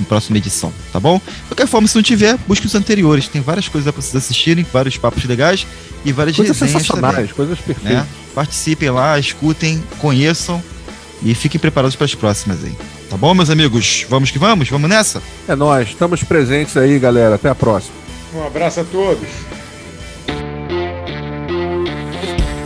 na 0.00 0.06
próxima 0.06 0.36
edição, 0.38 0.72
tá 0.92 1.00
bom? 1.00 1.18
De 1.26 1.48
qualquer 1.48 1.66
forma, 1.66 1.88
se 1.88 1.96
não 1.96 2.02
tiver, 2.02 2.36
busque 2.46 2.66
os 2.66 2.74
anteriores. 2.74 3.26
Tem 3.26 3.42
várias 3.42 3.66
coisas 3.66 3.86
lá 3.86 3.92
pra 3.92 4.00
vocês 4.00 4.14
assistirem, 4.14 4.64
vários 4.72 4.96
papos 4.96 5.24
legais 5.24 5.66
e 6.04 6.12
várias 6.12 6.36
Coisas 6.36 6.56
resenhas 6.56 6.82
sensacionais, 6.82 7.16
também, 7.16 7.34
coisas 7.34 7.58
perfeitas. 7.58 7.92
né? 8.04 8.06
Participem 8.34 8.90
lá, 8.90 9.18
escutem, 9.18 9.82
conheçam 9.98 10.62
e 11.22 11.34
fiquem 11.34 11.60
preparados 11.60 11.96
para 11.96 12.04
as 12.04 12.14
próximas 12.14 12.62
aí. 12.62 12.72
Tá 13.10 13.16
bom, 13.16 13.34
meus 13.34 13.50
amigos? 13.50 14.06
Vamos 14.08 14.30
que 14.30 14.38
vamos? 14.38 14.68
Vamos 14.68 14.88
nessa? 14.88 15.20
É 15.48 15.56
nós, 15.56 15.88
estamos 15.88 16.22
presentes 16.22 16.76
aí, 16.76 16.96
galera. 16.98 17.34
Até 17.34 17.48
a 17.48 17.54
próxima. 17.54 17.94
Um 18.34 18.46
abraço 18.46 18.78
a 18.80 18.84
todos. 18.84 19.26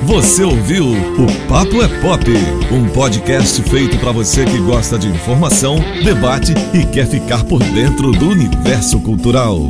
Você 0.05 0.43
ouviu 0.43 0.91
o 0.91 1.49
Papo 1.49 1.81
é 1.81 1.89
Pop, 2.01 2.25
um 2.73 2.89
podcast 2.89 3.63
feito 3.63 3.99
para 3.99 4.11
você 4.11 4.45
que 4.45 4.59
gosta 4.59 4.99
de 4.99 5.07
informação, 5.07 5.77
debate 6.03 6.53
e 6.75 6.85
quer 6.85 7.07
ficar 7.07 7.45
por 7.45 7.63
dentro 7.63 8.11
do 8.11 8.31
universo 8.31 8.99
cultural. 9.01 9.69